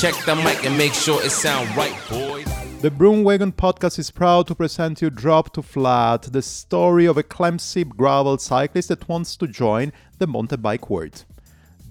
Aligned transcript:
Check 0.00 0.14
the 0.24 0.34
mic 0.34 0.64
and 0.64 0.78
make 0.78 0.94
sure 0.94 1.22
it 1.22 1.30
sound 1.30 1.76
right, 1.76 1.94
boys. 2.08 2.46
The 2.80 2.90
Broomwagon 2.90 3.52
podcast 3.52 3.98
is 3.98 4.10
proud 4.10 4.46
to 4.46 4.54
present 4.54 5.02
you 5.02 5.10
Drop 5.10 5.52
to 5.52 5.60
Flat, 5.60 6.22
the 6.22 6.40
story 6.40 7.04
of 7.04 7.18
a 7.18 7.22
clumsy 7.22 7.84
gravel 7.84 8.38
cyclist 8.38 8.88
that 8.88 9.06
wants 9.10 9.36
to 9.36 9.46
join 9.46 9.92
the 10.16 10.26
mountain 10.26 10.62
bike 10.62 10.88
world. 10.88 11.26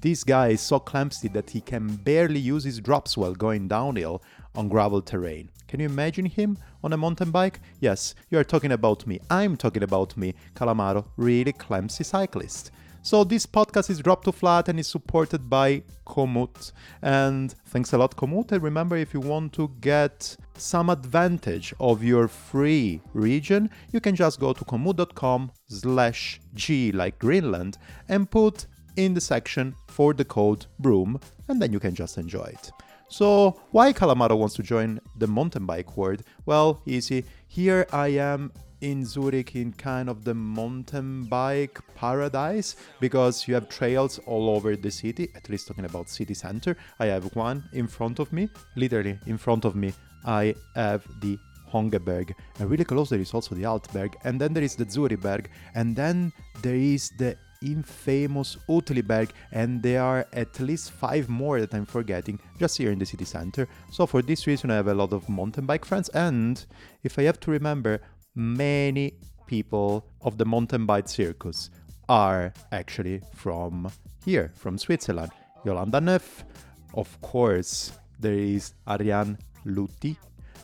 This 0.01 0.23
guy 0.23 0.47
is 0.47 0.61
so 0.61 0.79
clumsy 0.79 1.27
that 1.27 1.51
he 1.51 1.61
can 1.61 1.97
barely 1.97 2.39
use 2.39 2.63
his 2.63 2.79
drops 2.79 3.15
while 3.15 3.35
going 3.35 3.67
downhill 3.67 4.23
on 4.55 4.69
gravel 4.69 5.03
terrain. 5.03 5.51
Can 5.67 5.79
you 5.79 5.85
imagine 5.85 6.25
him 6.25 6.57
on 6.83 6.93
a 6.93 6.97
mountain 6.97 7.29
bike? 7.29 7.59
Yes, 7.79 8.15
you 8.31 8.39
are 8.39 8.43
talking 8.43 8.71
about 8.71 9.05
me. 9.05 9.19
I'm 9.29 9.55
talking 9.55 9.83
about 9.83 10.17
me, 10.17 10.33
Calamaro, 10.55 11.05
really 11.15 11.53
clumsy 11.53 12.03
cyclist. 12.03 12.71
So 13.01 13.23
this 13.23 13.45
podcast 13.45 13.89
is 13.89 13.99
dropped 13.99 14.25
to 14.25 14.31
flat 14.31 14.67
and 14.67 14.79
is 14.79 14.87
supported 14.87 15.49
by 15.49 15.83
Komoot. 16.05 16.73
And 17.01 17.51
thanks 17.67 17.93
a 17.93 17.97
lot, 17.97 18.15
Komoot. 18.15 18.51
And 18.51 18.61
remember, 18.61 18.97
if 18.97 19.13
you 19.13 19.21
want 19.21 19.53
to 19.53 19.71
get 19.79 20.35
some 20.57 20.89
advantage 20.89 21.73
of 21.79 22.03
your 22.03 22.27
free 22.27 23.01
region, 23.13 23.69
you 23.93 24.01
can 24.01 24.15
just 24.15 24.39
go 24.39 24.51
to 24.51 24.65
komoot.com 24.65 25.51
slash 25.67 26.41
G 26.53 26.91
like 26.91 27.17
Greenland 27.19 27.77
and 28.09 28.29
put 28.29 28.65
in 28.97 29.13
the 29.13 29.21
section 29.21 29.75
for 29.87 30.13
the 30.13 30.25
code 30.25 30.65
BROOM, 30.79 31.19
and 31.47 31.61
then 31.61 31.71
you 31.71 31.79
can 31.79 31.95
just 31.95 32.17
enjoy 32.17 32.43
it. 32.43 32.71
So, 33.07 33.59
why 33.71 33.93
Calamaro 33.93 34.37
wants 34.37 34.55
to 34.55 34.63
join 34.63 34.99
the 35.17 35.25
mountain 35.25 35.65
bike 35.65 35.97
world? 35.97 36.21
Well, 36.45 36.81
easy. 36.85 37.25
Here 37.47 37.87
I 37.91 38.09
am 38.09 38.51
in 38.81 39.05
Zurich 39.05 39.55
in 39.55 39.73
kind 39.73 40.09
of 40.09 40.23
the 40.23 40.33
mountain 40.33 41.25
bike 41.25 41.79
paradise 41.95 42.75
because 42.99 43.47
you 43.47 43.53
have 43.53 43.69
trails 43.69 44.19
all 44.25 44.49
over 44.49 44.75
the 44.75 44.91
city, 44.91 45.29
at 45.35 45.49
least 45.49 45.67
talking 45.67 45.85
about 45.85 46.09
city 46.09 46.33
center. 46.33 46.77
I 46.99 47.07
have 47.07 47.35
one 47.35 47.63
in 47.73 47.87
front 47.87 48.19
of 48.19 48.31
me, 48.31 48.49
literally 48.75 49.19
in 49.25 49.37
front 49.37 49.65
of 49.65 49.75
me, 49.75 49.93
I 50.25 50.55
have 50.75 51.05
the 51.21 51.37
Hönggerberg, 51.71 52.33
and 52.59 52.69
really 52.69 52.83
close 52.83 53.09
there 53.09 53.19
is 53.19 53.33
also 53.33 53.55
the 53.55 53.63
Altberg, 53.63 54.15
and 54.23 54.41
then 54.41 54.53
there 54.53 54.63
is 54.63 54.75
the 54.75 54.85
Zuriberg, 54.85 55.47
and 55.75 55.95
then 55.95 56.33
there 56.61 56.75
is 56.75 57.11
the 57.17 57.37
infamous 57.61 58.57
Uetliberg, 58.67 59.29
and 59.51 59.83
there 59.83 60.01
are 60.01 60.25
at 60.33 60.59
least 60.59 60.91
five 60.91 61.29
more 61.29 61.59
that 61.59 61.73
I'm 61.73 61.85
forgetting 61.85 62.39
just 62.57 62.77
here 62.77 62.91
in 62.91 62.99
the 62.99 63.05
city 63.05 63.25
center. 63.25 63.67
So 63.91 64.07
for 64.07 64.21
this 64.21 64.47
reason, 64.47 64.71
I 64.71 64.75
have 64.75 64.87
a 64.87 64.93
lot 64.93 65.13
of 65.13 65.29
mountain 65.29 65.65
bike 65.65 65.85
friends, 65.85 66.09
and 66.09 66.65
if 67.03 67.19
I 67.19 67.23
have 67.23 67.39
to 67.41 67.51
remember, 67.51 68.01
many 68.35 69.13
people 69.47 70.05
of 70.21 70.37
the 70.37 70.45
mountain 70.45 70.85
bike 70.85 71.09
circus 71.09 71.69
are 72.07 72.53
actually 72.71 73.21
from 73.35 73.91
here, 74.25 74.51
from 74.55 74.77
Switzerland. 74.77 75.31
Jolanda 75.65 76.01
Neff, 76.01 76.45
of 76.93 77.19
course, 77.21 77.91
there 78.19 78.33
is 78.33 78.73
Ariane 78.87 79.37
Lüthi, 79.65 80.17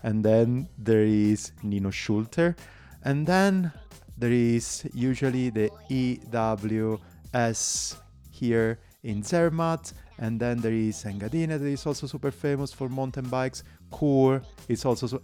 and 0.03 0.23
then 0.23 0.67
there 0.77 1.03
is 1.03 1.51
Nino 1.63 1.89
Schurter, 1.89 2.55
and 3.03 3.25
then 3.27 3.71
there 4.17 4.31
is 4.31 4.87
usually 4.93 5.49
the 5.49 5.69
EWS 5.89 6.99
here 8.31 8.79
in 9.03 9.21
Zermatt, 9.21 9.93
and 10.17 10.39
then 10.39 10.57
there 10.59 10.73
is 10.73 11.03
Engadina 11.03 11.59
that 11.59 11.67
is 11.67 11.85
also 11.85 12.07
super 12.07 12.31
famous 12.31 12.71
for 12.73 12.87
mountain 12.89 13.27
bikes. 13.27 13.63
Chur 13.97 14.41
is 14.67 14.85
also 14.85 15.21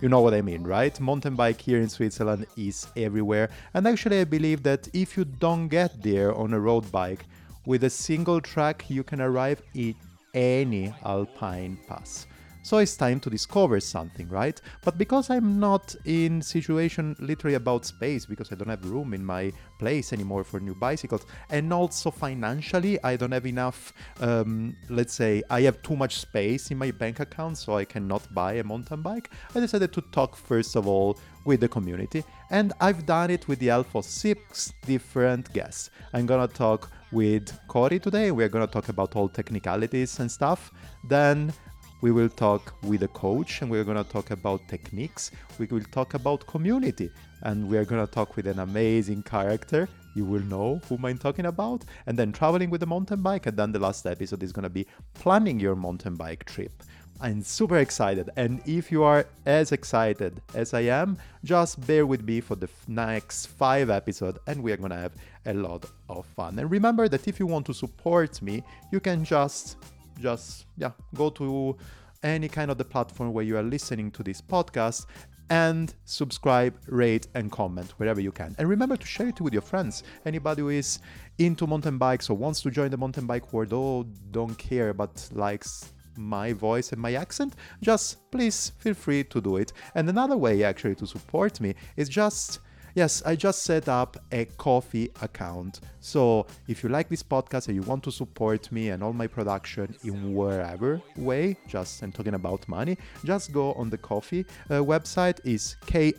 you 0.00 0.08
know 0.08 0.20
what 0.20 0.34
I 0.34 0.40
mean, 0.40 0.62
right? 0.62 0.98
Mountain 0.98 1.36
bike 1.36 1.60
here 1.60 1.78
in 1.78 1.88
Switzerland 1.88 2.46
is 2.56 2.86
everywhere. 2.96 3.50
And 3.74 3.86
actually, 3.86 4.20
I 4.20 4.24
believe 4.24 4.62
that 4.62 4.88
if 4.94 5.16
you 5.16 5.24
don't 5.24 5.68
get 5.68 6.02
there 6.02 6.34
on 6.34 6.54
a 6.54 6.60
road 6.60 6.90
bike, 6.90 7.26
with 7.66 7.84
a 7.84 7.90
single 7.90 8.40
track, 8.40 8.84
you 8.88 9.02
can 9.02 9.20
arrive 9.20 9.62
in 9.74 9.94
any 10.34 10.94
alpine 11.04 11.78
pass. 11.86 12.26
So 12.62 12.78
it's 12.78 12.96
time 12.96 13.20
to 13.20 13.30
discover 13.30 13.80
something, 13.80 14.28
right? 14.28 14.60
But 14.82 14.98
because 14.98 15.30
I'm 15.30 15.58
not 15.58 15.94
in 16.04 16.42
situation 16.42 17.16
literally 17.18 17.54
about 17.54 17.86
space, 17.86 18.26
because 18.26 18.52
I 18.52 18.54
don't 18.54 18.68
have 18.68 18.84
room 18.84 19.14
in 19.14 19.24
my 19.24 19.52
place 19.78 20.12
anymore 20.12 20.44
for 20.44 20.60
new 20.60 20.74
bicycles, 20.74 21.24
and 21.48 21.72
also 21.72 22.10
financially 22.10 23.02
I 23.02 23.16
don't 23.16 23.32
have 23.32 23.46
enough. 23.46 23.92
Um, 24.20 24.76
let's 24.88 25.14
say 25.14 25.42
I 25.48 25.62
have 25.62 25.82
too 25.82 25.96
much 25.96 26.18
space 26.20 26.70
in 26.70 26.78
my 26.78 26.90
bank 26.90 27.20
account, 27.20 27.56
so 27.58 27.76
I 27.76 27.84
cannot 27.84 28.32
buy 28.34 28.54
a 28.54 28.64
mountain 28.64 29.00
bike. 29.02 29.30
I 29.54 29.60
decided 29.60 29.92
to 29.94 30.02
talk 30.12 30.36
first 30.36 30.76
of 30.76 30.86
all 30.86 31.18
with 31.46 31.60
the 31.60 31.68
community, 31.68 32.22
and 32.50 32.74
I've 32.80 33.06
done 33.06 33.30
it 33.30 33.48
with 33.48 33.58
the 33.58 33.68
help 33.68 33.94
of 33.94 34.04
six 34.04 34.74
different 34.84 35.50
guests. 35.54 35.90
I'm 36.12 36.26
gonna 36.26 36.46
talk 36.46 36.90
with 37.10 37.58
Corey 37.66 37.98
today. 37.98 38.30
We're 38.30 38.50
gonna 38.50 38.66
talk 38.66 38.90
about 38.90 39.16
all 39.16 39.28
technicalities 39.28 40.20
and 40.20 40.30
stuff. 40.30 40.70
Then 41.08 41.52
we 42.00 42.12
will 42.12 42.28
talk 42.28 42.74
with 42.82 43.02
a 43.02 43.08
coach 43.08 43.60
and 43.60 43.70
we're 43.70 43.84
going 43.84 44.02
to 44.02 44.10
talk 44.10 44.30
about 44.30 44.66
techniques. 44.68 45.30
We 45.58 45.66
will 45.66 45.84
talk 45.92 46.14
about 46.14 46.46
community 46.46 47.10
and 47.42 47.68
we're 47.68 47.84
going 47.84 48.04
to 48.04 48.10
talk 48.10 48.36
with 48.36 48.46
an 48.46 48.58
amazing 48.58 49.22
character. 49.22 49.88
You 50.14 50.24
will 50.24 50.42
know 50.42 50.80
whom 50.88 51.04
I'm 51.04 51.18
talking 51.18 51.46
about. 51.46 51.84
And 52.06 52.18
then 52.18 52.32
traveling 52.32 52.70
with 52.70 52.82
a 52.82 52.86
mountain 52.86 53.22
bike. 53.22 53.46
And 53.46 53.56
then 53.56 53.72
the 53.72 53.78
last 53.78 54.06
episode 54.06 54.42
is 54.42 54.52
going 54.52 54.64
to 54.64 54.70
be 54.70 54.86
planning 55.14 55.60
your 55.60 55.76
mountain 55.76 56.16
bike 56.16 56.44
trip. 56.44 56.82
I'm 57.22 57.42
super 57.42 57.76
excited. 57.76 58.30
And 58.36 58.62
if 58.66 58.90
you 58.90 59.02
are 59.02 59.26
as 59.44 59.72
excited 59.72 60.40
as 60.54 60.72
I 60.72 60.80
am, 60.80 61.18
just 61.44 61.86
bear 61.86 62.06
with 62.06 62.22
me 62.22 62.40
for 62.40 62.56
the 62.56 62.68
next 62.88 63.46
five 63.46 63.90
episodes 63.90 64.38
and 64.46 64.62
we 64.62 64.72
are 64.72 64.78
going 64.78 64.90
to 64.90 64.96
have 64.96 65.12
a 65.44 65.52
lot 65.52 65.84
of 66.08 66.24
fun. 66.24 66.58
And 66.58 66.70
remember 66.70 67.08
that 67.08 67.28
if 67.28 67.38
you 67.38 67.46
want 67.46 67.66
to 67.66 67.74
support 67.74 68.40
me, 68.40 68.62
you 68.90 69.00
can 69.00 69.22
just 69.22 69.76
just 70.20 70.66
yeah 70.76 70.92
go 71.14 71.30
to 71.30 71.76
any 72.22 72.48
kind 72.48 72.70
of 72.70 72.78
the 72.78 72.84
platform 72.84 73.32
where 73.32 73.44
you 73.44 73.56
are 73.56 73.62
listening 73.62 74.10
to 74.10 74.22
this 74.22 74.40
podcast 74.40 75.06
and 75.48 75.94
subscribe 76.04 76.78
rate 76.86 77.26
and 77.34 77.50
comment 77.50 77.92
wherever 77.96 78.20
you 78.20 78.30
can. 78.30 78.54
And 78.58 78.68
remember 78.68 78.96
to 78.96 79.06
share 79.06 79.28
it 79.28 79.40
with 79.40 79.52
your 79.52 79.62
friends. 79.62 80.04
Anybody 80.24 80.62
who 80.62 80.68
is 80.68 81.00
into 81.38 81.66
mountain 81.66 81.98
bikes 81.98 82.30
or 82.30 82.36
wants 82.36 82.60
to 82.62 82.70
join 82.70 82.90
the 82.90 82.96
mountain 82.96 83.26
bike 83.26 83.52
world 83.52 83.72
or 83.72 84.04
don't 84.30 84.56
care 84.56 84.94
but 84.94 85.28
likes 85.32 85.92
my 86.16 86.52
voice 86.52 86.92
and 86.92 87.00
my 87.00 87.14
accent. 87.14 87.56
Just 87.82 88.30
please 88.30 88.72
feel 88.78 88.94
free 88.94 89.24
to 89.24 89.40
do 89.40 89.56
it. 89.56 89.72
And 89.94 90.08
another 90.08 90.36
way 90.36 90.62
actually 90.62 90.94
to 90.96 91.06
support 91.06 91.60
me 91.60 91.74
is 91.96 92.08
just 92.08 92.60
Yes, 92.94 93.22
I 93.24 93.36
just 93.36 93.62
set 93.62 93.88
up 93.88 94.16
a 94.32 94.46
Ko-fi 94.56 95.10
account. 95.22 95.80
So 96.00 96.46
if 96.68 96.82
you 96.82 96.88
like 96.88 97.08
this 97.08 97.22
podcast 97.22 97.68
and 97.68 97.76
you 97.76 97.82
want 97.82 98.02
to 98.04 98.12
support 98.12 98.70
me 98.72 98.90
and 98.90 99.02
all 99.02 99.12
my 99.12 99.26
production 99.26 99.94
in 100.04 100.34
wherever 100.34 101.00
way, 101.16 101.56
just 101.68 102.02
I'm 102.02 102.12
talking 102.12 102.34
about 102.34 102.66
money, 102.68 102.96
just 103.24 103.52
go 103.52 103.72
on 103.74 103.90
the 103.90 103.98
Ko-fi 103.98 104.44
uh, 104.70 104.74
website 104.74 105.38
is 105.44 105.76
ko-fi 105.86 106.12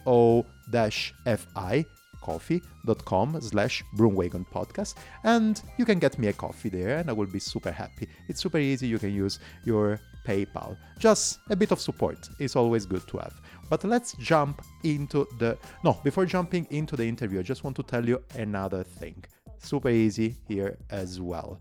coffee.com 2.21 3.41
slash 3.41 3.83
broomwagon 3.97 4.45
podcast 4.53 4.95
and 5.23 5.63
you 5.77 5.85
can 5.85 5.99
get 5.99 6.17
me 6.19 6.27
a 6.27 6.33
coffee 6.33 6.69
there 6.69 6.99
and 6.99 7.09
i 7.09 7.13
will 7.13 7.25
be 7.25 7.39
super 7.39 7.71
happy. 7.71 8.07
It's 8.29 8.39
super 8.39 8.59
easy 8.59 8.87
you 8.87 8.99
can 8.99 9.13
use 9.13 9.39
your 9.65 9.99
paypal. 10.25 10.77
Just 10.99 11.39
a 11.49 11.55
bit 11.55 11.71
of 11.71 11.81
support. 11.81 12.29
Is 12.39 12.55
always 12.55 12.85
good 12.85 13.07
to 13.07 13.17
have 13.17 13.41
but 13.71 13.83
let's 13.85 14.11
jump 14.19 14.61
into 14.83 15.25
the 15.39 15.57
no 15.85 15.93
before 16.03 16.25
jumping 16.25 16.67
into 16.69 16.97
the 16.97 17.07
interview 17.13 17.39
i 17.39 17.41
just 17.41 17.63
want 17.63 17.75
to 17.75 17.83
tell 17.83 18.05
you 18.05 18.21
another 18.35 18.83
thing 18.83 19.23
super 19.59 19.89
easy 19.89 20.35
here 20.47 20.77
as 20.89 21.21
well 21.21 21.57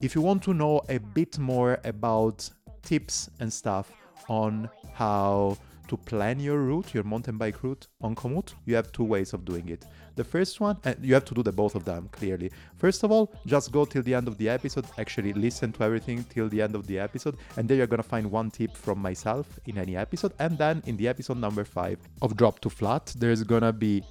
if 0.00 0.14
you 0.14 0.22
want 0.22 0.40
to 0.40 0.54
know 0.54 0.80
a 0.88 0.98
bit 0.98 1.36
more 1.38 1.80
about 1.82 2.48
tips 2.82 3.28
and 3.40 3.52
stuff 3.52 3.90
on 4.28 4.70
how 4.94 5.56
to 5.88 5.96
plan 5.96 6.38
your 6.38 6.58
route, 6.58 6.94
your 6.94 7.02
mountain 7.02 7.36
bike 7.36 7.62
route 7.62 7.88
on 8.00 8.14
Komoot, 8.14 8.54
you 8.66 8.76
have 8.76 8.92
two 8.92 9.04
ways 9.04 9.32
of 9.32 9.44
doing 9.44 9.68
it. 9.70 9.84
The 10.18 10.24
first 10.24 10.60
one, 10.60 10.76
and 10.82 10.96
you 11.00 11.14
have 11.14 11.24
to 11.26 11.34
do 11.38 11.44
the 11.44 11.52
both 11.52 11.76
of 11.76 11.84
them 11.84 12.08
clearly. 12.10 12.50
First 12.76 13.04
of 13.04 13.12
all, 13.12 13.32
just 13.46 13.70
go 13.70 13.84
till 13.84 14.02
the 14.02 14.14
end 14.18 14.26
of 14.26 14.36
the 14.36 14.48
episode, 14.48 14.84
actually 14.98 15.32
listen 15.32 15.70
to 15.74 15.84
everything 15.84 16.24
till 16.24 16.48
the 16.48 16.60
end 16.60 16.74
of 16.74 16.88
the 16.88 16.98
episode, 16.98 17.36
and 17.56 17.68
there 17.68 17.76
you're 17.76 17.86
gonna 17.86 18.02
find 18.02 18.26
one 18.28 18.50
tip 18.50 18.76
from 18.76 18.98
myself 18.98 19.46
in 19.66 19.78
any 19.78 19.94
episode. 19.96 20.32
And 20.40 20.58
then 20.58 20.82
in 20.86 20.96
the 20.96 21.06
episode 21.06 21.38
number 21.38 21.64
five 21.64 21.98
of 22.20 22.36
Drop 22.36 22.58
to 22.64 22.68
Flat, 22.68 23.14
there's 23.16 23.44
gonna 23.44 23.72
be 23.72 24.02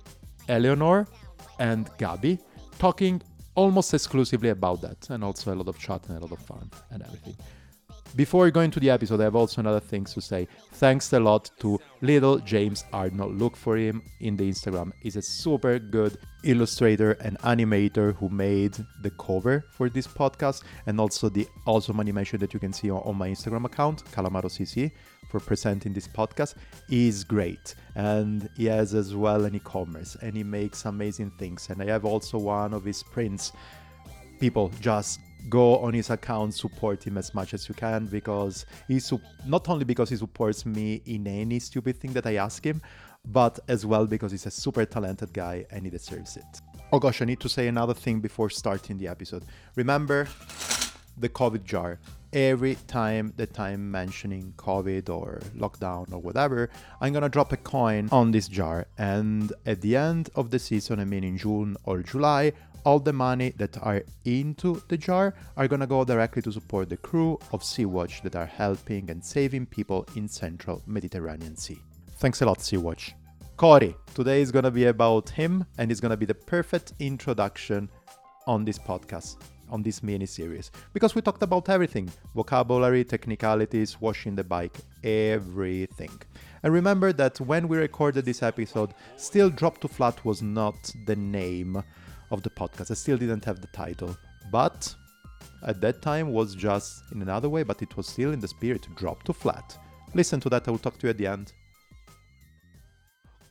Eleanor 0.47 1.07
and 1.59 1.89
Gabi 1.97 2.39
talking 2.79 3.21
almost 3.55 3.93
exclusively 3.93 4.49
about 4.49 4.79
that, 4.85 5.09
and 5.09 5.25
also 5.25 5.53
a 5.53 5.55
lot 5.55 5.67
of 5.67 5.77
chat 5.77 6.07
and 6.07 6.19
a 6.19 6.21
lot 6.21 6.31
of 6.31 6.39
fun 6.39 6.71
and 6.91 7.03
everything. 7.03 7.35
Before 8.15 8.49
going 8.49 8.71
to 8.71 8.79
the 8.79 8.89
episode, 8.89 9.19
I 9.21 9.25
have 9.25 9.35
also 9.35 9.61
another 9.61 9.79
thing 9.79 10.05
to 10.05 10.21
say. 10.21 10.47
Thanks 10.73 11.13
a 11.13 11.19
lot 11.19 11.51
to 11.59 11.79
Little 12.01 12.39
James 12.39 12.83
Arnold. 12.91 13.37
Look 13.37 13.55
for 13.55 13.77
him 13.77 14.01
in 14.21 14.35
the 14.35 14.49
Instagram. 14.49 14.91
He's 15.01 15.17
a 15.17 15.21
super 15.21 15.77
good 15.77 16.17
illustrator 16.43 17.11
and 17.21 17.37
animator 17.39 18.15
who 18.15 18.29
made 18.29 18.75
the 19.01 19.11
cover 19.11 19.65
for 19.71 19.89
this 19.89 20.07
podcast 20.07 20.63
and 20.87 20.99
also 20.99 21.29
the 21.29 21.47
awesome 21.65 21.99
animation 21.99 22.39
that 22.39 22.53
you 22.53 22.59
can 22.59 22.73
see 22.73 22.89
on, 22.89 23.01
on 23.03 23.15
my 23.15 23.29
Instagram 23.29 23.65
account, 23.65 24.03
CalamaroCC, 24.05 24.91
for 25.29 25.39
presenting 25.39 25.93
this 25.93 26.07
podcast. 26.07 26.55
Is 26.89 27.23
great. 27.23 27.75
And 27.95 28.49
he 28.57 28.65
has 28.65 28.95
as 28.95 29.15
well 29.15 29.45
an 29.45 29.55
e-commerce 29.55 30.15
and 30.21 30.35
he 30.35 30.43
makes 30.43 30.85
amazing 30.85 31.31
things. 31.31 31.69
And 31.69 31.81
I 31.81 31.85
have 31.87 32.05
also 32.05 32.39
one 32.39 32.73
of 32.73 32.83
his 32.83 33.03
prints 33.03 33.51
people 34.39 34.71
just 34.79 35.19
go 35.49 35.77
on 35.79 35.93
his 35.93 36.09
account, 36.09 36.53
support 36.53 37.05
him 37.05 37.17
as 37.17 37.33
much 37.33 37.53
as 37.53 37.67
you 37.69 37.75
can 37.75 38.05
because 38.05 38.65
he 38.87 38.99
su- 38.99 39.21
not 39.45 39.67
only 39.69 39.85
because 39.85 40.09
he 40.09 40.15
supports 40.15 40.65
me 40.65 41.01
in 41.05 41.27
any 41.27 41.59
stupid 41.59 41.99
thing 41.99 42.13
that 42.13 42.25
I 42.25 42.35
ask 42.35 42.65
him, 42.65 42.81
but 43.25 43.59
as 43.67 43.85
well 43.85 44.05
because 44.05 44.31
he's 44.31 44.45
a 44.45 44.51
super 44.51 44.85
talented 44.85 45.33
guy 45.33 45.65
and 45.71 45.85
he 45.85 45.89
deserves 45.89 46.37
it. 46.37 46.61
Oh 46.91 46.99
gosh, 46.99 47.21
I 47.21 47.25
need 47.25 47.39
to 47.41 47.49
say 47.49 47.67
another 47.67 47.93
thing 47.93 48.19
before 48.19 48.49
starting 48.49 48.97
the 48.97 49.07
episode. 49.07 49.43
Remember 49.75 50.27
the 51.17 51.29
COVID 51.29 51.63
jar. 51.63 51.99
Every 52.33 52.75
time 52.87 53.33
that 53.37 53.57
I'm 53.59 53.89
mentioning 53.89 54.53
COVID 54.57 55.09
or 55.09 55.39
lockdown 55.57 56.11
or 56.11 56.19
whatever, 56.19 56.69
I'm 57.01 57.13
gonna 57.13 57.29
drop 57.29 57.53
a 57.53 57.57
coin 57.57 58.09
on 58.11 58.31
this 58.31 58.47
jar. 58.47 58.85
And 58.97 59.53
at 59.65 59.81
the 59.81 59.95
end 59.95 60.29
of 60.35 60.51
the 60.51 60.59
season, 60.59 60.99
I 60.99 61.05
mean 61.05 61.23
in 61.23 61.37
June 61.37 61.77
or 61.85 62.03
July, 62.03 62.51
all 62.87 62.99
the 62.99 63.11
money 63.11 63.49
that 63.57 63.77
are 63.83 64.01
into 64.23 64.81
the 64.87 64.95
jar 64.95 65.33
are 65.57 65.67
gonna 65.67 65.85
go 65.85 66.05
directly 66.05 66.41
to 66.41 66.53
support 66.53 66.87
the 66.87 66.95
crew 66.95 67.37
of 67.51 67.61
Sea-Watch 67.61 68.21
that 68.21 68.33
are 68.37 68.45
helping 68.45 69.09
and 69.09 69.21
saving 69.21 69.65
people 69.65 70.07
in 70.15 70.25
central 70.29 70.81
Mediterranean 70.87 71.57
Sea. 71.57 71.81
Thanks 72.19 72.41
a 72.41 72.45
lot, 72.45 72.61
Sea-Watch. 72.61 73.13
Corey, 73.57 73.93
today 74.13 74.41
is 74.41 74.53
gonna 74.53 74.71
be 74.71 74.85
about 74.85 75.29
him 75.29 75.65
and 75.77 75.91
it's 75.91 75.99
gonna 75.99 76.15
be 76.15 76.25
the 76.25 76.33
perfect 76.33 76.93
introduction 76.99 77.89
on 78.45 78.63
this 78.63 78.79
podcast 78.79 79.35
on 79.69 79.83
this 79.83 80.01
mini 80.01 80.25
series 80.25 80.71
because 80.93 81.13
we 81.13 81.21
talked 81.21 81.43
about 81.43 81.67
everything 81.67 82.09
vocabulary, 82.33 83.03
technicalities, 83.03 83.99
washing 83.99 84.33
the 84.33 84.45
bike, 84.45 84.77
everything. 85.03 86.21
And 86.63 86.71
remember 86.71 87.11
that 87.11 87.41
when 87.41 87.67
we 87.67 87.77
recorded 87.77 88.23
this 88.23 88.43
episode, 88.43 88.93
still 89.17 89.49
Drop 89.49 89.77
to 89.79 89.89
Flat 89.89 90.23
was 90.23 90.41
not 90.41 90.93
the 91.05 91.17
name 91.17 91.83
of 92.31 92.43
the 92.43 92.49
podcast. 92.49 92.91
I 92.91 92.95
still 92.95 93.17
didn't 93.17 93.45
have 93.45 93.61
the 93.61 93.67
title, 93.67 94.15
but 94.51 94.93
at 95.65 95.81
that 95.81 96.01
time 96.01 96.31
was 96.31 96.55
just 96.55 97.03
in 97.11 97.21
another 97.21 97.49
way, 97.49 97.63
but 97.63 97.81
it 97.81 97.95
was 97.97 98.07
still 98.07 98.31
in 98.33 98.39
the 98.39 98.47
spirit 98.47 98.87
Drop 98.95 99.23
to 99.23 99.33
Flat. 99.33 99.77
Listen 100.13 100.39
to 100.41 100.49
that, 100.49 100.67
I 100.67 100.71
will 100.71 100.77
talk 100.77 100.97
to 100.99 101.07
you 101.07 101.11
at 101.11 101.17
the 101.17 101.27
end. 101.27 101.53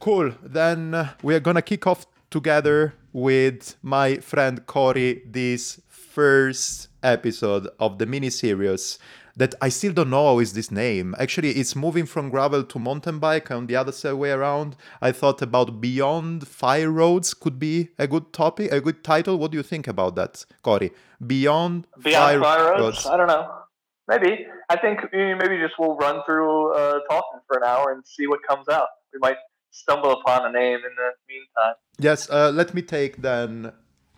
Cool, 0.00 0.32
then 0.43 1.11
we 1.23 1.34
are 1.34 1.40
gonna 1.40 1.62
kick 1.62 1.87
off 1.87 2.06
together 2.31 2.94
with 3.12 3.76
my 3.82 4.17
friend 4.17 4.64
Corey 4.67 5.23
this 5.26 5.81
first 5.88 6.88
episode 7.02 7.69
of 7.78 7.99
the 7.99 8.06
mini 8.06 8.31
series 8.31 8.99
that 9.37 9.55
I 9.61 9.69
still 9.69 9.93
don't 9.93 10.11
know 10.11 10.27
how 10.27 10.38
is 10.38 10.55
this 10.55 10.71
name. 10.71 11.15
Actually, 11.19 11.50
it's 11.50 11.77
moving 11.77 12.06
from 12.06 12.31
gravel 12.31 12.65
to 12.65 12.79
mountain 12.79 13.19
bike 13.19 13.50
on 13.50 13.67
the 13.67 13.77
other 13.77 14.17
way 14.17 14.31
around. 14.31 14.77
I 15.00 15.12
thought 15.12 15.43
about 15.43 15.81
Beyond 15.81 16.49
Fire 16.49 16.91
Roads 16.91 17.35
could 17.35 17.59
be 17.59 17.91
a 17.99 18.06
good 18.06 18.33
topic, 18.33 18.73
a 18.73 18.81
good 18.81 19.05
title. 19.05 19.38
What 19.38 19.50
do 19.50 19.59
you 19.59 19.62
think 19.62 19.87
about 19.87 20.17
that, 20.17 20.47
Corey? 20.62 20.93
Beyond, 21.25 21.87
Beyond 22.03 22.15
Fire, 22.15 22.41
Fire 22.41 22.65
Roads? 22.73 22.81
Roads? 22.81 23.06
I 23.06 23.17
don't 23.17 23.29
know. 23.29 23.53
Maybe. 24.09 24.47
I 24.69 24.77
think 24.77 25.00
maybe 25.12 25.59
just 25.59 25.75
we'll 25.79 25.97
run 25.97 26.23
through 26.25 26.73
uh, 26.75 27.00
talking 27.11 27.41
for 27.47 27.59
an 27.59 27.65
hour 27.65 27.93
and 27.93 28.06
see 28.06 28.27
what 28.27 28.41
comes 28.49 28.69
out. 28.69 28.88
We 29.12 29.19
might 29.19 29.37
stumble 29.71 30.12
upon 30.12 30.47
a 30.47 30.53
name 30.53 30.77
in 30.77 30.94
the 30.97 31.11
meantime. 31.29 31.75
Yes, 31.99 32.31
uh, 32.31 32.50
let 32.50 32.73
me 32.73 32.83
take 32.83 33.23
then 33.23 33.73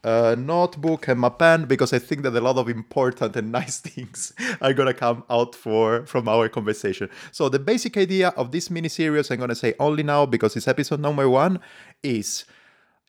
a 0.05 0.37
notebook 0.37 1.09
and 1.09 1.21
my 1.21 1.29
pen 1.29 1.65
because 1.65 1.93
I 1.93 1.99
think 1.99 2.23
that 2.23 2.35
a 2.35 2.41
lot 2.41 2.57
of 2.57 2.69
important 2.69 3.37
and 3.37 3.53
nice 3.61 3.81
things 3.81 4.33
are 4.61 4.73
gonna 4.73 4.95
come 4.95 5.25
out 5.29 5.55
for 5.55 6.07
from 6.07 6.29
our 6.29 6.49
conversation. 6.49 7.11
So 7.33 7.49
the 7.49 7.59
basic 7.59 7.97
idea 7.97 8.29
of 8.31 8.53
this 8.53 8.71
mini 8.71 8.89
series, 8.89 9.31
I'm 9.31 9.39
gonna 9.39 9.55
say 9.55 9.75
only 9.79 10.03
now 10.03 10.27
because 10.27 10.57
it's 10.57 10.69
episode 10.69 11.01
number 11.01 11.29
one, 11.29 11.61
is 12.03 12.45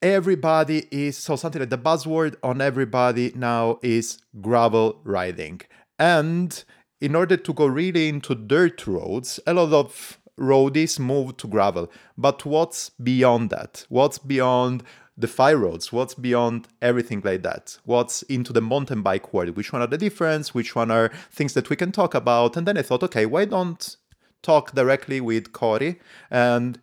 everybody 0.01 0.87
is 0.91 1.17
so 1.17 1.35
something 1.35 1.59
like 1.59 1.69
the 1.69 1.77
buzzword 1.77 2.35
on 2.43 2.61
everybody 2.61 3.31
now 3.35 3.79
is 3.81 4.19
gravel 4.41 4.99
riding. 5.03 5.61
And 5.97 6.63
in 7.01 7.15
order 7.15 7.37
to 7.37 7.53
go 7.53 7.65
really 7.65 8.09
into 8.09 8.35
dirt 8.35 8.87
roads, 8.87 9.39
a 9.45 9.53
lot 9.53 9.73
of 9.73 10.19
roadies 10.39 10.99
move 10.99 11.37
to 11.37 11.47
gravel. 11.47 11.91
But 12.17 12.45
what's 12.45 12.89
beyond 12.91 13.49
that? 13.49 13.85
What's 13.89 14.17
beyond 14.17 14.83
the 15.19 15.27
fire 15.27 15.57
roads? 15.57 15.91
What's 15.91 16.15
beyond 16.15 16.67
everything 16.81 17.21
like 17.23 17.43
that? 17.43 17.77
What's 17.83 18.23
into 18.23 18.53
the 18.53 18.61
mountain 18.61 19.01
bike 19.01 19.33
world? 19.33 19.55
Which 19.57 19.73
one 19.73 19.81
are 19.81 19.87
the 19.87 19.97
difference? 19.97 20.53
Which 20.53 20.75
one 20.75 20.89
are 20.89 21.11
things 21.29 21.53
that 21.53 21.69
we 21.69 21.75
can 21.75 21.91
talk 21.91 22.15
about? 22.15 22.55
And 22.55 22.65
then 22.65 22.77
I 22.77 22.81
thought, 22.81 23.03
okay, 23.03 23.25
why 23.25 23.45
don't 23.45 23.97
talk 24.41 24.73
directly 24.73 25.19
with 25.19 25.51
Corey 25.51 25.99
and 26.31 26.79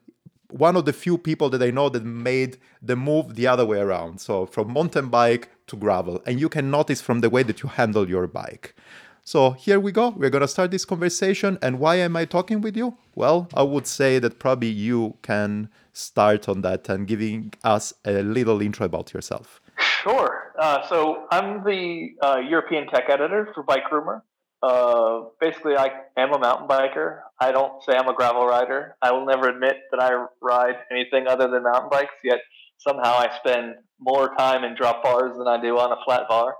one 0.50 0.76
of 0.76 0.84
the 0.84 0.92
few 0.92 1.18
people 1.18 1.48
that 1.50 1.62
I 1.62 1.70
know 1.70 1.88
that 1.88 2.04
made 2.04 2.58
the 2.80 2.94
move 2.94 3.34
the 3.34 3.46
other 3.46 3.64
way 3.64 3.78
around. 3.78 4.20
So 4.20 4.46
from 4.46 4.72
mountain 4.72 5.08
bike 5.08 5.48
to 5.68 5.76
gravel. 5.76 6.22
And 6.26 6.38
you 6.38 6.48
can 6.48 6.70
notice 6.70 7.00
from 7.00 7.20
the 7.20 7.30
way 7.30 7.42
that 7.42 7.62
you 7.62 7.68
handle 7.68 8.08
your 8.08 8.26
bike. 8.26 8.76
So 9.26 9.50
here 9.50 9.80
we 9.80 9.90
go. 9.90 10.10
We're 10.10 10.30
going 10.30 10.42
to 10.42 10.48
start 10.48 10.70
this 10.70 10.84
conversation. 10.84 11.58
And 11.60 11.80
why 11.80 11.96
am 11.96 12.14
I 12.14 12.26
talking 12.26 12.60
with 12.60 12.76
you? 12.76 12.96
Well, 13.16 13.48
I 13.54 13.64
would 13.64 13.88
say 13.88 14.20
that 14.20 14.38
probably 14.38 14.68
you 14.68 15.16
can 15.22 15.68
start 15.92 16.48
on 16.48 16.60
that 16.60 16.88
and 16.88 17.08
giving 17.08 17.52
us 17.64 17.92
a 18.04 18.22
little 18.22 18.62
intro 18.62 18.86
about 18.86 19.12
yourself. 19.12 19.60
Sure. 20.04 20.52
Uh, 20.56 20.86
so 20.88 21.26
I'm 21.32 21.64
the 21.64 22.10
uh, 22.22 22.36
European 22.48 22.86
tech 22.86 23.10
editor 23.10 23.48
for 23.52 23.64
Bikerumor. 23.64 24.22
Uh, 24.62 25.22
basically, 25.40 25.76
I 25.76 25.90
am 26.16 26.32
a 26.32 26.38
mountain 26.38 26.68
biker. 26.68 27.18
I 27.40 27.50
don't 27.50 27.82
say 27.82 27.96
I'm 27.96 28.08
a 28.08 28.14
gravel 28.14 28.46
rider. 28.46 28.94
I 29.02 29.10
will 29.10 29.26
never 29.26 29.48
admit 29.48 29.78
that 29.90 30.00
I 30.00 30.24
ride 30.40 30.76
anything 30.92 31.26
other 31.26 31.48
than 31.48 31.64
mountain 31.64 31.90
bikes, 31.90 32.14
yet 32.22 32.38
somehow 32.78 33.14
I 33.18 33.36
spend 33.40 33.74
more 33.98 34.36
time 34.36 34.62
in 34.62 34.76
drop 34.76 35.02
bars 35.02 35.36
than 35.36 35.48
I 35.48 35.60
do 35.60 35.78
on 35.80 35.90
a 35.90 35.96
flat 36.04 36.28
bar. 36.28 36.54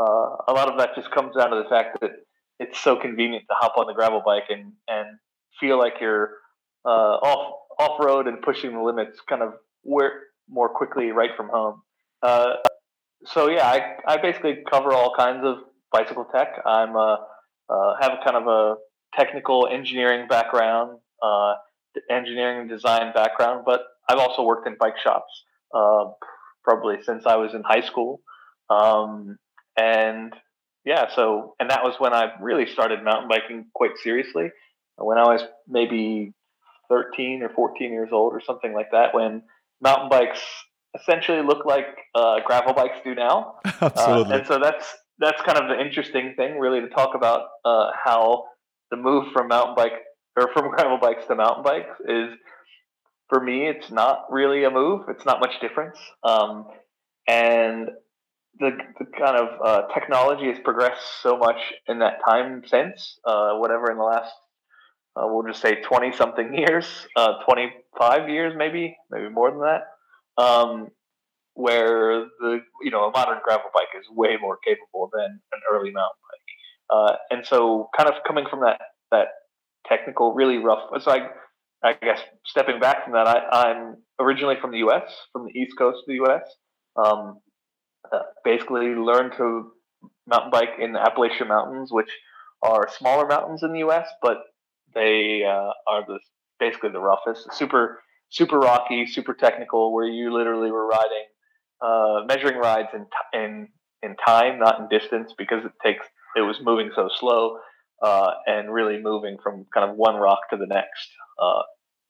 Uh, 0.00 0.36
a 0.48 0.52
lot 0.52 0.68
of 0.68 0.78
that 0.78 0.94
just 0.94 1.10
comes 1.10 1.36
down 1.36 1.50
to 1.50 1.56
the 1.62 1.68
fact 1.68 2.00
that 2.00 2.12
it's 2.58 2.78
so 2.78 2.96
convenient 2.96 3.44
to 3.48 3.54
hop 3.54 3.76
on 3.76 3.86
the 3.86 3.92
gravel 3.92 4.22
bike 4.24 4.44
and, 4.48 4.72
and 4.88 5.18
feel 5.58 5.78
like 5.78 5.94
you're 6.00 6.30
uh, 6.84 7.16
off 7.22 7.56
off 7.78 8.04
road 8.04 8.26
and 8.26 8.42
pushing 8.42 8.72
the 8.72 8.80
limits 8.80 9.20
kind 9.28 9.42
of 9.42 9.54
where 9.82 10.12
more 10.48 10.68
quickly 10.68 11.10
right 11.12 11.30
from 11.36 11.48
home. 11.48 11.82
Uh, 12.22 12.54
so 13.24 13.48
yeah, 13.48 13.66
I, 13.66 13.96
I 14.06 14.16
basically 14.18 14.58
cover 14.70 14.92
all 14.92 15.14
kinds 15.16 15.44
of 15.44 15.58
bicycle 15.92 16.26
tech. 16.34 16.48
I'm 16.66 16.94
a, 16.94 17.26
uh, 17.68 17.72
uh, 17.72 17.96
have 18.00 18.12
a 18.12 18.24
kind 18.24 18.36
of 18.36 18.46
a 18.48 18.76
technical 19.14 19.68
engineering 19.70 20.26
background, 20.28 20.98
uh, 21.22 21.54
engineering 22.10 22.68
design 22.68 23.12
background, 23.14 23.62
but 23.64 23.82
I've 24.08 24.18
also 24.18 24.42
worked 24.42 24.66
in 24.66 24.76
bike 24.78 24.98
shops 25.02 25.44
uh, 25.74 26.06
probably 26.64 27.02
since 27.02 27.26
I 27.26 27.36
was 27.36 27.54
in 27.54 27.62
high 27.62 27.82
school. 27.82 28.20
Um, 28.68 29.38
and 29.80 30.34
yeah, 30.84 31.06
so 31.14 31.54
and 31.60 31.70
that 31.70 31.82
was 31.82 31.94
when 31.98 32.12
I 32.12 32.32
really 32.40 32.66
started 32.66 33.02
mountain 33.02 33.28
biking 33.28 33.66
quite 33.74 33.96
seriously. 34.02 34.50
When 34.96 35.18
I 35.18 35.24
was 35.24 35.42
maybe 35.66 36.34
13 36.88 37.42
or 37.42 37.48
14 37.50 37.92
years 37.92 38.10
old 38.12 38.34
or 38.34 38.40
something 38.40 38.74
like 38.74 38.90
that, 38.92 39.14
when 39.14 39.42
mountain 39.80 40.08
bikes 40.10 40.40
essentially 40.98 41.42
look 41.42 41.64
like 41.64 41.86
uh, 42.14 42.40
gravel 42.44 42.74
bikes 42.74 42.98
do 43.04 43.14
now. 43.14 43.54
Absolutely. 43.80 44.32
Uh, 44.32 44.38
and 44.38 44.46
so 44.46 44.58
that's 44.58 44.86
that's 45.18 45.40
kind 45.42 45.58
of 45.58 45.68
the 45.68 45.80
interesting 45.80 46.34
thing, 46.36 46.58
really, 46.58 46.80
to 46.80 46.88
talk 46.88 47.14
about 47.14 47.48
uh, 47.64 47.90
how 48.04 48.44
the 48.90 48.96
move 48.96 49.32
from 49.32 49.48
mountain 49.48 49.74
bike 49.74 49.92
or 50.36 50.50
from 50.52 50.70
gravel 50.74 50.98
bikes 50.98 51.26
to 51.26 51.34
mountain 51.34 51.64
bikes 51.64 52.00
is. 52.06 52.36
For 53.28 53.40
me, 53.40 53.68
it's 53.68 53.92
not 53.92 54.24
really 54.28 54.64
a 54.64 54.70
move. 54.70 55.02
It's 55.08 55.24
not 55.24 55.38
much 55.38 55.60
difference. 55.60 55.96
Um, 56.24 56.66
and 57.28 57.90
the, 58.58 58.70
the 58.98 59.06
kind 59.18 59.36
of 59.36 59.48
uh, 59.64 59.82
technology 59.94 60.46
has 60.46 60.58
progressed 60.62 61.22
so 61.22 61.36
much 61.36 61.56
in 61.86 62.00
that 62.00 62.18
time 62.24 62.62
since, 62.66 63.18
uh, 63.24 63.54
whatever 63.54 63.90
in 63.90 63.96
the 63.96 64.04
last, 64.04 64.32
uh, 65.16 65.22
we'll 65.26 65.46
just 65.46 65.62
say 65.62 65.80
20 65.80 66.12
something 66.12 66.54
years, 66.54 66.86
uh, 67.16 67.42
25 67.44 68.28
years 68.28 68.54
maybe, 68.56 68.96
maybe 69.10 69.28
more 69.28 69.50
than 69.50 69.60
that, 69.60 70.42
um, 70.42 70.88
where 71.54 72.26
the, 72.40 72.60
you 72.82 72.90
know, 72.90 73.04
a 73.04 73.10
modern 73.10 73.38
gravel 73.44 73.70
bike 73.74 73.88
is 73.98 74.06
way 74.10 74.36
more 74.40 74.58
capable 74.64 75.10
than 75.12 75.40
an 75.52 75.60
early 75.72 75.90
mountain 75.90 76.18
bike. 76.28 76.40
Uh, 76.90 77.16
and 77.30 77.46
so 77.46 77.88
kind 77.96 78.08
of 78.08 78.16
coming 78.26 78.44
from 78.48 78.60
that, 78.60 78.80
that 79.10 79.28
technical, 79.86 80.34
really 80.34 80.58
rough, 80.58 80.90
so 81.00 81.10
I, 81.10 81.28
I 81.82 81.94
guess 81.94 82.20
stepping 82.44 82.78
back 82.80 83.04
from 83.04 83.14
that, 83.14 83.26
I, 83.26 83.70
am 83.70 83.96
originally 84.18 84.56
from 84.60 84.70
the 84.70 84.78
U.S., 84.78 85.10
from 85.32 85.46
the 85.46 85.58
East 85.58 85.78
Coast 85.78 85.98
of 85.98 86.04
the 86.06 86.14
U.S. 86.14 86.42
Um, 86.96 87.38
basically 88.44 88.94
learned 88.94 89.32
to 89.36 89.72
mountain 90.26 90.50
bike 90.50 90.70
in 90.80 90.92
the 90.92 91.00
Appalachian 91.00 91.48
Mountains, 91.48 91.90
which 91.92 92.10
are 92.62 92.88
smaller 92.90 93.26
mountains 93.26 93.62
in 93.62 93.72
the 93.72 93.80
U.S., 93.80 94.08
but 94.22 94.38
they 94.94 95.42
uh, 95.44 95.72
are 95.86 96.04
the 96.06 96.18
basically 96.58 96.90
the 96.90 97.00
roughest, 97.00 97.52
super 97.52 98.00
super 98.30 98.58
rocky, 98.58 99.06
super 99.06 99.34
technical, 99.34 99.92
where 99.92 100.06
you 100.06 100.32
literally 100.32 100.70
were 100.70 100.86
riding, 100.86 101.26
uh, 101.80 102.24
measuring 102.26 102.58
rides 102.58 102.88
in 102.94 103.00
t- 103.04 103.38
in 103.38 103.68
in 104.02 104.16
time, 104.16 104.58
not 104.58 104.80
in 104.80 104.88
distance, 104.88 105.32
because 105.36 105.64
it 105.64 105.72
takes 105.82 106.06
it 106.36 106.42
was 106.42 106.56
moving 106.62 106.90
so 106.94 107.08
slow 107.18 107.58
uh, 108.02 108.30
and 108.46 108.72
really 108.72 109.00
moving 109.00 109.36
from 109.42 109.66
kind 109.74 109.88
of 109.88 109.96
one 109.96 110.16
rock 110.16 110.38
to 110.50 110.56
the 110.56 110.66
next. 110.66 111.10
Uh, 111.40 111.62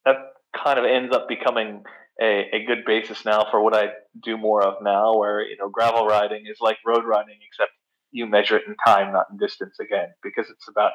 that 0.05 0.17
kind 0.57 0.79
of 0.79 0.85
ends 0.85 1.15
up 1.15 1.29
becoming 1.29 1.83
a, 2.21 2.49
a 2.53 2.65
good 2.67 2.85
basis 2.87 3.25
now 3.25 3.47
for 3.51 3.63
what 3.63 3.75
I 3.75 3.91
do 4.23 4.37
more 4.37 4.63
of 4.63 4.83
now, 4.83 5.17
where 5.17 5.43
you 5.43 5.57
know 5.57 5.69
gravel 5.69 6.07
riding 6.07 6.45
is 6.47 6.59
like 6.61 6.79
road 6.87 7.05
riding, 7.05 7.39
except 7.47 7.73
you 8.13 8.27
measure 8.27 8.57
it 8.57 8.65
in 8.67 8.77
time, 8.85 9.13
not 9.13 9.27
in 9.31 9.39
distance 9.39 9.77
again, 9.81 10.09
because 10.23 10.51
it's 10.51 10.69
about 10.69 10.93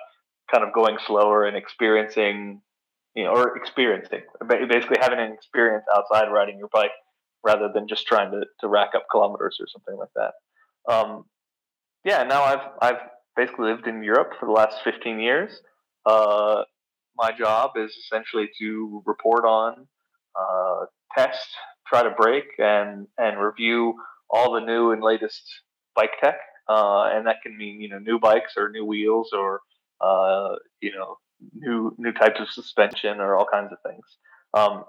kind 0.52 0.64
of 0.64 0.74
going 0.74 0.98
slower 1.06 1.46
and 1.46 1.58
experiencing, 1.58 2.62
you 3.16 3.24
know, 3.24 3.32
or 3.32 3.58
experiencing, 3.58 4.22
basically 4.48 4.98
having 5.00 5.20
an 5.20 5.32
experience 5.32 5.86
outside 5.96 6.32
riding 6.32 6.58
your 6.60 6.70
bike 6.72 6.92
rather 7.44 7.70
than 7.74 7.88
just 7.88 8.06
trying 8.06 8.32
to, 8.32 8.42
to 8.60 8.68
rack 8.68 8.90
up 8.96 9.06
kilometers 9.12 9.58
or 9.60 9.68
something 9.68 9.98
like 9.98 10.10
that. 10.16 10.94
Um, 10.94 11.26
yeah, 12.04 12.24
now 12.24 12.44
I've 12.44 12.68
I've 12.82 13.02
basically 13.36 13.72
lived 13.72 13.88
in 13.88 14.04
Europe 14.04 14.34
for 14.40 14.46
the 14.46 14.52
last 14.52 14.78
15 14.84 15.20
years. 15.20 15.62
Uh, 16.06 16.64
my 17.18 17.32
job 17.32 17.72
is 17.78 17.92
essentially 18.06 18.50
to 18.60 19.02
report 19.06 19.46
on, 19.46 19.88
uh, 20.40 20.86
test, 21.18 21.48
try 21.88 22.04
to 22.04 22.12
break, 22.12 22.46
and 22.58 23.08
and 23.18 23.40
review 23.40 23.96
all 24.30 24.54
the 24.54 24.60
new 24.62 24.92
and 24.92 25.04
latest 25.04 25.44
bike 25.96 26.12
tech. 26.22 26.38
Uh, 26.68 27.10
and 27.14 27.28
that 27.28 27.38
can 27.44 27.58
mean 27.58 27.80
you 27.82 27.90
know 27.90 28.00
new 28.00 28.20
bikes 28.20 28.54
or 28.58 28.70
new 28.70 28.86
wheels 28.86 29.30
or 29.34 29.62
uh, 30.02 30.56
you 30.82 30.92
know 30.92 31.18
new 31.54 31.94
new 31.98 32.12
types 32.12 32.40
of 32.40 32.50
suspension 32.50 33.20
or 33.20 33.36
all 33.36 33.46
kinds 33.52 33.72
of 33.72 33.78
things. 33.90 34.06
Um, 34.54 34.84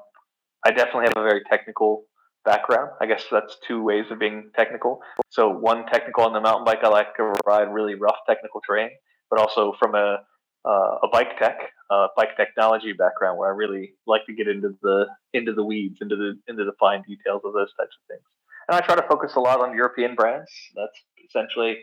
I 0.65 0.71
definitely 0.71 1.05
have 1.05 1.17
a 1.17 1.29
very 1.29 1.43
technical 1.49 2.05
background. 2.45 2.91
I 3.01 3.07
guess 3.07 3.25
that's 3.31 3.57
two 3.67 3.83
ways 3.83 4.07
of 4.11 4.19
being 4.19 4.51
technical. 4.57 5.01
So 5.29 5.49
one 5.49 5.85
technical 5.87 6.25
on 6.25 6.33
the 6.33 6.41
mountain 6.41 6.65
bike, 6.65 6.79
I 6.83 6.89
like 6.89 7.15
to 7.17 7.35
ride 7.45 7.73
really 7.73 7.95
rough 7.95 8.17
technical 8.27 8.61
terrain, 8.67 8.91
but 9.31 9.39
also 9.39 9.75
from 9.79 9.95
a 9.95 10.19
uh, 10.67 10.99
a 11.03 11.09
bike 11.11 11.39
tech, 11.39 11.59
uh, 11.91 12.09
bike 12.17 12.37
technology 12.37 12.93
background, 12.93 13.39
where 13.39 13.49
I 13.49 13.57
really 13.57 13.95
like 14.07 14.27
to 14.27 14.35
get 14.35 14.49
into 14.49 14.77
the 14.83 15.07
into 15.33 15.53
the 15.53 15.65
weeds, 15.65 15.99
into 16.01 16.17
the 16.17 16.39
into 16.49 16.65
the 16.65 16.73
fine 16.79 17.03
details 17.03 17.43
of 17.45 17.53
those 17.53 17.73
types 17.79 17.97
of 17.97 18.07
things. 18.09 18.25
And 18.69 18.77
I 18.77 18.81
try 18.81 18.97
to 18.97 19.07
focus 19.09 19.35
a 19.37 19.41
lot 19.41 19.61
on 19.61 19.77
European 19.77 20.15
brands. 20.15 20.51
That's 20.75 20.99
essentially 21.29 21.79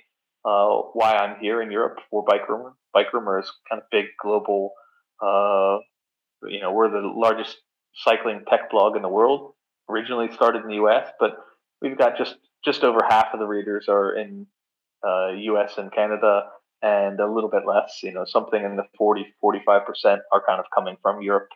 uh, 0.46 0.68
why 0.94 1.14
I'm 1.16 1.40
here 1.40 1.62
in 1.62 1.72
Europe 1.72 2.00
for 2.10 2.26
Bikerumor. 2.26 2.74
Bike 2.94 3.14
Rumor 3.14 3.40
is 3.40 3.52
kind 3.70 3.82
of 3.82 3.88
big 3.90 4.06
global. 4.22 4.74
Uh, 5.22 5.78
you 6.50 6.60
know, 6.60 6.74
we're 6.74 6.90
the 6.90 7.08
largest 7.08 7.58
cycling 7.96 8.44
tech 8.50 8.70
blog 8.70 8.98
in 8.98 9.02
the 9.02 9.10
world 9.10 9.54
originally 9.90 10.32
started 10.34 10.64
in 10.64 10.70
the 10.70 10.76
U.S., 10.76 11.08
but 11.20 11.32
we've 11.82 11.98
got 11.98 12.18
just 12.18 12.36
just 12.64 12.84
over 12.84 13.00
half 13.08 13.28
of 13.34 13.40
the 13.40 13.46
readers 13.46 13.88
are 13.90 14.16
in 14.16 14.48
uh, 15.06 15.32
U.S. 15.32 15.74
and 15.78 15.92
Canada, 15.92 16.44
and 16.84 17.20
a 17.20 17.32
little 17.32 17.50
bit 17.50 17.64
less. 17.66 18.02
You 18.04 18.12
know, 18.12 18.26
something 18.26 18.64
in 18.64 18.76
the 18.76 18.84
40, 18.98 19.26
45 19.42 19.86
percent 19.86 20.22
are 20.32 20.44
kind 20.46 20.60
of 20.60 20.66
coming 20.76 20.98
from 21.02 21.22
Europe, 21.22 21.50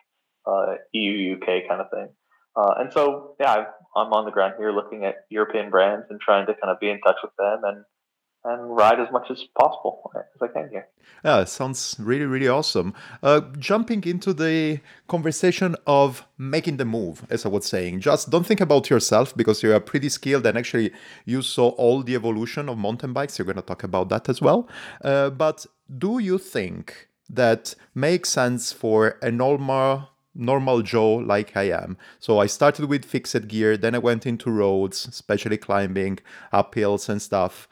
uh, 0.46 0.76
EU, 0.92 1.36
UK 1.36 1.68
kind 1.68 1.80
of 1.80 1.90
thing. 1.90 2.08
Uh, 2.56 2.74
and 2.78 2.92
so, 2.92 3.36
yeah, 3.38 3.66
I'm 3.94 4.12
on 4.12 4.24
the 4.24 4.32
ground 4.32 4.54
here 4.58 4.72
looking 4.72 5.04
at 5.04 5.26
European 5.30 5.70
brands 5.70 6.06
and 6.10 6.20
trying 6.20 6.46
to 6.46 6.54
kind 6.54 6.72
of 6.72 6.80
be 6.80 6.90
in 6.90 6.98
touch 7.00 7.18
with 7.22 7.32
them 7.38 7.60
and 7.62 7.84
and 8.44 8.76
ride 8.76 9.00
as 9.00 9.10
much 9.12 9.30
as 9.30 9.44
possible 9.58 10.12
as 10.14 10.42
I 10.42 10.48
can 10.48 10.68
here. 10.70 10.88
Yeah, 11.24 11.44
sounds 11.44 11.96
really, 11.98 12.24
really 12.24 12.48
awesome. 12.48 12.94
Uh, 13.22 13.40
jumping 13.58 14.04
into 14.04 14.32
the 14.32 14.80
conversation 15.08 15.74
of 15.86 16.24
making 16.38 16.76
the 16.76 16.84
move, 16.84 17.26
as 17.28 17.44
I 17.44 17.48
was 17.48 17.66
saying, 17.66 18.00
just 18.00 18.30
don't 18.30 18.46
think 18.46 18.60
about 18.60 18.88
yourself 18.88 19.36
because 19.36 19.62
you 19.62 19.74
are 19.74 19.80
pretty 19.80 20.08
skilled 20.08 20.46
and 20.46 20.56
actually 20.56 20.92
you 21.24 21.42
saw 21.42 21.70
all 21.70 22.02
the 22.02 22.14
evolution 22.14 22.68
of 22.68 22.78
mountain 22.78 23.12
bikes. 23.12 23.38
You're 23.38 23.46
going 23.46 23.56
to 23.56 23.62
talk 23.62 23.82
about 23.82 24.08
that 24.10 24.28
as 24.28 24.40
well. 24.40 24.68
Uh, 25.02 25.30
but 25.30 25.66
do 25.98 26.18
you 26.18 26.38
think 26.38 27.08
that 27.28 27.74
makes 27.94 28.30
sense 28.30 28.72
for 28.72 29.18
a 29.20 29.30
normal 29.30 30.10
normal 30.34 30.82
Joe 30.82 31.16
like 31.16 31.56
I 31.56 31.64
am. 31.64 31.98
So 32.20 32.38
I 32.38 32.46
started 32.46 32.84
with 32.88 33.04
fixed 33.04 33.48
gear, 33.48 33.76
then 33.76 33.96
I 33.96 33.98
went 33.98 34.24
into 34.24 34.52
roads, 34.52 35.04
especially 35.06 35.56
climbing, 35.56 36.20
up 36.52 36.76
hills 36.76 37.08
and 37.08 37.20
stuff 37.20 37.68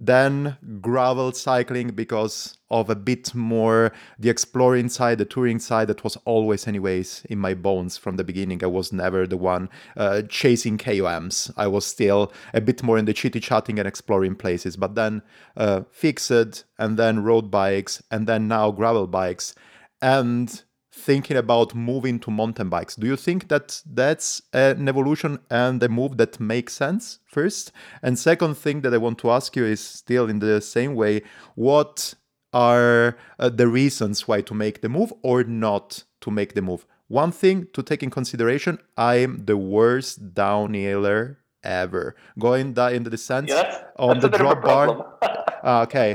then 0.00 0.56
gravel 0.80 1.32
cycling 1.32 1.88
because 1.88 2.56
of 2.70 2.88
a 2.88 2.94
bit 2.94 3.34
more 3.34 3.92
the 4.18 4.30
exploring 4.30 4.88
side 4.88 5.18
the 5.18 5.24
touring 5.24 5.58
side 5.58 5.88
that 5.88 6.04
was 6.04 6.16
always 6.24 6.66
anyways 6.66 7.26
in 7.28 7.38
my 7.38 7.52
bones 7.52 7.98
from 7.98 8.16
the 8.16 8.24
beginning. 8.24 8.62
I 8.62 8.68
was 8.68 8.92
never 8.92 9.26
the 9.26 9.36
one 9.36 9.68
uh, 9.96 10.22
chasing 10.28 10.78
koms 10.78 11.50
i 11.56 11.66
was 11.66 11.84
still 11.84 12.32
a 12.54 12.60
bit 12.60 12.82
more 12.82 12.98
in 12.98 13.04
the 13.04 13.12
chitty 13.12 13.40
chatting 13.40 13.78
and 13.78 13.86
exploring 13.86 14.34
places 14.34 14.76
but 14.76 14.94
then 14.94 15.22
uh, 15.56 15.82
fixed 15.90 16.30
and 16.30 16.96
then 16.96 17.22
road 17.22 17.50
bikes 17.50 18.02
and 18.10 18.26
then 18.26 18.48
now 18.48 18.70
gravel 18.70 19.06
bikes. 19.06 19.54
And 20.02 20.62
thinking 20.92 21.36
about 21.36 21.74
moving 21.74 22.18
to 22.20 22.30
mountain 22.30 22.68
bikes. 22.68 22.96
Do 22.96 23.06
you 23.06 23.16
think 23.16 23.48
that 23.48 23.82
that's 23.86 24.42
an 24.52 24.88
evolution 24.88 25.38
and 25.50 25.82
a 25.82 25.88
move 25.88 26.16
that 26.16 26.40
makes 26.40 26.74
sense 26.74 27.20
first? 27.26 27.72
And 28.02 28.18
second 28.18 28.56
thing 28.56 28.80
that 28.82 28.94
I 28.94 28.98
want 28.98 29.18
to 29.18 29.30
ask 29.30 29.54
you 29.54 29.64
is 29.64 29.80
still 29.80 30.28
in 30.28 30.40
the 30.40 30.60
same 30.60 30.94
way, 30.94 31.22
what 31.54 32.14
are 32.52 33.16
uh, 33.38 33.48
the 33.48 33.68
reasons 33.68 34.26
why 34.26 34.40
to 34.40 34.54
make 34.54 34.80
the 34.80 34.88
move 34.88 35.12
or 35.22 35.44
not 35.44 36.04
to 36.22 36.30
make 36.30 36.54
the 36.54 36.62
move? 36.62 36.86
One 37.06 37.32
thing 37.32 37.66
to 37.72 37.82
take 37.82 38.02
in 38.02 38.10
consideration, 38.10 38.78
I'm 38.96 39.44
the 39.44 39.56
worst 39.56 40.34
downhiller 40.34 41.36
ever. 41.62 42.16
Going 42.38 42.72
down 42.72 42.94
in 42.94 43.02
the 43.04 43.10
descent 43.10 43.50
on 43.96 44.20
the 44.20 44.28
drop 44.28 44.62
bar. 44.62 45.16
uh, 45.62 45.82
okay, 45.88 46.14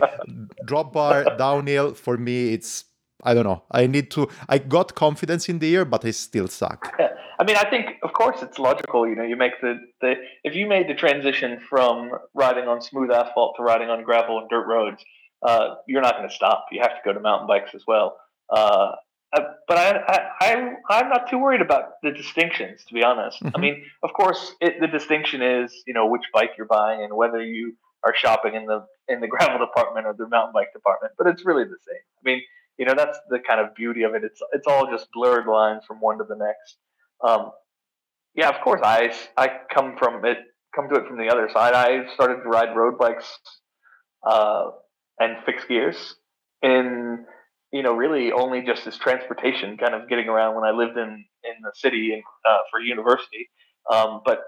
drop 0.66 0.94
bar 0.94 1.26
downhill 1.38 1.94
for 1.94 2.18
me 2.18 2.54
it's 2.54 2.86
I 3.24 3.34
don't 3.34 3.46
know. 3.46 3.64
I 3.72 3.88
need 3.88 4.12
to. 4.12 4.28
I 4.50 4.58
got 4.58 4.96
confidence 4.96 5.50
in 5.50 5.60
the 5.60 5.68
year, 5.68 5.86
but 5.86 6.06
I 6.06 6.12
still 6.12 6.48
suck. 6.48 6.94
Yeah. 7.00 7.10
I 7.40 7.44
mean, 7.44 7.58
I 7.58 7.70
think, 7.70 7.98
of 8.02 8.14
course, 8.14 8.42
it's 8.42 8.60
logical. 8.60 9.08
You 9.08 9.16
know, 9.16 9.24
you 9.24 9.36
make 9.36 9.60
the, 9.62 9.80
the 10.02 10.14
if 10.44 10.56
you 10.56 10.68
made 10.68 10.88
the 10.88 10.94
transition 10.94 11.60
from 11.70 12.12
riding 12.34 12.68
on 12.68 12.82
smooth 12.82 13.12
asphalt 13.12 13.56
to 13.58 13.64
riding 13.64 13.90
on 13.90 14.04
gravel 14.04 14.40
and 14.40 14.50
dirt 14.50 14.66
roads, 14.68 15.04
uh, 15.46 15.76
you're 15.88 16.02
not 16.02 16.16
going 16.16 16.30
to 16.30 16.34
stop. 16.34 16.68
You 16.72 16.82
have 16.82 16.92
to 16.92 17.02
go 17.04 17.14
to 17.14 17.20
mountain 17.20 17.48
bikes 17.48 17.76
as 17.76 17.84
well. 17.88 18.18
Uh, 18.50 18.92
uh 19.34 19.42
but 19.68 19.78
I, 19.78 20.00
I, 20.08 20.30
I, 20.40 20.74
I'm 20.90 21.10
not 21.10 21.30
too 21.30 21.38
worried 21.38 21.62
about 21.62 22.02
the 22.04 22.12
distinctions, 22.12 22.86
to 22.88 22.94
be 22.94 23.04
honest. 23.04 23.42
Mm-hmm. 23.42 23.56
I 23.56 23.60
mean, 23.60 23.84
of 24.04 24.14
course, 24.14 24.54
it, 24.62 24.80
the 24.80 24.88
distinction 24.88 25.42
is, 25.42 25.74
you 25.86 25.94
know, 25.94 26.08
which 26.08 26.24
bike 26.34 26.52
you're 26.58 26.68
buying 26.68 27.04
and 27.04 27.14
whether 27.14 27.44
you 27.44 27.76
are 28.06 28.14
shopping 28.16 28.56
in 28.56 28.66
the 28.66 28.86
in 29.08 29.20
the 29.20 29.28
gravel 29.34 29.60
department 29.60 30.06
or 30.06 30.16
the 30.18 30.30
mountain 30.30 30.54
bike 30.54 30.72
department. 30.74 31.14
But 31.18 31.28
it's 31.28 31.46
really 31.46 31.66
the 31.66 31.78
same. 31.86 32.04
I 32.20 32.22
mean, 32.24 32.42
you 32.78 32.86
know 32.86 32.94
that's 32.96 33.18
the 33.30 33.40
kind 33.40 33.60
of 33.60 33.76
beauty 33.76 34.04
of 34.04 34.16
it. 34.16 34.24
It's 34.24 34.42
it's 34.54 34.68
all 34.68 34.90
just 34.92 35.08
blurred 35.14 35.48
lines 35.48 35.84
from 35.88 36.00
one 36.00 36.18
to 36.18 36.24
the 36.28 36.36
next. 36.36 36.78
Um, 37.26 37.52
yeah, 38.36 38.50
of 38.50 38.62
course, 38.62 38.82
I 38.84 39.14
I 39.38 39.50
come 39.74 39.96
from 39.98 40.26
it 40.26 40.38
come 40.76 40.90
to 40.90 40.96
it 40.96 41.08
from 41.08 41.18
the 41.18 41.30
other 41.30 41.50
side. 41.54 41.74
I 41.74 42.14
started 42.14 42.44
to 42.44 42.50
ride 42.50 42.76
road 42.76 42.98
bikes 42.98 43.40
uh, 44.28 44.72
and 45.20 45.38
fixed 45.46 45.68
gears 45.68 46.16
in 46.62 47.26
you 47.72 47.84
know 47.84 47.94
really 47.94 48.32
only 48.32 48.62
just 48.62 48.86
as 48.88 48.98
transportation, 48.98 49.78
kind 49.78 49.94
of 49.94 50.10
getting 50.10 50.28
around 50.28 50.56
when 50.56 50.66
I 50.66 50.72
lived 50.72 50.98
in 50.98 51.26
in 51.44 51.56
the 51.62 51.72
city 51.76 52.12
and 52.14 52.24
uh, 52.48 52.60
for 52.72 52.80
university. 52.80 53.50
Um, 53.92 54.22
but 54.26 54.42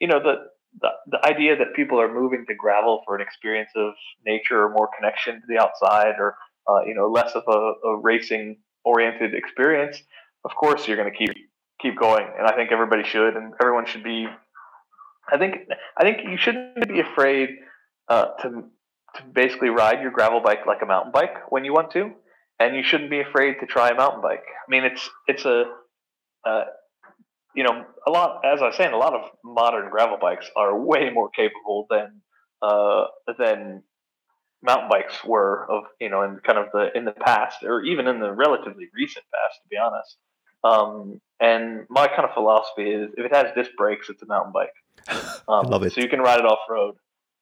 you 0.00 0.08
know 0.08 0.20
the, 0.20 0.34
the 0.80 0.88
the 1.10 1.26
idea 1.26 1.56
that 1.56 1.74
people 1.76 2.00
are 2.00 2.12
moving 2.12 2.44
to 2.48 2.54
gravel 2.54 3.02
for 3.04 3.14
an 3.14 3.20
experience 3.20 3.70
of 3.76 3.92
nature 4.26 4.62
or 4.62 4.70
more 4.70 4.88
connection 4.96 5.34
to 5.34 5.46
the 5.48 5.58
outside 5.58 6.14
or 6.18 6.36
uh, 6.68 6.84
you 6.86 6.94
know, 6.94 7.08
less 7.08 7.32
of 7.34 7.42
a, 7.48 7.88
a 7.88 8.00
racing 8.00 8.58
oriented 8.84 9.34
experience, 9.34 10.02
of 10.44 10.54
course 10.54 10.86
you're 10.86 10.96
going 10.96 11.10
to 11.10 11.16
keep 11.16 11.34
keep 11.80 11.98
going. 11.98 12.26
And 12.38 12.46
I 12.46 12.54
think 12.54 12.72
everybody 12.72 13.04
should, 13.04 13.36
and 13.36 13.52
everyone 13.60 13.86
should 13.86 14.04
be. 14.04 14.26
I 15.30 15.38
think 15.38 15.56
I 15.96 16.04
think 16.04 16.28
you 16.28 16.36
shouldn't 16.36 16.88
be 16.88 17.00
afraid 17.00 17.48
uh, 18.08 18.26
to 18.42 18.64
to 19.16 19.22
basically 19.32 19.68
ride 19.68 20.02
your 20.02 20.10
gravel 20.10 20.40
bike 20.40 20.66
like 20.66 20.82
a 20.82 20.86
mountain 20.86 21.12
bike 21.12 21.50
when 21.50 21.64
you 21.64 21.72
want 21.72 21.92
to, 21.92 22.10
and 22.58 22.76
you 22.76 22.82
shouldn't 22.82 23.10
be 23.10 23.20
afraid 23.20 23.56
to 23.60 23.66
try 23.66 23.90
a 23.90 23.94
mountain 23.94 24.20
bike. 24.20 24.44
I 24.44 24.70
mean, 24.70 24.84
it's 24.84 25.08
it's 25.26 25.44
a 25.44 25.64
uh, 26.44 26.64
you 27.54 27.64
know 27.64 27.84
a 28.06 28.10
lot 28.10 28.44
as 28.44 28.60
I 28.60 28.66
was 28.66 28.76
saying, 28.76 28.92
a 28.92 28.98
lot 28.98 29.14
of 29.14 29.30
modern 29.42 29.90
gravel 29.90 30.18
bikes 30.20 30.50
are 30.56 30.78
way 30.78 31.10
more 31.10 31.30
capable 31.30 31.86
than 31.88 32.20
uh, 32.60 33.04
than 33.38 33.82
mountain 34.64 34.88
bikes 34.88 35.22
were 35.24 35.66
of 35.70 35.84
you 36.00 36.08
know 36.08 36.22
in 36.22 36.38
kind 36.44 36.58
of 36.58 36.66
the 36.72 36.88
in 36.96 37.04
the 37.04 37.12
past 37.12 37.62
or 37.62 37.82
even 37.82 38.06
in 38.06 38.18
the 38.18 38.32
relatively 38.32 38.88
recent 38.94 39.24
past 39.32 39.60
to 39.62 39.68
be 39.68 39.76
honest. 39.76 40.16
Um, 40.64 41.20
and 41.40 41.84
my 41.90 42.08
kind 42.08 42.24
of 42.24 42.32
philosophy 42.32 42.90
is 42.90 43.10
if 43.18 43.26
it 43.26 43.34
has 43.34 43.52
disc 43.54 43.72
brakes 43.76 44.08
it's 44.08 44.22
a 44.22 44.26
mountain 44.26 44.52
bike. 44.52 44.72
Um, 45.46 45.66
love 45.66 45.82
it. 45.82 45.92
so 45.92 46.00
you 46.00 46.08
can 46.08 46.20
ride 46.20 46.38
it 46.38 46.46
off 46.46 46.60
road. 46.70 46.94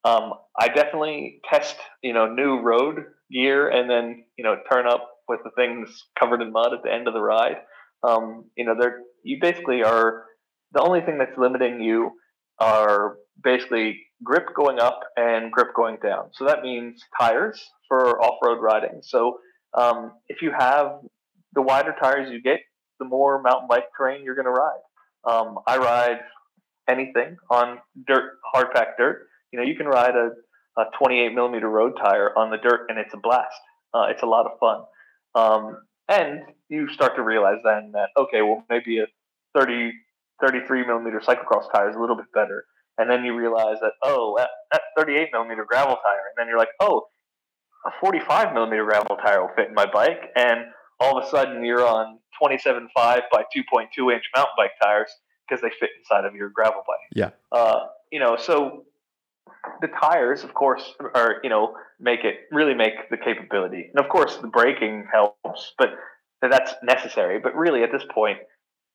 Um, 0.05 0.33
i 0.59 0.67
definitely 0.67 1.41
test 1.49 1.77
you 2.03 2.13
know 2.13 2.27
new 2.27 2.61
road 2.61 3.05
gear 3.31 3.69
and 3.69 3.89
then 3.89 4.25
you 4.37 4.43
know 4.43 4.57
turn 4.71 4.89
up 4.89 5.09
with 5.29 5.39
the 5.45 5.51
things 5.51 6.07
covered 6.19 6.43
in 6.43 6.51
mud 6.51 6.75
at 6.75 6.83
the 6.83 6.93
end 6.93 7.07
of 7.07 7.15
the 7.15 7.21
ride. 7.21 7.59
Um, 8.03 8.47
you 8.57 8.65
know 8.65 8.75
they're 8.79 8.99
you 9.23 9.39
basically 9.41 9.85
are 9.85 10.25
the 10.73 10.83
only 10.83 11.01
thing 11.03 11.19
that's 11.19 11.39
limiting 11.39 11.81
you 11.81 12.11
are 12.59 13.17
basically 13.43 14.01
grip 14.23 14.55
going 14.55 14.79
up 14.79 15.01
and 15.17 15.51
grip 15.51 15.75
going 15.75 15.99
down. 16.03 16.31
So 16.33 16.45
that 16.47 16.63
means 16.63 17.05
tires 17.19 17.71
for 17.89 18.21
off 18.21 18.39
road 18.43 18.61
riding. 18.61 19.01
So 19.03 19.39
um, 19.75 20.13
if 20.29 20.43
you 20.43 20.53
have 20.57 21.01
the 21.55 21.63
wider 21.63 21.95
tires 22.01 22.31
you 22.31 22.41
get, 22.43 22.61
the 22.99 23.05
more 23.05 23.41
mountain 23.43 23.69
bike 23.69 23.87
terrain 23.97 24.25
you're 24.25 24.35
going 24.35 24.47
to 24.47 24.51
ride. 24.51 24.81
Um, 25.25 25.59
I 25.67 25.79
ride 25.79 26.21
anything 26.89 27.37
on 27.51 27.79
dirt, 28.07 28.39
hard 28.45 28.73
packed 28.73 28.99
dirt. 28.99 29.29
You 29.53 29.59
know, 29.59 29.65
you 29.65 29.75
can 29.77 29.87
ride 29.87 30.15
a, 30.15 30.31
a 30.81 30.85
28 30.99 31.35
millimeter 31.35 31.69
road 31.69 31.95
tire 32.03 32.37
on 32.37 32.51
the 32.51 32.57
dirt, 32.57 32.87
and 32.89 32.99
it's 32.99 33.15
a 33.15 33.19
blast. 33.19 33.61
Uh, 33.95 34.07
it's 34.09 34.23
a 34.23 34.27
lot 34.27 34.47
of 34.47 34.59
fun. 34.59 34.85
Um, 35.35 35.79
and 36.09 36.43
you 36.69 36.89
start 36.89 37.17
to 37.17 37.23
realize 37.23 37.59
then 37.65 37.93
that 37.93 38.09
okay, 38.17 38.43
well 38.43 38.65
maybe 38.69 38.99
a 38.99 39.07
30, 39.55 39.93
33 40.41 40.87
millimeter 40.87 41.21
cyclocross 41.21 41.71
tire 41.73 41.91
is 41.91 41.97
a 41.97 42.01
little 42.01 42.17
bit 42.17 42.33
better. 42.35 42.65
And 42.99 43.11
then 43.11 43.25
you 43.25 43.35
realize 43.35 43.77
that 43.81 43.93
oh, 44.03 44.35
that, 44.39 44.49
that 44.73 44.83
38 44.97 45.29
millimeter 45.33 45.65
gravel 45.69 45.97
tire, 45.97 46.25
and 46.29 46.37
then 46.37 46.47
you're 46.49 46.59
like 46.59 46.69
oh, 46.81 47.07
a 47.87 47.91
45 48.01 48.53
millimeter 48.53 48.85
gravel 48.85 49.17
tire 49.17 49.43
will 49.43 49.55
fit 49.57 49.69
in 49.69 49.75
my 49.75 49.87
bike, 49.87 50.31
and 50.37 50.67
all 51.01 51.19
of 51.19 51.25
a 51.25 51.29
sudden 51.29 51.65
you're 51.65 51.87
on 51.87 52.19
27.5 52.43 52.89
by 52.95 53.45
2.2 53.57 54.13
inch 54.15 54.25
mountain 54.35 54.55
bike 54.57 54.73
tires 54.83 55.11
because 55.49 55.61
they 55.63 55.71
fit 55.81 55.91
inside 55.99 56.25
of 56.25 56.35
your 56.35 56.51
gravel 56.51 56.83
bike. 56.87 57.09
Yeah. 57.15 57.31
Uh, 57.51 57.87
you 58.11 58.21
know, 58.21 58.37
so 58.37 58.85
the 59.81 59.89
tires, 59.89 60.45
of 60.45 60.55
course, 60.55 60.95
are 61.15 61.37
you 61.43 61.51
know 61.51 61.75
make 62.01 62.25
it 62.25 62.41
really 62.51 62.75
make 62.75 63.11
the 63.11 63.17
capability, 63.17 63.91
and 63.95 64.05
of 64.05 64.11
course 64.11 64.37
the 64.37 64.49
braking 64.49 65.07
helps, 65.13 65.73
but 65.79 65.91
that's 66.41 66.75
necessary. 66.83 67.39
But 67.39 67.55
really, 67.55 67.83
at 67.83 67.93
this 67.93 68.05
point, 68.13 68.39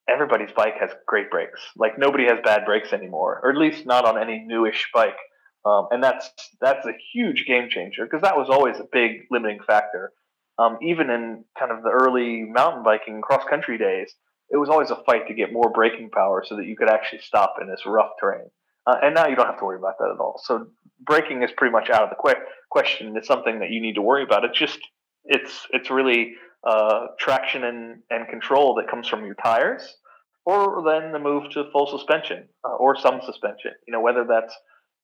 everybody's 0.10 0.52
bike 0.56 0.76
has 0.80 0.92
great 1.06 1.30
brakes. 1.30 1.62
Like 1.76 1.98
nobody 1.98 2.26
has 2.26 2.40
bad 2.44 2.66
brakes 2.66 2.94
anymore, 2.94 3.40
or 3.44 3.52
at 3.52 3.58
least 3.58 3.86
not 3.86 4.06
on 4.06 4.22
any 4.22 4.44
newish 4.46 4.90
bike. 4.94 5.18
Um, 5.66 5.88
and 5.92 6.04
that's 6.04 6.30
that's 6.62 6.86
a 6.86 6.94
huge 7.14 7.46
game 7.46 7.70
changer 7.70 8.06
because 8.06 8.22
that 8.22 8.38
was 8.38 8.50
always 8.50 8.78
a 8.80 8.88
big 8.92 9.28
limiting 9.32 9.60
factor. 9.66 10.14
Um, 10.60 10.78
even 10.82 11.10
in 11.10 11.44
kind 11.60 11.72
of 11.72 11.84
the 11.84 11.90
early 11.90 12.44
mountain 12.44 12.84
biking 12.84 13.22
cross 13.22 13.44
country 13.50 13.78
days, 13.78 14.14
it 14.50 14.58
was 14.58 14.70
always 14.70 14.90
a 14.90 15.04
fight 15.06 15.28
to 15.28 15.34
get 15.34 15.54
more 15.54 15.70
braking 15.72 16.10
power 16.10 16.44
so 16.48 16.56
that 16.56 16.66
you 16.66 16.76
could 16.76 16.90
actually 16.90 17.20
stop 17.20 17.56
in 17.62 17.68
this 17.68 17.82
rough 17.86 18.12
terrain. 18.20 18.50
Uh, 18.88 18.96
and 19.04 19.14
now 19.14 19.28
you 19.28 19.36
don't 19.36 19.48
have 19.48 19.60
to 19.60 19.66
worry 19.66 19.78
about 19.78 19.98
that 20.00 20.12
at 20.14 20.20
all. 20.20 20.42
So 20.44 20.68
braking 21.02 21.44
is 21.44 21.52
pretty 21.58 21.74
much 21.74 21.90
out 21.90 22.04
of 22.04 22.10
the 22.10 22.16
que- 22.16 22.42
question. 22.72 23.16
It's 23.18 23.28
something 23.28 23.60
that 23.60 23.70
you 23.70 23.82
need 23.82 23.96
to 23.96 24.02
worry 24.02 24.24
about. 24.24 24.46
It's 24.46 24.58
just 24.58 24.80
it's 25.26 25.68
it's 25.72 25.90
really 25.92 26.36
uh, 26.64 27.08
traction 27.20 27.64
and, 27.64 28.00
and 28.10 28.28
control 28.28 28.76
that 28.76 28.90
comes 28.90 29.08
from 29.08 29.26
your 29.26 29.36
tires, 29.36 29.96
or 30.46 30.84
then 30.86 31.12
the 31.12 31.20
move 31.20 31.50
to 31.52 31.70
full 31.72 31.88
suspension 31.88 32.48
uh, 32.64 32.76
or 32.76 32.98
some 32.98 33.22
suspension. 33.26 33.72
You 33.88 33.94
know 33.94 34.02
whether 34.02 34.26
that's 34.28 34.54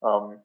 um, 0.04 0.40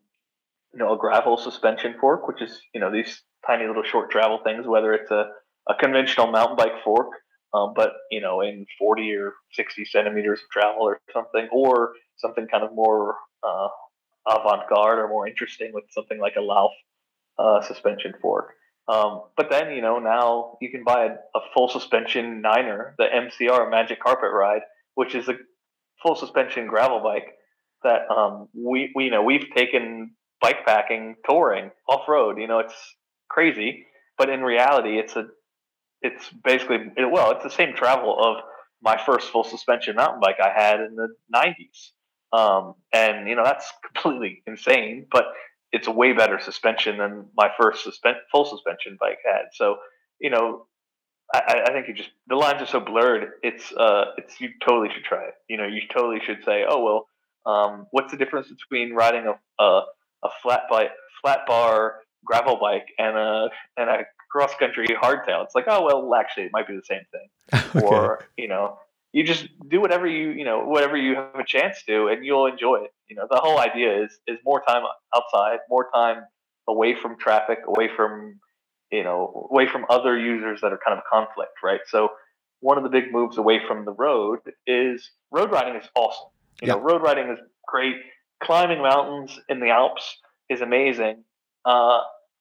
you 0.73 0.79
know 0.79 0.93
a 0.93 0.99
gravel 0.99 1.37
suspension 1.37 1.95
fork, 2.01 2.29
which 2.29 2.43
is 2.43 2.61
you 2.75 2.81
know 2.81 2.93
these 2.93 3.23
tiny 3.47 3.67
little 3.67 3.85
short 3.85 4.11
travel 4.11 4.41
things, 4.45 4.67
whether 4.67 4.93
it's 4.93 5.11
a, 5.11 5.31
a 5.69 5.75
conventional 5.75 6.29
mountain 6.29 6.57
bike 6.57 6.83
fork 6.85 7.09
um, 7.55 7.73
but 7.75 7.93
you 8.11 8.21
know, 8.21 8.41
in 8.41 8.67
40 8.79 9.15
or 9.15 9.35
60 9.53 9.85
centimeters 9.87 10.41
of 10.41 10.51
travel 10.51 10.83
or 10.83 11.01
something, 11.13 11.49
or 11.51 11.93
something 12.17 12.47
kind 12.47 12.65
of 12.65 12.75
more 12.75 13.17
uh, 13.43 13.69
avant-garde 14.27 14.99
or 14.99 15.09
more 15.09 15.27
interesting 15.27 15.71
with 15.73 15.85
something 15.91 16.19
like 16.19 16.35
a 16.37 16.41
Lauf 16.41 16.71
uh, 17.39 17.63
suspension 17.63 18.15
fork. 18.21 18.53
Um, 18.89 19.25
but 19.37 19.51
then, 19.51 19.73
you 19.73 19.83
know, 19.83 19.99
now 19.99 20.57
you 20.63 20.71
can 20.71 20.83
buy 20.83 21.07
a, 21.07 21.11
a, 21.11 21.41
full 21.53 21.69
suspension 21.69 22.41
Niner, 22.41 22.95
the 22.97 23.05
MCR 23.05 23.71
Magic 23.71 24.01
Carpet 24.01 24.31
Ride, 24.33 24.63
which 24.95 25.15
is 25.15 25.29
a 25.29 25.35
full 26.03 26.17
suspension 26.17 26.67
gravel 26.67 27.01
bike 27.01 27.35
that 27.83 28.11
um, 28.11 28.49
we, 28.55 28.91
we, 28.95 29.05
you 29.05 29.11
know, 29.11 29.23
we've 29.23 29.45
taken 29.55 30.13
bike 30.41 30.65
packing, 30.65 31.17
touring, 31.29 31.71
off 31.89 32.09
road. 32.09 32.39
You 32.39 32.47
know, 32.47 32.61
it's 32.61 32.75
crazy, 33.29 33.87
but 34.17 34.31
in 34.31 34.41
reality, 34.41 34.99
it's 34.99 35.17
a 35.17 35.27
it's 36.01 36.31
basically 36.45 36.79
well, 37.11 37.33
it's 37.33 37.43
the 37.43 37.51
same 37.51 37.75
travel 37.75 38.17
of 38.19 38.37
my 38.83 39.01
first 39.05 39.31
full 39.31 39.45
suspension 39.45 39.97
mountain 39.97 40.21
bike 40.21 40.37
I 40.43 40.51
had 40.51 40.81
in 40.81 40.95
the 40.95 41.09
'90s, 41.35 42.39
um, 42.39 42.75
and 42.93 43.29
you 43.29 43.35
know 43.35 43.45
that's 43.45 43.71
completely 43.95 44.43
insane. 44.47 45.07
But 45.11 45.25
it's 45.73 45.87
a 45.87 45.91
way 45.91 46.13
better 46.13 46.41
suspension 46.41 46.99
than 46.99 47.27
my 47.37 47.51
first 47.61 47.87
suspen- 47.87 48.21
full 48.33 48.45
suspension 48.45 48.97
bike 49.01 49.19
had. 49.25 49.47
So 49.53 49.77
you 50.21 50.31
know, 50.31 50.67
I, 51.33 51.63
I, 51.67 51.73
think 51.73 51.89
you 51.89 51.95
just 51.95 52.11
the 52.27 52.37
lines 52.37 52.63
are 52.63 52.67
so 52.67 52.81
blurred. 52.81 53.33
It's 53.43 53.73
uh, 53.73 54.13
it's 54.17 54.41
you 54.41 54.51
totally 54.67 54.89
should 54.93 55.05
try 55.05 55.25
it. 55.25 55.35
You 55.49 55.59
know, 55.59 55.67
you 55.67 55.83
totally 55.93 56.21
should 56.25 56.45
say, 56.45 56.65
oh 56.69 56.83
well, 56.83 57.53
um, 57.53 57.87
what's 57.91 58.11
the 58.11 58.19
difference 58.19 58.49
between 58.49 58.95
riding 58.95 59.27
a 59.27 59.63
a, 59.63 59.83
a 60.25 60.29
flat 60.43 60.63
bike, 60.71 60.91
flat 61.23 61.41
bar 61.47 61.97
gravel 62.25 62.59
bike 62.61 62.87
and 62.99 63.17
a 63.17 63.49
and 63.77 63.89
a 63.89 63.99
cross 64.31 64.55
country 64.59 64.87
hardtail. 64.89 65.45
It's 65.45 65.55
like, 65.55 65.67
oh 65.69 65.85
well, 65.85 66.15
actually, 66.15 66.45
it 66.45 66.53
might 66.53 66.67
be 66.67 66.77
the 66.77 66.85
same 66.85 67.03
thing. 67.13 67.73
okay. 67.77 67.87
Or 67.87 68.27
you 68.37 68.49
know, 68.49 68.79
you 69.13 69.25
just 69.25 69.49
do 69.69 69.81
whatever 69.81 70.07
you 70.07 70.31
you 70.31 70.45
know 70.45 70.65
whatever 70.65 70.97
you 70.97 71.15
have 71.15 71.35
a 71.35 71.45
chance 71.45 71.83
to, 71.87 72.09
and 72.09 72.25
you'll 72.25 72.47
enjoy 72.47 72.77
it. 72.77 72.93
You 73.09 73.17
know, 73.17 73.27
the 73.31 73.41
whole 73.41 73.59
idea 73.59 74.05
is 74.05 74.19
is 74.27 74.39
more 74.45 74.63
time 74.67 74.83
outside, 75.15 75.59
more 75.69 75.89
time 75.95 76.25
away 76.69 76.95
from 76.95 77.19
traffic, 77.19 77.61
away 77.67 77.89
from 77.95 78.41
you 78.91 79.05
know, 79.05 79.49
away 79.51 79.67
from 79.67 79.85
other 79.91 80.19
users 80.19 80.61
that 80.63 80.73
are 80.73 80.81
kind 80.85 80.97
of 80.97 81.05
conflict, 81.11 81.53
right? 81.63 81.81
So 81.89 82.11
one 82.61 82.79
of 82.79 82.85
the 82.85 82.91
big 82.91 83.13
moves 83.13 83.37
away 83.37 83.61
from 83.67 83.85
the 83.85 83.93
road 83.93 84.41
is 84.67 85.11
road 85.31 85.53
riding 85.53 85.77
is 85.81 85.87
awesome. 85.95 86.29
You 86.63 86.69
yeah. 86.69 86.75
know, 86.75 86.81
road 86.81 87.03
riding 87.03 87.29
is 87.29 87.39
great. 87.67 87.97
Climbing 88.43 88.83
mountains 88.83 89.39
in 89.49 89.61
the 89.61 89.69
Alps 89.69 90.17
is 90.49 90.61
amazing. 90.61 91.25
Uh, 91.65 92.01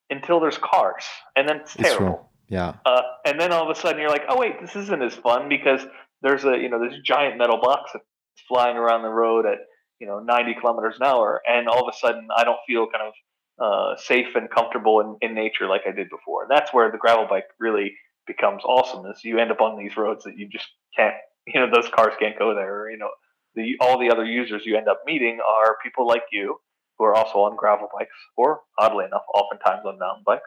until 0.09 0.39
there's 0.39 0.57
cars, 0.57 1.03
and 1.35 1.49
then 1.49 1.57
it's 1.57 1.75
terrible. 1.75 2.29
yeah. 2.47 2.75
Uh, 2.85 3.01
and 3.25 3.37
then 3.37 3.51
all 3.51 3.69
of 3.69 3.77
a 3.77 3.79
sudden 3.79 3.99
you're 3.99 4.09
like, 4.09 4.23
oh 4.29 4.39
wait, 4.39 4.61
this 4.61 4.73
isn't 4.75 5.01
as 5.01 5.13
fun 5.15 5.49
because 5.49 5.81
there's 6.21 6.43
a 6.45 6.57
you 6.57 6.69
know 6.69 6.83
this 6.83 6.99
giant 7.03 7.37
metal 7.37 7.59
box 7.61 7.91
that's 7.93 8.05
flying 8.47 8.77
around 8.77 9.03
the 9.03 9.09
road 9.09 9.45
at 9.45 9.59
you 9.99 10.07
know 10.07 10.19
90 10.19 10.55
kilometers 10.59 10.95
an 10.99 11.05
hour, 11.05 11.41
and 11.47 11.67
all 11.67 11.87
of 11.87 11.93
a 11.93 11.97
sudden 11.97 12.27
I 12.35 12.43
don't 12.43 12.59
feel 12.67 12.87
kind 12.87 13.07
of 13.07 13.13
uh, 13.59 13.97
safe 13.97 14.35
and 14.35 14.49
comfortable 14.49 15.01
in, 15.01 15.29
in 15.29 15.35
nature 15.35 15.67
like 15.67 15.81
I 15.87 15.91
did 15.91 16.09
before. 16.09 16.43
And 16.43 16.51
that's 16.51 16.73
where 16.73 16.91
the 16.91 16.97
gravel 16.97 17.27
bike 17.29 17.47
really 17.59 17.93
becomes 18.27 18.63
awesome. 18.63 19.05
Is 19.07 19.23
you 19.23 19.39
end 19.39 19.51
up 19.51 19.61
on 19.61 19.77
these 19.77 19.97
roads 19.97 20.25
that 20.25 20.37
you 20.37 20.47
just 20.47 20.67
can't, 20.95 21.15
you 21.47 21.59
know, 21.59 21.67
those 21.73 21.89
cars 21.89 22.13
can't 22.19 22.37
go 22.37 22.53
there. 22.53 22.83
Or, 22.83 22.91
you 22.91 22.97
know, 22.97 23.09
the 23.55 23.75
all 23.79 23.99
the 23.99 24.11
other 24.11 24.25
users 24.25 24.63
you 24.65 24.77
end 24.77 24.87
up 24.87 25.01
meeting 25.05 25.39
are 25.39 25.77
people 25.83 26.07
like 26.07 26.23
you 26.31 26.57
who 26.97 27.05
are 27.05 27.15
also 27.15 27.39
on 27.39 27.55
gravel 27.55 27.87
bikes, 27.93 28.11
or 28.35 28.61
oddly 28.77 29.05
enough, 29.05 29.23
oftentimes 29.33 29.85
on 29.85 29.99
mountain 29.99 30.23
bikes. 30.25 30.43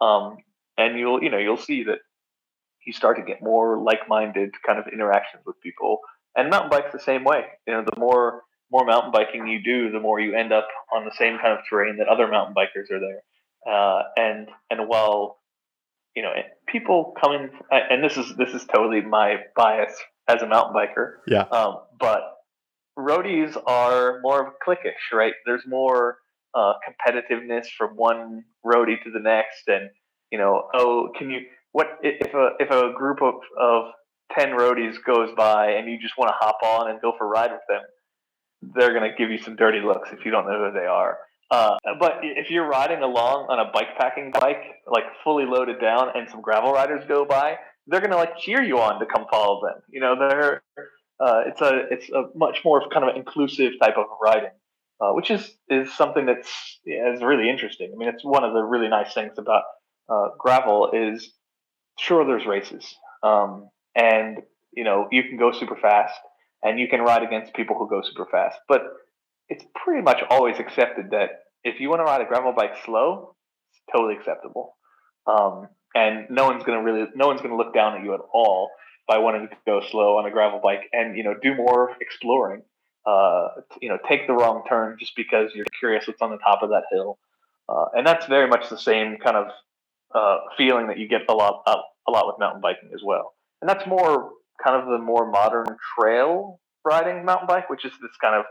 Um, 0.00 0.38
and 0.76 0.98
you'll 0.98 1.22
you 1.22 1.30
know 1.30 1.38
you'll 1.38 1.56
see 1.56 1.84
that 1.84 1.98
you 2.86 2.92
start 2.92 3.16
to 3.18 3.22
get 3.22 3.42
more 3.42 3.78
like-minded 3.78 4.50
kind 4.66 4.78
of 4.78 4.86
interactions 4.92 5.42
with 5.46 5.60
people. 5.60 6.00
And 6.36 6.48
mountain 6.50 6.70
bikes 6.70 6.92
the 6.92 7.00
same 7.00 7.24
way. 7.24 7.44
You 7.66 7.74
know, 7.74 7.84
the 7.84 7.98
more 7.98 8.42
more 8.72 8.84
mountain 8.84 9.10
biking 9.10 9.48
you 9.48 9.62
do, 9.62 9.90
the 9.90 9.98
more 9.98 10.20
you 10.20 10.34
end 10.34 10.52
up 10.52 10.68
on 10.92 11.04
the 11.04 11.12
same 11.18 11.38
kind 11.38 11.52
of 11.52 11.58
terrain 11.68 11.96
that 11.98 12.06
other 12.06 12.28
mountain 12.28 12.54
bikers 12.54 12.90
are 12.90 13.00
there. 13.00 13.22
Uh, 13.66 14.02
and 14.16 14.48
and 14.70 14.88
while 14.88 15.38
you 16.14 16.22
know 16.22 16.32
people 16.66 17.14
coming, 17.20 17.50
and 17.70 18.02
this 18.02 18.16
is 18.16 18.34
this 18.36 18.54
is 18.54 18.64
totally 18.66 19.00
my 19.00 19.36
bias 19.56 19.92
as 20.28 20.42
a 20.42 20.46
mountain 20.46 20.74
biker. 20.74 21.14
Yeah. 21.26 21.42
Um, 21.42 21.78
but 21.98 22.22
roadies 22.98 23.56
are 23.66 24.20
more 24.22 24.46
of 24.46 24.54
cliquish, 24.66 25.12
right? 25.12 25.34
There's 25.46 25.66
more 25.66 26.18
uh, 26.54 26.74
competitiveness 26.88 27.66
from 27.76 27.96
one 27.96 28.44
roadie 28.64 29.02
to 29.04 29.10
the 29.10 29.20
next, 29.20 29.68
and 29.68 29.90
you 30.30 30.38
know, 30.38 30.68
oh, 30.74 31.10
can 31.18 31.30
you? 31.30 31.40
What 31.72 31.86
if 32.02 32.34
a 32.34 32.50
if 32.58 32.70
a 32.70 32.92
group 32.92 33.22
of 33.22 33.34
of 33.58 33.92
ten 34.36 34.50
roadies 34.50 34.96
goes 35.04 35.30
by 35.36 35.72
and 35.72 35.90
you 35.90 35.98
just 36.00 36.16
want 36.18 36.28
to 36.28 36.34
hop 36.38 36.58
on 36.64 36.90
and 36.90 37.00
go 37.00 37.12
for 37.16 37.26
a 37.26 37.28
ride 37.28 37.52
with 37.52 37.60
them? 37.68 37.82
They're 38.74 38.92
gonna 38.92 39.14
give 39.16 39.30
you 39.30 39.38
some 39.38 39.56
dirty 39.56 39.80
looks 39.80 40.10
if 40.12 40.24
you 40.24 40.30
don't 40.30 40.46
know 40.46 40.70
who 40.70 40.78
they 40.78 40.86
are. 40.86 41.18
Uh, 41.50 41.76
but 41.98 42.18
if 42.22 42.48
you're 42.50 42.66
riding 42.66 43.02
along 43.02 43.46
on 43.48 43.58
a 43.58 43.70
bike 43.72 43.98
packing 43.98 44.30
bike, 44.30 44.62
like 44.86 45.04
fully 45.24 45.44
loaded 45.44 45.80
down, 45.80 46.08
and 46.14 46.28
some 46.30 46.40
gravel 46.40 46.72
riders 46.72 47.04
go 47.08 47.24
by, 47.24 47.56
they're 47.86 48.00
gonna 48.00 48.16
like 48.16 48.38
cheer 48.38 48.62
you 48.62 48.78
on 48.78 49.00
to 49.00 49.06
come 49.06 49.26
follow 49.30 49.60
them. 49.66 49.82
You 49.90 50.00
know, 50.00 50.16
they're 50.16 50.62
uh, 51.20 51.42
it's 51.46 51.60
a 51.60 51.86
it's 51.90 52.10
a 52.10 52.24
much 52.34 52.60
more 52.64 52.88
kind 52.88 53.08
of 53.08 53.16
inclusive 53.16 53.72
type 53.80 53.96
of 53.96 54.06
riding, 54.22 54.50
uh, 55.00 55.10
which 55.10 55.30
is 55.30 55.56
is 55.68 55.92
something 55.94 56.24
that's 56.24 56.80
yeah, 56.84 57.12
is 57.12 57.22
really 57.22 57.50
interesting. 57.50 57.90
I 57.92 57.96
mean, 57.96 58.08
it's 58.08 58.24
one 58.24 58.44
of 58.44 58.54
the 58.54 58.62
really 58.62 58.88
nice 58.88 59.12
things 59.12 59.32
about 59.36 59.64
uh, 60.08 60.28
gravel 60.38 60.92
is 60.92 61.32
sure 62.00 62.24
there's 62.26 62.46
races, 62.46 62.84
um, 63.22 63.68
and 63.94 64.38
you 64.72 64.84
know 64.84 65.08
you 65.10 65.22
can 65.24 65.38
go 65.38 65.52
super 65.52 65.76
fast 65.76 66.14
and 66.62 66.78
you 66.78 66.88
can 66.88 67.00
ride 67.00 67.22
against 67.22 67.54
people 67.54 67.76
who 67.76 67.88
go 67.88 68.02
super 68.02 68.26
fast, 68.30 68.58
but 68.68 68.82
it's 69.48 69.64
pretty 69.74 70.02
much 70.02 70.22
always 70.30 70.58
accepted 70.58 71.10
that 71.10 71.30
if 71.64 71.80
you 71.80 71.88
want 71.88 72.00
to 72.00 72.04
ride 72.04 72.20
a 72.20 72.24
gravel 72.24 72.52
bike 72.52 72.74
slow, 72.84 73.34
it's 73.72 73.80
totally 73.94 74.14
acceptable. 74.14 74.76
Um, 75.26 75.68
and 75.94 76.26
no 76.30 76.46
one's 76.46 76.62
going 76.62 76.78
to 76.78 76.84
really, 76.84 77.06
no 77.14 77.26
one's 77.26 77.40
going 77.40 77.50
to 77.50 77.56
look 77.56 77.74
down 77.74 77.96
at 77.96 78.04
you 78.04 78.14
at 78.14 78.20
all 78.32 78.70
by 79.08 79.18
wanting 79.18 79.48
to 79.48 79.56
go 79.66 79.80
slow 79.90 80.18
on 80.18 80.26
a 80.26 80.30
gravel 80.30 80.60
bike 80.62 80.82
and 80.92 81.16
you 81.16 81.24
know 81.24 81.34
do 81.42 81.54
more 81.54 81.96
exploring. 82.00 82.62
Uh, 83.06 83.48
you 83.80 83.88
know, 83.88 83.98
take 84.06 84.26
the 84.26 84.32
wrong 84.32 84.62
turn 84.68 84.96
just 85.00 85.16
because 85.16 85.50
you're 85.54 85.64
curious 85.78 86.06
what's 86.06 86.20
on 86.20 86.30
the 86.30 86.36
top 86.36 86.62
of 86.62 86.68
that 86.68 86.82
hill, 86.92 87.18
uh, 87.68 87.86
and 87.94 88.06
that's 88.06 88.26
very 88.26 88.46
much 88.46 88.68
the 88.68 88.76
same 88.76 89.16
kind 89.16 89.36
of 89.36 89.46
uh, 90.14 90.38
feeling 90.56 90.88
that 90.88 90.98
you 90.98 91.08
get 91.08 91.22
a 91.28 91.32
lot 91.32 91.62
a 91.66 92.10
lot 92.10 92.26
with 92.26 92.36
mountain 92.38 92.60
biking 92.60 92.90
as 92.94 93.02
well. 93.04 93.34
And 93.60 93.68
that's 93.68 93.86
more 93.86 94.32
kind 94.64 94.76
of 94.80 94.88
the 94.88 94.98
more 94.98 95.30
modern 95.30 95.66
trail 95.98 96.60
riding 96.84 97.24
mountain 97.24 97.46
bike, 97.46 97.68
which 97.70 97.84
is 97.84 97.92
this 98.00 98.10
kind 98.20 98.34
of 98.34 98.44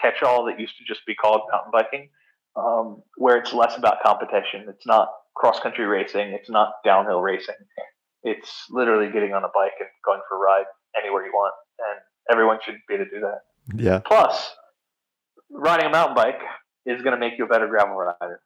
catch-all 0.00 0.44
that 0.46 0.60
used 0.60 0.76
to 0.78 0.84
just 0.84 1.06
be 1.06 1.14
called 1.14 1.42
mountain 1.50 1.70
biking. 1.72 2.08
um, 2.56 3.02
where 3.16 3.36
it's 3.36 3.52
less 3.52 3.76
about 3.76 4.02
competition. 4.04 4.64
It's 4.68 4.86
not 4.86 5.08
cross 5.34 5.60
country 5.60 5.84
racing. 5.84 6.28
It's 6.28 6.50
not 6.50 6.72
downhill 6.84 7.20
racing. 7.20 7.54
It's 8.22 8.64
literally 8.70 9.12
getting 9.12 9.34
on 9.34 9.44
a 9.44 9.48
bike 9.54 9.72
and 9.78 9.88
going 10.04 10.20
for 10.28 10.36
a 10.36 10.40
ride 10.40 10.64
anywhere 11.00 11.24
you 11.24 11.32
want, 11.32 11.54
and 11.78 12.00
everyone 12.30 12.58
should 12.64 12.76
be 12.88 12.94
able 12.94 13.04
to 13.04 13.10
do 13.10 13.20
that. 13.20 13.40
Yeah. 13.76 13.98
Plus, 13.98 14.54
riding 15.50 15.86
a 15.86 15.90
mountain 15.90 16.16
bike 16.16 16.40
is 16.86 17.02
going 17.02 17.14
to 17.14 17.20
make 17.20 17.34
you 17.38 17.44
a 17.44 17.48
better 17.48 17.68
gravel 17.68 17.96
rider. 17.96 18.40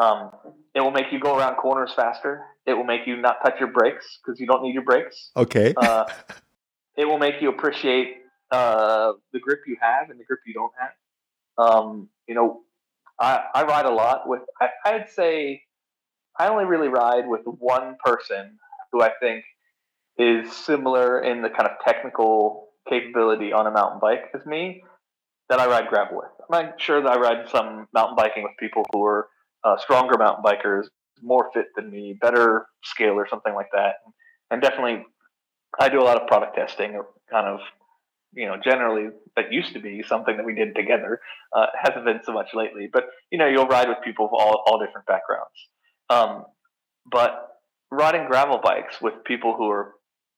Um, 0.00 0.30
it 0.74 0.80
will 0.80 0.90
make 0.92 1.12
you 1.12 1.20
go 1.20 1.36
around 1.36 1.56
corners 1.56 1.92
faster. 1.94 2.44
It 2.66 2.74
will 2.74 2.84
make 2.84 3.06
you 3.06 3.16
not 3.16 3.42
touch 3.44 3.58
your 3.58 3.70
brakes 3.70 4.18
because 4.24 4.40
you 4.40 4.46
don't 4.46 4.62
need 4.62 4.72
your 4.72 4.84
brakes. 4.84 5.30
Okay. 5.36 5.74
Uh, 5.76 6.04
it 6.96 7.04
will 7.04 7.18
make 7.18 7.40
you 7.40 7.50
appreciate 7.50 8.16
uh, 8.50 9.12
the 9.32 9.40
grip 9.40 9.60
you 9.66 9.76
have 9.80 10.10
and 10.10 10.18
the 10.18 10.24
grip 10.24 10.40
you 10.46 10.54
don't 10.54 10.72
have. 10.78 10.92
Um, 11.58 12.08
you 12.26 12.34
know, 12.34 12.60
I, 13.18 13.42
I 13.54 13.64
ride 13.64 13.86
a 13.86 13.90
lot 13.90 14.28
with. 14.28 14.40
I, 14.60 14.68
I'd 14.84 15.10
say 15.10 15.62
I 16.38 16.48
only 16.48 16.64
really 16.64 16.88
ride 16.88 17.28
with 17.28 17.42
one 17.44 17.96
person 18.04 18.58
who 18.92 19.02
I 19.02 19.10
think 19.20 19.44
is 20.16 20.50
similar 20.52 21.20
in 21.20 21.42
the 21.42 21.50
kind 21.50 21.68
of 21.68 21.72
technical 21.84 22.68
capability 22.88 23.52
on 23.52 23.66
a 23.66 23.70
mountain 23.70 24.00
bike 24.00 24.30
as 24.34 24.44
me 24.46 24.82
that 25.48 25.60
I 25.60 25.66
ride 25.66 25.88
gravel 25.88 26.18
with. 26.18 26.30
I'm 26.50 26.66
not 26.66 26.80
sure 26.80 27.02
that 27.02 27.10
I 27.10 27.18
ride 27.18 27.48
some 27.48 27.88
mountain 27.92 28.16
biking 28.16 28.42
with 28.42 28.52
people 28.58 28.84
who 28.92 29.04
are 29.04 29.28
uh, 29.64 29.76
stronger 29.78 30.16
mountain 30.18 30.44
bikers, 30.44 30.84
more 31.22 31.50
fit 31.52 31.66
than 31.76 31.90
me, 31.90 32.16
better 32.20 32.66
scale 32.82 33.12
or 33.12 33.28
something 33.28 33.54
like 33.54 33.68
that. 33.72 33.96
And 34.50 34.60
definitely, 34.60 35.04
I 35.78 35.88
do 35.88 36.00
a 36.00 36.04
lot 36.04 36.20
of 36.20 36.26
product 36.26 36.56
testing, 36.56 37.00
kind 37.30 37.46
of, 37.46 37.60
you 38.32 38.46
know, 38.46 38.56
generally 38.62 39.10
that 39.36 39.52
used 39.52 39.72
to 39.74 39.80
be 39.80 40.02
something 40.02 40.36
that 40.36 40.46
we 40.46 40.54
did 40.54 40.74
together. 40.74 41.20
Uh, 41.54 41.66
hasn't 41.80 42.04
been 42.04 42.20
so 42.24 42.32
much 42.32 42.48
lately, 42.54 42.88
but 42.92 43.04
you 43.30 43.38
know, 43.38 43.46
you'll 43.46 43.66
ride 43.66 43.88
with 43.88 43.98
people 44.04 44.26
of 44.26 44.32
all, 44.32 44.62
all 44.66 44.78
different 44.84 45.06
backgrounds. 45.06 45.68
Um, 46.08 46.44
but 47.10 47.48
riding 47.90 48.26
gravel 48.26 48.60
bikes 48.62 49.00
with 49.00 49.14
people 49.24 49.54
who 49.56 49.68
are 49.68 49.94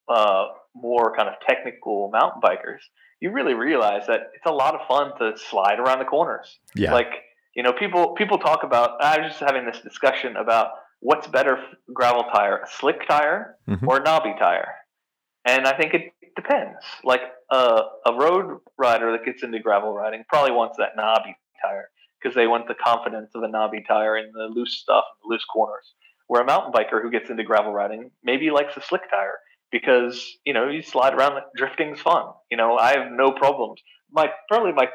uh, 0.09 0.47
more 0.75 1.15
kind 1.17 1.29
of 1.29 1.35
technical 1.47 2.11
mountain 2.11 2.41
bikers, 2.43 2.81
you 3.21 3.31
really 3.31 3.55
realize 3.55 4.07
that 4.07 4.31
it's 4.35 4.47
a 4.47 4.53
lot 4.53 4.75
of 4.75 4.87
fun 4.89 5.17
to 5.19 5.39
slide 5.39 5.79
around 5.79 5.99
the 5.99 6.05
corners. 6.05 6.59
Yeah. 6.75 6.93
Like 6.93 7.13
you 7.55 7.63
know, 7.63 7.73
people 7.73 8.15
people 8.15 8.39
talk 8.39 8.63
about. 8.63 9.03
I 9.03 9.19
was 9.19 9.29
just 9.33 9.41
having 9.41 9.67
this 9.67 9.81
discussion 9.81 10.37
about 10.37 10.71
what's 11.01 11.27
better 11.27 11.59
gravel 11.93 12.25
tire, 12.33 12.59
a 12.59 12.69
slick 12.69 13.07
tire 13.09 13.57
Mhm. 13.69 13.87
or 13.87 13.99
a 13.99 14.03
knobby 14.03 14.35
tire, 14.39 14.75
and 15.45 15.67
I 15.67 15.77
think 15.77 15.95
it 15.95 16.13
depends. 16.37 16.79
Like 17.05 17.23
uh, 17.51 17.83
a 18.07 18.15
road 18.15 18.61
rider 18.79 19.13
that 19.13 19.25
gets 19.25 19.43
into 19.43 19.59
gravel 19.59 19.93
riding 19.93 20.25
probably 20.29 20.53
wants 20.53 20.79
that 20.79 20.97
knobby 20.97 21.37
tire 21.63 21.91
because 22.21 22.35
they 22.35 22.47
want 22.47 22.67
the 22.69 22.75
confidence 22.75 23.31
of 23.35 23.43
a 23.43 23.49
knobby 23.49 23.85
tire 23.87 24.17
and 24.17 24.33
the 24.33 24.45
loose 24.45 24.75
stuff, 24.81 25.05
the 25.23 25.29
loose 25.29 25.45
corners. 25.45 25.93
Where 26.29 26.41
a 26.41 26.45
mountain 26.47 26.73
biker 26.73 27.03
who 27.03 27.11
gets 27.11 27.29
into 27.29 27.45
gravel 27.45 27.73
riding 27.73 28.11
maybe 28.23 28.51
likes 28.51 28.75
a 28.77 28.81
slick 28.81 29.03
tire 29.11 29.39
because 29.71 30.39
you 30.45 30.55
know 30.55 30.69
you 30.69 30.81
slide 30.83 31.13
around. 31.15 31.39
Drifting's 31.57 32.01
fun. 32.01 32.25
You 32.51 32.57
know, 32.57 32.79
I 32.79 32.97
have 32.97 33.13
no 33.13 33.33
problems. 33.33 33.83
My 34.11 34.31
probably 34.49 34.73
my 34.73 34.89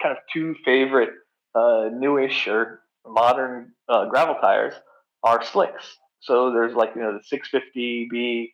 kind 0.00 0.12
of 0.16 0.18
two 0.32 0.54
favorite 0.64 1.10
uh, 1.54 1.88
newish 1.92 2.46
or 2.48 2.80
modern 3.06 3.72
uh, 3.88 4.06
gravel 4.06 4.36
tires 4.40 4.74
are 5.22 5.42
slicks. 5.44 5.98
So 6.20 6.52
there's 6.52 6.74
like 6.74 6.90
you 6.96 7.02
know 7.02 7.18
the 7.18 7.36
650B 7.36 8.52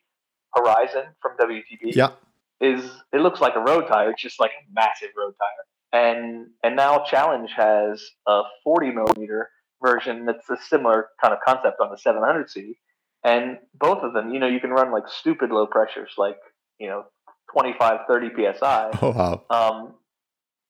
Horizon 0.55 1.03
from 1.21 1.37
WTB 1.37 1.95
Yeah. 1.95 2.09
is 2.59 2.83
it 3.13 3.21
looks 3.21 3.39
like 3.41 3.55
a 3.55 3.59
road 3.61 3.87
tire. 3.87 4.11
It's 4.11 4.21
just 4.21 4.39
like 4.39 4.51
a 4.51 4.63
massive 4.73 5.09
road 5.17 5.33
tire. 5.39 6.01
And 6.03 6.47
and 6.63 6.75
now 6.75 7.03
Challenge 7.03 7.49
has 7.55 8.03
a 8.27 8.41
40 8.63 8.91
millimeter 8.91 9.49
version 9.83 10.25
that's 10.25 10.49
a 10.49 10.57
similar 10.69 11.07
kind 11.21 11.33
of 11.33 11.39
concept 11.45 11.77
on 11.81 11.89
the 11.89 11.97
700C. 11.97 12.75
And 13.23 13.57
both 13.79 14.03
of 14.03 14.13
them, 14.13 14.33
you 14.33 14.39
know, 14.39 14.47
you 14.47 14.59
can 14.59 14.71
run 14.71 14.91
like 14.91 15.03
stupid 15.07 15.49
low 15.51 15.65
pressures, 15.67 16.11
like 16.17 16.37
you 16.79 16.87
know 16.87 17.05
25, 17.53 17.99
30 18.07 18.29
psi 18.57 18.91
Oh 19.01 19.11
wow. 19.11 19.43
um, 19.49 19.93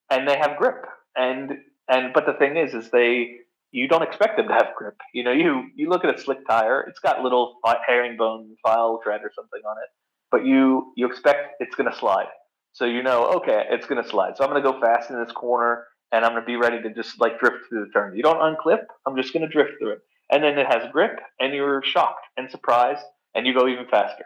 and 0.10 0.28
they 0.28 0.38
have 0.38 0.58
grip. 0.58 0.86
And 1.16 1.52
and 1.92 2.14
but 2.14 2.26
the 2.26 2.34
thing 2.34 2.58
is, 2.58 2.74
is 2.74 2.90
they 2.90 3.42
you 3.72 3.88
don't 3.88 4.02
expect 4.02 4.38
them 4.38 4.48
to 4.48 4.54
have 4.54 4.70
grip. 4.78 4.98
You 5.14 5.24
know, 5.24 5.32
you 5.32 5.66
you 5.76 5.90
look 5.90 6.04
at 6.04 6.16
a 6.16 6.20
slick 6.20 6.40
tire, 6.48 6.82
it's 6.88 7.00
got 7.00 7.22
little 7.22 7.58
herringbone 7.88 8.56
file 8.64 9.00
tread 9.04 9.22
or 9.24 9.32
something 9.36 9.62
on 9.68 9.78
it, 9.78 9.90
but 10.32 10.46
you 10.46 10.94
you 10.96 11.06
expect 11.06 11.56
it's 11.60 11.76
going 11.76 11.92
to 11.92 11.98
slide. 11.98 12.28
So 12.74 12.86
you 12.86 13.04
know, 13.04 13.28
okay, 13.38 13.66
it's 13.70 13.86
going 13.86 14.02
to 14.02 14.10
slide. 14.10 14.38
So 14.38 14.44
I'm 14.44 14.50
going 14.50 14.64
to 14.64 14.72
go 14.72 14.80
fast 14.80 15.10
in 15.10 15.22
this 15.22 15.34
corner, 15.34 15.86
and 16.12 16.24
I'm 16.24 16.32
going 16.32 16.42
to 16.42 16.48
be 16.48 16.56
ready 16.56 16.82
to 16.82 16.94
just 16.94 17.20
like 17.20 17.40
drift 17.40 17.68
through 17.70 17.86
the 17.86 17.92
turn. 17.92 18.16
You 18.16 18.24
don't 18.24 18.40
unclip. 18.40 18.84
I'm 19.06 19.18
just 19.18 19.34
going 19.34 19.44
to 19.44 19.50
drift 19.50 19.74
through 19.80 19.94
it, 19.94 20.00
and 20.32 20.44
then 20.44 20.58
it 20.58 20.68
has 20.68 20.90
grip, 20.92 21.20
and 21.40 21.54
you're 21.54 21.84
shocked 21.84 22.26
and 22.38 22.50
surprised, 22.50 23.04
and 23.36 23.46
you 23.46 23.54
go 23.54 23.68
even 23.68 23.86
faster. 23.90 24.26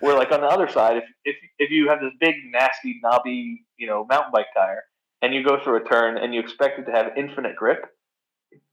Where 0.00 0.16
like 0.16 0.32
on 0.32 0.40
the 0.40 0.46
other 0.46 0.68
side, 0.68 0.98
if 0.98 1.04
if 1.24 1.36
if 1.58 1.70
you 1.70 1.88
have 1.88 2.00
this 2.00 2.12
big 2.20 2.34
nasty 2.50 2.98
knobby 3.02 3.64
you 3.78 3.86
know 3.86 4.06
mountain 4.08 4.32
bike 4.32 4.46
tire, 4.54 4.82
and 5.26 5.34
you 5.34 5.42
go 5.42 5.58
through 5.58 5.84
a 5.84 5.88
turn 5.88 6.16
and 6.16 6.32
you 6.32 6.38
expect 6.38 6.78
it 6.78 6.84
to 6.84 6.92
have 6.92 7.16
infinite 7.16 7.56
grip, 7.56 7.84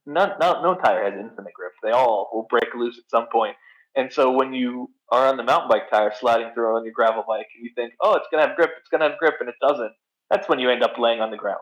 none, 0.05 0.33
no, 0.39 0.61
no 0.61 0.75
tire 0.75 1.03
has 1.03 1.19
infinite 1.19 1.53
grip. 1.55 1.71
They 1.81 1.89
all 1.89 2.29
will 2.31 2.45
break 2.47 2.75
loose 2.75 2.99
at 2.99 3.09
some 3.09 3.25
point. 3.31 3.55
And 3.95 4.13
so 4.13 4.31
when 4.31 4.53
you 4.53 4.91
are 5.11 5.27
on 5.27 5.37
the 5.37 5.43
mountain 5.43 5.69
bike 5.69 5.89
tire 5.89 6.13
sliding 6.19 6.51
through 6.53 6.77
on 6.77 6.83
your 6.83 6.93
gravel 6.93 7.23
bike 7.27 7.47
and 7.55 7.65
you 7.65 7.71
think, 7.73 7.93
oh, 8.01 8.13
it's 8.13 8.27
going 8.31 8.43
to 8.43 8.47
have 8.47 8.55
grip, 8.55 8.69
it's 8.79 8.89
going 8.89 9.01
to 9.01 9.09
have 9.09 9.17
grip, 9.17 9.35
and 9.39 9.49
it 9.49 9.55
doesn't, 9.67 9.93
that's 10.29 10.47
when 10.47 10.59
you 10.59 10.69
end 10.69 10.83
up 10.83 10.99
laying 10.99 11.21
on 11.21 11.31
the 11.31 11.37
ground. 11.37 11.61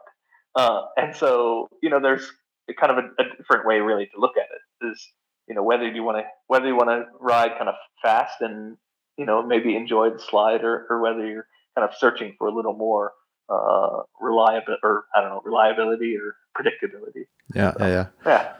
Uh, 0.56 0.82
and 0.98 1.16
so, 1.16 1.70
you 1.82 1.90
know, 1.90 2.02
there's 2.02 2.30
kind 2.78 2.92
of 2.92 2.98
a, 2.98 3.22
a 3.22 3.38
different 3.38 3.66
way 3.66 3.80
really 3.80 4.08
to 4.08 4.20
look 4.20 4.36
at 4.36 4.44
it 4.44 4.92
is, 4.92 5.08
you 5.48 5.56
know, 5.56 5.64
whether 5.64 5.88
you 5.88 6.04
want 6.04 6.18
to, 6.18 6.24
whether 6.48 6.68
you 6.68 6.76
want 6.76 6.90
to 6.90 7.06
ride 7.18 7.52
kind 7.58 7.70
of 7.70 7.76
fast 8.02 8.42
and, 8.42 8.76
you 9.18 9.26
know, 9.26 9.42
maybe 9.42 9.74
enjoy 9.74 10.10
the 10.10 10.20
slide 10.20 10.66
or, 10.66 10.86
or 10.90 11.02
whether 11.02 11.26
you're 11.26 11.48
kind 11.78 11.88
of 11.88 11.96
searching 11.98 12.36
for 12.38 12.48
a 12.48 12.54
little 12.54 12.76
more 12.76 13.14
uh, 13.52 14.04
reliable 14.20 14.78
or 14.84 15.06
I 15.16 15.22
don't 15.22 15.30
know, 15.30 15.42
reliability 15.44 16.16
or 16.18 16.36
predictability. 16.58 17.26
Yeah. 17.54 17.74
Yeah. 17.80 17.88
Yeah. 17.88 18.08
Yeah. 18.26 18.54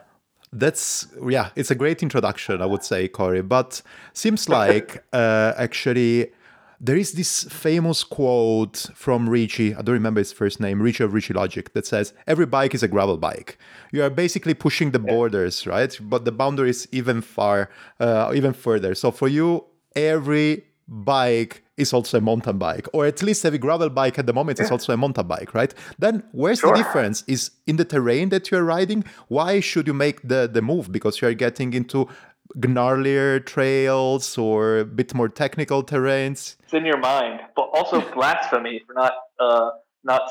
That's 0.54 1.06
yeah, 1.26 1.48
it's 1.56 1.70
a 1.70 1.74
great 1.74 2.02
introduction, 2.02 2.60
I 2.60 2.66
would 2.66 2.84
say, 2.84 3.08
Corey. 3.08 3.40
But 3.40 3.80
seems 4.12 4.50
like 4.50 5.02
uh, 5.14 5.54
actually 5.56 6.30
there 6.78 6.96
is 6.96 7.12
this 7.12 7.44
famous 7.44 8.02
quote 8.04 8.88
from 8.94 9.28
Ritchey. 9.28 9.72
I 9.74 9.82
don't 9.82 9.94
remember 9.94 10.20
his 10.20 10.32
first 10.32 10.60
name, 10.60 10.82
Ritchey 10.82 11.04
of 11.04 11.14
Ritchey 11.14 11.32
Logic, 11.32 11.72
that 11.72 11.86
says 11.86 12.12
every 12.26 12.44
bike 12.44 12.74
is 12.74 12.82
a 12.82 12.88
gravel 12.88 13.16
bike. 13.16 13.56
You 13.92 14.02
are 14.02 14.10
basically 14.10 14.52
pushing 14.52 14.90
the 14.90 14.98
borders, 14.98 15.64
right? 15.66 15.96
But 16.02 16.24
the 16.24 16.32
boundary 16.32 16.70
is 16.70 16.88
even 16.90 17.22
far, 17.22 17.70
uh, 18.00 18.32
even 18.34 18.52
further. 18.52 18.96
So 18.96 19.12
for 19.12 19.28
you, 19.28 19.64
every 19.94 20.64
bike 20.88 21.61
is 21.76 21.92
also 21.92 22.18
a 22.18 22.20
mountain 22.20 22.58
bike, 22.58 22.86
or 22.92 23.06
at 23.06 23.22
least 23.22 23.44
every 23.44 23.58
gravel 23.58 23.88
bike 23.88 24.18
at 24.18 24.26
the 24.26 24.32
moment 24.32 24.60
is 24.60 24.70
also 24.70 24.92
a 24.92 24.96
mountain 24.96 25.26
bike, 25.26 25.54
right? 25.54 25.72
Then 25.98 26.22
where's 26.32 26.60
Sure. 26.60 26.70
the 26.70 26.76
difference? 26.76 27.24
Is 27.26 27.50
in 27.66 27.76
the 27.76 27.84
terrain 27.84 28.28
that 28.28 28.50
you're 28.50 28.64
riding? 28.64 29.04
Why 29.28 29.60
should 29.60 29.86
you 29.86 29.94
make 29.94 30.20
the 30.22 30.48
the 30.52 30.62
move? 30.62 30.92
Because 30.92 31.20
you're 31.20 31.34
getting 31.34 31.72
into 31.72 32.08
gnarlier 32.56 33.44
trails 33.44 34.36
or 34.36 34.78
a 34.80 34.84
bit 34.84 35.14
more 35.14 35.28
technical 35.28 35.82
terrains. 35.82 36.56
It's 36.64 36.74
in 36.74 36.84
your 36.84 36.98
mind, 36.98 37.40
but 37.56 37.70
also 37.72 38.00
blasphemy 38.14 38.82
for 38.86 38.94
not 38.94 39.12
uh, 39.40 39.70
not 40.04 40.22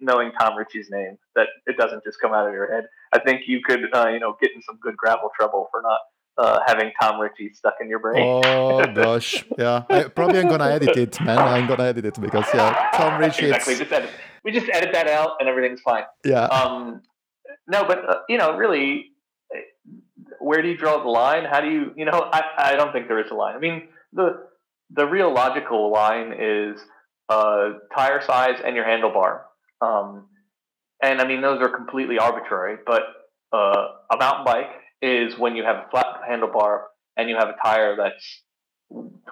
knowing 0.00 0.32
Tom 0.38 0.56
Ritchey's 0.58 0.88
name. 0.90 1.16
That 1.36 1.48
it 1.66 1.76
doesn't 1.78 2.04
just 2.04 2.20
come 2.20 2.32
out 2.32 2.46
of 2.46 2.52
your 2.52 2.70
head. 2.72 2.84
I 3.12 3.18
think 3.20 3.42
you 3.46 3.60
could, 3.64 3.80
uh, 3.94 4.08
you 4.08 4.20
know, 4.20 4.36
get 4.40 4.50
in 4.54 4.62
some 4.62 4.78
good 4.82 4.96
gravel 4.96 5.30
trouble 5.36 5.68
for 5.70 5.82
not 5.82 5.98
uh, 6.40 6.60
having 6.66 6.90
Tom 7.00 7.20
Ritchey 7.20 7.52
stuck 7.54 7.74
in 7.80 7.88
your 7.88 7.98
brain. 7.98 8.42
Oh 8.44 8.84
gosh, 8.94 9.44
yeah. 9.58 9.84
I, 9.90 10.04
probably 10.04 10.40
I'm 10.40 10.48
gonna 10.48 10.70
edit 10.70 10.96
it, 10.96 11.20
man. 11.20 11.38
I'm 11.38 11.66
gonna 11.66 11.84
edit 11.84 12.06
it 12.06 12.20
because 12.20 12.46
yeah, 12.54 12.88
Tom 12.94 13.20
Ritchey. 13.20 13.46
exactly. 13.46 13.76
Just 13.76 13.92
edit. 13.92 14.10
We 14.44 14.52
just 14.52 14.68
edit 14.72 14.92
that 14.94 15.06
out, 15.06 15.32
and 15.38 15.48
everything's 15.48 15.82
fine. 15.82 16.04
Yeah, 16.24 16.44
Um, 16.44 17.02
no, 17.68 17.84
but 17.84 17.98
uh, 18.08 18.20
you 18.28 18.38
know, 18.38 18.56
really, 18.56 19.12
where 20.38 20.62
do 20.62 20.68
you 20.68 20.76
draw 20.76 21.02
the 21.02 21.10
line? 21.10 21.44
How 21.44 21.60
do 21.60 21.68
you, 21.68 21.92
you 21.94 22.06
know, 22.06 22.30
I, 22.32 22.42
I 22.56 22.76
don't 22.76 22.92
think 22.92 23.08
there 23.08 23.22
is 23.22 23.30
a 23.30 23.34
line. 23.34 23.54
I 23.54 23.58
mean, 23.58 23.88
the 24.14 24.46
the 24.90 25.06
real 25.06 25.32
logical 25.32 25.92
line 25.92 26.32
is 26.38 26.80
uh, 27.28 27.74
tire 27.94 28.22
size 28.22 28.60
and 28.64 28.74
your 28.74 28.86
handlebar. 28.86 29.42
Um, 29.82 30.28
and 31.02 31.20
I 31.20 31.26
mean, 31.26 31.42
those 31.42 31.60
are 31.60 31.68
completely 31.68 32.18
arbitrary. 32.18 32.78
But 32.86 33.02
uh, 33.52 33.88
a 34.10 34.16
mountain 34.16 34.44
bike 34.44 34.70
is 35.02 35.38
when 35.38 35.56
you 35.56 35.64
have 35.64 35.76
a 35.76 35.86
flat 35.90 36.20
handlebar 36.28 36.82
and 37.16 37.28
you 37.28 37.36
have 37.36 37.48
a 37.48 37.56
tire 37.62 37.96
that's 37.96 38.42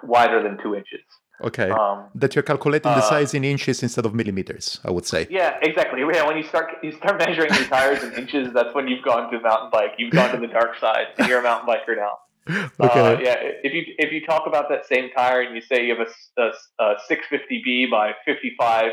wider 0.03 0.41
than 0.43 0.57
two 0.63 0.75
inches. 0.75 1.01
okay. 1.43 1.69
Um, 1.69 2.05
that 2.15 2.35
you're 2.35 2.43
calculating 2.43 2.91
the 2.91 3.03
uh, 3.05 3.09
size 3.13 3.33
in 3.33 3.43
inches 3.43 3.81
instead 3.83 4.05
of 4.05 4.13
millimeters, 4.13 4.79
I 4.83 4.91
would 4.91 5.05
say. 5.05 5.27
Yeah, 5.29 5.57
exactly. 5.61 6.01
Yeah, 6.01 6.27
when 6.27 6.37
you 6.37 6.43
start 6.43 6.67
you 6.83 6.91
start 6.91 7.17
measuring 7.17 7.53
your 7.53 7.65
tires 7.65 8.03
in 8.03 8.13
inches, 8.13 8.51
that's 8.53 8.73
when 8.75 8.87
you've 8.89 9.03
gone 9.03 9.31
to 9.31 9.39
mountain 9.39 9.69
bike. 9.71 9.93
You've 9.97 10.11
gone 10.11 10.31
to 10.35 10.39
the 10.39 10.47
dark 10.47 10.77
side, 10.79 11.07
you're 11.27 11.39
a 11.39 11.43
mountain 11.43 11.67
biker 11.69 11.95
now. 11.95 12.15
Okay. 12.79 12.99
Uh, 12.99 13.19
yeah, 13.19 13.35
if 13.67 13.73
you 13.73 13.83
if 13.99 14.11
you 14.11 14.25
talk 14.25 14.47
about 14.47 14.69
that 14.69 14.87
same 14.87 15.11
tire 15.15 15.41
and 15.41 15.53
you 15.55 15.61
say 15.61 15.85
you 15.85 15.95
have 15.95 16.07
a 16.37 16.51
a 16.83 16.95
650B 17.09 17.91
by 17.91 18.13
55 18.25 18.91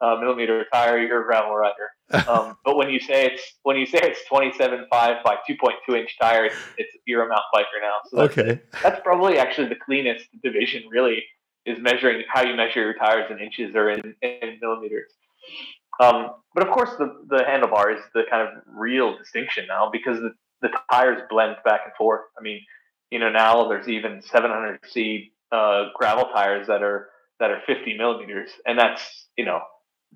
uh, 0.00 0.16
millimeter 0.20 0.64
tire, 0.72 0.98
you're 0.98 1.22
a 1.22 1.24
gravel 1.24 1.56
rider. 1.56 1.90
Um, 2.28 2.56
but 2.64 2.76
when 2.76 2.88
you 2.88 3.00
say 3.00 3.26
it's 3.26 3.42
when 3.64 3.76
you 3.76 3.84
say 3.84 3.98
it's 4.00 4.20
27.5 4.30 4.88
by 4.90 5.38
2.2 5.48 5.98
inch 5.98 6.16
tire, 6.20 6.44
it's, 6.44 6.56
it's, 6.78 6.96
you're 7.04 7.24
a 7.24 7.28
mountain 7.28 7.44
biker 7.52 7.82
now. 7.82 7.96
So 8.08 8.16
that's, 8.16 8.38
okay, 8.38 8.60
that's 8.80 9.00
probably 9.02 9.38
actually 9.38 9.68
the 9.70 9.74
cleanest 9.74 10.24
division. 10.40 10.84
Really, 10.88 11.24
is 11.64 11.78
measuring 11.80 12.22
how 12.32 12.42
you 12.42 12.54
measure 12.54 12.80
your 12.80 12.94
tires 12.94 13.28
in 13.28 13.40
inches 13.40 13.74
or 13.74 13.90
in, 13.90 14.14
in 14.22 14.58
millimeters. 14.62 15.10
Um, 16.00 16.30
but 16.54 16.66
of 16.66 16.72
course, 16.72 16.90
the 16.98 17.24
the 17.28 17.38
handlebar 17.38 17.92
is 17.92 18.02
the 18.14 18.22
kind 18.30 18.46
of 18.46 18.62
real 18.66 19.18
distinction 19.18 19.66
now 19.68 19.90
because 19.90 20.20
the, 20.20 20.30
the 20.62 20.68
tires 20.90 21.20
blend 21.28 21.56
back 21.64 21.80
and 21.84 21.94
forth. 21.98 22.22
I 22.38 22.42
mean, 22.42 22.60
you 23.10 23.18
know, 23.18 23.30
now 23.30 23.68
there's 23.68 23.88
even 23.88 24.20
700C 24.20 25.30
uh, 25.52 25.86
gravel 25.96 26.26
tires 26.32 26.66
that 26.68 26.82
are 26.82 27.08
that 27.40 27.50
are 27.50 27.60
50 27.66 27.96
millimeters, 27.98 28.50
and 28.66 28.78
that's 28.78 29.28
you 29.36 29.44
know 29.44 29.60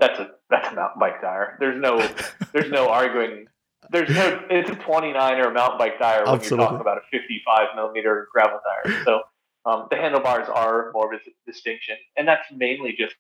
that's 0.01 0.19
a 0.19 0.31
that's 0.49 0.73
a 0.73 0.75
mountain 0.75 0.99
bike 0.99 1.21
tire. 1.21 1.57
There's 1.61 1.81
no 1.81 1.99
there's 2.53 2.71
no 2.71 2.89
arguing. 2.89 3.47
There's 3.91 4.11
no 4.11 4.41
it's 4.51 4.71
a 4.71 4.75
29er 4.75 5.55
mountain 5.55 5.79
bike 5.79 5.99
tire 5.99 6.25
when 6.25 6.35
Absolutely. 6.35 6.65
you're 6.65 6.67
talking 6.67 6.81
about 6.81 6.99
a 6.99 7.03
55 7.11 7.69
millimeter 7.77 8.29
gravel 8.33 8.61
tire. 8.85 9.05
So 9.05 9.21
um, 9.67 9.87
the 9.91 9.97
handlebars 9.97 10.49
are 10.49 10.91
more 10.93 11.13
of 11.13 11.21
a 11.21 11.51
distinction, 11.51 11.97
and 12.17 12.27
that's 12.27 12.47
mainly 12.55 12.95
just 12.99 13.15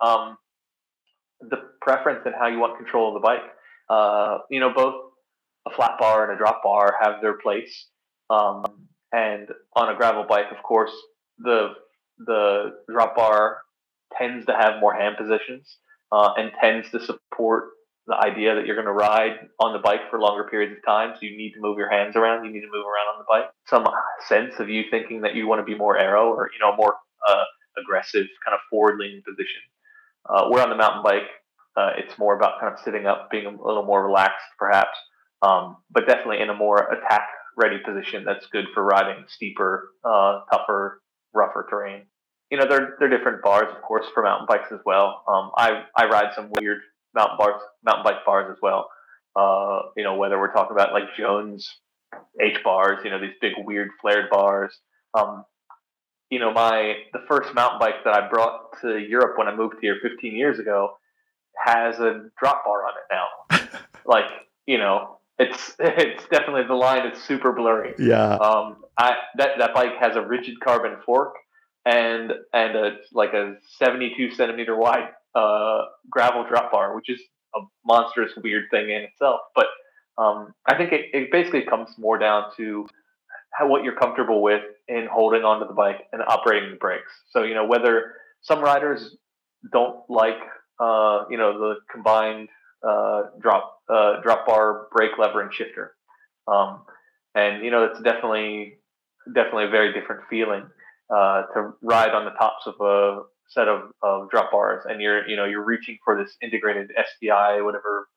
um, 0.00 0.36
the 1.40 1.56
preference 1.80 2.20
and 2.26 2.34
how 2.34 2.46
you 2.48 2.58
want 2.58 2.76
control 2.76 3.08
of 3.08 3.14
the 3.14 3.26
bike. 3.26 3.42
Uh, 3.88 4.38
you 4.50 4.60
know, 4.60 4.72
both 4.74 4.94
a 5.66 5.70
flat 5.70 5.98
bar 5.98 6.24
and 6.24 6.32
a 6.32 6.36
drop 6.36 6.62
bar 6.62 6.96
have 7.00 7.20
their 7.20 7.34
place. 7.34 7.86
Um, 8.28 8.64
and 9.12 9.48
on 9.74 9.88
a 9.88 9.96
gravel 9.96 10.24
bike, 10.28 10.46
of 10.54 10.62
course, 10.62 10.92
the 11.38 11.70
the 12.18 12.72
drop 12.90 13.16
bar 13.16 13.58
tends 14.18 14.46
to 14.46 14.52
have 14.52 14.80
more 14.80 14.94
hand 14.94 15.16
positions 15.16 15.78
uh, 16.12 16.32
and 16.36 16.52
tends 16.60 16.90
to 16.90 17.04
support 17.04 17.70
the 18.06 18.14
idea 18.14 18.54
that 18.54 18.66
you're 18.66 18.76
going 18.76 18.86
to 18.86 18.92
ride 18.92 19.48
on 19.58 19.72
the 19.72 19.80
bike 19.80 20.10
for 20.10 20.20
longer 20.20 20.44
periods 20.44 20.76
of 20.76 20.84
time. 20.84 21.14
So 21.14 21.26
you 21.26 21.36
need 21.36 21.52
to 21.54 21.60
move 21.60 21.76
your 21.76 21.90
hands 21.90 22.14
around. 22.14 22.44
You 22.44 22.52
need 22.52 22.60
to 22.60 22.70
move 22.72 22.86
around 22.86 23.14
on 23.14 23.18
the 23.18 23.24
bike. 23.28 23.50
Some 23.66 23.84
sense 24.28 24.60
of 24.60 24.68
you 24.68 24.84
thinking 24.90 25.22
that 25.22 25.34
you 25.34 25.48
want 25.48 25.60
to 25.60 25.64
be 25.64 25.76
more 25.76 25.98
arrow 25.98 26.28
or 26.28 26.50
you 26.52 26.60
know 26.60 26.76
more 26.76 26.94
uh, 27.28 27.44
aggressive, 27.78 28.26
kind 28.44 28.54
of 28.54 28.60
forward 28.70 28.98
leaning 28.98 29.22
position. 29.26 29.60
Uh, 30.28 30.48
where 30.48 30.62
on 30.62 30.70
the 30.70 30.76
mountain 30.76 31.02
bike, 31.02 31.28
uh, 31.76 31.90
it's 31.96 32.18
more 32.18 32.36
about 32.36 32.60
kind 32.60 32.72
of 32.72 32.80
sitting 32.80 33.06
up, 33.06 33.30
being 33.30 33.46
a 33.46 33.50
little 33.50 33.84
more 33.84 34.04
relaxed, 34.04 34.46
perhaps, 34.58 34.98
um, 35.42 35.76
but 35.90 36.06
definitely 36.06 36.40
in 36.40 36.50
a 36.50 36.54
more 36.54 36.78
attack 36.78 37.28
ready 37.56 37.78
position. 37.84 38.24
That's 38.24 38.46
good 38.46 38.66
for 38.74 38.82
riding 38.84 39.24
steeper, 39.28 39.90
uh, 40.04 40.40
tougher, 40.50 41.00
rougher 41.32 41.66
terrain 41.68 42.06
you 42.50 42.58
know, 42.58 42.66
they're 42.68 42.96
they're 42.98 43.08
different 43.08 43.42
bars, 43.42 43.68
of 43.74 43.82
course, 43.82 44.06
for 44.14 44.22
mountain 44.22 44.46
bikes 44.48 44.70
as 44.72 44.80
well. 44.84 45.24
Um, 45.28 45.50
I 45.56 45.84
I 45.96 46.06
ride 46.06 46.32
some 46.34 46.48
weird 46.50 46.80
mountain 47.14 47.36
bars, 47.38 47.60
mountain 47.84 48.04
bike 48.04 48.24
bars 48.24 48.50
as 48.50 48.58
well. 48.62 48.88
Uh, 49.34 49.90
you 49.96 50.04
know, 50.04 50.16
whether 50.16 50.38
we're 50.38 50.52
talking 50.52 50.74
about 50.74 50.92
like 50.92 51.14
Jones 51.16 51.68
H 52.40 52.58
bars, 52.62 52.98
you 53.04 53.10
know, 53.10 53.20
these 53.20 53.34
big 53.40 53.52
weird 53.58 53.90
flared 54.00 54.30
bars. 54.30 54.78
Um, 55.14 55.44
you 56.30 56.38
know, 56.38 56.52
my 56.52 56.94
the 57.12 57.20
first 57.28 57.54
mountain 57.54 57.80
bike 57.80 58.04
that 58.04 58.14
I 58.14 58.28
brought 58.28 58.80
to 58.82 58.98
Europe 58.98 59.38
when 59.38 59.48
I 59.48 59.54
moved 59.54 59.76
here 59.80 59.96
15 60.02 60.34
years 60.34 60.58
ago 60.58 60.96
has 61.64 61.98
a 61.98 62.28
drop 62.38 62.64
bar 62.64 62.84
on 62.84 62.92
it 62.98 63.58
now. 63.64 63.78
like, 64.06 64.26
you 64.66 64.78
know, 64.78 65.18
it's 65.38 65.74
it's 65.78 66.24
definitely 66.28 66.64
the 66.64 66.74
line 66.74 67.06
is 67.06 67.22
super 67.22 67.52
blurry. 67.52 67.94
Yeah. 67.98 68.34
Um, 68.34 68.84
I 68.96 69.16
that 69.36 69.58
that 69.58 69.74
bike 69.74 69.96
has 70.00 70.16
a 70.16 70.22
rigid 70.22 70.60
carbon 70.60 70.96
fork 71.04 71.34
and 71.86 72.32
and 72.52 72.76
a 72.76 72.96
like 73.12 73.32
a 73.32 73.54
72 73.78 74.34
centimeter 74.34 74.76
wide 74.76 75.08
uh, 75.34 75.82
gravel 76.10 76.44
drop 76.46 76.72
bar, 76.72 76.94
which 76.94 77.08
is 77.08 77.20
a 77.54 77.60
monstrous 77.86 78.32
weird 78.42 78.64
thing 78.70 78.90
in 78.90 79.02
itself. 79.02 79.40
But 79.54 79.66
um, 80.18 80.52
I 80.66 80.76
think 80.76 80.92
it, 80.92 81.06
it 81.14 81.30
basically 81.30 81.62
comes 81.62 81.90
more 81.96 82.18
down 82.18 82.50
to 82.56 82.86
how, 83.52 83.68
what 83.68 83.84
you're 83.84 83.94
comfortable 83.94 84.42
with 84.42 84.62
in 84.88 85.06
holding 85.10 85.44
onto 85.44 85.66
the 85.66 85.74
bike 85.74 86.06
and 86.12 86.22
operating 86.26 86.70
the 86.70 86.76
brakes. 86.76 87.12
So 87.30 87.44
you 87.44 87.54
know 87.54 87.66
whether 87.66 88.14
some 88.42 88.60
riders 88.60 89.16
don't 89.72 90.00
like 90.08 90.38
uh, 90.80 91.24
you 91.30 91.38
know 91.38 91.56
the 91.58 91.74
combined 91.90 92.48
uh, 92.86 93.22
drop 93.40 93.78
uh, 93.88 94.20
drop 94.22 94.44
bar 94.46 94.88
brake 94.92 95.18
lever 95.18 95.40
and 95.40 95.54
shifter, 95.54 95.94
um, 96.48 96.82
and 97.36 97.64
you 97.64 97.70
know 97.70 97.84
it's 97.84 98.00
definitely 98.02 98.78
definitely 99.32 99.66
a 99.66 99.70
very 99.70 99.92
different 99.92 100.22
feeling 100.28 100.64
uh, 101.10 101.42
to 101.54 101.72
ride 101.82 102.10
on 102.10 102.24
the 102.24 102.32
tops 102.32 102.66
of 102.66 102.74
a 102.80 103.22
set 103.48 103.68
of, 103.68 103.90
of 104.02 104.30
drop 104.30 104.50
bars, 104.50 104.84
and 104.88 105.00
you're 105.00 105.28
you 105.28 105.36
know 105.36 105.44
you're 105.44 105.64
reaching 105.64 105.98
for 106.04 106.20
this 106.20 106.36
integrated 106.42 106.90
STI 106.96 107.60
whatever 107.62 108.08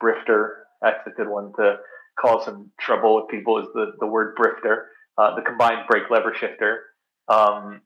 brifter. 0.00 0.64
That's 0.80 1.06
a 1.06 1.10
good 1.10 1.28
one 1.28 1.52
to 1.56 1.78
cause 2.20 2.44
some 2.44 2.70
trouble 2.80 3.16
with 3.16 3.28
people. 3.28 3.58
Is 3.58 3.68
the 3.74 3.92
the 4.00 4.06
word 4.06 4.34
brifter, 4.36 4.88
uh, 5.16 5.34
the 5.34 5.42
combined 5.42 5.86
brake 5.88 6.10
lever 6.10 6.34
shifter. 6.38 6.84
Um, 7.28 7.82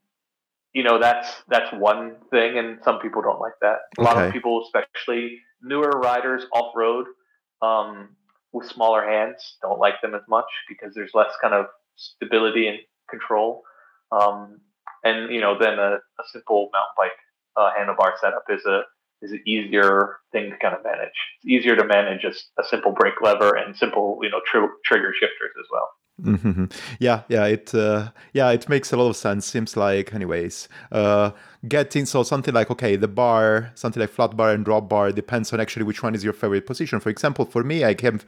you 0.73 0.83
know 0.83 0.99
that's 0.99 1.43
that's 1.47 1.71
one 1.73 2.15
thing, 2.31 2.57
and 2.57 2.79
some 2.83 2.99
people 2.99 3.21
don't 3.21 3.39
like 3.39 3.53
that. 3.61 3.79
A 3.97 4.01
okay. 4.01 4.03
lot 4.03 4.25
of 4.25 4.33
people, 4.33 4.63
especially 4.65 5.39
newer 5.61 5.91
riders 5.91 6.45
off 6.53 6.73
road 6.75 7.05
um, 7.61 8.09
with 8.51 8.67
smaller 8.67 9.05
hands, 9.07 9.57
don't 9.61 9.79
like 9.79 10.01
them 10.01 10.15
as 10.15 10.23
much 10.27 10.45
because 10.67 10.93
there's 10.95 11.11
less 11.13 11.31
kind 11.41 11.53
of 11.53 11.67
stability 11.95 12.67
and 12.67 12.79
control. 13.09 13.63
Um, 14.13 14.61
and 15.03 15.33
you 15.33 15.41
know, 15.41 15.57
then 15.59 15.79
a, 15.79 15.95
a 15.95 16.23
simple 16.31 16.69
mountain 16.73 16.95
bike 16.97 17.11
uh, 17.57 17.71
handlebar 17.77 18.13
setup 18.19 18.45
is 18.49 18.65
a 18.65 18.81
is 19.21 19.31
an 19.31 19.41
easier 19.47 20.17
thing 20.31 20.49
to 20.51 20.57
kind 20.57 20.75
of 20.75 20.83
manage. 20.83 21.15
It's 21.41 21.45
easier 21.45 21.75
to 21.75 21.85
manage 21.85 22.23
a, 22.25 22.61
a 22.61 22.65
simple 22.65 22.91
brake 22.91 23.21
lever 23.21 23.55
and 23.55 23.75
simple, 23.75 24.19
you 24.21 24.29
know, 24.29 24.41
tr- 24.45 24.73
trigger 24.85 25.13
shifters 25.13 25.53
as 25.57 25.67
well. 25.71 25.89
Mm-hmm. 26.21 26.65
Yeah, 26.99 27.21
yeah, 27.27 27.45
it 27.45 27.73
uh, 27.73 28.11
yeah, 28.33 28.51
it 28.51 28.69
makes 28.69 28.93
a 28.93 28.97
lot 28.97 29.09
of 29.09 29.15
sense. 29.15 29.47
Seems 29.47 29.75
like, 29.75 30.13
anyways, 30.13 30.69
uh, 30.91 31.31
getting 31.67 32.05
so 32.05 32.21
something 32.21 32.53
like 32.53 32.69
okay, 32.69 32.95
the 32.95 33.07
bar, 33.07 33.71
something 33.73 33.99
like 33.99 34.11
flat 34.11 34.37
bar 34.37 34.51
and 34.51 34.63
drop 34.63 34.87
bar 34.87 35.11
depends 35.11 35.51
on 35.51 35.59
actually 35.59 35.83
which 35.83 36.03
one 36.03 36.13
is 36.13 36.23
your 36.23 36.33
favorite 36.33 36.67
position. 36.67 36.99
For 36.99 37.09
example, 37.09 37.45
for 37.45 37.63
me, 37.63 37.83
I 37.83 37.95
have 38.03 38.25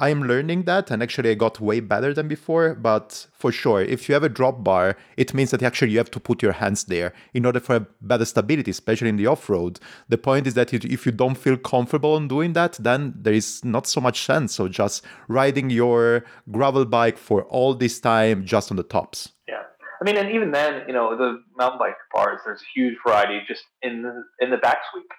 I 0.00 0.08
am 0.08 0.22
learning 0.22 0.62
that, 0.62 0.90
and 0.90 1.02
actually 1.02 1.30
I 1.30 1.34
got 1.34 1.60
way 1.60 1.80
better 1.80 2.14
than 2.14 2.26
before. 2.26 2.74
But 2.74 3.26
for 3.32 3.52
sure, 3.52 3.82
if 3.82 4.08
you 4.08 4.14
have 4.14 4.24
a 4.24 4.30
drop 4.30 4.64
bar, 4.64 4.96
it 5.18 5.34
means 5.34 5.50
that 5.50 5.62
actually 5.62 5.92
you 5.92 5.98
have 5.98 6.10
to 6.12 6.18
put 6.18 6.42
your 6.42 6.52
hands 6.52 6.84
there 6.84 7.12
in 7.34 7.44
order 7.44 7.60
for 7.60 7.86
better 8.00 8.24
stability, 8.24 8.70
especially 8.70 9.10
in 9.10 9.16
the 9.16 9.26
off-road. 9.26 9.78
The 10.08 10.16
point 10.16 10.46
is 10.46 10.54
that 10.54 10.72
if 10.72 11.04
you 11.04 11.12
don't 11.12 11.36
feel 11.36 11.58
comfortable 11.58 12.14
on 12.14 12.28
doing 12.28 12.54
that, 12.54 12.78
then 12.80 13.12
there 13.14 13.34
is 13.34 13.62
not 13.62 13.86
so 13.86 14.00
much 14.00 14.24
sense 14.24 14.58
of 14.58 14.70
just 14.70 15.04
riding 15.28 15.68
your 15.68 16.24
gravel 16.50 16.86
bike 16.86 17.18
for 17.18 17.44
all 17.44 17.74
this 17.74 18.00
time 18.00 18.46
just 18.46 18.70
on 18.70 18.78
the 18.78 18.82
tops. 18.82 19.32
Yeah. 19.46 19.64
I 20.00 20.04
mean, 20.04 20.16
and 20.16 20.30
even 20.30 20.50
then, 20.50 20.84
you 20.86 20.94
know, 20.94 21.14
the 21.14 21.42
mountain 21.58 21.78
bike 21.78 21.96
bars, 22.14 22.40
there's 22.46 22.62
a 22.62 22.70
huge 22.74 22.96
variety 23.06 23.40
just 23.46 23.64
in 23.82 24.00
the, 24.00 24.24
in 24.40 24.50
the 24.50 24.56
back 24.56 24.78
sweep. 24.90 25.10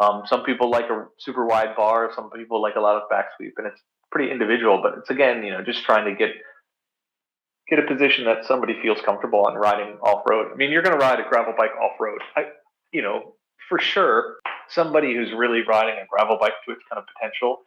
Um, 0.00 0.22
some 0.24 0.44
people 0.44 0.70
like 0.70 0.86
a 0.86 1.04
super 1.18 1.44
wide 1.44 1.76
bar. 1.76 2.10
Some 2.16 2.30
people 2.30 2.62
like 2.62 2.76
a 2.76 2.80
lot 2.80 2.96
of 2.96 3.02
back 3.10 3.26
sweep, 3.36 3.52
and 3.58 3.66
it's 3.66 3.82
pretty 4.10 4.30
individual, 4.30 4.80
but 4.82 4.98
it's 4.98 5.10
again, 5.10 5.42
you 5.42 5.50
know, 5.50 5.62
just 5.62 5.84
trying 5.84 6.04
to 6.04 6.14
get 6.14 6.30
get 7.68 7.78
a 7.78 7.86
position 7.86 8.24
that 8.24 8.44
somebody 8.44 8.74
feels 8.82 8.98
comfortable 9.04 9.46
on 9.46 9.54
riding 9.54 9.96
off 10.02 10.22
road. 10.28 10.48
I 10.52 10.56
mean, 10.56 10.72
you're 10.72 10.82
going 10.82 10.98
to 10.98 11.04
ride 11.04 11.20
a 11.20 11.28
gravel 11.28 11.54
bike 11.56 11.70
off 11.80 11.92
road. 12.00 12.20
I, 12.36 12.46
you 12.92 13.00
know, 13.00 13.34
for 13.68 13.78
sure, 13.78 14.36
somebody 14.68 15.14
who's 15.14 15.32
really 15.32 15.62
riding 15.66 15.94
a 15.94 16.06
gravel 16.10 16.36
bike 16.40 16.54
to 16.66 16.72
its 16.72 16.82
kind 16.90 16.98
of 17.00 17.04
potential 17.14 17.58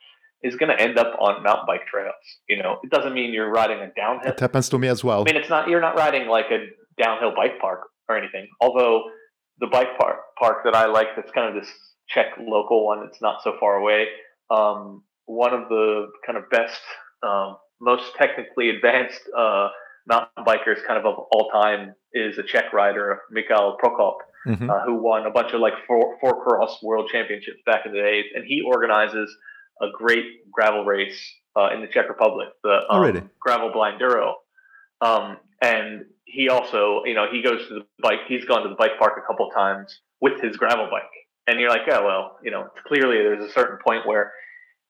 is 0.44 0.58
going 0.58 0.76
to 0.76 0.82
end 0.82 1.00
up 1.00 1.16
on 1.20 1.42
mountain 1.42 1.66
bike 1.66 1.88
trails. 1.88 2.14
You 2.50 2.62
know, 2.62 2.80
it 2.84 2.90
doesn't 2.90 3.14
mean 3.14 3.34
you're 3.34 3.50
riding 3.50 3.80
a 3.80 3.92
downhill. 3.96 4.34
It 4.34 4.40
happens 4.40 4.68
to 4.70 4.78
me 4.78 4.90
as 4.90 5.04
well. 5.04 5.22
I 5.22 5.32
mean, 5.32 5.38
it's 5.38 5.50
not 5.50 5.70
you're 5.70 5.82
not 5.82 5.96
riding 5.96 6.28
like 6.28 6.48
a 6.52 6.66
downhill 7.02 7.34
bike 7.34 7.60
park 7.60 7.88
or 8.10 8.18
anything. 8.18 8.50
Although 8.60 9.04
the 9.60 9.68
bike 9.68 9.98
park 9.98 10.18
park 10.38 10.58
that 10.66 10.76
I 10.76 10.88
like, 10.88 11.16
that's 11.16 11.32
kind 11.32 11.56
of 11.56 11.64
this 11.64 11.72
Czech 12.10 12.34
local 12.40 12.86
one. 12.86 13.04
It's 13.08 13.22
not 13.22 13.42
so 13.44 13.56
far 13.60 13.78
away. 13.78 14.08
Um, 14.52 15.04
one 15.26 15.54
of 15.54 15.70
the 15.70 16.08
kind 16.26 16.38
of 16.38 16.50
best, 16.50 16.82
um, 17.22 17.58
most 17.80 18.16
technically 18.18 18.70
advanced 18.70 19.22
uh, 19.38 19.70
mountain 20.08 20.44
bikers, 20.46 20.86
kind 20.86 21.00
of 21.00 21.06
of 21.06 21.26
all 21.32 21.50
time, 21.52 21.94
is 22.14 22.38
a 22.38 22.44
Czech 22.44 22.74
rider, 22.74 23.22
Michal 23.32 23.78
Prokop, 23.84 24.18
mm-hmm. 24.48 24.70
uh, 24.70 24.82
who 24.86 24.96
won 24.96 25.26
a 25.26 25.32
bunch 25.32 25.54
of 25.54 25.62
like 25.62 25.74
four, 25.88 26.18
four 26.20 26.44
cross 26.44 26.82
world 26.84 27.10
championships 27.12 27.60
back 27.66 27.86
in 27.86 27.92
the 27.92 28.00
days, 28.00 28.26
and 28.36 28.44
he 28.46 28.62
organizes 28.62 29.36
a 29.82 29.88
great 29.92 30.52
gravel 30.52 30.86
race 30.86 31.20
uh, 31.56 31.70
in 31.74 31.82
the 31.82 31.88
Czech 31.88 32.10
Republic, 32.10 32.50
the 32.64 32.70
um, 32.70 32.84
oh, 32.90 33.02
really? 33.02 33.22
Gravel 33.40 33.72
Blinduro. 33.72 34.34
Um, 35.02 35.38
and 35.62 36.06
he 36.26 36.50
also, 36.50 37.02
you 37.06 37.14
know, 37.14 37.28
he 37.32 37.42
goes 37.42 37.68
to 37.68 37.76
the 37.76 37.86
bike. 38.02 38.20
He's 38.28 38.46
gone 38.46 38.64
to 38.64 38.70
the 38.70 38.76
bike 38.76 38.98
park 38.98 39.14
a 39.18 39.28
couple 39.28 39.50
times 39.50 40.00
with 40.22 40.42
his 40.42 40.58
gravel 40.58 40.88
bike, 40.90 41.04
and 41.48 41.60
you're 41.60 41.70
like, 41.70 41.82
oh 41.92 42.06
well, 42.06 42.38
you 42.44 42.52
know, 42.52 42.68
clearly 42.88 43.18
there's 43.18 43.44
a 43.44 43.52
certain 43.52 43.78
point 43.86 44.08
where 44.08 44.32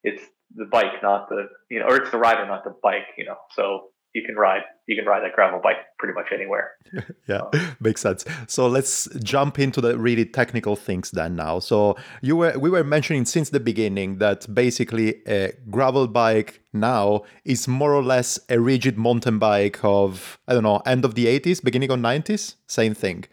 it's 0.03 0.23
the 0.55 0.65
bike, 0.65 1.01
not 1.01 1.29
the 1.29 1.47
you 1.69 1.79
know, 1.79 1.85
or 1.87 1.97
it's 1.97 2.11
the 2.11 2.17
rider, 2.17 2.45
not 2.45 2.63
the 2.63 2.75
bike. 2.81 3.07
You 3.17 3.25
know, 3.25 3.37
so 3.51 3.89
you 4.13 4.21
can 4.23 4.35
ride 4.35 4.61
you 4.87 4.95
can 4.95 5.05
ride 5.05 5.23
that 5.23 5.33
gravel 5.33 5.59
bike 5.61 5.77
pretty 5.97 6.13
much 6.13 6.27
anywhere. 6.33 6.71
yeah, 7.27 7.41
makes 7.79 8.01
sense. 8.01 8.25
So 8.47 8.67
let's 8.67 9.07
jump 9.23 9.57
into 9.59 9.81
the 9.81 9.97
really 9.97 10.25
technical 10.25 10.75
things 10.75 11.11
then 11.11 11.35
now. 11.35 11.59
So 11.59 11.95
you 12.21 12.35
were 12.35 12.57
we 12.57 12.69
were 12.69 12.83
mentioning 12.83 13.25
since 13.25 13.49
the 13.49 13.59
beginning 13.59 14.19
that 14.19 14.53
basically 14.53 15.23
a 15.27 15.53
gravel 15.69 16.07
bike 16.07 16.61
now 16.73 17.23
is 17.43 17.67
more 17.67 17.93
or 17.93 18.03
less 18.03 18.39
a 18.49 18.59
rigid 18.59 18.97
mountain 18.97 19.39
bike 19.39 19.79
of 19.83 20.37
I 20.47 20.53
don't 20.53 20.63
know 20.63 20.81
end 20.85 21.05
of 21.05 21.15
the 21.15 21.25
80s, 21.25 21.63
beginning 21.63 21.89
of 21.91 21.99
90s, 21.99 22.55
same 22.67 22.93
thing. 22.93 23.25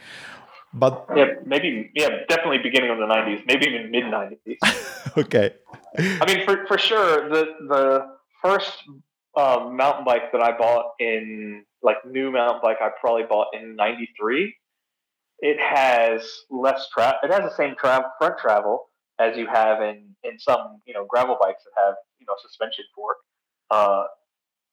But 0.72 1.06
yeah, 1.16 1.34
maybe 1.44 1.90
yeah, 1.94 2.08
definitely 2.28 2.58
beginning 2.58 2.90
of 2.90 2.98
the 2.98 3.04
90s, 3.04 3.44
maybe 3.46 3.66
even 3.66 3.90
mid 3.90 4.04
90s. 4.04 5.16
okay. 5.18 5.54
I 5.98 6.24
mean, 6.26 6.44
for 6.44 6.64
for 6.66 6.78
sure, 6.78 7.28
the 7.28 7.44
the 7.68 8.06
first 8.42 8.84
uh, 9.36 9.68
mountain 9.70 10.04
bike 10.04 10.30
that 10.32 10.42
I 10.42 10.56
bought 10.56 10.92
in 11.00 11.64
like 11.82 11.96
new 12.06 12.30
mountain 12.30 12.60
bike 12.62 12.76
I 12.80 12.90
probably 13.00 13.24
bought 13.24 13.48
in 13.52 13.74
'93. 13.74 14.54
It 15.40 15.58
has 15.58 16.22
less 16.50 16.88
travel. 16.94 17.18
It 17.24 17.32
has 17.32 17.50
the 17.50 17.56
same 17.56 17.74
tra- 17.76 18.12
front 18.18 18.38
travel 18.38 18.90
as 19.18 19.36
you 19.36 19.48
have 19.48 19.82
in 19.82 20.14
in 20.22 20.38
some 20.38 20.80
you 20.86 20.94
know 20.94 21.04
gravel 21.04 21.36
bikes 21.40 21.64
that 21.64 21.82
have 21.82 21.94
you 22.20 22.26
know 22.26 22.34
suspension 22.40 22.84
fork. 22.94 23.16
Uh, 23.72 24.04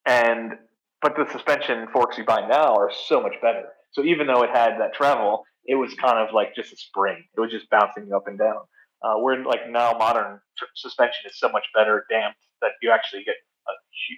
and 0.06 0.54
but 1.02 1.16
the 1.16 1.28
suspension 1.32 1.88
forks 1.92 2.18
you 2.18 2.26
buy 2.26 2.48
now 2.48 2.76
are 2.76 2.92
so 3.08 3.20
much 3.22 3.34
better. 3.42 3.64
So 3.92 4.04
even 4.04 4.28
though 4.28 4.44
it 4.44 4.50
had 4.50 4.80
that 4.80 4.94
travel, 4.94 5.44
it 5.68 5.76
was 5.76 5.94
kind 5.94 6.18
of 6.18 6.34
like 6.34 6.56
just 6.56 6.74
a 6.74 6.78
spring. 6.78 7.24
It 7.36 7.40
was 7.40 7.52
just 7.52 7.70
bouncing 7.70 8.08
you 8.08 8.16
up 8.16 8.28
and 8.28 8.40
down. 8.40 8.62
Uh, 9.04 9.16
where 9.20 9.44
like 9.44 9.70
now 9.70 9.94
modern 10.00 10.40
tr- 10.58 10.66
suspension 10.76 11.26
is 11.28 11.38
so 11.38 11.50
much 11.50 11.66
better 11.76 12.06
damped 12.10 12.40
that 12.62 12.72
you 12.82 12.90
actually 12.90 13.24
get 13.24 13.36
a, 13.68 13.72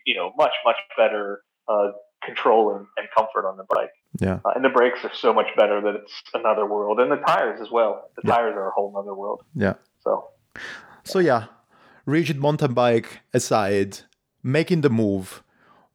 you 0.05 0.15
know 0.15 0.31
much 0.37 0.53
much 0.63 0.77
better 0.95 1.41
uh, 1.67 1.89
control 2.23 2.73
and, 2.75 2.85
and, 2.95 3.07
comfort 3.13 3.45
on 3.45 3.57
the 3.57 3.65
bike. 3.69 3.89
Yeah, 4.21 4.39
uh, 4.45 4.51
and 4.55 4.63
the 4.63 4.69
brakes 4.69 4.99
are 5.03 5.13
so 5.13 5.33
much 5.33 5.47
better 5.57 5.81
that 5.81 5.95
it's 5.95 6.23
another 6.33 6.65
world, 6.65 7.01
and 7.01 7.11
the 7.11 7.17
tires 7.17 7.59
as 7.59 7.69
well. 7.69 8.09
The 8.15 8.21
yeah. 8.25 8.35
tires 8.35 8.53
are 8.55 8.69
a 8.69 8.71
whole 8.71 8.95
other 8.97 9.13
world. 9.13 9.43
Yeah. 9.53 9.73
So. 9.99 10.29
So 11.03 11.19
yeah, 11.19 11.45
rigid 12.05 12.39
mountain 12.39 12.73
bike 12.73 13.19
aside, 13.33 13.99
making 14.43 14.81
the 14.81 14.89
move. 14.89 15.43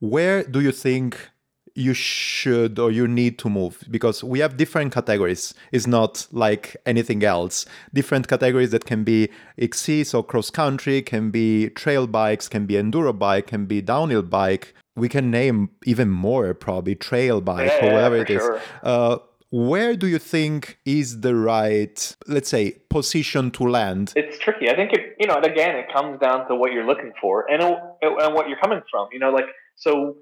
Where 0.01 0.43
do 0.43 0.61
you 0.61 0.73
think 0.73 1.31
you 1.75 1.93
should 1.93 2.79
or 2.79 2.91
you 2.91 3.09
need 3.09 3.39
to 3.39 3.51
move 3.51 3.83
because 3.91 4.23
we 4.23 4.39
have 4.39 4.57
different 4.57 4.93
categories. 4.93 5.55
It's 5.73 5.87
not 5.87 6.27
like 6.31 6.77
anything 6.87 7.25
else. 7.25 7.67
Different 7.93 8.29
categories 8.29 8.71
that 8.71 8.85
can 8.85 9.03
be 9.03 9.29
XC, 9.59 10.05
so 10.05 10.23
cross 10.23 10.51
country, 10.51 11.03
can 11.03 11.31
be 11.31 11.71
trail 11.71 12.07
bikes, 12.07 12.49
can 12.49 12.67
be 12.67 12.75
enduro 12.75 13.17
bike, 13.17 13.49
can 13.49 13.67
be 13.67 13.81
downhill 13.81 14.23
bike. 14.23 14.75
We 14.97 15.09
can 15.09 15.31
name 15.31 15.71
even 15.85 16.11
more, 16.11 16.55
probably 16.55 16.95
trail 16.95 17.41
bike 17.41 17.73
yeah, 17.81 17.87
or 17.87 17.93
whatever 17.95 18.17
yeah, 18.17 18.23
it 18.23 18.31
is. 18.31 18.43
Sure. 18.43 18.61
Uh, 18.83 19.19
where 19.51 19.95
do 19.95 20.07
you 20.09 20.19
think 20.19 20.79
is 20.85 21.21
the 21.21 21.35
right, 21.35 22.17
let's 22.27 22.49
say, 22.49 22.73
position 22.89 23.53
to 23.53 23.65
land? 23.65 24.13
It's 24.17 24.37
tricky. 24.39 24.69
I 24.69 24.75
think 24.75 24.93
it, 24.93 25.17
you 25.19 25.29
know, 25.29 25.37
again, 25.37 25.77
it 25.77 25.93
comes 25.93 26.19
down 26.19 26.49
to 26.49 26.57
what 26.57 26.73
you're 26.73 26.87
looking 26.87 27.13
for 27.21 27.49
and, 27.49 27.63
and 27.63 28.35
what 28.35 28.49
you're 28.49 28.59
coming 28.59 28.81
from. 28.91 29.09
You 29.13 29.21
know, 29.21 29.31
like 29.31 29.47
so, 29.77 30.17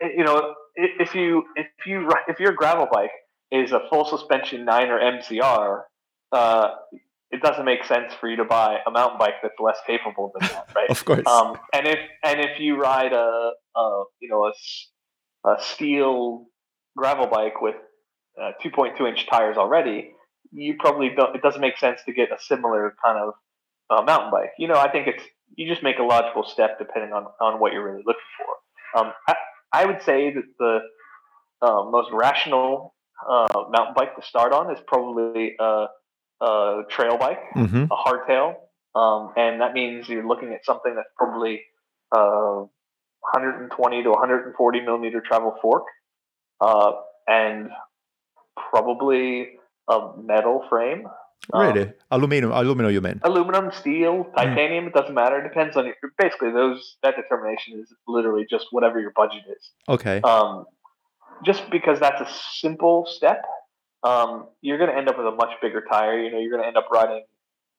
you 0.00 0.24
know, 0.24 0.54
if 0.74 1.14
you 1.14 1.44
if 1.56 1.66
you 1.86 2.08
if 2.28 2.40
your 2.40 2.52
gravel 2.52 2.88
bike 2.90 3.10
is 3.50 3.72
a 3.72 3.80
full 3.90 4.04
suspension 4.04 4.64
Niner 4.64 4.98
MCR, 4.98 5.82
uh, 6.32 6.68
it 7.30 7.42
doesn't 7.42 7.64
make 7.64 7.84
sense 7.84 8.12
for 8.14 8.28
you 8.28 8.36
to 8.36 8.44
buy 8.44 8.78
a 8.86 8.90
mountain 8.90 9.18
bike 9.18 9.34
that's 9.42 9.54
less 9.58 9.78
capable 9.86 10.32
than 10.38 10.48
that, 10.48 10.68
right? 10.76 10.90
of 10.90 11.04
course. 11.04 11.26
Um, 11.26 11.56
and 11.72 11.86
if 11.86 11.98
and 12.22 12.40
if 12.40 12.60
you 12.60 12.80
ride 12.80 13.12
a, 13.12 13.52
a 13.76 14.04
you 14.20 14.28
know 14.28 14.44
a, 14.44 15.50
a 15.50 15.62
steel 15.62 16.46
gravel 16.96 17.26
bike 17.26 17.60
with 17.60 17.76
uh, 18.40 18.52
2.2 18.64 19.08
inch 19.08 19.26
tires 19.28 19.56
already, 19.56 20.12
you 20.52 20.76
probably 20.78 21.10
don't. 21.16 21.34
It 21.34 21.42
doesn't 21.42 21.60
make 21.60 21.78
sense 21.78 22.00
to 22.06 22.12
get 22.12 22.30
a 22.30 22.40
similar 22.40 22.94
kind 23.04 23.18
of 23.18 23.34
uh, 23.90 24.02
mountain 24.02 24.30
bike. 24.30 24.50
You 24.58 24.68
know, 24.68 24.76
I 24.76 24.90
think 24.90 25.06
it's 25.08 25.22
you 25.56 25.68
just 25.68 25.82
make 25.82 25.98
a 25.98 26.02
logical 26.02 26.44
step 26.44 26.78
depending 26.78 27.12
on 27.12 27.26
on 27.40 27.60
what 27.60 27.72
you're 27.72 27.84
really 27.84 28.02
looking 28.06 28.20
for. 28.38 29.00
Um, 29.00 29.12
I, 29.28 29.34
I 29.76 29.84
would 29.84 30.02
say 30.02 30.32
that 30.32 30.44
the 30.58 30.78
uh, 31.60 31.90
most 31.90 32.10
rational 32.10 32.94
uh, 33.28 33.46
mountain 33.70 33.94
bike 33.94 34.16
to 34.16 34.22
start 34.26 34.54
on 34.54 34.72
is 34.72 34.78
probably 34.86 35.54
a, 35.60 35.86
a 36.40 36.82
trail 36.88 37.18
bike, 37.18 37.40
mm-hmm. 37.54 37.84
a 37.84 37.96
hardtail, 37.96 38.54
um, 38.94 39.32
and 39.36 39.60
that 39.60 39.74
means 39.74 40.08
you're 40.08 40.26
looking 40.26 40.54
at 40.54 40.64
something 40.64 40.94
that's 40.94 41.10
probably 41.18 41.60
uh, 42.10 42.64
120 43.20 44.02
to 44.02 44.10
140 44.10 44.80
millimeter 44.80 45.20
travel 45.20 45.54
fork, 45.60 45.84
uh, 46.62 46.92
and 47.28 47.68
probably 48.70 49.58
a 49.90 49.98
metal 50.22 50.64
frame. 50.70 51.06
Really, 51.52 51.82
um, 51.82 51.94
aluminum, 52.10 52.52
aluminum, 52.52 52.92
you 52.92 53.00
mean? 53.00 53.20
Aluminum, 53.22 53.70
steel, 53.72 54.24
hmm. 54.24 54.34
titanium. 54.36 54.84
Mm. 54.84 54.88
It 54.88 54.94
doesn't 54.94 55.14
matter. 55.14 55.38
It 55.38 55.48
depends 55.48 55.76
on 55.76 55.86
your. 55.86 55.94
Basically, 56.18 56.50
those 56.50 56.96
that 57.02 57.14
determination 57.16 57.80
is 57.80 57.92
literally 58.08 58.46
just 58.48 58.66
whatever 58.70 59.00
your 59.00 59.12
budget 59.14 59.42
is. 59.48 59.70
Okay. 59.88 60.20
Um, 60.22 60.66
just 61.44 61.70
because 61.70 62.00
that's 62.00 62.20
a 62.20 62.32
simple 62.52 63.06
step, 63.06 63.42
um, 64.02 64.46
you're 64.60 64.78
going 64.78 64.90
to 64.90 64.96
end 64.96 65.08
up 65.08 65.18
with 65.18 65.26
a 65.26 65.32
much 65.32 65.50
bigger 65.60 65.84
tire. 65.88 66.18
You 66.18 66.32
know, 66.32 66.38
you're 66.38 66.50
going 66.50 66.62
to 66.62 66.66
end 66.66 66.76
up 66.76 66.88
riding 66.90 67.24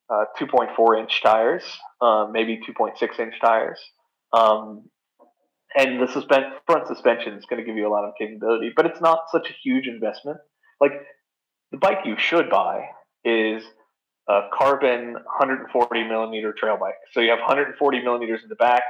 uh, 0.10 0.26
2.4 0.40 1.00
inch 1.00 1.22
tires, 1.22 1.64
uh, 2.02 2.28
maybe 2.32 2.60
2.6 2.68 3.20
inch 3.20 3.34
tires. 3.42 3.80
Um, 4.34 4.90
and 5.76 6.02
the 6.02 6.08
suspend- 6.08 6.54
front 6.66 6.88
suspension 6.88 7.34
is 7.34 7.46
going 7.46 7.60
to 7.62 7.66
give 7.66 7.76
you 7.76 7.88
a 7.88 7.92
lot 7.92 8.06
of 8.06 8.14
capability, 8.18 8.72
but 8.76 8.86
it's 8.86 9.02
not 9.02 9.26
such 9.32 9.50
a 9.50 9.54
huge 9.54 9.88
investment. 9.88 10.38
Like 10.80 10.94
the 11.72 11.78
bike 11.78 12.00
you 12.06 12.16
should 12.18 12.50
buy 12.50 12.90
is 13.28 13.64
a 14.30 14.42
carbon 14.54 15.14
140 15.14 16.04
millimeter 16.04 16.54
trail 16.54 16.78
bike. 16.80 16.96
So 17.12 17.20
you 17.20 17.30
have 17.30 17.40
140 17.40 18.04
millimeters 18.04 18.42
in 18.44 18.50
the 18.50 18.56
back, 18.56 18.84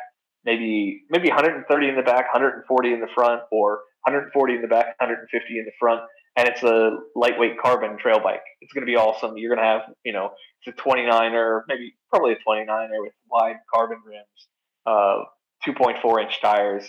maybe 0.45 1.04
maybe 1.10 1.30
130 1.30 1.89
in 1.89 1.95
the 1.95 2.02
back, 2.02 2.34
140 2.34 2.93
in 2.93 3.00
the 3.00 3.08
front, 3.13 3.41
or 3.52 3.82
140 4.04 4.56
in 4.56 4.62
the 4.62 4.67
back, 4.67 4.95
150 5.00 5.60
in 5.60 5.65
the 5.65 5.71
front, 5.80 6.02
and 6.36 6.47
it's 6.47 6.63
a 6.63 6.97
lightweight 7.15 7.60
carbon 7.60 7.97
trail 7.97 8.19
bike. 8.19 8.43
It's 8.62 8.73
going 8.73 8.86
to 8.86 8.91
be 8.91 8.95
awesome. 8.95 9.38
You're 9.38 9.54
going 9.54 9.65
to 9.65 9.69
have, 9.69 9.82
you 10.04 10.13
know, 10.13 10.32
it's 10.63 10.78
a 10.78 10.82
29er, 10.82 11.62
maybe 11.67 11.95
probably 12.10 12.34
a 12.34 12.36
29er 12.36 13.02
with 13.02 13.13
wide 13.30 13.58
carbon 13.73 13.97
rims, 14.06 14.47
uh, 14.86 15.23
2.4 15.67 16.23
inch 16.23 16.41
tires, 16.41 16.84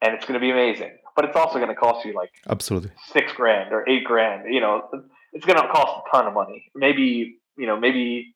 and 0.00 0.14
it's 0.14 0.24
going 0.24 0.34
to 0.34 0.40
be 0.40 0.50
amazing. 0.50 0.96
But 1.16 1.26
it's 1.26 1.36
also 1.36 1.58
going 1.58 1.68
to 1.68 1.76
cost 1.76 2.04
you 2.04 2.12
like 2.12 2.30
absolutely 2.48 2.90
six 3.12 3.32
grand 3.32 3.72
or 3.72 3.88
eight 3.88 4.04
grand. 4.04 4.52
You 4.52 4.60
know, 4.60 4.88
it's 5.34 5.44
going 5.44 5.60
to 5.60 5.68
cost 5.68 6.02
a 6.06 6.16
ton 6.16 6.26
of 6.26 6.34
money. 6.34 6.70
Maybe 6.74 7.38
you 7.56 7.66
know, 7.66 7.78
maybe 7.78 8.34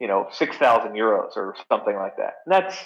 you 0.00 0.06
know, 0.06 0.28
six 0.30 0.56
thousand 0.56 0.92
euros 0.92 1.36
or 1.36 1.54
something 1.70 1.94
like 1.94 2.16
that. 2.16 2.34
And 2.46 2.52
that's 2.52 2.76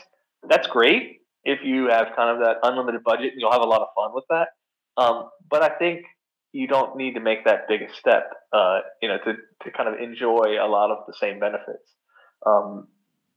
that's 0.49 0.67
great 0.67 1.21
if 1.45 1.61
you 1.65 1.89
have 1.89 2.09
kind 2.17 2.31
of 2.31 2.39
that 2.39 2.57
unlimited 2.63 3.03
budget 3.05 3.33
and 3.33 3.41
you'll 3.41 3.53
have 3.53 3.63
a 3.63 3.67
lot 3.67 3.83
of 3.83 3.89
fun 3.95 4.13
with 4.15 4.25
that. 4.31 4.49
Um, 4.97 5.29
but 5.51 5.63
I 5.63 5.71
think 5.71 6.05
you 6.53 6.67
don't 6.67 6.97
need 6.97 7.15
to 7.15 7.21
make 7.21 7.45
that 7.45 7.67
big 7.67 7.83
a 7.83 7.93
step, 7.95 8.31
uh, 8.53 8.81
you 9.01 9.09
know, 9.09 9.19
to, 9.25 9.35
to 9.65 9.71
kind 9.71 9.89
of 9.89 9.99
enjoy 10.01 10.57
a 10.61 10.69
lot 10.69 10.91
of 10.91 10.99
the 11.07 11.15
same 11.19 11.41
benefits. 11.41 11.95
Um, 12.47 12.89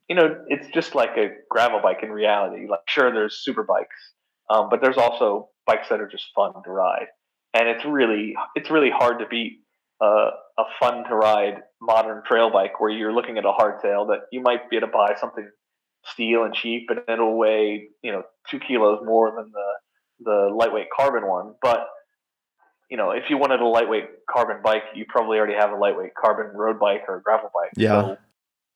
you 0.10 0.16
know, 0.16 0.44
it's 0.48 0.68
just 0.74 0.94
like 0.94 1.18
a 1.18 1.30
gravel 1.50 1.80
bike 1.82 2.00
in 2.04 2.12
reality. 2.12 2.68
Like, 2.70 2.82
sure, 2.88 3.12
there's 3.12 3.42
super 3.44 3.64
bikes, 3.64 3.96
um, 4.50 4.68
but 4.70 4.82
there's 4.82 4.98
also 4.98 5.50
bikes 5.66 5.90
that 5.90 6.00
are 6.00 6.08
just 6.08 6.26
fun 6.36 6.52
to 6.64 6.70
ride, 6.70 7.08
and 7.54 7.68
it's 7.68 7.84
really 7.86 8.36
it's 8.56 8.70
really 8.70 8.92
hard 8.92 9.20
to 9.20 9.26
beat 9.28 9.62
uh, 10.02 10.30
a 10.58 10.64
fun 10.80 11.04
to 11.08 11.16
ride 11.16 11.64
modern 11.82 12.22
trail 12.26 12.52
bike 12.52 12.80
where 12.80 12.90
you're 12.90 13.14
looking 13.14 13.38
at 13.38 13.46
a 13.46 13.52
hardtail 13.52 14.08
that 14.08 14.22
you 14.32 14.42
might 14.42 14.70
be 14.70 14.78
able 14.78 14.88
to 14.88 14.94
buy 14.94 15.16
something 15.20 15.50
steel 16.04 16.44
and 16.44 16.54
cheap 16.54 16.88
and 16.90 17.00
it'll 17.08 17.38
weigh 17.38 17.88
you 18.04 18.12
know 18.12 18.24
two 18.50 18.60
kilos 18.60 19.00
more 19.04 19.32
than 19.36 19.52
the 19.52 20.26
the 20.26 20.56
lightweight 20.56 20.88
carbon 20.96 21.28
one. 21.28 21.56
But 21.62 21.88
you 22.90 22.98
know 22.98 23.12
if 23.12 23.30
you 23.30 23.38
wanted 23.38 23.62
a 23.62 23.68
lightweight 23.68 24.10
carbon 24.30 24.58
bike 24.64 24.84
you 24.94 25.06
probably 25.08 25.38
already 25.38 25.56
have 25.56 25.72
a 25.72 25.76
lightweight 25.76 26.14
carbon 26.16 26.56
road 26.56 26.80
bike 26.80 27.02
or 27.08 27.18
a 27.18 27.22
gravel 27.22 27.50
bike. 27.54 27.72
Yeah. 27.76 28.02
So, 28.02 28.18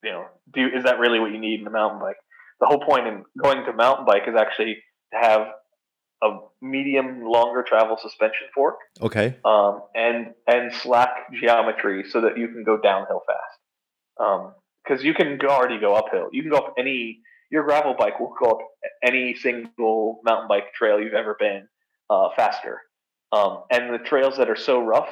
you 0.03 0.11
know 0.11 0.25
do 0.53 0.67
is 0.73 0.85
that 0.85 0.99
really 0.99 1.19
what 1.19 1.31
you 1.31 1.39
need 1.39 1.59
in 1.61 1.67
a 1.67 1.71
mountain 1.71 1.99
bike? 1.99 2.17
The 2.59 2.65
whole 2.65 2.79
point 2.79 3.07
in 3.07 3.23
going 3.41 3.65
to 3.65 3.73
mountain 3.73 4.05
bike 4.05 4.23
is 4.27 4.35
actually 4.37 4.77
to 5.13 5.19
have 5.19 5.47
a 6.21 6.37
medium 6.61 7.21
longer 7.23 7.63
travel 7.67 7.97
suspension 8.01 8.47
fork. 8.53 8.75
Okay. 9.01 9.37
Um, 9.45 9.83
and 9.95 10.33
and 10.47 10.73
slack 10.73 11.31
geometry 11.33 12.05
so 12.09 12.21
that 12.21 12.37
you 12.37 12.47
can 12.47 12.63
go 12.63 12.77
downhill 12.77 13.21
fast. 13.25 14.53
Because 14.83 14.99
um, 15.01 15.05
you 15.05 15.13
can 15.13 15.37
go, 15.37 15.47
already 15.47 15.79
go 15.79 15.95
uphill. 15.95 16.29
You 16.31 16.41
can 16.41 16.51
go 16.51 16.57
up 16.57 16.73
any 16.77 17.21
your 17.51 17.63
gravel 17.63 17.95
bike 17.97 18.19
will 18.19 18.33
go 18.39 18.51
up 18.51 18.59
any 19.03 19.35
single 19.35 20.19
mountain 20.23 20.47
bike 20.47 20.73
trail 20.73 20.99
you've 20.99 21.13
ever 21.13 21.35
been 21.39 21.67
uh, 22.09 22.29
faster. 22.35 22.81
Um, 23.31 23.63
and 23.71 23.93
the 23.93 23.99
trails 23.99 24.37
that 24.37 24.49
are 24.49 24.55
so 24.55 24.83
rough 24.83 25.09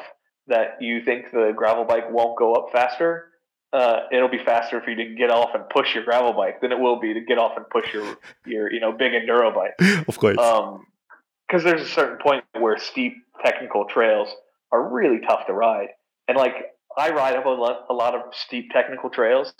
that 0.47 0.77
you 0.81 1.03
think 1.03 1.31
the 1.31 1.51
gravel 1.55 1.85
bike 1.85 2.11
won't 2.11 2.37
go 2.37 2.53
up 2.53 2.71
faster, 2.71 3.29
uh, 3.73 4.01
it'll 4.11 4.29
be 4.29 4.43
faster 4.43 4.81
for 4.81 4.89
you 4.91 4.95
to 4.95 5.15
get 5.15 5.29
off 5.29 5.49
and 5.53 5.67
push 5.69 5.93
your 5.93 6.03
gravel 6.03 6.33
bike 6.33 6.61
than 6.61 6.71
it 6.71 6.79
will 6.79 6.99
be 6.99 7.13
to 7.13 7.21
get 7.21 7.37
off 7.37 7.57
and 7.57 7.69
push 7.69 7.93
your 7.93 8.17
your 8.45 8.71
you 8.71 8.79
know 8.79 8.91
big 8.91 9.11
enduro 9.11 9.53
bike. 9.53 9.73
Of 10.07 10.17
course. 10.17 10.37
Um, 10.37 10.86
because 11.47 11.63
there's 11.63 11.81
a 11.81 11.87
certain 11.87 12.17
point 12.21 12.43
where 12.59 12.77
steep 12.77 13.13
technical 13.43 13.85
trails 13.85 14.29
are 14.71 14.93
really 14.93 15.19
tough 15.27 15.47
to 15.47 15.53
ride, 15.53 15.89
and 16.27 16.37
like 16.37 16.53
I 16.97 17.11
ride 17.11 17.35
up 17.35 17.45
a 17.45 17.49
lot, 17.49 17.85
a 17.89 17.93
lot 17.93 18.15
of 18.15 18.33
steep 18.33 18.71
technical 18.71 19.09
trails 19.09 19.53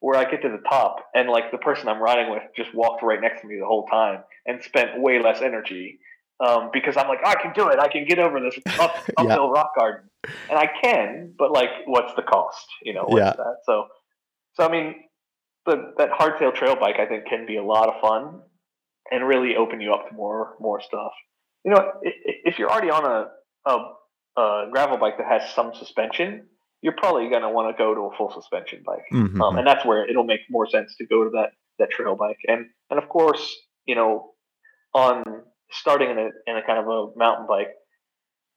where 0.00 0.18
I 0.18 0.30
get 0.30 0.42
to 0.42 0.48
the 0.48 0.62
top 0.68 0.98
and 1.14 1.28
like 1.28 1.50
the 1.50 1.58
person 1.58 1.88
I'm 1.88 2.00
riding 2.00 2.30
with 2.30 2.42
just 2.56 2.74
walked 2.74 3.02
right 3.02 3.20
next 3.20 3.40
to 3.40 3.46
me 3.46 3.56
the 3.58 3.66
whole 3.66 3.86
time 3.86 4.22
and 4.46 4.62
spent 4.62 5.00
way 5.00 5.20
less 5.20 5.40
energy 5.40 5.98
um, 6.46 6.70
because 6.72 6.96
I'm 6.96 7.08
like 7.08 7.24
I 7.24 7.34
can 7.40 7.52
do 7.54 7.68
it. 7.68 7.78
I 7.80 7.88
can 7.88 8.06
get 8.06 8.18
over 8.18 8.38
this 8.40 8.56
up, 8.78 9.04
uphill 9.16 9.50
rock 9.50 9.72
garden. 9.76 10.08
And 10.48 10.58
I 10.58 10.68
can 10.80 11.34
but 11.36 11.50
like 11.50 11.70
what's 11.86 12.14
the 12.14 12.22
cost 12.22 12.66
you 12.82 12.94
know 12.94 13.04
what's 13.04 13.24
Yeah. 13.24 13.32
that? 13.36 13.56
So 13.64 13.86
so 14.54 14.64
I 14.64 14.70
mean 14.70 14.94
the, 15.64 15.94
that 15.98 16.10
hardtail 16.12 16.54
trail 16.54 16.76
bike 16.76 16.96
I 17.00 17.06
think 17.06 17.26
can 17.26 17.46
be 17.46 17.56
a 17.56 17.64
lot 17.64 17.88
of 17.88 18.00
fun 18.00 18.42
and 19.10 19.26
really 19.26 19.56
open 19.56 19.80
you 19.80 19.92
up 19.92 20.08
to 20.08 20.14
more 20.14 20.56
more 20.60 20.80
stuff. 20.80 21.12
You 21.64 21.72
know 21.72 21.92
if 22.02 22.58
you're 22.58 22.70
already 22.70 22.90
on 22.90 23.04
a, 23.04 23.70
a, 23.70 24.40
a 24.40 24.66
gravel 24.70 24.98
bike 24.98 25.18
that 25.18 25.26
has 25.26 25.50
some 25.54 25.72
suspension 25.74 26.48
you're 26.82 26.94
probably 26.96 27.28
going 27.30 27.42
to 27.42 27.48
want 27.48 27.74
to 27.74 27.82
go 27.82 27.94
to 27.94 28.02
a 28.02 28.16
full 28.16 28.30
suspension 28.30 28.82
bike. 28.84 29.02
Mhm. 29.12 29.40
um, 29.40 29.56
and 29.56 29.66
that's 29.66 29.84
where 29.84 30.08
it'll 30.08 30.24
make 30.24 30.40
more 30.50 30.68
sense 30.68 30.94
to 30.96 31.06
go 31.06 31.24
to 31.24 31.30
that 31.30 31.50
that 31.78 31.90
trail 31.90 32.16
bike. 32.16 32.38
And 32.46 32.66
and 32.90 33.02
of 33.02 33.08
course 33.08 33.54
you 33.86 33.94
know 33.94 34.32
on 34.94 35.24
starting 35.70 36.10
in 36.10 36.18
a 36.18 36.28
in 36.46 36.56
a 36.56 36.62
kind 36.64 36.78
of 36.78 36.86
a 36.86 37.06
mountain 37.16 37.46
bike 37.46 37.70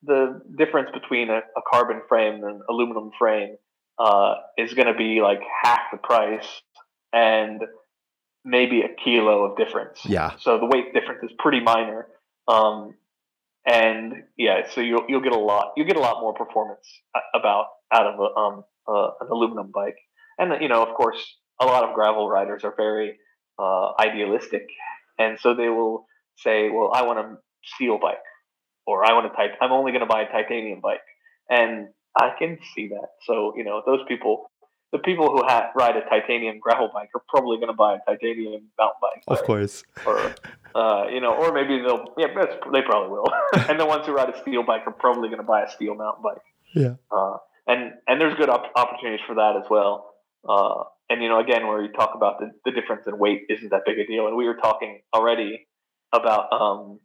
the 0.04 0.42
difference 0.58 0.90
between 0.94 1.30
a, 1.30 1.38
a 1.38 1.62
carbon 1.70 2.02
frame 2.08 2.44
and 2.44 2.62
aluminum 2.70 3.12
frame 3.18 3.56
uh, 3.98 4.36
is 4.58 4.74
going 4.74 4.88
to 4.88 4.94
be 4.94 5.22
like 5.22 5.42
half 5.62 5.82
the 5.92 5.98
price. 5.98 6.48
And 7.12 7.62
maybe 8.46 8.82
a 8.82 8.90
kilo 9.04 9.44
of 9.44 9.58
difference. 9.58 10.00
Yeah. 10.06 10.34
so 10.40 10.58
the 10.60 10.66
weight 10.66 10.94
difference 10.94 11.24
is 11.24 11.32
pretty 11.38 11.60
minor. 11.60 12.08
Um, 12.48 12.96
and 13.66 14.24
yeah 14.38 14.68
so 14.74 14.82
you'll, 14.82 15.06
you'll 15.08 15.22
get 15.22 15.34
a 15.34 15.38
lot 15.38 15.74
you'll 15.76 15.86
get 15.88 15.98
a 15.98 16.00
lot 16.00 16.22
more 16.22 16.34
performance 16.34 16.88
about 17.36 17.66
out 17.94 18.08
of 18.08 18.20
a, 18.20 18.40
um, 18.40 18.64
uh, 18.88 19.12
an 19.22 19.28
aluminum 19.30 19.72
bike. 19.74 19.98
And 20.38 20.62
you 20.62 20.70
know 20.70 20.84
of 20.84 20.96
course 20.96 21.20
a 21.60 21.66
lot 21.66 21.84
of 21.84 21.94
gravel 21.94 22.30
riders 22.30 22.64
are 22.64 22.74
very 22.76 23.18
uh, 23.60 23.92
idealistic. 24.00 24.68
And 25.18 25.38
so 25.40 25.54
they 25.54 25.70
will 25.70 26.06
say 26.38 26.70
well 26.70 26.92
i 26.94 27.04
want 27.04 27.20
a 27.20 27.38
steel 27.76 28.00
bike 28.02 28.18
or 28.88 29.06
i 29.06 29.14
want 29.14 29.26
a 29.26 29.30
tit- 29.30 29.58
i'm 29.62 29.72
only 29.74 29.92
going 29.92 30.02
to 30.02 30.08
buy 30.08 30.22
a 30.24 30.32
titanium 30.32 30.80
bike. 30.82 31.02
And 31.50 31.90
i 32.18 32.32
can 32.40 32.58
see 32.76 32.88
that. 32.90 33.10
So 33.26 33.54
you 33.58 33.64
know 33.64 33.82
those 33.86 34.00
people 34.08 34.50
the 34.92 35.00
people 35.00 35.30
who 35.30 35.44
ha- 35.44 35.72
ride 35.76 35.96
a 35.96 36.02
titanium 36.10 36.60
gravel 36.60 36.90
bike 36.94 37.10
are 37.16 37.22
probably 37.30 37.58
going 37.58 37.68
to 37.70 37.74
buy 37.74 37.96
a 37.96 38.00
titanium 38.08 38.64
mountain 38.78 38.98
bike 39.02 39.24
Of 39.28 39.38
right? 39.38 39.46
course. 39.46 39.84
or 40.06 40.36
uh, 40.76 41.08
you 41.12 41.20
know, 41.22 41.34
or 41.34 41.52
maybe 41.54 41.80
they'll 41.82 42.14
yeah, 42.18 42.28
they 42.72 42.82
probably 42.82 43.10
will. 43.10 43.26
and 43.70 43.80
the 43.80 43.86
ones 43.86 44.06
who 44.06 44.14
ride 44.14 44.30
a 44.30 44.40
steel 44.42 44.64
bike 44.64 44.84
are 44.86 44.94
probably 44.94 45.30
going 45.30 45.40
to 45.42 45.46
buy 45.48 45.64
a 45.64 45.70
steel 45.72 45.96
mountain 45.96 46.24
bike. 46.24 46.42
Yeah. 46.74 46.94
Uh, 47.12 47.38
and 47.68 47.94
and 48.08 48.20
there's 48.20 48.36
good 48.36 48.50
op- 48.50 48.72
opportunities 48.76 49.22
for 49.28 49.36
that 49.36 49.56
as 49.56 49.70
well. 49.70 50.14
Uh, 50.48 50.84
and 51.10 51.22
you 51.24 51.30
know, 51.30 51.40
again, 51.40 51.68
where 51.68 51.82
you 51.82 51.92
talk 51.92 52.12
about 52.16 52.40
the, 52.40 52.52
the 52.66 52.72
difference 52.72 53.06
in 53.08 53.18
weight 53.18 53.44
isn't 53.50 53.70
that 53.70 53.82
big 53.86 53.98
a 54.00 54.06
deal. 54.06 54.28
And 54.28 54.36
we 54.36 54.46
were 54.46 54.56
talking 54.58 55.02
already 55.14 55.68
about 56.14 56.52
um, 56.54 57.00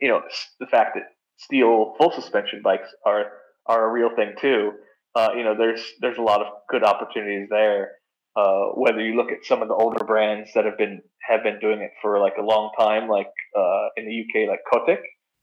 you 0.00 0.08
know 0.08 0.22
the 0.60 0.66
fact 0.66 0.94
that 0.94 1.04
steel 1.38 1.94
full 1.98 2.12
suspension 2.12 2.60
bikes 2.62 2.88
are 3.04 3.32
are 3.66 3.88
a 3.88 3.92
real 3.92 4.10
thing 4.14 4.34
too. 4.40 4.72
Uh, 5.16 5.30
you 5.34 5.42
know, 5.42 5.54
there's 5.56 5.82
there's 6.00 6.18
a 6.18 6.22
lot 6.22 6.42
of 6.42 6.48
good 6.68 6.84
opportunities 6.84 7.48
there. 7.48 7.92
Uh, 8.36 8.66
whether 8.74 9.00
you 9.00 9.16
look 9.16 9.32
at 9.32 9.42
some 9.46 9.62
of 9.62 9.68
the 9.68 9.74
older 9.74 10.04
brands 10.04 10.50
that 10.54 10.66
have 10.66 10.76
been 10.76 11.00
have 11.22 11.42
been 11.42 11.58
doing 11.58 11.80
it 11.80 11.90
for 12.02 12.20
like 12.20 12.34
a 12.38 12.42
long 12.42 12.70
time, 12.78 13.08
like 13.08 13.32
uh, 13.56 13.88
in 13.96 14.04
the 14.06 14.14
UK, 14.22 14.46
like 14.46 14.60
Cotic, 14.70 15.00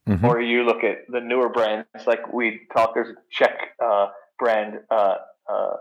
Mhm. 0.07 0.23
or 0.29 0.39
you 0.39 0.63
look 0.63 0.83
at 0.83 0.97
the 1.07 1.19
newer 1.19 1.49
brands, 1.49 1.87
like 2.05 2.31
we 2.31 2.67
talked. 2.71 2.93
There's 2.93 3.09
a 3.09 3.15
Czech 3.31 3.55
uh, 3.83 4.07
brand 4.37 4.79
uh, 4.91 5.15
uh, 5.49 5.77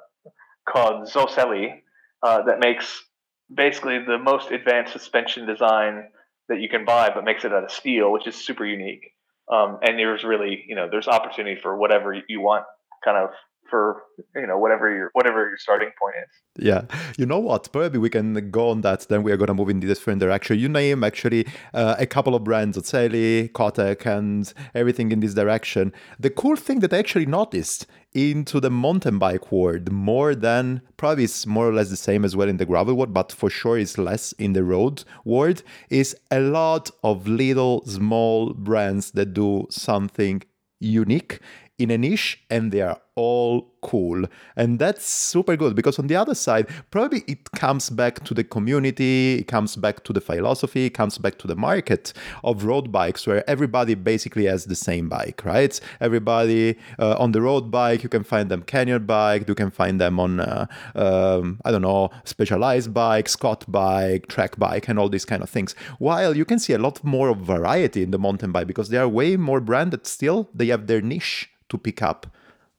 called 0.66 1.06
Zoseli 1.06 1.82
uh, 2.22 2.42
that 2.42 2.60
makes 2.60 3.04
basically 3.52 3.98
the 3.98 4.16
most 4.16 4.50
advanced 4.50 4.92
suspension 4.94 5.44
design 5.44 6.08
that 6.48 6.60
you 6.60 6.68
can 6.68 6.86
buy, 6.86 7.10
but 7.14 7.24
makes 7.24 7.44
it 7.44 7.52
out 7.52 7.64
of 7.64 7.70
steel, 7.70 8.10
which 8.10 8.26
is 8.26 8.36
super 8.36 8.64
unique. 8.64 9.04
Um, 9.50 9.78
and 9.82 9.98
there's 9.98 10.24
really, 10.24 10.64
you 10.66 10.76
know, 10.76 10.88
there's 10.90 11.08
opportunity 11.08 11.60
for 11.60 11.76
whatever 11.76 12.14
you 12.26 12.40
want, 12.40 12.64
kind 13.04 13.18
of 13.18 13.30
for 13.72 14.02
you 14.36 14.46
know 14.46 14.58
whatever 14.58 14.94
your 14.94 15.08
whatever 15.14 15.40
your 15.48 15.56
starting 15.56 15.92
point 15.98 16.14
is. 16.24 16.64
Yeah, 16.68 16.82
you 17.16 17.24
know 17.24 17.38
what? 17.38 17.72
Probably 17.72 17.98
we 17.98 18.10
can 18.10 18.50
go 18.50 18.68
on 18.68 18.82
that. 18.82 19.08
Then 19.08 19.22
we 19.22 19.32
are 19.32 19.38
gonna 19.38 19.54
move 19.54 19.70
in 19.70 19.80
this 19.80 19.98
different 19.98 20.20
direction. 20.20 20.58
You 20.58 20.68
name 20.68 21.02
actually 21.02 21.46
uh, 21.72 21.96
a 21.98 22.04
couple 22.04 22.34
of 22.34 22.44
brands, 22.44 22.76
Otseli, 22.76 23.50
Kotek, 23.52 24.04
and 24.04 24.52
everything 24.74 25.10
in 25.10 25.20
this 25.20 25.32
direction. 25.32 25.94
The 26.20 26.28
cool 26.28 26.56
thing 26.56 26.80
that 26.80 26.92
I 26.92 26.98
actually 26.98 27.24
noticed 27.24 27.86
into 28.12 28.60
the 28.60 28.70
mountain 28.70 29.18
bike 29.18 29.50
world 29.50 29.90
more 29.90 30.34
than 30.34 30.82
probably 30.98 31.24
it's 31.24 31.46
more 31.46 31.66
or 31.70 31.72
less 31.72 31.88
the 31.88 31.96
same 31.96 32.26
as 32.26 32.36
well 32.36 32.50
in 32.50 32.58
the 32.58 32.66
gravel 32.66 32.94
world, 32.94 33.14
but 33.14 33.32
for 33.32 33.48
sure 33.48 33.78
is 33.78 33.96
less 33.96 34.32
in 34.32 34.52
the 34.52 34.62
road 34.62 35.02
world. 35.24 35.62
Is 35.88 36.14
a 36.30 36.40
lot 36.40 36.90
of 37.02 37.26
little 37.26 37.86
small 37.86 38.52
brands 38.52 39.12
that 39.12 39.32
do 39.32 39.66
something 39.70 40.42
unique 40.78 41.40
in 41.78 41.90
a 41.90 41.98
niche 41.98 42.44
and 42.50 42.70
they 42.70 42.80
are 42.80 43.00
all 43.14 43.70
cool. 43.82 44.24
And 44.56 44.78
that's 44.78 45.04
super 45.04 45.56
good 45.56 45.74
because 45.74 45.98
on 45.98 46.06
the 46.06 46.16
other 46.16 46.34
side 46.34 46.68
probably 46.90 47.24
it 47.26 47.50
comes 47.52 47.90
back 47.90 48.24
to 48.24 48.32
the 48.32 48.44
community 48.44 49.38
it 49.40 49.48
comes 49.48 49.76
back 49.76 50.04
to 50.04 50.12
the 50.12 50.20
philosophy 50.20 50.86
it 50.86 50.90
comes 50.90 51.18
back 51.18 51.36
to 51.38 51.46
the 51.46 51.56
market 51.56 52.12
of 52.44 52.64
road 52.64 52.90
bikes 52.90 53.26
where 53.26 53.48
everybody 53.50 53.94
basically 53.94 54.46
has 54.46 54.66
the 54.66 54.76
same 54.76 55.08
bike 55.08 55.42
right? 55.44 55.78
Everybody 56.00 56.78
uh, 56.98 57.16
on 57.18 57.32
the 57.32 57.42
road 57.42 57.70
bike 57.70 58.02
you 58.02 58.08
can 58.08 58.24
find 58.24 58.50
them 58.50 58.62
canyon 58.62 59.04
bike 59.04 59.46
you 59.48 59.54
can 59.54 59.70
find 59.70 60.00
them 60.00 60.18
on 60.18 60.40
uh, 60.40 60.66
um, 60.94 61.60
i 61.64 61.70
don't 61.70 61.82
know 61.82 62.10
specialized 62.24 62.94
bike 62.94 63.28
scott 63.28 63.64
bike 63.70 64.26
Trek 64.28 64.58
bike 64.58 64.88
and 64.88 64.98
all 64.98 65.08
these 65.08 65.24
kind 65.24 65.42
of 65.42 65.50
things. 65.50 65.74
While 65.98 66.36
you 66.36 66.44
can 66.44 66.58
see 66.58 66.72
a 66.72 66.78
lot 66.78 67.02
more 67.04 67.28
of 67.28 67.38
variety 67.38 68.02
in 68.02 68.10
the 68.10 68.18
mountain 68.18 68.52
bike 68.52 68.66
because 68.66 68.88
they 68.88 68.96
are 68.96 69.08
way 69.08 69.36
more 69.36 69.60
branded 69.60 70.06
still 70.06 70.48
they 70.54 70.66
have 70.68 70.86
their 70.86 71.00
niche 71.00 71.50
to 71.68 71.76
pick 71.78 72.00
up 72.02 72.26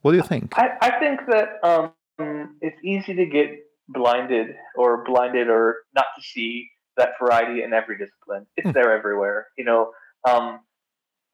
what 0.04 0.10
do 0.12 0.18
you 0.18 0.22
think 0.22 0.52
I, 0.56 0.68
I 0.82 0.90
think 1.00 1.20
that 1.32 1.48
um, 1.64 1.92
it's 2.60 2.76
easy 2.84 3.14
to 3.14 3.24
get 3.24 3.48
blinded 3.88 4.48
or 4.76 5.02
blinded 5.04 5.48
or 5.48 5.78
not 5.94 6.04
to 6.16 6.22
see 6.22 6.68
that 6.98 7.12
variety 7.20 7.62
in 7.62 7.72
every 7.72 7.96
discipline. 7.98 8.46
It's 8.56 8.72
there 8.72 8.96
everywhere. 8.96 9.46
You 9.58 9.64
know, 9.64 9.92
um, 10.28 10.60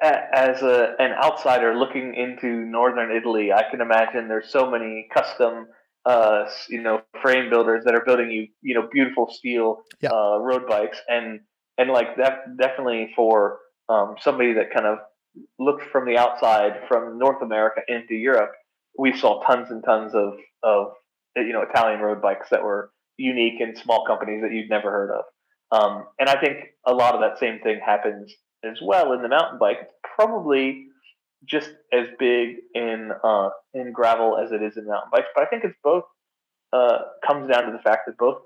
as 0.02 0.62
a, 0.62 0.94
an 0.98 1.12
outsider 1.12 1.76
looking 1.76 2.14
into 2.14 2.46
northern 2.46 3.10
Italy, 3.14 3.52
I 3.52 3.64
can 3.70 3.80
imagine 3.80 4.28
there's 4.28 4.50
so 4.50 4.70
many 4.70 5.08
custom, 5.12 5.66
uh, 6.06 6.44
you 6.68 6.80
know, 6.80 7.02
frame 7.22 7.50
builders 7.50 7.84
that 7.84 7.94
are 7.94 8.04
building 8.04 8.30
you, 8.30 8.46
you 8.62 8.74
know, 8.74 8.88
beautiful 8.90 9.28
steel 9.30 9.82
Yeah. 10.00 10.10
uh, 10.10 10.38
road 10.38 10.66
bikes, 10.68 10.98
and 11.08 11.40
and 11.76 11.90
like 11.90 12.16
that 12.18 12.56
definitely 12.56 13.12
for 13.16 13.58
um, 13.88 14.14
somebody 14.20 14.52
that 14.54 14.72
kind 14.72 14.86
of 14.86 14.98
looked 15.58 15.84
from 15.92 16.06
the 16.06 16.16
outside 16.16 16.80
from 16.88 17.18
North 17.18 17.42
America 17.42 17.80
into 17.88 18.14
Europe, 18.14 18.52
we 18.98 19.16
saw 19.16 19.42
tons 19.42 19.70
and 19.70 19.82
tons 19.84 20.14
of 20.14 20.34
of 20.62 20.92
you 21.36 21.52
know 21.52 21.62
Italian 21.62 22.00
road 22.00 22.20
bikes 22.20 22.48
that 22.50 22.62
were 22.62 22.90
unique 23.16 23.60
and 23.60 23.76
small 23.76 24.06
companies 24.06 24.42
that 24.42 24.52
you'd 24.52 24.70
never 24.70 24.90
heard 24.90 25.10
of. 25.10 25.24
Um, 25.72 26.06
and 26.18 26.28
I 26.28 26.40
think 26.40 26.58
a 26.86 26.92
lot 26.92 27.14
of 27.14 27.20
that 27.20 27.38
same 27.38 27.60
thing 27.60 27.80
happens 27.84 28.32
as 28.64 28.78
well 28.82 29.12
in 29.12 29.22
the 29.22 29.28
mountain 29.28 29.58
bike. 29.58 29.78
It's 29.82 29.92
probably 30.16 30.86
just 31.44 31.70
as 31.92 32.06
big 32.18 32.56
in 32.74 33.10
uh, 33.22 33.50
in 33.74 33.92
gravel 33.92 34.38
as 34.38 34.52
it 34.52 34.62
is 34.62 34.76
in 34.76 34.86
mountain 34.86 35.10
bikes, 35.12 35.28
but 35.34 35.44
I 35.44 35.46
think 35.46 35.64
it's 35.64 35.76
both 35.82 36.04
uh, 36.72 36.98
comes 37.26 37.50
down 37.50 37.66
to 37.66 37.72
the 37.72 37.82
fact 37.82 38.02
that 38.06 38.18
both 38.18 38.42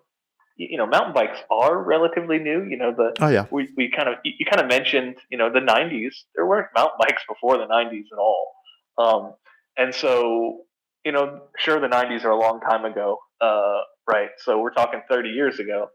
you 0.57 0.79
know 0.79 0.87
mountain 0.87 1.13
bikes 1.13 1.39
are 1.51 1.83
relatively 1.83 2.39
new. 2.39 2.65
You 2.65 2.77
know 2.77 2.93
the 2.93 3.13
oh 3.21 3.29
yeah 3.29 3.47
we, 3.51 3.69
we 3.77 3.91
kind 3.91 4.09
of 4.09 4.17
you 4.25 4.33
you 4.39 4.47
kind 4.47 4.63
of 4.63 4.69
mentioned 4.69 5.17
you 5.31 5.39
know 5.39 5.51
the 5.53 5.61
90s 5.61 6.15
there 6.35 6.47
weren't 6.47 6.69
mountain 6.77 6.99
bikes 7.01 7.23
before 7.29 7.59
the 7.59 7.67
90s 7.67 8.05
at 8.13 8.19
all 8.19 8.53
um, 8.99 9.35
and 9.77 9.95
so 9.95 10.63
you 11.05 11.13
know 11.13 11.43
sure 11.59 11.81
the 11.81 11.89
90s 11.89 12.25
are 12.25 12.31
a 12.31 12.39
long 12.39 12.61
time 12.61 12.85
ago 12.85 13.19
uh, 13.41 13.81
right? 14.09 14.31
So 14.39 14.59
we're 14.61 14.73
talking 14.73 15.03
30 15.09 15.31
years 15.31 15.59
ago. 15.59 15.89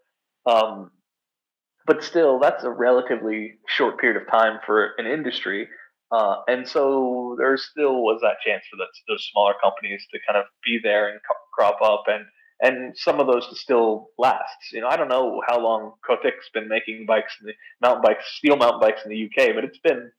Um, 0.45 0.91
but 1.85 2.03
still 2.03 2.39
that's 2.39 2.63
a 2.63 2.69
relatively 2.69 3.53
short 3.67 3.99
period 3.99 4.21
of 4.21 4.29
time 4.29 4.59
for 4.65 4.91
an 4.97 5.07
industry. 5.07 5.67
Uh, 6.11 6.37
and 6.47 6.67
so 6.67 7.35
there 7.39 7.55
still 7.57 8.01
was 8.01 8.19
that 8.21 8.37
chance 8.45 8.63
for 8.69 8.77
those, 8.77 8.87
those 9.07 9.27
smaller 9.31 9.53
companies 9.63 10.05
to 10.11 10.19
kind 10.27 10.37
of 10.37 10.45
be 10.65 10.79
there 10.81 11.09
and 11.09 11.19
co- 11.27 11.35
crop 11.53 11.81
up. 11.81 12.03
And 12.07 12.25
and 12.61 12.93
some 12.97 13.21
of 13.21 13.27
those 13.27 13.47
still 13.57 14.09
last. 14.17 14.57
You 14.73 14.81
know, 14.81 14.87
I 14.89 14.97
don't 14.97 15.07
know 15.07 15.41
how 15.47 15.61
long 15.61 15.93
Cotic's 16.05 16.49
been 16.53 16.67
making 16.67 17.05
bikes, 17.07 17.33
mountain 17.81 18.01
bikes, 18.03 18.25
steel 18.35 18.57
mountain 18.57 18.81
bikes 18.81 19.01
in 19.05 19.11
the 19.11 19.25
UK, 19.25 19.55
but 19.55 19.63
it's 19.63 19.79
been, 19.79 20.11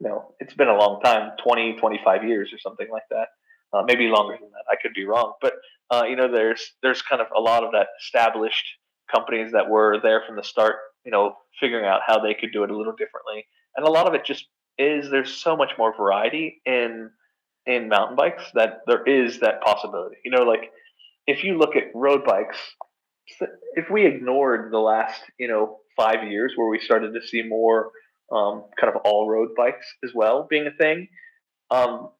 you 0.00 0.08
know, 0.08 0.34
it's 0.40 0.54
been 0.54 0.68
a 0.68 0.76
long 0.76 1.00
time 1.02 1.32
20, 1.42 1.76
25 1.76 2.24
years 2.24 2.52
or 2.52 2.58
something 2.58 2.88
like 2.90 3.04
that. 3.10 3.28
Uh, 3.72 3.82
maybe 3.84 4.04
longer 4.04 4.36
than 4.40 4.50
that. 4.50 4.64
I 4.70 4.76
could 4.80 4.94
be 4.94 5.04
wrong, 5.04 5.34
but 5.42 5.54
uh, 5.90 6.04
you 6.08 6.16
know, 6.16 6.30
there's 6.30 6.72
there's 6.82 7.02
kind 7.02 7.20
of 7.20 7.26
a 7.36 7.40
lot 7.40 7.64
of 7.64 7.72
that 7.72 7.88
established 8.00 8.64
companies 9.12 9.52
that 9.52 9.68
were 9.68 9.98
there 10.00 10.22
from 10.26 10.36
the 10.36 10.44
start. 10.44 10.76
You 11.04 11.10
know, 11.10 11.34
figuring 11.60 11.84
out 11.84 12.00
how 12.06 12.20
they 12.20 12.32
could 12.32 12.52
do 12.52 12.62
it 12.62 12.70
a 12.70 12.76
little 12.76 12.94
differently, 12.94 13.44
and 13.76 13.86
a 13.86 13.90
lot 13.90 14.06
of 14.06 14.14
it 14.14 14.24
just 14.24 14.46
is 14.78 15.10
there's 15.10 15.34
so 15.34 15.56
much 15.56 15.72
more 15.78 15.94
variety 15.96 16.60
in 16.64 17.10
in 17.66 17.88
mountain 17.88 18.16
bikes 18.16 18.44
that 18.54 18.80
there 18.86 19.04
is 19.04 19.40
that 19.40 19.60
possibility. 19.62 20.16
You 20.24 20.30
know, 20.30 20.44
like 20.44 20.70
if 21.26 21.42
you 21.42 21.58
look 21.58 21.74
at 21.74 21.94
road 21.94 22.24
bikes, 22.24 22.58
if 23.74 23.90
we 23.90 24.06
ignored 24.06 24.72
the 24.72 24.78
last 24.78 25.20
you 25.38 25.48
know 25.48 25.78
five 25.96 26.22
years 26.28 26.52
where 26.56 26.68
we 26.68 26.78
started 26.78 27.12
to 27.14 27.26
see 27.26 27.42
more 27.42 27.90
um, 28.32 28.64
kind 28.78 28.94
of 28.94 29.00
all 29.04 29.28
road 29.28 29.50
bikes 29.56 29.86
as 30.04 30.12
well 30.14 30.46
being 30.48 30.66
a 30.66 30.72
thing, 30.72 31.08
um, 31.70 32.10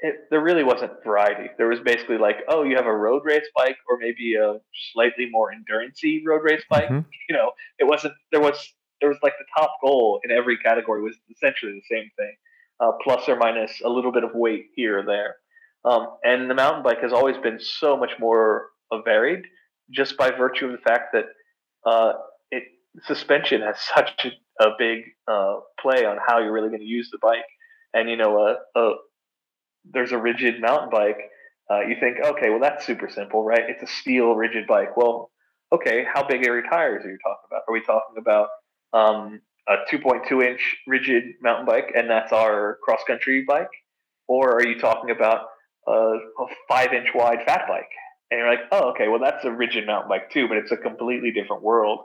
it, 0.00 0.14
there 0.30 0.40
really 0.40 0.62
wasn't 0.62 0.92
variety. 1.04 1.50
There 1.58 1.68
was 1.68 1.80
basically 1.80 2.18
like, 2.18 2.36
oh, 2.48 2.62
you 2.62 2.76
have 2.76 2.86
a 2.86 2.94
road 2.94 3.22
race 3.24 3.46
bike 3.56 3.76
or 3.90 3.98
maybe 3.98 4.34
a 4.34 4.60
slightly 4.92 5.28
more 5.30 5.50
endurancey 5.52 6.20
road 6.24 6.42
race 6.44 6.62
bike. 6.70 6.88
Mhm. 6.88 7.04
You 7.28 7.36
know, 7.36 7.52
it 7.78 7.84
wasn't. 7.84 8.14
There 8.30 8.40
was 8.40 8.74
there 9.00 9.08
was 9.08 9.18
like 9.22 9.34
the 9.38 9.44
top 9.56 9.76
goal 9.82 10.20
in 10.24 10.30
every 10.30 10.56
category 10.58 11.02
was 11.02 11.16
essentially 11.30 11.72
the 11.72 11.96
same 11.96 12.10
thing, 12.16 12.34
uh, 12.80 12.92
plus 13.02 13.28
or 13.28 13.36
minus 13.36 13.80
a 13.84 13.88
little 13.88 14.12
bit 14.12 14.24
of 14.24 14.30
weight 14.34 14.66
here 14.74 14.98
or 15.00 15.02
there. 15.04 15.36
Um, 15.84 16.16
and 16.24 16.50
the 16.50 16.54
mountain 16.54 16.82
bike 16.82 17.00
has 17.02 17.12
always 17.12 17.36
been 17.38 17.58
so 17.60 17.96
much 17.96 18.12
more 18.18 18.70
varied, 19.04 19.44
just 19.90 20.16
by 20.16 20.30
virtue 20.30 20.66
of 20.66 20.72
the 20.72 20.78
fact 20.78 21.12
that 21.12 21.26
uh, 21.86 22.12
it 22.50 22.64
suspension 23.04 23.62
has 23.62 23.76
such 23.94 24.10
a, 24.24 24.30
a 24.60 24.68
big 24.78 25.04
uh, 25.26 25.56
play 25.80 26.04
on 26.04 26.18
how 26.26 26.38
you're 26.38 26.52
really 26.52 26.68
going 26.68 26.80
to 26.80 26.86
use 26.86 27.08
the 27.10 27.18
bike. 27.20 27.44
And 27.94 28.08
you 28.08 28.16
know, 28.16 28.38
a, 28.38 28.78
a 28.78 28.94
there's 29.84 30.12
a 30.12 30.18
rigid 30.18 30.60
mountain 30.60 30.90
bike. 30.90 31.18
Uh, 31.70 31.80
you 31.80 31.96
think, 32.00 32.16
okay, 32.24 32.50
well 32.50 32.60
that's 32.60 32.86
super 32.86 33.08
simple, 33.08 33.44
right? 33.44 33.62
It's 33.68 33.82
a 33.82 33.86
steel 33.86 34.34
rigid 34.34 34.66
bike. 34.66 34.96
Well, 34.96 35.30
okay, 35.72 36.04
how 36.12 36.26
big 36.26 36.46
are 36.46 36.54
your 36.54 36.62
tires? 36.62 37.04
Are 37.04 37.10
you 37.10 37.18
talking 37.22 37.46
about? 37.50 37.62
Are 37.68 37.72
we 37.72 37.82
talking 37.82 38.16
about 38.18 38.48
um, 38.92 39.40
a 39.68 39.76
2.2 39.92 40.44
inch 40.44 40.76
rigid 40.86 41.24
mountain 41.42 41.66
bike, 41.66 41.92
and 41.94 42.08
that's 42.08 42.32
our 42.32 42.78
cross 42.82 43.00
country 43.06 43.44
bike, 43.46 43.70
or 44.26 44.56
are 44.56 44.66
you 44.66 44.78
talking 44.78 45.10
about 45.10 45.46
a, 45.86 45.92
a 45.92 46.46
five 46.68 46.92
inch 46.92 47.08
wide 47.14 47.40
fat 47.46 47.62
bike? 47.68 47.90
And 48.30 48.38
you're 48.38 48.48
like, 48.50 48.60
oh, 48.72 48.90
okay, 48.90 49.08
well 49.08 49.20
that's 49.20 49.44
a 49.44 49.50
rigid 49.50 49.86
mountain 49.86 50.08
bike 50.08 50.30
too, 50.30 50.48
but 50.48 50.56
it's 50.56 50.72
a 50.72 50.76
completely 50.76 51.30
different 51.32 51.62
world. 51.62 52.00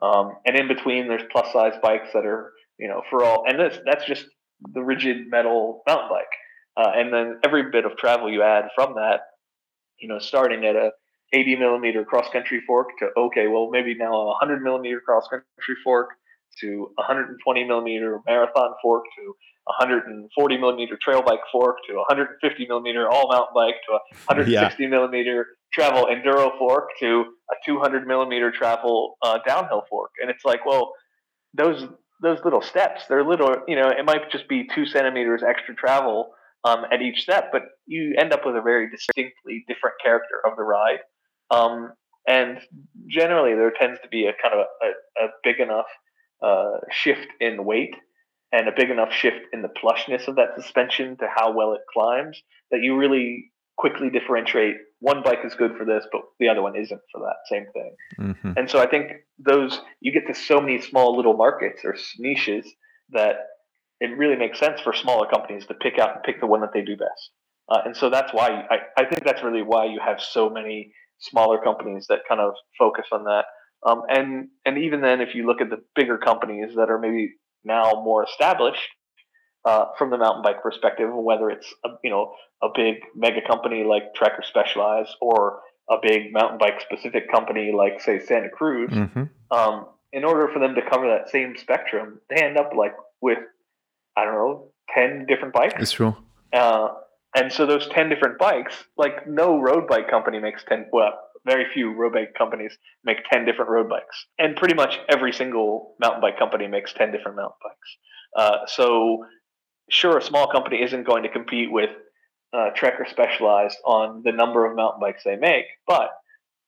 Um, 0.00 0.36
and 0.46 0.56
in 0.56 0.68
between, 0.68 1.08
there's 1.08 1.22
plus 1.30 1.52
size 1.52 1.74
bikes 1.82 2.08
that 2.14 2.24
are, 2.24 2.52
you 2.78 2.88
know, 2.88 3.02
for 3.10 3.24
all, 3.24 3.44
and 3.46 3.58
this 3.58 3.78
that's 3.84 4.04
just 4.04 4.26
the 4.74 4.82
rigid 4.82 5.28
metal 5.28 5.82
mountain 5.86 6.08
bike. 6.08 6.26
Uh, 6.76 6.92
and 6.94 7.12
then 7.12 7.40
every 7.44 7.70
bit 7.70 7.84
of 7.84 7.96
travel 7.96 8.30
you 8.30 8.42
add 8.42 8.68
from 8.74 8.94
that, 8.94 9.20
you 9.98 10.08
know, 10.08 10.18
starting 10.18 10.64
at 10.64 10.76
a 10.76 10.92
80 11.32 11.56
millimeter 11.56 12.04
cross 12.04 12.28
country 12.30 12.62
fork 12.66 12.88
to 13.00 13.08
okay, 13.16 13.48
well 13.48 13.70
maybe 13.70 13.94
now 13.94 14.12
a 14.12 14.26
100 14.26 14.62
millimeter 14.62 15.00
cross 15.00 15.26
country 15.28 15.76
fork 15.84 16.10
to 16.60 16.90
120 16.94 17.64
millimeter 17.64 18.20
marathon 18.26 18.72
fork 18.82 19.04
to 19.16 19.34
140 19.64 20.58
millimeter 20.58 20.98
trail 21.02 21.22
bike 21.22 21.40
fork 21.52 21.76
to 21.86 21.94
150 21.96 22.66
millimeter 22.66 23.08
all 23.08 23.30
mountain 23.30 23.54
bike 23.54 23.74
to 23.86 23.92
a 23.92 24.00
160 24.26 24.86
millimeter 24.86 25.46
travel 25.72 26.06
enduro 26.06 26.56
fork 26.58 26.90
to 27.00 27.24
a 27.50 27.54
200 27.64 28.06
millimeter 28.06 28.50
travel 28.50 29.16
uh, 29.22 29.38
downhill 29.46 29.84
fork, 29.88 30.10
and 30.20 30.30
it's 30.30 30.44
like, 30.44 30.64
well, 30.66 30.92
those 31.54 31.86
those 32.20 32.38
little 32.44 32.62
steps, 32.62 33.02
they're 33.08 33.24
little, 33.24 33.54
you 33.68 33.76
know, 33.76 33.88
it 33.88 34.04
might 34.04 34.30
just 34.30 34.48
be 34.48 34.68
two 34.74 34.84
centimeters 34.84 35.42
extra 35.48 35.74
travel 35.74 36.32
um, 36.64 36.84
at 36.92 37.00
each 37.00 37.20
step, 37.20 37.50
but 37.52 37.62
you 37.86 38.14
end 38.18 38.32
up 38.32 38.44
with 38.44 38.56
a 38.56 38.60
very 38.60 38.90
distinctly 38.90 39.64
different 39.68 39.94
character 40.02 40.40
of 40.44 40.56
the 40.56 40.62
ride. 40.62 40.98
Um, 41.50 41.92
and 42.26 42.58
generally, 43.08 43.54
there 43.54 43.72
tends 43.78 44.00
to 44.00 44.08
be 44.08 44.26
a 44.26 44.32
kind 44.42 44.54
of 44.54 44.66
a, 44.82 45.22
a, 45.22 45.26
a 45.26 45.28
big 45.44 45.60
enough 45.60 45.86
uh, 46.42 46.78
shift 46.90 47.28
in 47.40 47.64
weight 47.64 47.94
and 48.52 48.68
a 48.68 48.72
big 48.76 48.90
enough 48.90 49.12
shift 49.12 49.46
in 49.52 49.62
the 49.62 49.68
plushness 49.68 50.26
of 50.28 50.36
that 50.36 50.54
suspension 50.56 51.16
to 51.18 51.26
how 51.34 51.52
well 51.52 51.72
it 51.72 51.80
climbs 51.92 52.40
that 52.70 52.80
you 52.82 52.96
really 52.96 53.50
quickly 53.78 54.10
differentiate 54.10 54.74
one 55.00 55.22
bike 55.22 55.38
is 55.44 55.54
good 55.54 55.76
for 55.78 55.84
this, 55.84 56.04
but 56.10 56.22
the 56.40 56.48
other 56.48 56.60
one 56.60 56.76
isn't 56.76 57.00
for 57.12 57.20
that 57.20 57.36
same 57.46 57.66
thing. 57.72 57.96
Mhm. 58.18 58.56
And 58.56 58.68
so 58.68 58.80
I 58.80 58.86
think 58.86 59.12
those 59.38 59.80
you 60.00 60.12
get 60.12 60.26
to 60.26 60.34
so 60.34 60.60
many 60.60 60.80
small 60.80 61.16
little 61.16 61.36
markets 61.36 61.84
or 61.84 61.94
niches 62.18 62.66
that 63.10 63.36
it 64.00 64.16
really 64.16 64.36
makes 64.36 64.58
sense 64.58 64.80
for 64.80 64.92
smaller 64.92 65.28
companies 65.28 65.66
to 65.66 65.74
pick 65.74 65.98
out 65.98 66.14
and 66.14 66.22
pick 66.24 66.40
the 66.40 66.46
one 66.46 66.60
that 66.60 66.72
they 66.72 66.82
do 66.82 66.96
best. 66.96 67.30
Uh, 67.68 67.82
and 67.84 67.96
so 67.96 68.10
that's 68.10 68.32
why 68.32 68.66
I, 68.70 68.78
I 68.96 69.04
think 69.04 69.24
that's 69.24 69.42
really 69.42 69.62
why 69.62 69.84
you 69.84 70.00
have 70.04 70.20
so 70.20 70.50
many 70.50 70.92
smaller 71.18 71.58
companies 71.58 72.06
that 72.08 72.20
kind 72.28 72.40
of 72.40 72.54
focus 72.78 73.06
on 73.12 73.24
that. 73.24 73.44
Um, 73.86 74.02
and 74.08 74.48
and 74.64 74.78
even 74.78 75.00
then, 75.02 75.20
if 75.20 75.34
you 75.34 75.46
look 75.46 75.60
at 75.60 75.70
the 75.70 75.82
bigger 75.94 76.18
companies 76.18 76.74
that 76.74 76.90
are 76.90 76.98
maybe 76.98 77.34
now 77.64 77.92
more 78.04 78.24
established 78.24 78.88
uh, 79.64 79.86
from 79.96 80.10
the 80.10 80.18
mountain 80.18 80.42
bike 80.42 80.62
perspective, 80.62 81.08
whether 81.12 81.50
it's 81.50 81.72
a, 81.84 81.90
you 82.02 82.10
know 82.10 82.34
a 82.62 82.68
big 82.74 82.96
mega 83.14 83.40
company 83.46 83.84
like 83.84 84.14
Trek 84.14 84.32
or 84.38 84.42
Specialized 84.42 85.14
or 85.20 85.60
a 85.90 85.96
big 86.02 86.32
mountain 86.32 86.58
bike 86.58 86.80
specific 86.80 87.30
company 87.30 87.72
like 87.72 88.00
say 88.00 88.18
Santa 88.18 88.50
Cruz, 88.50 88.90
Mhm. 88.90 89.30
um, 89.50 89.86
in 90.12 90.24
order 90.24 90.48
for 90.52 90.58
them 90.58 90.74
to 90.74 90.82
cover 90.82 91.08
that 91.08 91.30
same 91.30 91.56
spectrum, 91.56 92.20
they 92.30 92.36
end 92.42 92.58
up 92.58 92.72
like 92.74 92.94
with 93.20 93.38
I 94.16 94.24
don't 94.24 94.34
know 94.34 94.70
ten 94.94 95.26
different 95.26 95.54
bikes. 95.54 95.74
It's 95.82 95.92
true. 95.92 96.16
Uh, 96.52 96.88
and 97.36 97.52
so 97.52 97.66
those 97.66 97.86
10 97.88 98.08
different 98.08 98.38
bikes, 98.38 98.84
like 98.96 99.26
no 99.28 99.60
road 99.60 99.86
bike 99.86 100.08
company 100.08 100.38
makes 100.40 100.64
10, 100.64 100.86
well, 100.92 101.12
very 101.44 101.66
few 101.72 101.92
road 101.94 102.14
bike 102.14 102.34
companies 102.36 102.76
make 103.04 103.18
10 103.30 103.44
different 103.44 103.70
road 103.70 103.88
bikes. 103.88 104.26
And 104.38 104.56
pretty 104.56 104.74
much 104.74 104.98
every 105.08 105.32
single 105.32 105.94
mountain 106.00 106.20
bike 106.22 106.38
company 106.38 106.66
makes 106.66 106.92
10 106.94 107.12
different 107.12 107.36
mountain 107.36 107.58
bikes. 107.62 107.96
Uh, 108.36 108.66
so 108.66 109.24
sure, 109.88 110.18
a 110.18 110.22
small 110.22 110.50
company 110.50 110.82
isn't 110.82 111.04
going 111.04 111.22
to 111.22 111.28
compete 111.28 111.70
with 111.70 111.90
uh, 112.52 112.70
Trek 112.74 112.94
or 112.98 113.06
Specialized 113.06 113.76
on 113.84 114.22
the 114.24 114.32
number 114.32 114.66
of 114.66 114.76
mountain 114.76 115.00
bikes 115.00 115.22
they 115.24 115.36
make, 115.36 115.66
but 115.86 116.10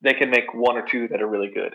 they 0.03 0.15
can 0.15 0.31
make 0.31 0.53
one 0.55 0.77
or 0.77 0.87
two 0.87 1.09
that 1.09 1.23
are 1.23 1.29
really 1.29 1.51
good. 1.53 1.75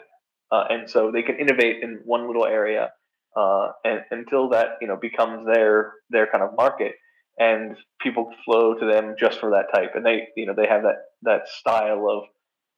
Uh, 0.52 0.66
and 0.70 0.90
so 0.90 1.12
they 1.12 1.24
can 1.24 1.38
innovate 1.40 1.82
in 1.82 2.02
one 2.06 2.28
little 2.28 2.46
area 2.46 2.92
uh, 3.36 3.72
and, 3.84 4.02
until 4.12 4.50
that 4.50 4.78
you 4.82 4.88
know 4.88 4.96
becomes 4.96 5.46
their 5.46 5.94
their 6.10 6.28
kind 6.28 6.44
of 6.44 6.56
market 6.56 6.94
and 7.38 7.76
people 8.00 8.32
flow 8.46 8.74
to 8.76 8.86
them 8.86 9.16
just 9.20 9.40
for 9.40 9.52
that 9.52 9.66
type 9.74 9.92
and 9.96 10.06
they 10.06 10.28
you 10.38 10.46
know 10.46 10.54
they 10.56 10.68
have 10.68 10.84
that 10.84 10.98
that 11.24 11.48
style 11.48 12.08
of 12.10 12.24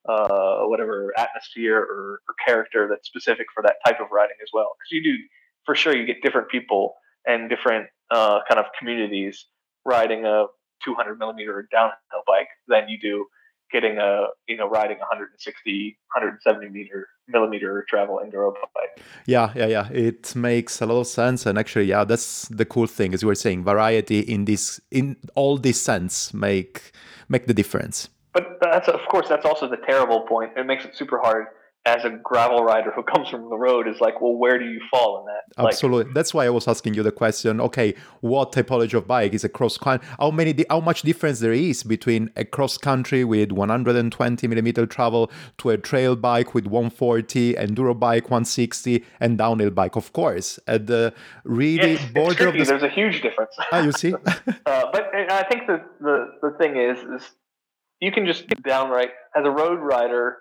uh, 0.10 0.66
whatever 0.68 1.14
atmosphere 1.18 1.78
or, 1.78 2.22
or 2.28 2.36
character 2.46 2.88
that's 2.90 3.08
specific 3.08 3.46
for 3.54 3.62
that 3.62 3.76
type 3.86 4.00
of 4.00 4.08
riding 4.12 4.38
as 4.42 4.50
well 4.54 4.76
because 4.80 4.92
you 4.92 5.04
do 5.04 5.18
for 5.66 5.76
sure 5.76 5.96
you 5.96 6.06
get 6.06 6.22
different 6.24 6.50
people 6.50 6.96
and 7.28 7.50
different 7.50 7.88
uh, 8.12 8.40
kind 8.48 8.60
of 8.60 8.66
communities 8.78 9.46
riding 9.86 10.26
a 10.26 10.46
200 10.84 11.18
millimeter 11.18 11.68
downhill 11.72 12.24
bike 12.26 12.48
than 12.68 12.88
you 12.88 13.00
do 13.00 13.26
getting 13.72 13.98
a 13.98 14.28
you 14.48 14.56
know 14.56 14.70
riding 14.70 14.98
160 14.98 15.98
170 16.14 16.70
meter 16.70 17.08
millimeter 17.28 17.86
travel 17.90 18.22
enduro 18.24 18.54
bike 18.74 19.04
Yeah, 19.26 19.52
yeah, 19.56 19.68
yeah. 19.68 19.90
It 19.92 20.36
makes 20.36 20.82
a 20.82 20.86
lot 20.86 21.02
of 21.02 21.08
sense, 21.08 21.46
and 21.46 21.58
actually, 21.58 21.86
yeah, 21.86 22.06
that's 22.06 22.48
the 22.48 22.66
cool 22.66 22.88
thing, 22.88 23.14
as 23.14 23.22
you 23.22 23.28
were 23.28 23.36
saying. 23.36 23.64
Variety 23.64 24.20
in 24.20 24.46
this, 24.46 24.80
in 24.92 25.18
all 25.36 25.58
this 25.58 25.82
sense, 25.82 26.34
make 26.34 26.92
make 27.28 27.48
the 27.48 27.54
difference. 27.54 28.10
But 28.34 28.58
that's 28.62 28.88
of 28.88 29.02
course 29.10 29.28
that's 29.28 29.46
also 29.46 29.68
the 29.68 29.82
terrible 29.86 30.22
point. 30.22 30.52
It 30.56 30.66
makes 30.66 30.86
it 30.86 30.96
super 30.96 31.20
hard 31.20 31.48
as 31.88 32.04
a 32.04 32.10
gravel 32.10 32.64
rider 32.64 32.92
who 32.92 33.02
comes 33.02 33.30
from 33.30 33.50
the 33.50 33.56
road 33.58 33.88
is 33.88 34.02
like, 34.02 34.20
well, 34.20 34.36
where 34.36 34.60
do 34.60 34.66
you 34.66 34.82
fall 34.92 35.20
in 35.20 35.26
that? 35.26 35.64
Like, 35.64 35.74
Absolutely. 35.74 36.12
That's 36.14 36.34
why 36.34 36.46
I 36.46 36.50
was 36.50 36.68
asking 36.68 36.96
you 36.96 37.04
the 37.04 37.14
question. 37.14 37.62
Okay, 37.62 37.96
what 38.20 38.52
typology 38.52 38.96
of 38.96 39.08
bike 39.08 39.34
is 39.34 39.44
a 39.46 39.50
cross 39.50 39.78
country? 39.78 40.06
How 40.20 40.32
many? 40.32 40.54
How 40.70 40.82
much 40.82 41.04
difference 41.04 41.40
there 41.40 41.54
is 41.54 41.84
between 41.84 42.30
a 42.36 42.44
cross 42.44 42.78
country 42.78 43.24
with 43.24 43.54
120 43.54 44.48
millimeter 44.48 44.86
travel 44.86 45.32
to 45.60 45.70
a 45.70 45.78
trail 45.78 46.16
bike 46.18 46.54
with 46.54 46.66
140, 46.66 47.54
enduro 47.54 47.98
bike 47.98 48.26
160, 48.26 49.06
and 49.22 49.38
downhill 49.38 49.72
bike, 49.72 49.96
of 49.96 50.12
course, 50.12 50.60
at 50.68 50.88
the 50.88 51.14
really 51.46 51.94
it's, 51.94 52.04
it's 52.04 52.14
border 52.14 52.30
of 52.30 52.54
tricky. 52.54 52.60
the. 52.60 52.66
There's 52.66 52.84
a 52.84 52.90
huge 52.90 53.22
difference. 53.22 53.56
Ah, 53.72 53.82
you 53.82 53.92
see? 53.92 54.14
uh, 54.66 54.86
but 54.92 55.14
I 55.14 55.44
think 55.50 55.68
the, 55.68 55.82
the 56.00 56.28
the 56.42 56.52
thing 56.58 56.78
is 56.78 56.98
is 57.00 57.30
you 58.00 58.12
can 58.12 58.26
just 58.26 58.48
downright 58.64 59.10
as 59.36 59.46
a 59.46 59.52
road 59.52 59.80
rider 59.80 60.38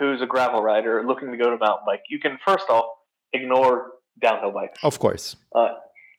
who's 0.00 0.20
a 0.20 0.26
gravel 0.26 0.62
rider 0.62 1.04
looking 1.06 1.30
to 1.30 1.36
go 1.36 1.50
to 1.50 1.56
mountain 1.58 1.84
bike, 1.86 2.02
you 2.08 2.18
can 2.18 2.38
first 2.44 2.68
off 2.68 2.86
ignore 3.32 3.92
downhill 4.20 4.50
bikes. 4.50 4.80
of 4.82 4.98
course. 4.98 5.36
Uh, 5.54 5.68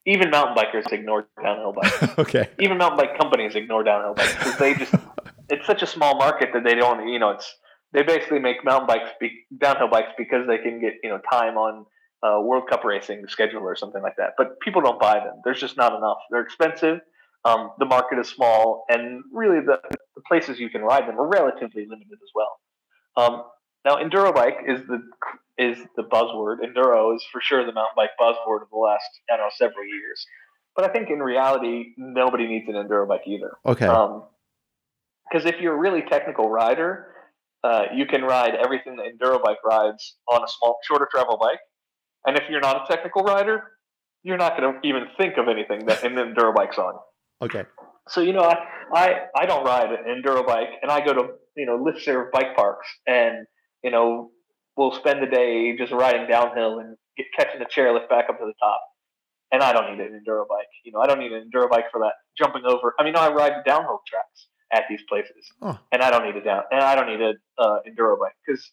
even 0.06 0.30
mountain 0.30 0.56
bikers 0.56 0.92
ignore 0.94 1.28
downhill 1.44 1.74
bikes. 1.74 2.04
okay. 2.18 2.50
even 2.60 2.78
mountain 2.78 2.98
bike 2.98 3.20
companies 3.20 3.56
ignore 3.56 3.84
downhill 3.84 4.14
bikes 4.14 4.36
because 4.36 4.58
they 4.58 4.74
just 4.76 4.94
it's 5.50 5.68
such 5.68 5.82
a 5.82 5.88
small 5.88 6.16
market 6.18 6.50
that 6.54 6.64
they 6.64 6.76
don't 6.76 7.08
you 7.10 7.20
know 7.20 7.32
it's 7.32 7.54
they 7.94 8.04
basically 8.04 8.40
make 8.40 8.64
mountain 8.64 8.88
bikes 8.88 9.10
be, 9.20 9.32
downhill 9.60 9.90
bikes 9.90 10.12
because 10.18 10.48
they 10.48 10.58
can 10.58 10.80
get 10.80 10.94
you 11.04 11.10
know 11.10 11.20
time 11.30 11.58
on 11.58 11.86
uh, 12.24 12.40
World 12.40 12.70
Cup 12.70 12.84
racing 12.84 13.26
schedule 13.28 13.62
or 13.62 13.76
something 13.76 14.02
like 14.02 14.16
that. 14.18 14.34
But 14.38 14.60
people 14.60 14.82
don't 14.82 15.00
buy 15.00 15.16
them. 15.16 15.42
There's 15.44 15.60
just 15.60 15.76
not 15.76 15.94
enough. 15.94 16.18
They're 16.30 16.42
expensive. 16.42 17.00
Um, 17.44 17.72
the 17.80 17.86
market 17.86 18.20
is 18.20 18.30
small, 18.30 18.86
and 18.88 19.24
really 19.34 19.60
the, 19.66 19.80
the 19.90 20.22
places 20.28 20.60
you 20.60 20.70
can 20.70 20.82
ride 20.82 21.08
them 21.08 21.20
are 21.20 21.28
relatively 21.28 21.88
limited 21.90 22.14
as 22.14 22.30
well. 22.36 22.60
Um, 23.18 23.44
now, 23.86 23.96
enduro 23.96 24.34
bike 24.34 24.58
is 24.68 24.82
the 24.88 25.02
is 25.58 25.78
the 25.96 26.04
buzzword. 26.04 26.58
Enduro 26.60 27.16
is 27.16 27.24
for 27.32 27.42
sure 27.42 27.66
the 27.66 27.74
mountain 27.74 27.94
bike 27.96 28.12
buzzword 28.20 28.62
of 28.62 28.70
the 28.72 28.78
last 28.78 29.04
I 29.30 29.38
don't 29.38 29.46
know 29.46 29.52
several 29.56 29.86
years. 29.86 30.26
but 30.76 30.86
I 30.86 30.94
think 30.94 31.10
in 31.10 31.20
reality, 31.20 31.94
nobody 31.98 32.48
needs 32.48 32.68
an 32.68 32.76
enduro 32.76 33.08
bike 33.08 33.24
either. 33.28 33.52
Okay. 33.66 33.86
Because 35.30 35.46
if 35.46 35.60
you're 35.62 35.76
a 35.76 35.80
really 35.80 36.02
technical 36.02 36.50
rider, 36.50 37.08
uh, 37.64 37.84
you 37.94 38.06
can 38.06 38.24
ride 38.24 38.54
everything 38.56 38.98
the 38.98 39.04
enduro 39.04 39.42
bike 39.42 39.64
rides 39.64 40.16
on 40.30 40.44
a 40.44 40.48
small, 40.48 40.78
shorter 40.88 41.08
travel 41.12 41.38
bike. 41.38 41.60
And 42.26 42.38
if 42.38 42.44
you're 42.50 42.62
not 42.62 42.84
a 42.84 42.94
technical 42.94 43.24
rider, 43.24 43.64
you're 44.24 44.38
not 44.38 44.58
going 44.58 44.74
to 44.74 44.88
even 44.88 45.06
think 45.18 45.38
of 45.38 45.48
anything 45.48 45.86
that 45.88 46.04
an 46.04 46.16
enduro 46.16 46.54
bike's 46.54 46.78
on. 46.78 46.96
okay. 47.42 47.64
So 48.08 48.22
you 48.22 48.34
know, 48.34 48.42
I, 48.42 48.58
I 48.94 49.16
I 49.36 49.46
don't 49.46 49.64
ride 49.64 49.92
an 49.92 50.06
enduro 50.06 50.46
bike, 50.46 50.70
and 50.82 50.92
I 50.92 51.06
go 51.06 51.14
to 51.14 51.24
you 51.56 51.66
know 51.68 51.76
lift 51.76 52.02
serve 52.04 52.32
bike 52.32 52.56
parks, 52.56 52.88
and 53.08 53.46
you 53.84 53.92
know 53.92 54.32
we'll 54.78 54.94
spend 54.94 55.22
the 55.22 55.28
day 55.28 55.76
just 55.78 55.92
riding 55.92 56.28
downhill 56.28 56.80
and 56.80 56.96
get, 57.18 57.26
catching 57.38 57.62
a 57.62 57.66
chairlift 57.66 58.08
back 58.10 58.26
up 58.30 58.40
to 58.40 58.46
the 58.46 58.54
top. 58.60 58.82
And 59.52 59.62
I 59.62 59.74
don't 59.74 59.92
need 59.92 60.02
an 60.02 60.14
enduro 60.14 60.48
bike. 60.48 60.68
You 60.86 60.94
know, 60.94 61.00
I 61.02 61.08
don't 61.08 61.20
need 61.20 61.34
an 61.34 61.50
enduro 61.54 61.70
bike 61.70 61.86
for 61.92 62.00
that 62.00 62.14
jumping 62.38 62.64
over. 62.66 62.94
I 62.98 63.04
mean, 63.04 63.18
I 63.18 63.30
ride 63.34 63.66
downhill 63.66 64.00
tracks 64.08 64.48
at 64.72 64.84
these 64.90 65.02
places, 65.10 65.46
Oh. 65.62 65.78
and 65.92 66.02
I 66.02 66.10
don't 66.10 66.24
need 66.24 66.38
a 66.38 66.42
down 66.44 66.64
and 66.72 66.82
I 66.82 66.96
don't 66.96 67.08
need 67.08 67.22
a 67.22 67.34
uh, 67.62 67.80
enduro 67.86 68.18
bike 68.18 68.32
because 68.48 68.72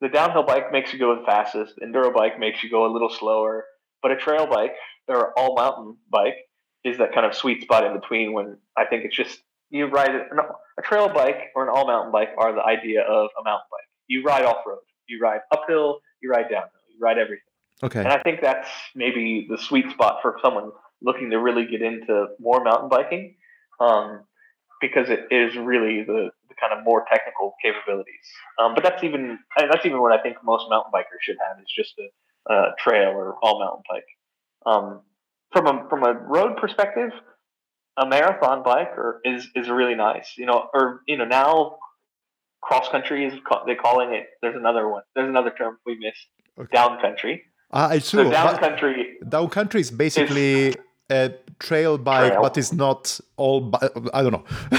the 0.00 0.08
downhill 0.08 0.42
bike 0.44 0.72
makes 0.72 0.92
you 0.94 0.98
go 0.98 1.14
the 1.14 1.26
fastest. 1.26 1.74
Enduro 1.82 2.12
bike 2.14 2.38
makes 2.38 2.62
you 2.62 2.70
go 2.70 2.86
a 2.86 2.90
little 2.92 3.10
slower, 3.10 3.66
but 4.02 4.10
a 4.10 4.16
trail 4.16 4.46
bike 4.46 4.72
or 5.08 5.38
all 5.38 5.54
mountain 5.54 5.98
bike 6.10 6.36
is 6.84 6.96
that 6.98 7.12
kind 7.12 7.26
of 7.26 7.34
sweet 7.34 7.62
spot 7.62 7.84
in 7.84 7.92
between 7.92 8.32
when 8.32 8.56
I 8.78 8.86
think 8.86 9.04
it's 9.04 9.14
just 9.16 9.38
you 9.68 9.86
ride 9.86 10.14
it. 10.14 10.22
A 10.78 10.82
trail 10.82 11.08
bike 11.08 11.50
or 11.54 11.64
an 11.64 11.68
all 11.68 11.86
mountain 11.86 12.10
bike 12.12 12.30
are 12.38 12.54
the 12.54 12.62
idea 12.62 13.02
of 13.02 13.28
a 13.38 13.44
mountain 13.44 13.66
bike. 13.70 13.88
You 14.08 14.22
ride 14.22 14.44
off 14.44 14.58
road, 14.66 14.78
you 15.08 15.18
ride 15.20 15.40
uphill, 15.50 16.00
you 16.20 16.30
ride 16.30 16.48
downhill, 16.50 16.70
you 16.90 16.98
ride 17.00 17.18
everything. 17.18 17.42
Okay. 17.82 18.00
And 18.00 18.08
I 18.08 18.18
think 18.22 18.40
that's 18.40 18.68
maybe 18.94 19.46
the 19.48 19.58
sweet 19.58 19.90
spot 19.90 20.18
for 20.22 20.36
someone 20.42 20.70
looking 21.02 21.30
to 21.30 21.38
really 21.38 21.66
get 21.66 21.82
into 21.82 22.26
more 22.38 22.62
mountain 22.62 22.88
biking, 22.88 23.36
um, 23.80 24.20
because 24.80 25.10
it 25.10 25.26
is 25.30 25.56
really 25.56 26.02
the, 26.02 26.30
the 26.48 26.54
kind 26.60 26.72
of 26.72 26.84
more 26.84 27.04
technical 27.10 27.54
capabilities. 27.62 28.14
Um, 28.58 28.74
but 28.74 28.84
that's 28.84 29.02
even 29.02 29.38
that's 29.56 29.84
even 29.84 30.00
what 30.00 30.12
I 30.12 30.22
think 30.22 30.36
most 30.44 30.66
mountain 30.70 30.92
bikers 30.94 31.20
should 31.22 31.36
have 31.46 31.58
is 31.60 31.72
just 31.76 31.94
a, 31.98 32.52
a 32.52 32.74
trail 32.78 33.10
or 33.10 33.36
all 33.42 33.58
mountain 33.60 33.82
bike. 33.88 34.04
Um, 34.66 35.00
from 35.52 35.66
a 35.66 35.88
from 35.88 36.04
a 36.04 36.12
road 36.12 36.56
perspective, 36.56 37.10
a 37.96 38.06
marathon 38.06 38.62
bike 38.62 38.96
or 38.96 39.20
is 39.24 39.48
is 39.54 39.68
really 39.68 39.94
nice. 39.94 40.34
You 40.36 40.46
know, 40.46 40.68
or 40.72 41.02
you 41.06 41.16
know 41.16 41.24
now 41.24 41.76
cross 42.64 42.88
country 42.88 43.26
is 43.26 43.34
they're 43.66 43.76
calling 43.76 44.12
it. 44.12 44.26
There's 44.40 44.56
another 44.56 44.88
one. 44.88 45.02
There's 45.14 45.28
another 45.28 45.52
term 45.56 45.78
we 45.86 45.96
missed. 45.98 46.26
Okay. 46.58 46.74
Down 46.74 47.00
country. 47.00 47.42
Ah, 47.72 47.90
it's 47.90 48.08
So 48.08 48.30
down 48.30 48.56
country 48.58 49.16
down 49.28 49.48
country 49.50 49.80
is 49.80 49.90
basically 49.90 50.74
a 51.10 51.34
trail 51.58 51.98
bike, 51.98 52.32
Trail. 52.32 52.42
but 52.42 52.56
it's 52.56 52.72
not 52.72 53.20
all. 53.36 53.60
Bi- 53.60 53.90
I 54.14 54.22
don't 54.22 54.32
know. 54.32 54.44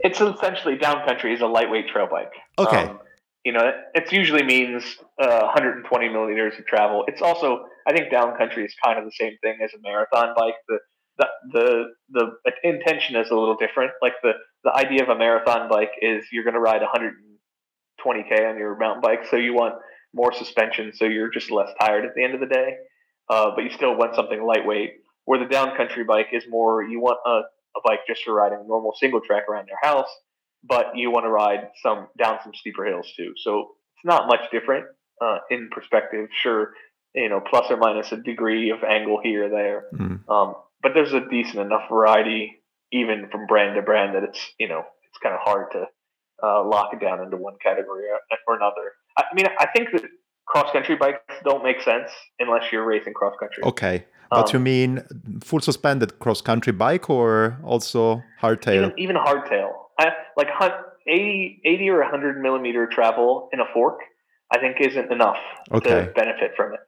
it's 0.00 0.20
essentially 0.20 0.76
down 0.76 1.06
country 1.06 1.34
is 1.34 1.40
a 1.40 1.46
lightweight 1.46 1.88
trail 1.88 2.08
bike. 2.10 2.32
Okay. 2.58 2.84
Um, 2.84 3.00
you 3.44 3.52
know, 3.52 3.66
it, 3.66 3.74
it 3.94 4.12
usually 4.12 4.44
means 4.44 4.84
uh, 5.20 5.40
120 5.42 6.08
milliliters 6.08 6.56
of 6.58 6.66
travel. 6.66 7.04
It's 7.08 7.22
also, 7.22 7.64
I 7.88 7.92
think, 7.92 8.10
down 8.10 8.36
country 8.36 8.64
is 8.64 8.72
kind 8.84 8.98
of 8.98 9.04
the 9.04 9.16
same 9.18 9.36
thing 9.42 9.58
as 9.64 9.70
a 9.74 9.80
marathon 9.82 10.34
bike. 10.36 10.54
The 10.68 10.78
the 11.52 11.84
the, 12.10 12.32
the 12.44 12.52
intention 12.62 13.16
is 13.16 13.30
a 13.30 13.34
little 13.34 13.56
different. 13.56 13.92
Like 14.00 14.14
the 14.22 14.32
the 14.64 14.72
idea 14.74 15.02
of 15.02 15.08
a 15.08 15.16
marathon 15.16 15.68
bike 15.68 15.92
is 16.00 16.24
you're 16.32 16.44
going 16.44 16.54
to 16.54 16.60
ride 16.60 16.80
120k 16.82 18.48
on 18.50 18.58
your 18.58 18.76
mountain 18.76 19.00
bike, 19.02 19.26
so 19.30 19.36
you 19.36 19.54
want 19.54 19.74
more 20.14 20.32
suspension, 20.32 20.92
so 20.94 21.04
you're 21.04 21.30
just 21.30 21.50
less 21.50 21.68
tired 21.80 22.04
at 22.04 22.14
the 22.14 22.22
end 22.22 22.34
of 22.34 22.40
the 22.40 22.46
day. 22.46 22.74
Uh, 23.28 23.50
but 23.54 23.64
you 23.64 23.70
still 23.70 23.96
want 23.96 24.14
something 24.14 24.42
lightweight. 24.42 24.92
Where 25.24 25.38
the 25.38 25.46
down 25.46 25.76
country 25.76 26.04
bike 26.04 26.28
is 26.32 26.44
more, 26.48 26.82
you 26.82 27.00
want 27.00 27.18
a, 27.24 27.30
a 27.30 27.80
bike 27.84 28.00
just 28.06 28.24
for 28.24 28.34
riding 28.34 28.66
normal 28.66 28.92
single 28.98 29.20
track 29.20 29.44
around 29.48 29.68
your 29.68 29.78
house, 29.82 30.08
but 30.64 30.96
you 30.96 31.10
want 31.10 31.24
to 31.24 31.30
ride 31.30 31.68
some 31.82 32.08
down 32.18 32.38
some 32.42 32.52
steeper 32.54 32.84
hills 32.84 33.10
too. 33.16 33.32
So 33.36 33.70
it's 33.96 34.04
not 34.04 34.26
much 34.26 34.50
different 34.50 34.86
uh, 35.24 35.38
in 35.50 35.70
perspective. 35.70 36.28
Sure, 36.32 36.72
you 37.14 37.28
know, 37.28 37.40
plus 37.40 37.66
or 37.70 37.76
minus 37.76 38.10
a 38.12 38.16
degree 38.16 38.70
of 38.70 38.82
angle 38.82 39.20
here 39.22 39.46
or 39.46 39.48
there, 39.48 39.84
Mm. 39.94 40.28
um, 40.28 40.54
but 40.82 40.92
there's 40.94 41.12
a 41.12 41.20
decent 41.28 41.58
enough 41.58 41.88
variety 41.90 42.62
even 42.92 43.28
from 43.30 43.46
brand 43.46 43.74
to 43.76 43.82
brand 43.82 44.14
that 44.14 44.22
it's 44.22 44.40
you 44.58 44.68
know 44.68 44.82
it's 45.08 45.18
kind 45.22 45.34
of 45.34 45.40
hard 45.42 45.70
to 45.72 45.84
uh, 46.42 46.64
lock 46.64 46.92
it 46.92 47.00
down 47.00 47.20
into 47.22 47.36
one 47.36 47.54
category 47.62 48.04
or, 48.48 48.56
another. 48.56 48.92
I 49.16 49.24
mean, 49.34 49.46
I 49.58 49.66
think 49.66 49.88
that 49.92 50.02
cross 50.46 50.72
country 50.72 50.96
bikes 50.96 51.20
don't 51.44 51.62
make 51.62 51.80
sense 51.82 52.10
unless 52.40 52.72
you're 52.72 52.84
racing 52.84 53.14
cross 53.14 53.34
country. 53.38 53.62
Okay. 53.64 54.04
But 54.30 54.48
Um, 54.48 54.52
you 54.54 54.60
mean 54.60 55.02
full 55.44 55.60
suspended 55.60 56.18
cross 56.18 56.40
country 56.40 56.72
bike 56.72 57.08
or 57.10 57.58
also 57.64 58.22
hardtail? 58.40 58.76
even, 58.76 58.92
even 58.98 59.16
hardtail. 59.16 59.70
I, 60.00 60.12
like 60.36 60.48
hun- 60.50 60.82
80, 61.06 61.60
80 61.64 61.90
or 61.90 62.00
100 62.00 62.40
millimeter 62.40 62.86
travel 62.86 63.48
in 63.52 63.60
a 63.60 63.66
fork, 63.74 63.98
I 64.50 64.58
think 64.58 64.80
isn't 64.80 65.12
enough 65.12 65.36
Okay. 65.70 65.90
to 66.06 66.12
benefit 66.14 66.52
from 66.56 66.72
it. 66.74 66.80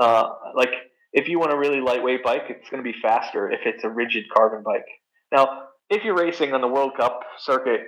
Uh, 0.00 0.28
like 0.54 0.72
if 1.14 1.28
you 1.28 1.38
want 1.38 1.52
a 1.52 1.56
really 1.56 1.80
lightweight 1.80 2.22
bike, 2.24 2.42
it's 2.50 2.68
going 2.68 2.82
to 2.82 2.92
be 2.92 2.96
faster 3.00 3.50
if 3.50 3.60
it's 3.64 3.84
a 3.84 3.88
rigid 3.88 4.24
carbon 4.36 4.62
bike. 4.64 4.84
Now, 5.32 5.62
if 5.88 6.04
you're 6.04 6.16
racing 6.16 6.52
on 6.52 6.60
the 6.60 6.68
World 6.68 6.92
Cup 6.96 7.22
circuit 7.38 7.82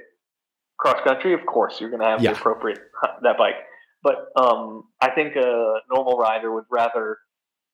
cross 0.78 1.00
country, 1.04 1.34
of 1.34 1.44
course 1.44 1.80
you're 1.80 1.90
going 1.90 2.02
to 2.02 2.08
have 2.08 2.22
Yeah. 2.22 2.32
the 2.32 2.38
appropriate 2.38 2.78
that 3.22 3.36
bike. 3.36 3.56
But 4.02 4.26
um, 4.40 4.84
I 5.00 5.10
think 5.10 5.34
a 5.34 5.74
normal 5.92 6.16
rider 6.18 6.54
would 6.54 6.66
rather 6.70 7.18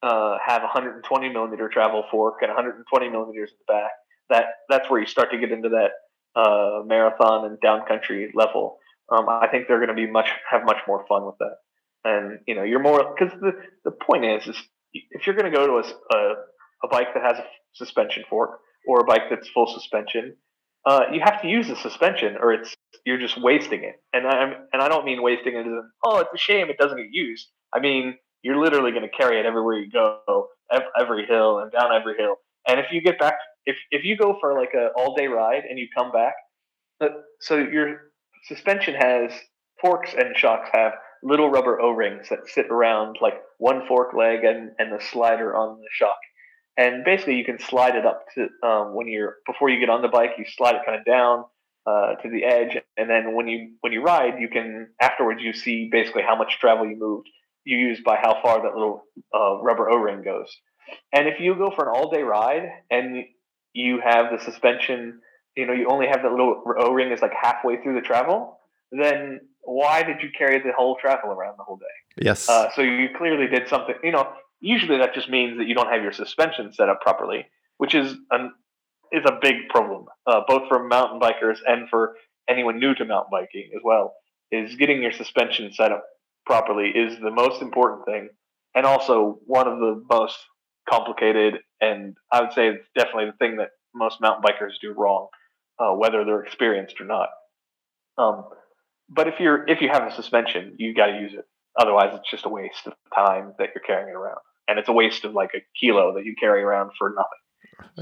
uh, 0.03 0.39
have 0.45 0.63
120 0.63 1.29
millimeter 1.29 1.69
travel 1.69 2.05
fork 2.11 2.37
and 2.41 2.49
120 2.49 3.09
millimeters 3.11 3.51
in 3.51 3.57
the 3.67 3.73
back. 3.73 3.91
That 4.31 4.47
that's 4.71 4.89
where 4.89 5.01
you 5.01 5.07
start 5.07 5.31
to 5.33 5.39
get 5.39 5.53
into 5.53 5.69
that 5.71 5.91
uh, 6.41 6.83
marathon 6.87 7.45
and 7.45 7.61
down 7.61 7.85
country 7.87 8.31
level. 8.35 8.79
Um, 9.11 9.29
I 9.29 9.49
think 9.49 9.69
they're 9.69 9.85
going 9.85 9.95
to 9.95 9.95
be 9.95 10.11
much 10.11 10.31
have 10.51 10.65
much 10.65 10.79
more 10.89 11.05
fun 11.07 11.27
with 11.27 11.35
that. 11.41 11.57
And 12.05 12.39
you 12.47 12.55
know, 12.55 12.63
you're 12.63 12.81
more 12.81 13.15
because 13.15 13.39
the 13.41 13.53
the 13.85 13.91
point 13.91 14.25
is 14.25 14.47
is 14.47 14.57
if 14.93 15.27
you're 15.27 15.37
going 15.37 15.51
to 15.51 15.57
go 15.57 15.67
to 15.67 15.89
a 16.15 16.35
a 16.85 16.89
bike 16.89 17.09
that 17.15 17.23
has 17.23 17.39
a 17.39 17.45
suspension 17.75 18.25
fork 18.29 18.59
or 18.89 19.01
a 19.01 19.05
bike 19.05 19.23
that's 19.31 19.49
full 19.51 19.67
suspension, 19.73 20.37
uh, 20.85 21.03
you 21.13 21.21
have 21.23 21.41
to 21.43 21.49
use 21.49 21.69
the 21.69 21.77
suspension 21.77 22.37
or 22.41 22.53
it's 22.53 22.75
you're 23.07 23.19
just 23.19 23.41
wasting 23.41 23.85
it. 23.85 23.97
And 24.13 24.27
I'm 24.27 24.55
and 24.73 24.83
I 24.83 24.89
don't 24.89 25.05
mean 25.05 25.23
wasting 25.23 25.55
it 25.55 25.61
as 25.61 25.67
in, 25.67 25.91
oh 26.05 26.19
it's 26.19 26.31
a 26.35 26.39
shame 26.39 26.69
it 26.71 26.79
doesn't 26.79 26.99
get 26.99 27.09
used. 27.11 27.49
I 27.75 27.81
mean 27.81 28.17
you're 28.43 28.61
literally 28.63 28.91
going 28.91 29.09
to 29.09 29.17
carry 29.17 29.39
it 29.39 29.47
everywhere 29.47 29.79
you 29.79 29.89
go, 29.91 30.49
every 30.99 31.27
hill 31.27 31.61
and 31.61 31.71
down 31.71 31.93
every 31.93 32.17
hill. 32.17 32.37
And 32.67 32.81
if 32.81 32.87
you 32.91 33.01
get 33.01 33.19
back, 33.19 33.35
if 33.67 33.77
if 33.91 34.05
you 34.05 34.17
go 34.17 34.37
for 34.41 34.55
like 34.55 34.75
a 34.75 34.89
all 34.97 35.15
day 35.15 35.29
ride 35.29 35.63
and 35.69 35.79
you 35.79 35.87
come 35.97 36.11
back, 36.11 36.35
uh, 37.01 37.09
so 37.41 37.57
your 37.57 38.13
suspension 38.47 38.95
has 38.95 39.33
forks 39.81 40.15
and 40.17 40.37
shocks 40.37 40.69
have 40.73 40.93
little 41.23 41.51
rubber 41.51 41.81
O 41.81 41.91
rings 41.91 42.29
that 42.31 42.49
sit 42.49 42.67
around 42.71 43.19
like 43.21 43.35
one 43.59 43.87
fork 43.87 44.15
leg 44.15 44.45
and 44.45 44.73
and 44.79 44.93
the 44.93 45.01
slider 45.01 45.55
on 45.55 45.79
the 45.79 45.89
shock. 45.93 46.19
And 46.77 47.05
basically, 47.05 47.37
you 47.37 47.45
can 47.45 47.59
slide 47.59 47.97
it 47.97 48.07
up 48.07 48.27
to 48.35 48.49
um, 48.67 48.95
when 48.95 49.07
you're 49.07 49.37
before 49.47 49.69
you 49.69 49.79
get 49.79 49.91
on 49.91 50.03
the 50.03 50.09
bike. 50.09 50.33
You 50.39 50.45
slide 50.47 50.77
it 50.77 50.83
kind 50.87 50.99
of 50.99 51.05
down 51.05 51.45
uh, 51.87 52.15
to 52.23 52.31
the 52.31 52.45
edge, 52.45 52.79
and 52.97 53.11
then 53.11 53.35
when 53.35 53.47
you 53.47 53.75
when 53.81 53.93
you 53.93 54.03
ride, 54.03 54.41
you 54.41 54.49
can 54.49 54.89
afterwards 55.01 55.43
you 55.43 55.53
see 55.53 55.89
basically 55.91 56.23
how 56.23 56.37
much 56.37 56.59
travel 56.59 56.87
you 56.87 56.97
moved. 56.97 57.29
You 57.65 57.77
use 57.77 58.01
by 58.05 58.17
how 58.17 58.41
far 58.43 58.63
that 58.63 58.75
little 58.75 59.05
uh, 59.35 59.63
rubber 59.63 59.91
O 59.91 59.97
ring 59.97 60.23
goes. 60.23 60.49
And 61.13 61.29
if 61.29 61.41
you 61.41 61.55
go 61.55 61.71
for 61.75 61.89
an 61.89 61.95
all 61.95 62.11
day 62.11 62.23
ride 62.23 62.69
and 62.91 63.25
you 63.73 64.01
have 64.03 64.27
the 64.33 64.43
suspension, 64.45 65.21
you 65.57 65.67
know, 65.67 65.73
you 65.73 65.89
only 65.89 66.07
have 66.07 66.23
that 66.23 66.31
little 66.31 66.63
O 66.79 66.93
ring 66.93 67.13
is 67.13 67.21
like 67.21 67.33
halfway 67.41 67.83
through 67.83 67.95
the 67.95 68.01
travel, 68.01 68.59
then 68.91 69.41
why 69.63 70.03
did 70.03 70.23
you 70.23 70.29
carry 70.37 70.59
the 70.59 70.73
whole 70.77 70.97
travel 71.01 71.31
around 71.31 71.57
the 71.57 71.65
whole 71.65 71.77
day? 71.77 72.25
Yes. 72.25 72.49
Uh, 72.49 72.71
so 72.75 72.83
you 72.83 73.09
clearly 73.17 73.47
did 73.47 73.69
something. 73.69 73.95
You 74.03 74.13
know, 74.13 74.29
usually 74.61 74.99
that 74.99 75.15
just 75.15 75.29
means 75.29 75.59
that 75.59 75.67
you 75.67 75.75
don't 75.75 75.89
have 75.89 76.03
your 76.03 76.13
suspension 76.13 76.73
set 76.73 76.89
up 76.89 77.01
properly, 77.01 77.47
which 77.79 77.95
is 77.95 78.17
an 78.31 78.53
is 79.13 79.25
a 79.27 79.39
big 79.43 79.69
problem, 79.69 80.07
uh, 80.27 80.41
both 80.49 80.69
for 80.69 80.83
mountain 80.83 81.21
bikers 81.21 81.59
and 81.67 81.89
for 81.91 82.17
anyone 82.49 82.79
new 82.79 82.95
to 82.95 83.05
mountain 83.05 83.31
biking 83.31 83.71
as 83.75 83.83
well. 83.85 84.15
Is 84.51 84.75
getting 84.77 85.03
your 85.03 85.13
suspension 85.13 85.73
set 85.73 85.93
up 85.93 86.05
properly 86.45 86.89
is 86.89 87.19
the 87.21 87.31
most 87.31 87.63
important 87.63 88.05
thing, 88.05 88.29
and 88.75 88.85
also 88.87 89.39
one 89.47 89.69
of 89.69 89.79
the 89.79 90.03
most 90.11 90.37
complicated. 90.89 91.59
And 91.81 92.17
I 92.31 92.41
would 92.41 92.53
say 92.53 92.69
it's 92.69 92.87
definitely 92.97 93.27
the 93.27 93.37
thing 93.39 93.57
that 93.57 93.71
most 93.95 94.21
mountain 94.21 94.43
bikers 94.43 94.73
do 94.81 94.93
wrong, 94.97 95.29
uh, 95.79 95.93
whether 95.93 96.25
they're 96.25 96.43
experienced 96.43 97.01
or 97.01 97.05
not. 97.05 97.29
Um, 98.19 98.45
but 99.15 99.29
if 99.29 99.35
you're 99.39 99.69
if 99.69 99.81
you 99.81 99.89
have 99.89 100.05
a 100.11 100.15
suspension, 100.15 100.75
you 100.79 100.95
got 100.95 101.07
to 101.07 101.21
use 101.21 101.35
it. 101.35 101.47
Otherwise, 101.79 102.11
it's 102.15 102.31
just 102.31 102.45
a 102.45 102.49
waste 102.49 102.87
of 102.87 102.95
time 103.15 103.55
that 103.59 103.71
you're 103.75 103.83
carrying 103.87 104.09
it 104.09 104.15
around, 104.15 104.41
and 104.69 104.79
it's 104.79 104.89
a 104.89 104.93
waste 104.93 105.25
of 105.25 105.33
like 105.35 105.51
a 105.55 105.61
kilo 105.79 106.15
that 106.15 106.25
you 106.25 106.35
carry 106.39 106.63
around 106.63 106.91
for 106.99 107.11
nothing. 107.11 107.39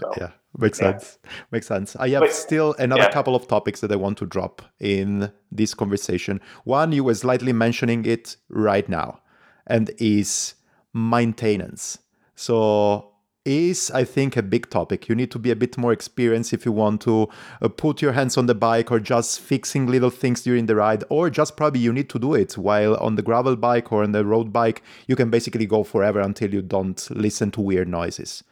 So, 0.01 0.13
yeah, 0.19 0.31
makes 0.57 0.81
yeah. 0.81 0.93
sense. 0.93 1.19
Makes 1.51 1.67
sense. 1.67 1.97
I 1.97 2.09
have 2.11 2.23
But- 2.23 2.33
still 2.33 2.75
another 2.79 3.03
yeah. 3.03 3.11
couple 3.11 3.35
of 3.35 3.47
topics 3.47 3.81
that 3.81 3.93
I 3.93 3.97
want 3.97 4.19
to 4.19 4.27
drop 4.27 4.63
in 4.79 5.33
this 5.51 5.75
conversation. 5.75 6.41
One, 6.65 6.93
you 6.93 7.05
were 7.05 7.15
slightly 7.15 7.53
mentioning 7.53 8.05
it 8.05 8.37
right 8.49 8.89
now, 8.89 9.21
and 9.67 9.91
is 9.99 10.55
maintenance. 10.93 11.99
So 12.35 13.10
is, 13.45 13.91
I 13.91 14.05
think, 14.05 14.37
a 14.37 14.43
big 14.43 14.69
topic. 14.71 15.09
You 15.09 15.15
need 15.15 15.31
to 15.31 15.39
be 15.39 15.51
a 15.51 15.57
bit 15.57 15.79
more 15.79 15.93
experienced 15.93 16.53
if 16.53 16.65
you 16.65 16.73
want 16.73 17.01
to 17.03 17.29
uh, 17.63 17.69
put 17.69 18.03
your 18.03 18.13
hands 18.13 18.37
on 18.37 18.47
the 18.47 18.55
bike 18.55 18.91
or 18.91 19.01
just 19.01 19.41
fixing 19.41 19.87
little 19.87 20.11
things 20.11 20.43
during 20.43 20.67
the 20.67 20.77
ride, 20.77 21.05
or 21.09 21.31
just 21.31 21.57
probably 21.57 21.81
you 21.81 21.93
need 21.93 22.11
to 22.11 22.19
do 22.19 22.35
it 22.35 22.59
while 22.59 22.97
on 22.97 23.17
the 23.17 23.23
gravel 23.23 23.57
bike 23.57 23.93
or 23.93 24.03
on 24.03 24.13
the 24.13 24.25
road 24.25 24.53
bike. 24.53 24.83
You 25.07 25.17
can 25.17 25.31
basically 25.31 25.67
go 25.67 25.85
forever 25.85 26.21
until 26.21 26.53
you 26.53 26.63
don't 26.63 27.09
listen 27.11 27.51
to 27.53 27.61
weird 27.61 27.89
noises. 27.89 28.45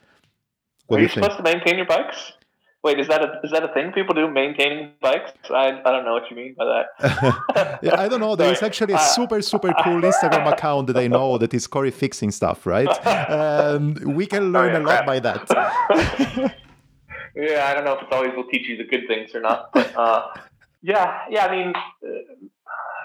What 0.86 0.98
Are 0.98 1.00
you, 1.00 1.08
you 1.08 1.12
supposed 1.12 1.36
to 1.36 1.42
maintain 1.42 1.76
your 1.76 1.86
bikes? 1.86 2.32
Wait, 2.84 3.00
is 3.00 3.08
that 3.08 3.22
a 3.22 3.40
is 3.42 3.50
that 3.50 3.64
a 3.64 3.68
thing 3.74 3.90
people 3.90 4.14
do 4.14 4.30
maintaining 4.30 4.92
bikes? 5.00 5.32
I, 5.50 5.80
I 5.84 5.90
don't 5.90 6.04
know 6.04 6.12
what 6.12 6.30
you 6.30 6.36
mean 6.36 6.54
by 6.56 6.64
that. 6.64 7.80
yeah, 7.82 8.00
I 8.00 8.08
don't 8.08 8.20
know. 8.20 8.36
There's 8.36 8.62
actually 8.62 8.94
a 8.94 8.98
uh, 8.98 9.00
super 9.00 9.42
super 9.42 9.74
cool 9.82 10.00
Instagram 10.00 10.52
account 10.52 10.86
that 10.86 10.96
I 10.96 11.08
know 11.08 11.38
that 11.38 11.52
is 11.52 11.66
Corey 11.66 11.90
fixing 11.90 12.30
stuff, 12.30 12.66
right? 12.66 12.88
Um, 13.28 13.94
we 14.04 14.26
can 14.26 14.52
learn 14.52 14.76
oh, 14.76 14.78
yeah, 14.78 14.84
a 14.84 14.90
lot 14.90 15.06
by 15.06 15.18
that. 15.18 15.44
yeah, 17.34 17.66
I 17.68 17.74
don't 17.74 17.84
know 17.84 17.94
if 17.94 18.02
it's 18.02 18.12
always 18.12 18.30
will 18.36 18.48
teach 18.48 18.68
you 18.68 18.76
the 18.76 18.84
good 18.84 19.08
things 19.08 19.34
or 19.34 19.40
not, 19.40 19.70
but 19.74 19.96
uh, 19.96 20.28
yeah, 20.80 21.22
yeah. 21.30 21.46
I 21.46 21.50
mean, 21.50 21.74
uh, 21.74 22.08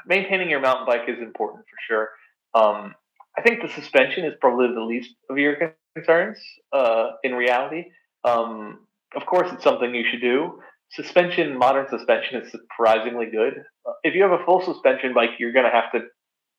maintaining 0.06 0.52
your 0.52 0.60
mountain 0.60 0.86
bike 0.86 1.08
is 1.08 1.18
important 1.18 1.66
for 1.66 1.78
sure. 1.88 2.10
Um, 2.54 2.94
I 3.36 3.42
think 3.42 3.64
the 3.64 3.70
suspension 3.70 4.24
is 4.24 4.34
probably 4.40 4.68
the 4.72 4.82
least 4.82 5.16
of 5.32 5.40
your 5.40 5.74
concerns 5.96 6.38
uh, 6.72 7.14
in 7.24 7.34
reality. 7.34 7.86
Um, 8.24 8.86
of 9.16 9.26
course, 9.26 9.50
it's 9.52 9.64
something 9.64 9.94
you 9.94 10.06
should 10.10 10.22
do. 10.22 10.60
Suspension, 10.92 11.58
modern 11.58 11.88
suspension 11.90 12.42
is 12.42 12.52
surprisingly 12.52 13.28
good. 13.28 13.64
Uh, 13.86 13.94
if 14.04 14.16
you 14.16 14.22
have 14.24 14.32
a 14.32 14.44
full 14.46 14.62
suspension 14.62 15.14
bike, 15.14 15.32
you're 15.40 15.54
going 15.54 15.66
to 15.66 15.72
have 15.72 15.92
to, 15.92 16.08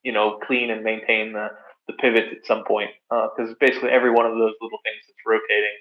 you 0.02 0.12
know, 0.12 0.38
clean 0.44 0.70
and 0.70 0.82
maintain 0.82 1.32
the, 1.32 1.48
the 1.86 1.94
pivots 1.94 2.28
at 2.32 2.46
some 2.46 2.64
point 2.64 2.90
because 3.08 3.50
uh, 3.50 3.54
basically 3.60 3.90
every 3.90 4.10
one 4.10 4.26
of 4.26 4.32
those 4.32 4.54
little 4.60 4.78
things 4.82 5.02
that's 5.06 5.22
rotating 5.26 5.76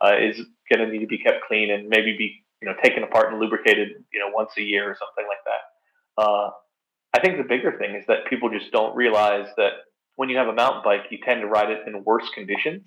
uh, 0.00 0.16
is 0.18 0.46
going 0.70 0.84
to 0.84 0.92
need 0.92 1.00
to 1.00 1.06
be 1.06 1.18
kept 1.18 1.44
clean 1.46 1.70
and 1.70 1.88
maybe 1.88 2.16
be, 2.16 2.42
you 2.60 2.68
know, 2.68 2.74
taken 2.82 3.02
apart 3.02 3.32
and 3.32 3.40
lubricated, 3.40 3.88
you 4.12 4.18
know, 4.18 4.30
once 4.34 4.50
a 4.58 4.62
year 4.62 4.84
or 4.90 4.96
something 4.98 5.26
like 5.28 5.44
that. 5.46 6.22
Uh, 6.22 6.50
I 7.14 7.20
think 7.20 7.38
the 7.38 7.48
bigger 7.48 7.76
thing 7.78 7.94
is 7.94 8.04
that 8.08 8.26
people 8.28 8.50
just 8.50 8.72
don't 8.72 8.94
realize 8.96 9.46
that 9.56 9.72
when 10.16 10.28
you 10.28 10.36
have 10.36 10.48
a 10.48 10.54
mountain 10.54 10.82
bike, 10.84 11.06
you 11.10 11.18
tend 11.24 11.40
to 11.42 11.46
ride 11.46 11.70
it 11.70 11.86
in 11.86 12.04
worse 12.04 12.28
conditions 12.34 12.82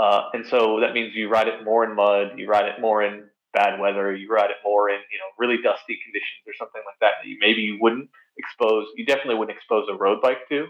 uh, 0.00 0.30
and 0.32 0.46
so 0.46 0.80
that 0.80 0.94
means 0.94 1.14
you 1.14 1.28
ride 1.28 1.46
it 1.46 1.62
more 1.62 1.84
in 1.84 1.94
mud, 1.94 2.38
you 2.38 2.48
ride 2.48 2.64
it 2.64 2.80
more 2.80 3.02
in 3.02 3.24
bad 3.52 3.78
weather, 3.78 4.14
you 4.16 4.30
ride 4.30 4.48
it 4.48 4.56
more 4.64 4.88
in 4.88 4.96
you 4.96 5.18
know 5.18 5.28
really 5.38 5.60
dusty 5.62 5.98
conditions 6.02 6.40
or 6.46 6.54
something 6.58 6.80
like 6.86 6.98
that 7.02 7.20
that 7.20 7.28
you 7.28 7.36
maybe 7.38 7.60
you 7.60 7.76
wouldn't 7.78 8.08
expose. 8.38 8.86
You 8.96 9.04
definitely 9.04 9.34
wouldn't 9.34 9.56
expose 9.58 9.88
a 9.90 9.94
road 9.94 10.22
bike 10.22 10.48
to. 10.48 10.68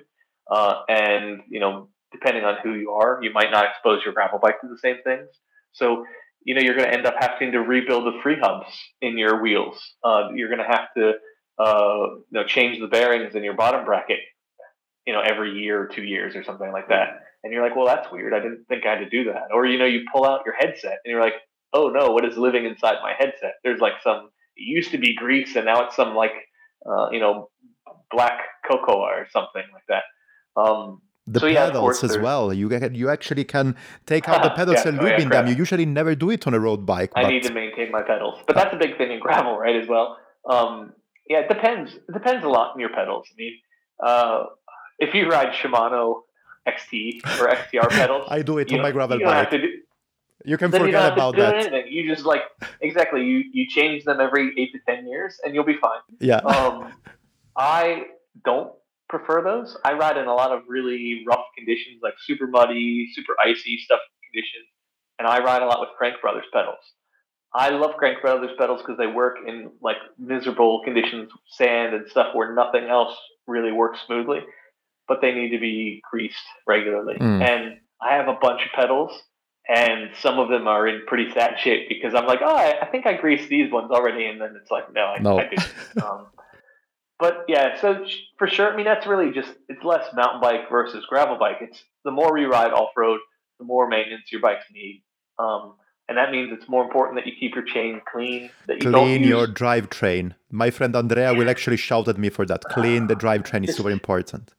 Uh, 0.51 0.83
and 0.89 1.43
you 1.49 1.61
know, 1.61 1.91
depending 2.11 2.45
on 2.45 2.57
who 2.65 2.75
you 2.75 2.91
are, 2.91 3.21
you 3.23 3.33
might 3.33 3.53
not 3.53 3.67
expose 3.67 4.03
your 4.05 4.15
gravel 4.15 4.41
bike 4.41 4.61
to 4.63 4.69
the 4.69 4.79
same 4.79 4.97
things. 5.05 5.29
So 5.73 6.05
you 6.43 6.55
know, 6.57 6.63
you're 6.63 6.75
going 6.75 6.89
to 6.89 6.93
end 6.93 7.07
up 7.07 7.15
having 7.21 7.53
to 7.53 7.61
rebuild 7.61 8.07
the 8.07 8.19
free 8.25 8.39
hubs 8.41 8.73
in 9.01 9.17
your 9.17 9.41
wheels. 9.41 9.79
Uh, 10.03 10.31
you're 10.35 10.49
going 10.49 10.59
to 10.59 10.65
have 10.65 10.89
to 10.97 11.13
uh, 11.63 12.07
you 12.17 12.33
know 12.33 12.45
change 12.45 12.81
the 12.81 12.89
bearings 12.89 13.37
in 13.37 13.45
your 13.45 13.55
bottom 13.55 13.85
bracket, 13.85 14.19
you 15.07 15.13
know, 15.13 15.21
every 15.21 15.53
year 15.53 15.81
or 15.81 15.87
two 15.87 16.03
years 16.03 16.35
or 16.35 16.43
something 16.43 16.73
like 16.73 16.89
that 16.89 17.21
and 17.43 17.53
you're 17.53 17.63
like, 17.63 17.77
well, 17.77 17.87
that's 17.87 18.11
weird. 18.13 18.35
I 18.35 18.41
didn't 18.41 18.67
think 18.69 18.85
I 18.87 18.91
had 18.91 18.99
to 18.99 19.09
do 19.09 19.25
that. 19.33 19.49
Or 19.53 19.67
you 19.67 19.79
know, 19.79 19.87
you 19.87 20.03
pull 20.13 20.25
out 20.25 20.43
your 20.45 20.55
headset 20.55 20.99
and 21.05 21.11
you're 21.11 21.21
like, 21.21 21.35
oh 21.73 21.89
no, 21.89 22.11
what 22.11 22.25
is 22.25 22.37
living 22.37 22.65
inside 22.65 22.97
my 23.03 23.15
headset? 23.19 23.55
There's 23.65 23.81
like 23.81 23.95
some. 24.03 24.31
It 24.57 24.63
used 24.63 24.91
to 24.91 24.99
be 24.99 25.15
grease, 25.15 25.57
and 25.57 25.65
now 25.65 25.85
it's 25.85 25.97
some 25.97 26.15
like 26.15 26.33
uh, 26.87 27.11
you 27.11 27.21
know 27.21 27.51
black 28.11 28.41
cocoa 28.69 28.99
or 28.99 29.27
something 29.33 29.63
like 29.73 29.85
that. 29.89 30.03
Um, 30.61 31.01
the 31.27 31.41
so, 31.41 31.53
pedals 31.53 32.03
as 32.03 32.19
well. 32.19 32.53
You 32.53 32.69
get, 32.69 32.95
you 32.95 33.09
actually 33.09 33.45
can 33.45 33.77
take 34.07 34.29
out 34.29 34.43
the 34.43 34.51
pedals 34.57 34.79
yeah, 34.79 34.89
and 34.89 34.99
lube 34.99 35.13
oh, 35.13 35.19
yeah, 35.19 35.29
them. 35.29 35.47
You 35.47 35.55
usually 35.55 35.87
never 35.87 36.15
do 36.15 36.31
it 36.31 36.47
on 36.47 36.55
a 36.55 36.61
road 36.61 36.85
bike. 36.85 37.13
I 37.15 37.29
need 37.29 37.45
to 37.45 37.53
maintain 37.53 37.91
my 37.91 38.03
pedals, 38.03 38.41
but 38.47 38.57
that's 38.57 38.75
a 38.75 38.77
big 38.77 38.99
thing 38.99 39.13
in 39.13 39.21
gravel, 39.21 39.57
right? 39.57 39.77
As 39.77 39.89
well. 39.89 40.19
Um, 40.49 40.93
yeah, 41.29 41.41
it 41.41 41.49
depends. 41.49 41.95
It 41.95 42.13
depends 42.13 42.45
a 42.45 42.49
lot 42.49 42.73
on 42.75 42.81
your 42.81 42.89
pedals. 42.91 43.27
I 43.31 43.35
mean, 43.37 43.55
uh, 44.05 44.45
if 44.99 45.15
you 45.15 45.29
ride 45.29 45.55
Shimano 45.55 46.23
XT 46.69 47.21
or 47.41 47.49
XTR 47.49 47.89
pedals. 47.89 48.27
I 48.31 48.43
do 48.43 48.59
it 48.59 48.73
on 48.73 48.83
my 48.83 48.93
gravel 48.93 49.19
bike. 49.19 49.51
Do, 49.51 49.59
you 50.45 50.57
can 50.57 50.71
forget 50.71 50.89
you 50.89 51.13
about 51.13 51.37
that. 51.37 51.55
Anything. 51.55 51.87
You 51.91 52.09
just 52.09 52.25
like 52.25 52.43
exactly 52.81 53.25
you 53.25 53.45
you 53.53 53.69
change 53.69 54.05
them 54.05 54.21
every 54.21 54.53
eight 54.57 54.73
to 54.73 54.79
ten 54.87 55.07
years, 55.07 55.39
and 55.45 55.55
you'll 55.55 55.65
be 55.65 55.77
fine. 55.77 56.01
Yeah. 56.19 56.37
Um, 56.37 56.93
I 57.57 58.05
don't 58.45 58.73
prefer 59.09 59.43
those. 59.43 59.77
I 59.85 59.95
ride 59.95 60.17
in 60.17 60.27
a 60.27 60.35
lot 60.35 60.53
of 60.53 60.63
really 60.69 61.25
rough 61.27 61.45
conditions, 61.57 62.01
like 62.03 62.15
super 62.25 62.47
muddy, 62.47 63.11
super 63.15 63.35
icy 63.45 63.79
stuff 63.79 64.01
conditions, 64.25 64.67
and 65.19 65.29
I 65.29 65.43
ride 65.43 65.63
a 65.63 65.67
lot 65.67 65.81
with 65.81 65.91
Crank 65.99 66.21
Brothers 66.23 66.47
pedals. 66.53 66.79
I 67.53 67.71
love 67.71 67.97
Crank 67.97 68.23
Brothers 68.23 68.53
pedals 68.57 68.81
because 68.81 68.97
they 68.97 69.09
work 69.09 69.39
in 69.47 69.73
like 69.83 69.97
miserable 70.19 70.83
conditions, 70.85 71.31
sand 71.51 71.95
and 71.95 72.09
stuff 72.09 72.35
where 72.35 72.55
nothing 72.55 72.85
else 72.85 73.15
really 73.47 73.73
works 73.73 73.99
smoothly 74.07 74.41
but 75.11 75.21
they 75.21 75.33
need 75.33 75.51
to 75.51 75.59
be 75.59 76.01
greased 76.09 76.37
regularly. 76.69 77.17
Mm. 77.17 77.43
And 77.43 77.81
I 78.01 78.15
have 78.15 78.29
a 78.29 78.39
bunch 78.41 78.65
of 78.65 78.71
pedals, 78.73 79.11
and 79.69 80.11
some 80.23 80.39
of 80.39 80.49
them 80.49 80.69
are 80.69 80.87
in 80.87 81.03
pretty 81.05 81.33
sad 81.33 81.59
shape 81.59 81.89
because 81.89 82.15
I'm 82.15 82.27
like, 82.27 82.39
oh, 82.43 82.55
I, 82.55 82.79
I 82.83 82.87
think 82.87 83.07
I 83.07 83.15
greased 83.15 83.49
these 83.49 83.73
ones 83.73 83.91
already, 83.91 84.27
and 84.27 84.41
then 84.41 84.55
it's 84.59 84.71
like, 84.71 84.95
no, 84.95 85.07
I, 85.07 85.19
no. 85.19 85.41
I 85.41 85.49
didn't. 85.49 85.67
um, 86.05 86.27
but 87.19 87.45
yeah, 87.49 87.81
so 87.81 88.07
for 88.39 88.47
sure, 88.47 88.73
I 88.73 88.77
mean 88.77 88.87
that's 88.87 89.05
really 89.05 89.33
just 89.33 89.53
it's 89.69 89.83
less 89.83 90.07
mountain 90.15 90.41
bike 90.41 90.71
versus 90.71 91.05
gravel 91.09 91.39
bike. 91.39 91.57
It's 91.61 91.83
the 92.05 92.13
more 92.13 92.39
you 92.39 92.49
ride 92.49 92.73
off 92.73 92.91
road, 92.97 93.19
the 93.59 93.65
more 93.65 93.89
maintenance 93.89 94.31
your 94.31 94.41
bikes 94.41 94.67
need. 94.73 95.03
Um, 95.41 95.75
and 96.09 96.17
that 96.19 96.31
means 96.31 96.51
it's 96.53 96.69
more 96.69 96.85
important 96.85 97.17
that 97.17 97.27
you 97.27 97.33
keep 97.39 97.57
your 97.57 97.65
chain 97.65 98.01
clean. 98.11 98.51
That 98.69 98.83
you 98.83 98.91
clean 98.91 99.25
your 99.25 99.49
drivetrain. 99.49 100.35
My 100.51 100.71
friend 100.71 100.95
Andrea 100.95 101.35
will 101.35 101.51
actually 101.51 101.79
shout 101.79 102.07
at 102.07 102.17
me 102.17 102.31
for 102.31 102.47
that. 102.47 102.63
Clean 102.71 103.09
the 103.09 103.17
drivetrain 103.17 103.69
is 103.69 103.77
super 103.77 103.91
important 104.01 104.55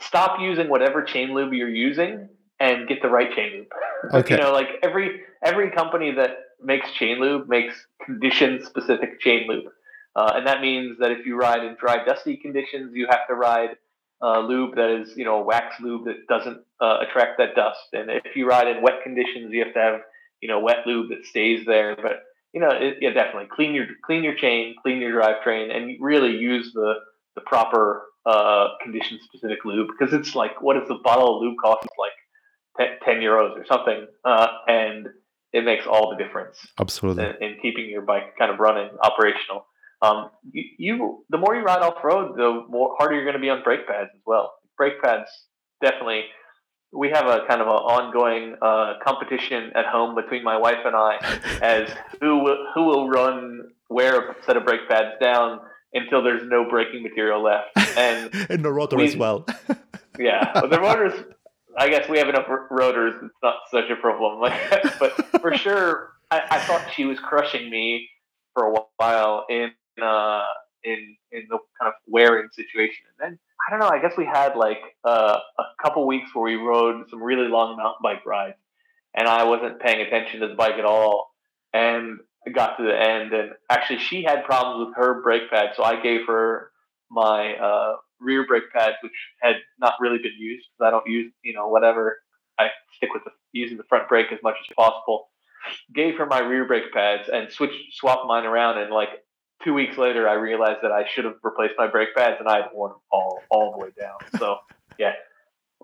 stop 0.00 0.40
using 0.40 0.68
whatever 0.68 1.02
chain 1.02 1.34
lube 1.34 1.52
you're 1.52 1.68
using 1.68 2.28
and 2.60 2.88
get 2.88 3.02
the 3.02 3.08
right 3.08 3.34
chain 3.34 3.52
lube. 3.52 4.14
Okay. 4.14 4.34
you 4.34 4.40
know, 4.40 4.52
like 4.52 4.68
every 4.82 5.20
every 5.42 5.70
company 5.70 6.12
that 6.12 6.38
makes 6.62 6.90
chain 6.92 7.20
lube 7.20 7.48
makes 7.48 7.74
condition 8.04 8.64
specific 8.64 9.20
chain 9.20 9.46
lube. 9.48 9.66
Uh, 10.14 10.32
and 10.36 10.46
that 10.46 10.62
means 10.62 10.98
that 10.98 11.10
if 11.10 11.26
you 11.26 11.36
ride 11.36 11.62
in 11.62 11.76
dry, 11.78 12.02
dusty 12.04 12.36
conditions, 12.36 12.92
you 12.94 13.06
have 13.10 13.26
to 13.28 13.34
ride 13.34 13.76
uh, 14.22 14.40
lube 14.40 14.74
that 14.76 14.88
is, 14.88 15.14
you 15.16 15.24
know, 15.24 15.42
wax 15.42 15.78
lube 15.80 16.06
that 16.06 16.26
doesn't 16.26 16.58
uh, 16.80 16.98
attract 17.06 17.36
that 17.38 17.54
dust. 17.54 17.80
And 17.92 18.10
if 18.10 18.34
you 18.34 18.48
ride 18.48 18.66
in 18.66 18.82
wet 18.82 19.02
conditions, 19.02 19.52
you 19.52 19.62
have 19.62 19.74
to 19.74 19.80
have, 19.80 20.00
you 20.40 20.48
know, 20.48 20.60
wet 20.60 20.86
lube 20.86 21.10
that 21.10 21.26
stays 21.26 21.66
there. 21.66 21.96
But 21.96 22.22
you 22.52 22.60
know, 22.60 22.70
it, 22.70 22.96
yeah, 23.02 23.10
definitely 23.10 23.48
clean 23.54 23.74
your 23.74 23.86
clean 24.02 24.24
your 24.24 24.34
chain, 24.34 24.74
clean 24.82 24.98
your 24.98 25.20
drivetrain, 25.20 25.74
and 25.76 25.96
really 26.00 26.38
use 26.38 26.72
the 26.72 26.94
the 27.34 27.42
proper 27.42 28.04
uh, 28.26 28.68
condition 28.82 29.18
specific 29.22 29.64
lube 29.64 29.88
because 29.96 30.12
it's 30.12 30.34
like 30.34 30.60
what 30.60 30.74
does 30.78 30.88
the 30.88 30.98
bottle 31.02 31.36
of 31.36 31.42
lube 31.42 31.56
cost? 31.62 31.84
It's 31.84 31.94
like 31.98 32.98
10, 33.04 33.20
euros 33.20 33.56
or 33.56 33.64
something, 33.66 34.06
uh, 34.24 34.46
and 34.68 35.06
it 35.52 35.64
makes 35.64 35.86
all 35.86 36.10
the 36.10 36.22
difference. 36.22 36.58
Absolutely, 36.78 37.24
in, 37.24 37.50
in 37.52 37.56
keeping 37.62 37.88
your 37.88 38.02
bike 38.02 38.36
kind 38.38 38.50
of 38.50 38.58
running, 38.58 38.90
operational. 39.02 39.66
Um, 40.02 40.30
you, 40.52 40.64
you, 40.78 41.24
the 41.30 41.38
more 41.38 41.54
you 41.54 41.62
ride 41.62 41.80
off 41.80 42.04
road, 42.04 42.36
the 42.36 42.64
more 42.68 42.94
harder 42.98 43.14
you're 43.14 43.24
going 43.24 43.34
to 43.36 43.40
be 43.40 43.48
on 43.48 43.62
brake 43.62 43.86
pads 43.86 44.10
as 44.14 44.20
well. 44.26 44.52
Brake 44.76 45.00
pads 45.02 45.30
definitely. 45.80 46.24
We 46.92 47.10
have 47.10 47.26
a 47.26 47.46
kind 47.48 47.60
of 47.60 47.66
an 47.66 47.74
ongoing 47.74 48.56
uh, 48.60 48.94
competition 49.04 49.72
at 49.74 49.86
home 49.86 50.14
between 50.14 50.44
my 50.44 50.56
wife 50.56 50.84
and 50.84 50.94
I 50.94 51.16
as 51.62 51.90
who 52.20 52.38
will, 52.42 52.66
who 52.74 52.84
will 52.84 53.08
run 53.08 53.70
wear 53.88 54.30
a 54.30 54.36
set 54.44 54.56
of 54.56 54.64
brake 54.64 54.88
pads 54.88 55.14
down 55.20 55.60
until 55.92 56.22
there's 56.22 56.42
no 56.48 56.68
braking 56.68 57.02
material 57.02 57.42
left, 57.42 57.76
and 57.96 58.30
and 58.50 58.64
the 58.64 58.72
rotor 58.72 58.96
we, 58.96 59.04
as 59.04 59.16
well. 59.16 59.46
yeah, 60.18 60.52
but 60.54 60.70
the 60.70 60.80
rotors. 60.80 61.14
I 61.78 61.90
guess 61.90 62.08
we 62.08 62.16
have 62.18 62.28
enough 62.28 62.46
rotors. 62.70 63.14
It's 63.22 63.34
not 63.42 63.56
such 63.70 63.90
a 63.90 63.96
problem. 63.96 64.50
but 64.98 65.12
for 65.40 65.54
sure, 65.58 66.12
I, 66.30 66.40
I, 66.50 66.58
thought 66.60 66.90
she 66.94 67.04
was 67.04 67.18
crushing 67.18 67.68
me 67.68 68.08
for 68.54 68.64
a 68.64 68.80
while 68.96 69.44
in 69.50 69.72
uh, 70.02 70.44
in 70.82 71.16
in 71.32 71.46
the 71.50 71.58
kind 71.78 71.88
of 71.88 71.92
wearing 72.06 72.48
situation, 72.52 73.04
and 73.18 73.32
then 73.32 73.38
I 73.66 73.70
don't 73.70 73.80
know. 73.80 73.88
I 73.88 74.00
guess 74.00 74.16
we 74.16 74.24
had 74.24 74.56
like 74.56 74.80
uh, 75.04 75.38
a 75.58 75.64
couple 75.82 76.06
weeks 76.06 76.34
where 76.34 76.44
we 76.44 76.54
rode 76.54 77.08
some 77.10 77.22
really 77.22 77.48
long 77.48 77.76
mountain 77.76 78.00
bike 78.02 78.24
rides, 78.24 78.56
and 79.14 79.28
I 79.28 79.44
wasn't 79.44 79.78
paying 79.80 80.00
attention 80.00 80.40
to 80.40 80.48
the 80.48 80.54
bike 80.54 80.76
at 80.78 80.86
all, 80.86 81.30
and 81.74 82.20
got 82.54 82.76
to 82.76 82.84
the 82.84 82.98
end, 82.98 83.32
and 83.32 83.52
actually 83.70 83.98
she 83.98 84.22
had 84.22 84.44
problems 84.44 84.86
with 84.86 84.96
her 84.96 85.22
brake 85.22 85.50
pad, 85.50 85.70
so 85.76 85.82
I 85.82 86.00
gave 86.00 86.26
her 86.26 86.70
my 87.10 87.54
uh, 87.56 87.96
rear 88.20 88.46
brake 88.46 88.70
pads, 88.72 88.96
which 89.02 89.12
had 89.40 89.56
not 89.78 89.94
really 90.00 90.18
been 90.18 90.36
used 90.38 90.66
because 90.66 90.88
I 90.88 90.90
don't 90.90 91.06
use, 91.06 91.32
you 91.42 91.54
know, 91.54 91.68
whatever. 91.68 92.18
I 92.58 92.68
stick 92.96 93.10
with 93.12 93.24
the, 93.24 93.30
using 93.52 93.76
the 93.76 93.84
front 93.84 94.08
brake 94.08 94.32
as 94.32 94.38
much 94.42 94.56
as 94.68 94.74
possible. 94.74 95.28
Gave 95.94 96.16
her 96.18 96.26
my 96.26 96.40
rear 96.40 96.66
brake 96.66 96.92
pads 96.92 97.28
and 97.32 97.50
switched, 97.50 97.94
swapped 97.94 98.26
mine 98.26 98.44
around, 98.44 98.78
and 98.78 98.92
like 98.92 99.08
two 99.64 99.74
weeks 99.74 99.98
later, 99.98 100.28
I 100.28 100.34
realized 100.34 100.78
that 100.82 100.92
I 100.92 101.04
should 101.12 101.24
have 101.24 101.34
replaced 101.42 101.74
my 101.76 101.88
brake 101.88 102.14
pads, 102.16 102.36
and 102.38 102.48
I 102.48 102.56
had 102.56 102.66
worn 102.72 102.92
them 102.92 103.00
all 103.10 103.40
all 103.50 103.72
the 103.72 103.78
way 103.78 103.90
down. 103.98 104.18
So 104.38 104.58
yeah, 104.98 105.12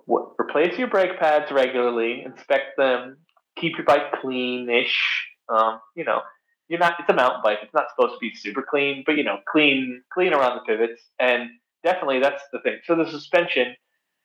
what, 0.06 0.34
replace 0.40 0.78
your 0.78 0.88
brake 0.88 1.18
pads 1.18 1.50
regularly, 1.50 2.22
inspect 2.24 2.76
them, 2.76 3.18
keep 3.56 3.76
your 3.76 3.84
bike 3.84 4.12
clean-ish. 4.20 5.28
Um, 5.48 5.80
you 5.96 6.04
know, 6.04 6.20
you're 6.72 6.80
not. 6.80 6.94
It's 6.98 7.08
a 7.10 7.12
mountain 7.12 7.42
bike. 7.44 7.58
It's 7.62 7.74
not 7.74 7.90
supposed 7.90 8.14
to 8.14 8.18
be 8.18 8.34
super 8.34 8.62
clean, 8.62 9.02
but 9.04 9.18
you 9.18 9.24
know, 9.24 9.40
clean, 9.46 10.02
clean 10.10 10.32
around 10.32 10.56
the 10.56 10.62
pivots, 10.62 11.02
and 11.20 11.50
definitely 11.84 12.18
that's 12.18 12.42
the 12.50 12.60
thing. 12.60 12.78
So 12.86 12.96
the 12.96 13.10
suspension, 13.10 13.76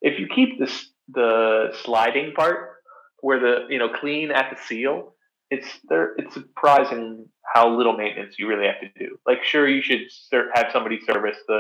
if 0.01 0.17
you 0.17 0.27
keep 0.33 0.57
this 0.57 0.89
the 1.09 1.73
sliding 1.83 2.31
part 2.31 2.75
where 3.19 3.37
the 3.37 3.67
you 3.69 3.77
know 3.77 3.89
clean 3.89 4.31
at 4.31 4.49
the 4.49 4.57
seal, 4.63 5.13
it's 5.51 5.67
there. 5.89 6.15
It's 6.17 6.33
surprising 6.33 7.25
how 7.53 7.67
little 7.69 7.97
maintenance 7.97 8.35
you 8.39 8.47
really 8.47 8.65
have 8.65 8.79
to 8.79 8.87
do. 8.97 9.19
Like, 9.27 9.43
sure, 9.43 9.67
you 9.67 9.81
should 9.81 9.99
have 10.53 10.67
somebody 10.71 11.01
service 11.05 11.37
the 11.49 11.59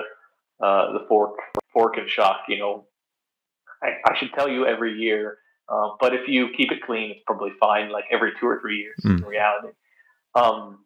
uh, 0.63 0.93
the 0.93 1.05
fork, 1.09 1.33
fork 1.73 1.97
and 1.97 2.09
shock. 2.09 2.43
You 2.47 2.59
know, 2.59 2.85
I, 3.83 3.89
I 4.09 4.17
should 4.17 4.31
tell 4.31 4.47
you 4.47 4.65
every 4.65 4.93
year. 4.97 5.39
Uh, 5.67 5.89
but 5.99 6.13
if 6.13 6.29
you 6.29 6.47
keep 6.55 6.71
it 6.71 6.81
clean, 6.85 7.11
it's 7.11 7.23
probably 7.27 7.51
fine. 7.59 7.89
Like 7.89 8.05
every 8.09 8.31
two 8.39 8.47
or 8.47 8.61
three 8.61 8.77
years 8.77 8.95
mm. 9.03 9.17
in 9.17 9.25
reality. 9.25 9.73
Um, 10.37 10.79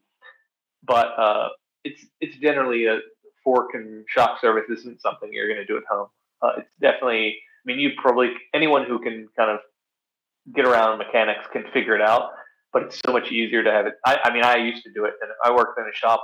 but 0.84 1.08
uh, 1.18 1.50
it's 1.84 2.06
it's 2.20 2.38
generally 2.38 2.86
a 2.86 3.00
fork 3.44 3.72
and 3.74 4.06
shock 4.08 4.40
service 4.40 4.66
isn't 4.70 5.02
something 5.02 5.30
you're 5.32 5.48
going 5.48 5.60
to 5.60 5.66
do 5.66 5.78
at 5.78 5.84
home. 5.90 6.08
Uh, 6.42 6.60
it's 6.60 6.70
definitely. 6.80 7.38
I 7.38 7.64
mean, 7.66 7.80
you 7.80 7.92
probably 7.98 8.32
anyone 8.54 8.86
who 8.86 9.00
can 9.00 9.28
kind 9.38 9.52
of 9.52 9.60
get 10.56 10.66
around 10.66 10.98
mechanics 10.98 11.46
can 11.52 11.66
figure 11.74 11.96
it 11.96 12.02
out. 12.02 12.32
But 12.74 12.84
it's 12.84 13.02
so 13.06 13.12
much 13.12 13.32
easier 13.32 13.64
to 13.64 13.72
have 13.72 13.86
it. 13.86 13.96
I, 14.06 14.18
I 14.24 14.34
mean, 14.34 14.46
I 14.46 14.56
used 14.56 14.84
to 14.84 14.94
do 14.94 15.04
it, 15.04 15.14
and 15.22 15.30
I 15.44 15.52
worked 15.52 15.78
in 15.78 15.84
a 15.84 15.94
shop, 15.94 16.24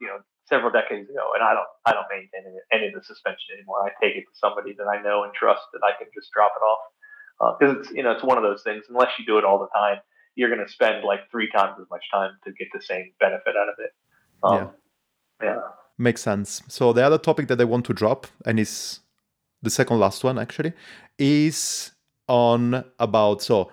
you 0.00 0.08
know, 0.08 0.18
several 0.48 0.72
decades 0.72 1.08
ago, 1.08 1.30
and 1.34 1.42
I 1.42 1.54
don't 1.54 1.70
I 1.86 1.92
don't 1.92 2.06
maintain 2.10 2.42
any, 2.72 2.88
of 2.88 2.94
the 2.94 3.04
suspension 3.04 3.54
anymore. 3.56 3.78
I 3.86 3.90
take 4.02 4.16
it 4.16 4.26
to 4.26 4.34
somebody 4.34 4.74
that 4.76 4.86
I 4.90 5.00
know 5.00 5.24
and 5.24 5.32
trust 5.32 5.62
that 5.72 5.80
I 5.86 5.96
can 5.96 6.08
just 6.14 6.30
drop 6.32 6.52
it 6.56 6.64
off 6.64 7.58
because 7.58 7.76
uh, 7.76 7.80
it's 7.80 7.90
you 7.90 8.02
know 8.02 8.10
it's 8.10 8.24
one 8.24 8.36
of 8.36 8.44
those 8.44 8.62
things. 8.62 8.84
Unless 8.88 9.18
you 9.18 9.24
do 9.24 9.38
it 9.38 9.44
all 9.44 9.58
the 9.58 9.70
time, 9.72 9.98
you're 10.36 10.48
going 10.48 10.64
to 10.64 10.72
spend 10.72 11.04
like 11.04 11.30
three 11.30 11.50
times 11.50 11.76
as 11.80 11.86
much 11.90 12.04
time 12.12 12.32
to 12.44 12.52
get 12.52 12.68
the 12.72 12.82
same 12.82 13.12
benefit 13.20 13.54
out 13.56 13.68
of 13.68 13.74
it. 13.78 13.92
Um, 14.42 14.70
yeah. 15.42 15.48
Yeah. 15.48 15.60
Makes 15.98 16.22
sense. 16.22 16.62
So 16.68 16.92
the 16.92 17.04
other 17.04 17.18
topic 17.18 17.48
that 17.48 17.60
I 17.60 17.64
want 17.64 17.86
to 17.86 17.92
drop, 17.92 18.26
and 18.44 18.58
is 18.58 19.00
the 19.62 19.70
second 19.70 20.00
last 20.00 20.24
one 20.24 20.38
actually, 20.38 20.72
is 21.18 21.92
on 22.26 22.84
about 22.98 23.42
so 23.42 23.70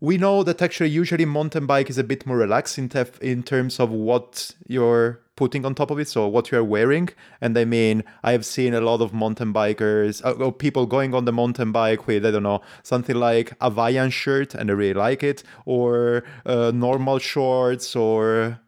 we 0.00 0.18
know 0.18 0.42
that 0.42 0.60
actually 0.60 0.90
usually 0.90 1.24
mountain 1.24 1.66
bike 1.66 1.88
is 1.88 1.96
a 1.96 2.04
bit 2.04 2.26
more 2.26 2.36
relaxed 2.36 2.76
in, 2.76 2.88
tef- 2.90 3.18
in 3.20 3.42
terms 3.42 3.80
of 3.80 3.90
what 3.90 4.50
you're 4.66 5.23
putting 5.36 5.64
on 5.64 5.74
top 5.74 5.90
of 5.90 5.98
it 5.98 6.08
so 6.08 6.28
what 6.28 6.50
you're 6.50 6.64
wearing 6.64 7.08
and 7.40 7.56
i 7.58 7.64
mean 7.64 8.04
i 8.22 8.32
have 8.32 8.44
seen 8.44 8.74
a 8.74 8.80
lot 8.80 9.00
of 9.00 9.12
mountain 9.12 9.52
bikers 9.52 10.24
uh, 10.24 10.32
or 10.32 10.52
people 10.52 10.86
going 10.86 11.14
on 11.14 11.24
the 11.24 11.32
mountain 11.32 11.72
bike 11.72 12.06
with 12.06 12.24
i 12.24 12.30
don't 12.30 12.42
know 12.42 12.60
something 12.82 13.16
like 13.16 13.52
a 13.60 13.70
Hawaiian 13.70 14.10
shirt 14.10 14.54
and 14.54 14.70
i 14.70 14.74
really 14.74 14.94
like 14.94 15.22
it 15.22 15.42
or 15.64 16.24
uh, 16.46 16.70
normal 16.74 17.18
shorts 17.18 17.96
or 17.96 18.60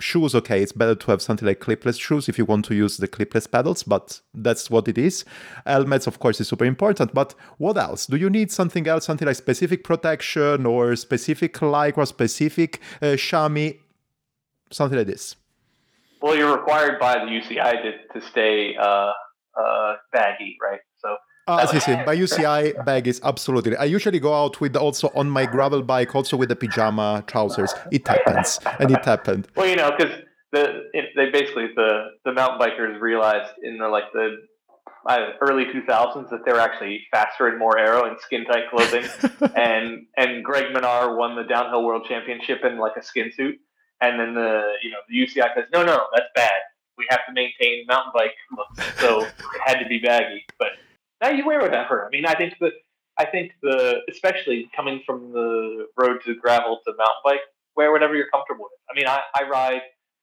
shoes, 0.00 0.34
okay, 0.34 0.62
it's 0.62 0.72
better 0.72 0.94
to 0.94 1.10
have 1.10 1.22
something 1.22 1.46
like 1.46 1.60
clipless 1.60 2.00
shoes 2.00 2.28
if 2.28 2.38
you 2.38 2.44
want 2.44 2.64
to 2.66 2.74
use 2.74 2.96
the 2.96 3.08
clipless 3.08 3.50
pedals, 3.50 3.82
but 3.82 4.20
that's 4.34 4.70
what 4.70 4.88
it 4.88 4.98
is. 4.98 5.24
Helmets, 5.66 6.06
of 6.06 6.18
course, 6.18 6.40
is 6.40 6.48
super 6.48 6.64
important, 6.64 7.14
but 7.14 7.34
what 7.58 7.76
else? 7.76 8.06
Do 8.06 8.16
you 8.16 8.30
need 8.30 8.50
something 8.50 8.86
else, 8.86 9.04
something 9.04 9.26
like 9.26 9.36
specific 9.36 9.84
protection 9.84 10.66
or 10.66 10.96
specific 10.96 11.54
lycra, 11.54 12.06
specific 12.06 12.80
uh, 13.00 13.16
chamois, 13.16 13.72
something 14.70 14.98
like 14.98 15.06
this? 15.06 15.36
Well, 16.24 16.34
you're 16.34 16.56
required 16.56 16.98
by 16.98 17.16
the 17.22 17.26
UCI 17.26 17.72
to, 17.82 18.18
to 18.18 18.26
stay 18.26 18.74
uh, 18.76 19.12
uh, 19.62 19.92
baggy, 20.10 20.56
right? 20.62 20.80
So 20.96 21.16
uh, 21.46 21.66
see, 21.66 21.80
see. 21.80 21.96
My 21.96 22.16
UCI 22.16 22.82
bag 22.86 23.06
is 23.06 23.20
absolutely. 23.22 23.76
I 23.76 23.84
usually 23.84 24.20
go 24.20 24.32
out 24.32 24.58
with 24.58 24.74
also 24.74 25.10
on 25.14 25.28
my 25.28 25.44
gravel 25.44 25.82
bike, 25.82 26.14
also 26.14 26.38
with 26.38 26.48
the 26.48 26.56
pajama 26.56 27.24
trousers. 27.26 27.74
It 27.92 28.08
happens, 28.08 28.58
and 28.80 28.90
it 28.90 29.04
happened. 29.04 29.48
Well, 29.54 29.68
you 29.68 29.76
know, 29.76 29.90
because 29.90 30.14
the 30.50 30.84
it, 30.94 31.10
they 31.14 31.28
basically 31.28 31.68
the 31.76 32.12
the 32.24 32.32
mountain 32.32 32.58
bikers 32.58 32.98
realized 33.02 33.52
in 33.62 33.76
the 33.76 33.88
like 33.88 34.10
the 34.14 34.36
uh, 35.06 35.18
early 35.42 35.66
2000s 35.66 36.30
that 36.30 36.40
they 36.46 36.52
were 36.52 36.60
actually 36.60 37.02
faster 37.10 37.48
and 37.48 37.58
more 37.58 37.78
aero 37.78 38.08
in 38.10 38.16
skin 38.20 38.46
tight 38.46 38.70
clothing, 38.70 39.04
and 39.54 40.06
and 40.16 40.42
Greg 40.42 40.74
Minnaar 40.74 41.18
won 41.18 41.36
the 41.36 41.44
downhill 41.44 41.84
world 41.84 42.06
championship 42.08 42.64
in 42.64 42.78
like 42.78 42.96
a 42.96 43.02
skin 43.02 43.30
suit, 43.36 43.56
and 44.08 44.20
then 44.20 44.34
the 44.34 44.72
you 44.82 44.90
know 44.90 44.98
the 45.08 45.16
UCI 45.16 45.54
says 45.54 45.64
no 45.72 45.84
no 45.84 46.06
that's 46.14 46.28
bad. 46.34 46.50
We 46.96 47.06
have 47.10 47.20
to 47.26 47.32
maintain 47.32 47.86
mountain 47.88 48.12
bike 48.14 48.34
looks, 48.56 49.00
so 49.00 49.22
it 49.22 49.32
had 49.64 49.80
to 49.80 49.86
be 49.88 49.98
baggy, 49.98 50.44
but 50.58 50.68
now 51.20 51.30
you 51.30 51.44
wear 51.44 51.60
whatever. 51.60 52.06
I 52.06 52.10
mean, 52.10 52.24
I 52.24 52.34
think 52.34 52.54
that 52.60 52.72
I 53.18 53.24
think 53.24 53.52
the 53.62 54.00
especially 54.10 54.70
coming 54.74 55.02
from 55.06 55.32
the 55.32 55.86
road 55.96 56.20
to 56.24 56.34
gravel 56.34 56.80
to 56.84 56.92
mountain 56.92 57.22
bike, 57.24 57.40
wear 57.76 57.92
whatever 57.92 58.14
you're 58.14 58.28
comfortable 58.30 58.64
with. 58.64 58.80
I 58.90 58.94
mean, 58.94 59.06
I, 59.08 59.20
I 59.34 59.48
ride. 59.48 59.82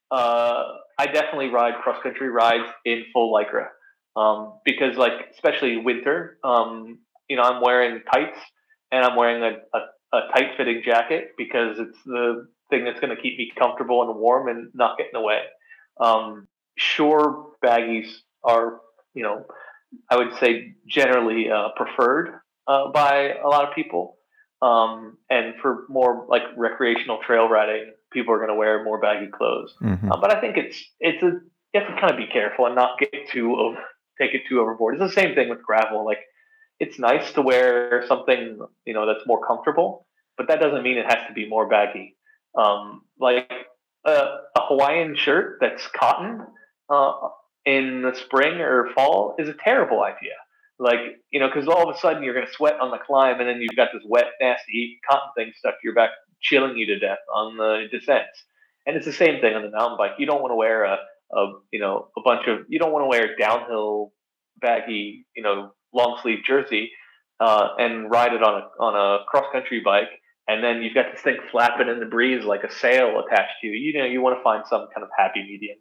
Uh, 0.10 0.78
I 0.98 1.08
definitely 1.08 1.50
ride 1.50 1.76
cross 1.82 2.02
country 2.04 2.30
rides 2.30 2.68
in 2.86 3.06
full 3.14 3.34
lycra 3.34 3.68
um, 4.18 4.60
because, 4.66 4.98
like, 4.98 5.14
especially 5.34 5.78
winter. 5.78 6.38
Um, 6.44 7.00
you 7.30 7.38
know, 7.38 7.44
I'm 7.44 7.62
wearing 7.62 8.02
tights 8.14 8.38
and 8.92 9.06
I'm 9.06 9.16
wearing 9.16 9.42
a, 9.42 9.78
a, 9.78 10.18
a 10.18 10.22
tight 10.34 10.58
fitting 10.58 10.82
jacket 10.84 11.32
because 11.38 11.80
it's 11.80 11.98
the 12.06 12.48
thing 12.72 12.84
that's 12.86 13.00
going 13.00 13.16
to 13.16 13.22
keep 13.22 13.38
me 13.38 13.52
comfortable 13.58 14.02
and 14.02 14.20
warm 14.20 14.48
and 14.48 14.72
not 14.74 14.98
get 14.98 15.08
in 15.08 15.12
the 15.14 15.22
way. 15.22 15.42
Um, 16.00 16.48
sure, 16.76 17.52
baggies 17.64 18.10
are 18.44 18.80
you 19.14 19.22
know 19.22 19.46
I 20.10 20.18
would 20.18 20.34
say 20.40 20.76
generally 20.88 21.50
uh, 21.52 21.70
preferred 21.76 22.40
uh, 22.68 22.92
by 22.92 23.34
a 23.44 23.48
lot 23.48 23.68
of 23.68 23.76
people. 23.76 24.18
Um, 24.62 25.18
and 25.30 25.56
for 25.62 25.86
more 25.90 26.26
like 26.30 26.44
recreational 26.56 27.20
trail 27.26 27.50
riding, 27.50 27.94
people 28.12 28.34
are 28.34 28.38
going 28.38 28.50
to 28.50 28.56
wear 28.56 28.84
more 28.84 29.00
baggy 29.00 29.32
clothes. 29.32 29.74
Mm-hmm. 29.82 30.12
Uh, 30.12 30.18
but 30.22 30.36
I 30.36 30.40
think 30.40 30.58
it's 30.58 30.84
it's 31.00 31.22
a 31.24 31.40
you 31.74 31.80
have 31.80 31.88
to 31.88 32.00
kind 32.00 32.12
of 32.12 32.18
be 32.18 32.28
careful 32.28 32.66
and 32.66 32.76
not 32.76 33.00
get 33.00 33.30
too 33.32 33.56
over, 33.56 33.80
take 34.20 34.34
it 34.34 34.42
too 34.48 34.60
overboard. 34.60 34.96
It's 34.96 35.16
the 35.16 35.22
same 35.22 35.36
thing 35.36 35.50
with 35.50 35.64
gravel. 35.64 36.06
Like 36.06 36.20
it's 36.80 37.00
nice 37.00 37.32
to 37.34 37.42
wear 37.42 38.06
something 38.08 38.60
you 38.86 38.94
know 38.94 39.08
that's 39.08 39.26
more 39.26 39.46
comfortable, 39.46 40.06
but 40.38 40.48
that 40.48 40.60
doesn't 40.60 40.84
mean 40.84 40.98
it 40.98 41.06
has 41.08 41.28
to 41.28 41.34
be 41.34 41.50
more 41.50 41.68
baggy. 41.68 42.16
Um, 42.56 43.04
like 43.20 43.52
a, 44.06 44.12
a 44.12 44.62
Hawaiian 44.68 45.16
shirt 45.16 45.58
that's 45.62 45.88
cotton. 45.88 46.46
Uh, 46.90 47.14
in 47.66 48.02
the 48.02 48.16
spring 48.16 48.60
or 48.60 48.90
fall 48.96 49.36
is 49.38 49.48
a 49.50 49.54
terrible 49.54 50.04
idea. 50.04 50.34
Like, 50.80 51.00
you 51.32 51.40
know, 51.40 51.48
because 51.48 51.68
all 51.68 51.88
of 51.88 51.96
a 51.96 52.00
sudden 52.00 52.24
you're 52.24 52.34
going 52.34 52.48
to 52.48 52.54
sweat 52.54 52.80
on 52.80 52.90
the 52.90 52.98
climb 52.98 53.40
and 53.40 53.48
then 53.48 53.62
you've 53.62 53.76
got 53.76 53.90
this 53.94 54.04
wet, 54.08 54.32
nasty 54.42 55.00
cotton 55.08 55.30
thing 55.36 55.52
stuck 55.58 55.76
to 55.76 55.80
your 55.84 55.94
back, 55.94 56.10
chilling 56.42 56.76
you 56.76 56.88
to 56.88 57.00
death 57.00 57.20
on 57.34 57.58
the 57.58 57.86
descents. 57.92 58.46
And 58.88 58.96
it's 58.96 59.06
the 59.06 59.14
same 59.14 59.42
thing 59.42 59.54
on 59.54 59.62
the 59.62 59.70
mountain 59.70 59.98
bike. 59.98 60.14
You 60.18 60.26
don't 60.26 60.42
want 60.42 60.52
to 60.52 60.56
wear 60.56 60.86
a, 60.86 60.98
a 61.34 61.54
you 61.72 61.80
know, 61.80 62.08
a 62.18 62.22
bunch 62.22 62.48
of, 62.48 62.62
you 62.68 62.80
don't 62.80 62.92
want 62.92 63.04
to 63.04 63.08
wear 63.08 63.36
downhill 63.38 64.12
baggy, 64.60 65.28
you 65.36 65.44
know, 65.44 65.74
long 65.94 66.18
sleeve 66.24 66.40
jersey 66.44 66.92
uh, 67.40 67.70
and 67.78 68.10
ride 68.10 68.34
it 68.34 68.42
on 68.42 68.64
a, 68.64 68.84
on 68.84 68.96
a 68.96 69.26
cross 69.26 69.46
country 69.52 69.82
bike. 69.86 70.10
And 70.48 70.64
then 70.64 70.82
you've 70.82 70.96
got 70.96 71.12
this 71.12 71.22
thing 71.22 71.38
flapping 71.52 71.88
in 71.88 72.00
the 72.00 72.06
breeze 72.06 72.44
like 72.44 72.64
a 72.64 72.72
sail 72.72 73.22
attached 73.26 73.54
to 73.62 73.68
you. 73.68 73.74
You 73.74 74.00
know, 74.00 74.06
you 74.06 74.22
want 74.22 74.38
to 74.38 74.44
find 74.44 74.64
some 74.68 74.88
kind 74.94 75.04
of 75.04 75.10
happy 75.18 75.44
medium. 75.44 75.78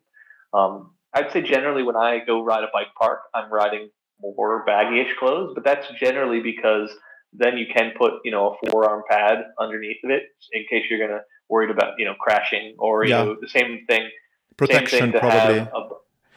Um, 0.53 0.95
I'd 1.13 1.33
say 1.33 1.43
generally 1.43 1.83
when 1.83 1.97
I 1.97 2.19
go 2.25 2.45
ride 2.45 2.63
a 2.63 2.69
bike 2.73 2.95
park, 2.99 3.21
I'm 3.35 3.53
riding 3.53 3.91
more 4.21 4.65
baggyish 4.67 5.17
clothes, 5.19 5.53
but 5.55 5.65
that's 5.65 5.87
generally 5.99 6.41
because 6.41 6.91
then 7.33 7.57
you 7.57 7.67
can 7.73 7.93
put, 7.97 8.15
you 8.25 8.31
know, 8.31 8.51
a 8.55 8.71
forearm 8.71 9.03
pad 9.09 9.39
underneath 9.59 9.99
of 10.05 10.11
it 10.11 10.25
in 10.53 10.65
case 10.69 10.85
you're 10.91 10.99
going 10.99 11.11
to 11.11 11.21
worried 11.49 11.71
about, 11.71 11.95
you 11.99 12.05
know, 12.05 12.15
crashing 12.19 12.75
or, 12.79 13.05
you 13.05 13.11
yeah. 13.11 13.25
know, 13.25 13.37
the 13.41 13.49
same 13.49 13.85
thing. 13.89 14.09
Protection 14.57 14.99
same 14.99 15.13
thing 15.13 15.21
probably. 15.21 15.59
A, 15.59 15.89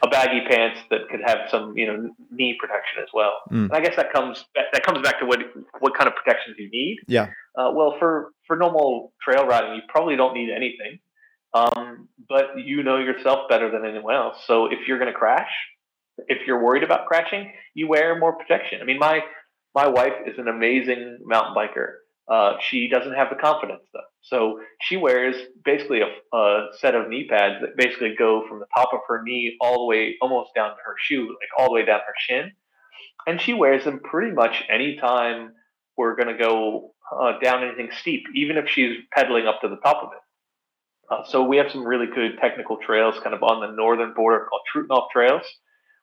a, 0.04 0.10
baggy 0.10 0.40
pants 0.48 0.80
that 0.90 1.08
could 1.10 1.20
have 1.24 1.38
some, 1.50 1.76
you 1.76 1.86
know, 1.86 2.10
knee 2.30 2.56
protection 2.58 3.02
as 3.02 3.08
well. 3.12 3.40
Mm. 3.50 3.64
And 3.64 3.72
I 3.72 3.80
guess 3.80 3.96
that 3.96 4.12
comes 4.12 4.44
that, 4.54 4.82
comes 4.84 5.02
back 5.02 5.18
to 5.20 5.26
what 5.26 5.40
what 5.80 5.96
kind 5.96 6.08
of 6.08 6.14
protections 6.14 6.56
you 6.58 6.70
need. 6.70 6.98
Yeah. 7.08 7.28
Uh, 7.56 7.70
well, 7.74 7.96
for 7.98 8.32
for 8.46 8.56
normal 8.56 9.12
trail 9.22 9.46
riding, 9.46 9.74
you 9.74 9.82
probably 9.88 10.16
don't 10.16 10.34
need 10.34 10.50
anything. 10.50 10.98
Um, 11.54 12.08
but 12.28 12.58
you 12.58 12.82
know 12.82 12.98
yourself 12.98 13.48
better 13.48 13.70
than 13.70 13.84
anyone 13.88 14.14
else. 14.14 14.38
So 14.46 14.66
if 14.66 14.88
you're 14.88 14.98
going 14.98 15.12
to 15.12 15.16
crash, 15.16 15.50
if 16.26 16.46
you're 16.46 16.62
worried 16.62 16.82
about 16.82 17.06
crashing, 17.06 17.52
you 17.74 17.88
wear 17.88 18.18
more 18.18 18.32
protection. 18.32 18.80
I 18.82 18.84
mean, 18.84 18.98
my 18.98 19.20
my 19.74 19.86
wife 19.88 20.14
is 20.26 20.38
an 20.38 20.48
amazing 20.48 21.18
mountain 21.24 21.54
biker. 21.54 21.94
Uh, 22.26 22.54
she 22.60 22.88
doesn't 22.88 23.12
have 23.12 23.28
the 23.28 23.36
confidence 23.36 23.82
though, 23.92 24.00
so 24.22 24.58
she 24.80 24.96
wears 24.96 25.36
basically 25.62 26.00
a, 26.00 26.36
a, 26.36 26.68
set 26.78 26.94
of 26.94 27.08
knee 27.08 27.26
pads 27.28 27.56
that 27.60 27.76
basically 27.76 28.14
go 28.18 28.46
from 28.48 28.60
the 28.60 28.66
top 28.74 28.88
of 28.94 29.00
her 29.06 29.22
knee 29.22 29.56
all 29.60 29.80
the 29.80 29.84
way 29.84 30.16
almost 30.22 30.50
down 30.54 30.70
to 30.70 30.76
her 30.86 30.94
shoe, 30.98 31.26
like 31.26 31.50
all 31.58 31.66
the 31.66 31.74
way 31.74 31.84
down 31.84 32.00
her 32.00 32.14
shin, 32.18 32.50
and 33.26 33.40
she 33.40 33.52
wears 33.52 33.84
them 33.84 34.00
pretty 34.00 34.32
much 34.32 34.64
anytime 34.70 35.52
we're 35.98 36.16
going 36.16 36.34
to 36.34 36.42
go 36.42 36.94
uh, 37.12 37.38
down 37.42 37.62
anything 37.62 37.90
steep, 38.00 38.24
even 38.34 38.56
if 38.56 38.68
she's 38.68 38.96
pedaling 39.12 39.46
up 39.46 39.60
to 39.60 39.68
the 39.68 39.76
top 39.76 40.02
of 40.02 40.10
it. 40.12 40.18
Uh, 41.10 41.24
so 41.28 41.44
we 41.44 41.58
have 41.58 41.70
some 41.70 41.86
really 41.86 42.06
good 42.06 42.38
technical 42.40 42.78
trails 42.78 43.16
kind 43.22 43.34
of 43.34 43.42
on 43.42 43.60
the 43.60 43.74
northern 43.76 44.14
border 44.14 44.46
called 44.48 44.62
Trutnov 44.74 45.10
Trails, 45.10 45.42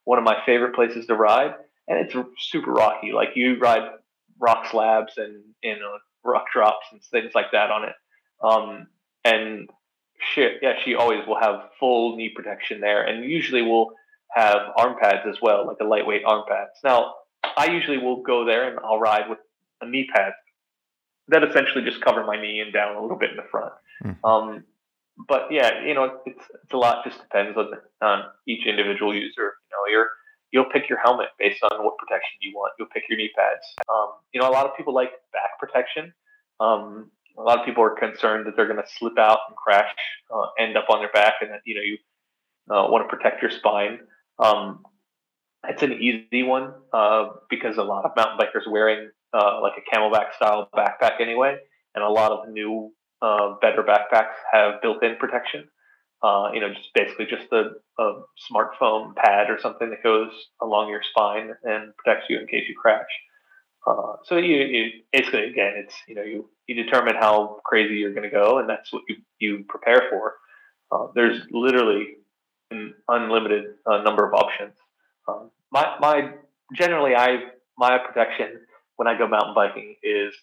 one 0.03 0.19
of 0.19 0.24
my 0.24 0.38
favorite 0.45 0.76
places 0.76 1.07
to 1.07 1.15
ride. 1.15 1.53
And 1.88 1.99
it's 1.99 2.15
super 2.38 2.72
rocky. 2.72 3.11
Like 3.11 3.30
you 3.36 3.57
ride 3.59 3.89
rock 4.39 4.67
slabs 4.69 5.13
and 5.17 5.43
you 5.63 5.80
know 5.80 5.97
rock 6.24 6.45
drops 6.53 6.86
and 6.91 7.01
things 7.01 7.32
like 7.34 7.51
that 7.51 7.72
on 7.72 7.84
it. 7.84 7.95
Um, 8.43 8.88
and 9.24 9.69
she, 10.34 10.57
yeah, 10.61 10.74
she 10.84 10.95
always 10.95 11.26
will 11.28 11.39
have 11.39 11.69
full 11.80 12.15
knee 12.15 12.30
protection 12.36 12.82
there, 12.82 13.03
and 13.03 13.24
usually 13.24 13.61
will 13.61 13.93
have 14.34 14.59
arm 14.78 14.95
pads 15.01 15.28
as 15.28 15.38
well, 15.41 15.67
like 15.67 15.78
a 15.82 15.86
lightweight 15.86 16.24
arm 16.26 16.43
pads. 16.47 16.72
Now, 16.84 17.15
I 17.57 17.65
usually 17.65 17.97
will 17.97 18.22
go 18.22 18.45
there 18.45 18.69
and 18.69 18.80
I'll 18.80 18.99
ride 18.99 19.30
with 19.30 19.39
a 19.82 19.88
knee 19.88 20.07
pad 20.13 20.34
that 21.28 21.43
essentially 21.43 21.84
just 21.84 22.01
cover 22.01 22.26
my 22.26 22.39
knee 22.41 22.59
and 22.59 22.72
down 22.72 22.95
a 22.95 23.01
little 23.01 23.17
bit 23.17 23.32
in 23.32 23.38
the 23.38 23.43
front. 23.49 23.74
Mm. 24.03 24.17
Um, 24.24 24.63
but 25.28 25.51
yeah, 25.51 25.84
you 25.86 25.93
know, 25.93 26.19
it's 26.26 26.43
it's 26.63 26.74
a 26.74 26.78
lot. 26.78 27.03
Just 27.03 27.19
depends 27.19 27.57
on 27.57 27.72
on 28.01 28.24
each 28.47 28.65
individual 28.65 29.13
user. 29.13 29.53
You 29.69 29.72
know, 29.72 29.91
you're 29.91 30.09
you'll 30.52 30.70
pick 30.72 30.89
your 30.89 30.99
helmet 30.99 31.30
based 31.39 31.64
on 31.64 31.84
what 31.84 31.97
protection 31.97 32.38
you 32.41 32.54
want. 32.56 32.74
You'll 32.78 32.89
pick 32.89 33.04
your 33.10 33.18
knee 33.18 33.32
pads. 33.36 33.66
Um, 33.89 34.10
you 34.34 34.41
know, 34.41 34.49
a 34.49 34.52
lot 34.52 34.66
of 34.66 34.76
people 34.76 34.93
like 34.93 35.12
back 35.32 35.60
protection. 35.60 36.14
Um, 36.60 37.12
a 37.38 37.41
lot 37.41 37.60
of 37.60 37.66
people 37.66 37.84
are 37.84 37.95
concerned 37.95 38.45
that 38.45 38.56
they're 38.56 38.68
going 38.68 38.82
to 38.82 38.89
slip 38.97 39.18
out 39.18 39.39
and 39.47 39.56
crash, 39.56 39.89
uh, 40.34 40.47
end 40.60 40.78
up 40.78 40.86
on 40.89 40.99
their 40.99 41.12
back, 41.12 41.36
and 41.41 41.52
that 41.52 41.62
you 41.66 41.76
know 41.76 41.82
you 41.82 41.97
uh, 42.70 42.89
want 42.89 43.10
to 43.10 43.16
protect 43.16 43.41
your 43.41 43.52
spine. 43.52 43.99
Um, 44.39 44.84
it's 45.68 45.84
an 45.84 45.93
easy 45.93 46.43
one 46.43 46.74
uh, 46.93 47.30
because 47.49 47.78
a 47.78 47.84
lot 47.84 48.06
of 48.06 48.12
mountain 48.16 48.38
bikers 48.38 48.70
wearing 48.70 49.10
uh, 49.34 49.62
like 49.62 49.74
a 49.78 49.95
CamelBak 49.95 50.34
style 50.36 50.70
backpack 50.76 51.22
anyway, 51.22 51.56
and 51.95 52.04
a 52.04 52.10
lot 52.10 52.32
of 52.32 52.49
new 52.49 52.91
uh, 53.22 53.56
better 53.62 53.84
backpacks 53.84 54.34
have 54.52 54.82
built-in 54.82 55.16
protection. 55.18 55.68
Uh, 56.24 56.51
you 56.53 56.61
know, 56.61 56.69
just 56.69 56.89
basically 56.93 57.26
just 57.26 57.51
a, 57.51 57.72
a 57.99 58.22
smartphone 58.51 59.15
pad 59.15 59.49
or 59.49 59.59
something 59.59 59.89
that 59.89 60.03
goes 60.03 60.30
along 60.61 60.89
your 60.89 61.01
spine 61.09 61.51
and 61.63 61.95
protects 61.97 62.28
you 62.30 62.39
in 62.39 62.45
case 62.45 62.63
you 62.69 62.76
crash. 62.80 63.09
Uh, 63.88 64.13
so 64.26 64.38
you, 64.38 64.57
you, 64.57 64.89
basically 65.11 65.45
again, 65.45 65.74
it's 65.76 65.95
you 66.07 66.13
know 66.13 66.22
you 66.22 66.47
you 66.67 66.84
determine 66.84 67.15
how 67.15 67.59
crazy 67.65 67.95
you're 67.95 68.13
going 68.13 68.30
to 68.30 68.30
go, 68.30 68.59
and 68.59 68.69
that's 68.69 68.93
what 68.93 69.01
you 69.09 69.15
you 69.39 69.65
prepare 69.67 70.03
for. 70.11 70.36
Uh, 70.91 71.07
there's 71.15 71.41
literally 71.51 72.17
an 72.69 72.93
unlimited 73.07 73.65
uh, 73.86 74.03
number 74.03 74.28
of 74.28 74.34
options. 74.34 74.74
Um, 75.28 75.49
my 75.72 75.95
my 75.99 76.34
generally 76.76 77.15
I 77.15 77.39
my 77.78 77.97
protection 77.97 78.59
when 78.97 79.07
I 79.07 79.17
go 79.17 79.28
mountain 79.28 79.55
biking 79.55 79.95
is 80.03 80.36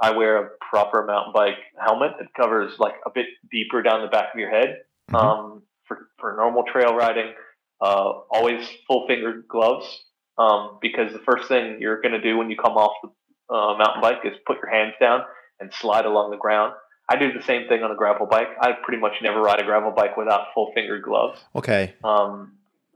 I 0.00 0.16
wear 0.16 0.44
a 0.44 0.48
proper 0.70 1.04
mountain 1.04 1.32
bike 1.32 1.58
helmet 1.78 2.12
that 2.18 2.34
covers 2.34 2.72
like 2.78 2.94
a 3.06 3.10
bit 3.14 3.26
deeper 3.52 3.82
down 3.82 4.02
the 4.02 4.08
back 4.08 4.34
of 4.34 4.40
your 4.40 4.50
head. 4.50 4.78
Mhm. 5.10 5.18
Um, 5.18 5.62
for 5.86 6.08
for 6.18 6.36
normal 6.36 6.64
trail 6.64 6.94
riding, 6.94 7.32
uh, 7.80 8.12
always 8.30 8.68
full 8.86 9.06
fingered 9.06 9.46
gloves 9.48 10.04
um, 10.38 10.78
because 10.80 11.12
the 11.12 11.18
first 11.20 11.48
thing 11.48 11.78
you're 11.80 12.00
going 12.00 12.12
to 12.12 12.20
do 12.20 12.36
when 12.36 12.50
you 12.50 12.56
come 12.56 12.76
off 12.76 12.92
the 13.02 13.54
uh, 13.54 13.76
mountain 13.76 14.00
bike 14.00 14.20
is 14.24 14.32
put 14.46 14.58
your 14.58 14.70
hands 14.70 14.94
down 15.00 15.22
and 15.58 15.72
slide 15.72 16.06
along 16.06 16.30
the 16.30 16.36
ground. 16.36 16.72
I 17.08 17.16
do 17.16 17.32
the 17.32 17.42
same 17.42 17.66
thing 17.66 17.82
on 17.82 17.90
a 17.90 17.96
gravel 17.96 18.26
bike. 18.26 18.48
I 18.60 18.72
pretty 18.84 19.00
much 19.00 19.14
never 19.20 19.40
ride 19.42 19.60
a 19.60 19.64
gravel 19.64 19.90
bike 19.90 20.16
without 20.16 20.48
full 20.54 20.70
fingered 20.74 21.02
gloves 21.02 21.40
Okay. 21.56 21.94
um, 22.04 22.52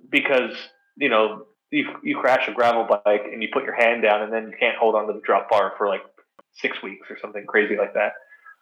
because 0.09 0.53
you 0.97 1.09
know 1.09 1.47
you 1.71 1.89
you 2.05 2.17
crash 2.17 2.47
a 2.49 2.53
gravel 2.53 2.85
bike 2.85 3.23
and 3.31 3.43
you 3.43 3.49
put 3.53 3.65
your 3.65 3.75
hand 3.75 4.03
down 4.03 4.23
and 4.23 4.33
then 4.33 4.45
you 4.51 4.57
can't 4.59 4.77
hold 4.79 4.95
onto 4.95 5.13
the 5.13 5.21
drop 5.21 5.51
bar 5.51 5.73
for 5.77 5.89
like 5.89 6.03
six 6.53 6.81
weeks 6.83 7.11
or 7.11 7.19
something 7.21 7.45
crazy 7.47 7.77
like 7.77 7.95
that. 7.95 8.13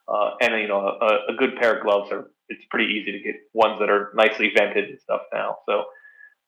Uh, 0.09 0.31
and 0.41 0.61
you 0.61 0.69
know 0.69 0.81
a, 0.81 1.33
a 1.33 1.37
good 1.37 1.57
pair 1.57 1.77
of 1.77 1.83
gloves 1.83 2.11
are 2.11 2.31
it's 2.53 2.65
pretty 2.71 2.93
easy 2.93 3.13
to 3.13 3.19
get 3.21 3.37
ones 3.53 3.79
that 3.81 3.91
are 3.91 4.13
nicely 4.15 4.53
vented 4.57 4.91
and 4.91 5.01
stuff 5.01 5.23
now. 5.33 5.59
So 5.67 5.85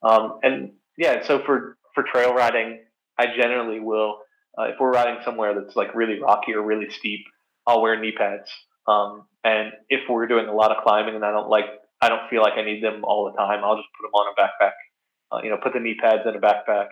um, 0.09 0.39
and 0.43 0.73
yeah, 0.99 1.27
so 1.27 1.43
for 1.45 1.79
for 1.95 2.05
trail 2.05 2.35
riding, 2.35 2.81
I 3.19 3.27
generally 3.37 3.81
will 3.81 4.19
uh, 4.59 4.65
if 4.65 4.77
we're 4.79 4.93
riding 4.93 5.21
somewhere 5.25 5.55
that's 5.55 5.77
like 5.77 5.95
really 5.95 6.21
rocky 6.21 6.55
or 6.55 6.63
really 6.63 6.91
steep, 6.91 7.25
I'll 7.67 7.83
wear 7.83 7.99
knee 8.01 8.13
pads. 8.17 8.51
Um, 8.87 9.27
and 9.43 9.73
if 9.89 10.01
we're 10.09 10.27
doing 10.27 10.47
a 10.47 10.55
lot 10.55 10.71
of 10.71 10.83
climbing 10.85 11.15
and 11.15 11.25
I 11.25 11.33
don't 11.33 11.49
like 11.49 11.65
I 12.01 12.09
don't 12.09 12.29
feel 12.29 12.43
like 12.43 12.55
I 12.55 12.65
need 12.65 12.83
them 12.83 13.05
all 13.05 13.31
the 13.31 13.37
time, 13.37 13.65
I'll 13.65 13.77
just 13.77 13.89
put 13.99 14.07
them 14.07 14.13
on 14.13 14.35
a 14.35 14.41
backpack. 14.41 14.73
Uh, 15.33 15.43
you 15.43 15.51
know, 15.51 15.57
put 15.63 15.73
the 15.73 15.81
knee 15.81 15.97
pads 16.01 16.23
in 16.27 16.37
a 16.37 16.41
backpack, 16.41 16.89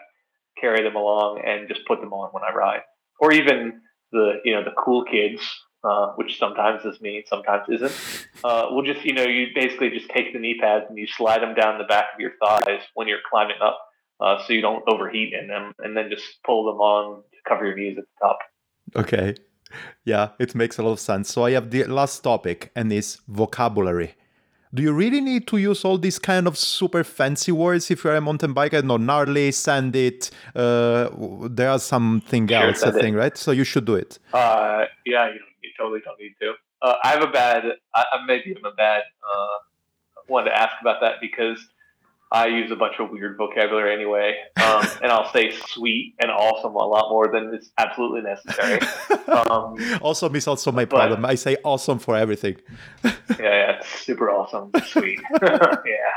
carry 0.60 0.82
them 0.82 0.96
along, 0.96 1.42
and 1.44 1.68
just 1.68 1.86
put 1.86 2.00
them 2.00 2.12
on 2.12 2.30
when 2.32 2.42
I 2.42 2.54
ride. 2.54 2.80
Or 3.20 3.30
even 3.32 3.82
the 4.10 4.40
you 4.44 4.54
know 4.54 4.64
the 4.64 4.72
cool 4.82 5.04
kids, 5.04 5.42
uh, 5.84 6.12
which 6.14 6.38
sometimes 6.38 6.84
is 6.84 7.00
me, 7.00 7.24
sometimes 7.26 7.64
isn't. 7.68 8.26
Uh, 8.44 8.66
will 8.70 8.82
just 8.82 9.04
you 9.04 9.12
know 9.12 9.24
you 9.24 9.48
basically 9.54 9.90
just 9.90 10.08
take 10.10 10.32
the 10.32 10.38
knee 10.38 10.56
pads 10.60 10.84
and 10.88 10.98
you 10.98 11.06
slide 11.06 11.42
them 11.42 11.54
down 11.54 11.78
the 11.78 11.84
back 11.84 12.06
of 12.14 12.20
your 12.20 12.32
thighs 12.40 12.80
when 12.94 13.08
you're 13.08 13.18
climbing 13.30 13.56
up, 13.62 13.78
uh, 14.20 14.38
so 14.46 14.52
you 14.52 14.60
don't 14.60 14.84
overheat 14.88 15.32
in 15.32 15.48
them, 15.48 15.72
and 15.78 15.96
then 15.96 16.08
just 16.10 16.24
pull 16.44 16.64
them 16.64 16.80
on 16.80 17.22
to 17.22 17.38
cover 17.48 17.66
your 17.66 17.76
knees 17.76 17.98
at 17.98 18.04
the 18.04 18.26
top. 18.26 18.38
Okay. 18.96 19.34
Yeah, 20.04 20.30
it 20.38 20.54
makes 20.54 20.78
a 20.78 20.82
lot 20.82 20.92
of 20.92 21.00
sense. 21.00 21.32
So 21.32 21.44
I 21.44 21.52
have 21.52 21.70
the 21.70 21.84
last 21.84 22.20
topic, 22.20 22.70
and 22.76 22.92
is 22.92 23.20
vocabulary. 23.26 24.14
Do 24.74 24.82
you 24.82 24.92
really 24.92 25.20
need 25.20 25.46
to 25.48 25.58
use 25.58 25.84
all 25.84 25.98
these 25.98 26.18
kind 26.18 26.46
of 26.46 26.56
super 26.56 27.04
fancy 27.04 27.52
words 27.52 27.90
if 27.90 28.04
you're 28.04 28.16
a 28.16 28.20
mountain 28.22 28.54
biker? 28.54 28.82
No, 28.82 28.96
gnarly, 28.96 29.52
sand 29.52 29.94
it. 29.94 30.30
Uh, 30.54 31.10
there 31.50 31.68
are 31.68 31.78
something 31.78 32.48
Sure, 32.48 32.68
else, 32.68 32.82
I 32.82 32.90
think, 32.90 33.14
right? 33.14 33.36
So 33.36 33.50
you 33.50 33.64
should 33.64 33.84
do 33.84 33.96
it. 33.96 34.18
Uh, 34.32 34.84
yeah, 35.04 35.28
you 35.30 35.40
totally 35.76 36.00
don't 36.04 36.18
need 36.20 36.34
to. 36.40 36.52
Uh, 36.80 36.94
I 37.04 37.08
have 37.10 37.22
a 37.22 37.28
bad, 37.30 37.64
I, 37.94 38.04
maybe 38.26 38.54
I'm 38.56 38.64
a 38.64 38.72
bad 38.74 39.02
uh, 39.22 39.58
one 40.26 40.44
to 40.44 40.52
ask 40.56 40.74
about 40.80 41.00
that 41.00 41.16
because 41.20 41.58
I 42.32 42.46
use 42.46 42.70
a 42.70 42.76
bunch 42.76 42.94
of 42.98 43.10
weird 43.10 43.36
vocabulary 43.36 43.92
anyway, 43.94 44.36
um, 44.64 44.86
and 45.02 45.12
I'll 45.12 45.30
say 45.32 45.52
sweet 45.66 46.14
and 46.18 46.30
awesome 46.30 46.74
a 46.74 46.78
lot 46.86 47.10
more 47.10 47.30
than 47.30 47.54
is 47.54 47.70
absolutely 47.76 48.22
necessary. 48.22 48.80
Um, 49.28 49.76
awesome 50.02 50.34
is 50.34 50.48
also 50.48 50.72
my 50.72 50.86
but- 50.86 50.96
problem. 50.96 51.24
I 51.26 51.34
say 51.34 51.56
awesome 51.62 51.98
for 51.98 52.16
everything. 52.16 52.56
yeah, 53.04 53.12
yeah, 53.38 53.70
it's 53.78 53.88
super 54.00 54.30
awesome, 54.30 54.70
sweet, 54.86 55.20
yeah, 55.42 55.58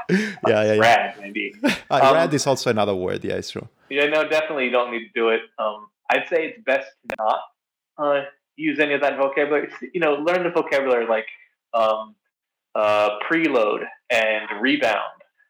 Yeah, 0.09 0.35
yeah, 0.47 0.63
yeah. 0.73 0.79
rad 0.79 1.15
maybe. 1.19 1.53
Uh, 1.63 1.75
Um, 2.01 2.13
rad 2.15 2.33
is 2.33 2.47
also 2.47 2.69
another 2.69 2.95
word. 2.95 3.23
Yeah, 3.25 3.33
it's 3.35 3.51
true. 3.51 3.67
Yeah, 3.89 4.05
no, 4.07 4.27
definitely 4.27 4.65
you 4.65 4.71
don't 4.71 4.91
need 4.91 5.05
to 5.07 5.11
do 5.13 5.29
it. 5.29 5.41
Um, 5.59 5.87
I'd 6.09 6.27
say 6.29 6.47
it's 6.47 6.63
best 6.63 6.87
not 7.19 7.39
uh, 7.97 8.21
use 8.55 8.79
any 8.79 8.93
of 8.93 9.01
that 9.01 9.17
vocabulary. 9.17 9.69
You 9.93 9.99
know, 9.99 10.13
learn 10.13 10.43
the 10.43 10.49
vocabulary 10.49 11.07
like 11.07 11.27
um, 11.73 12.15
uh, 12.73 13.09
preload 13.29 13.83
and 14.09 14.61
rebound 14.61 15.01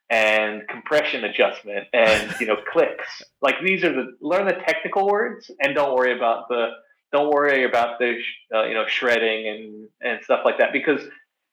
and 0.09 0.67
compression 0.67 1.23
adjustment 1.23 1.87
and 1.93 2.35
you 2.39 2.47
know 2.47 2.57
clicks. 2.71 3.23
Like 3.41 3.55
these 3.63 3.83
are 3.83 3.93
the 3.93 4.15
learn 4.21 4.45
the 4.45 4.53
technical 4.53 5.07
words 5.07 5.49
and 5.61 5.75
don't 5.75 5.95
worry 5.95 6.15
about 6.15 6.47
the 6.49 6.69
don't 7.11 7.31
worry 7.31 7.63
about 7.63 7.99
the 7.99 8.19
sh- 8.19 8.53
uh, 8.53 8.65
you 8.65 8.73
know 8.73 8.85
shredding 8.87 9.47
and 9.47 9.89
and 10.01 10.23
stuff 10.23 10.41
like 10.45 10.57
that 10.59 10.73
because 10.73 11.01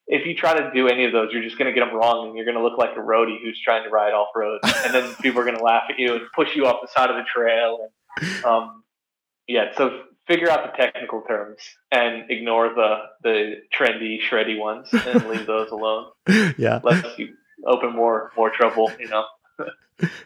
if 0.08 0.26
you 0.26 0.34
try 0.34 0.58
to 0.58 0.70
do 0.74 0.88
any 0.88 1.04
of 1.04 1.12
those, 1.12 1.28
you're 1.32 1.42
just 1.42 1.58
going 1.58 1.72
to 1.72 1.78
get 1.78 1.86
them 1.86 1.96
wrong, 1.96 2.26
and 2.26 2.36
you're 2.36 2.44
going 2.44 2.56
to 2.56 2.62
look 2.62 2.76
like 2.76 2.90
a 2.96 3.00
roadie 3.00 3.40
who's 3.42 3.60
trying 3.62 3.84
to 3.84 3.88
ride 3.88 4.12
off 4.12 4.28
road, 4.34 4.60
and 4.84 4.92
then 4.92 5.14
people 5.22 5.40
are 5.40 5.44
going 5.44 5.56
to 5.56 5.62
laugh 5.62 5.84
at 5.88 5.98
you 5.98 6.14
and 6.14 6.22
push 6.34 6.54
you 6.56 6.66
off 6.66 6.80
the 6.82 6.88
side 6.88 7.08
of 7.08 7.16
the 7.16 7.22
trail. 7.22 7.88
And, 8.20 8.44
um, 8.44 8.82
yeah, 9.46 9.66
so 9.76 10.02
figure 10.26 10.50
out 10.50 10.70
the 10.70 10.76
technical 10.76 11.22
terms 11.22 11.58
and 11.90 12.30
ignore 12.30 12.70
the 12.74 12.96
the 13.22 13.54
trendy, 13.76 14.18
shreddy 14.20 14.58
ones, 14.58 14.88
and 14.92 15.26
leave 15.28 15.46
those 15.46 15.70
alone. 15.70 16.06
yeah. 16.58 16.80
Lest 16.82 17.18
you 17.18 17.34
open 17.66 17.94
more 17.94 18.32
more 18.36 18.50
trouble. 18.50 18.92
You 18.98 19.08
know, 19.08 19.24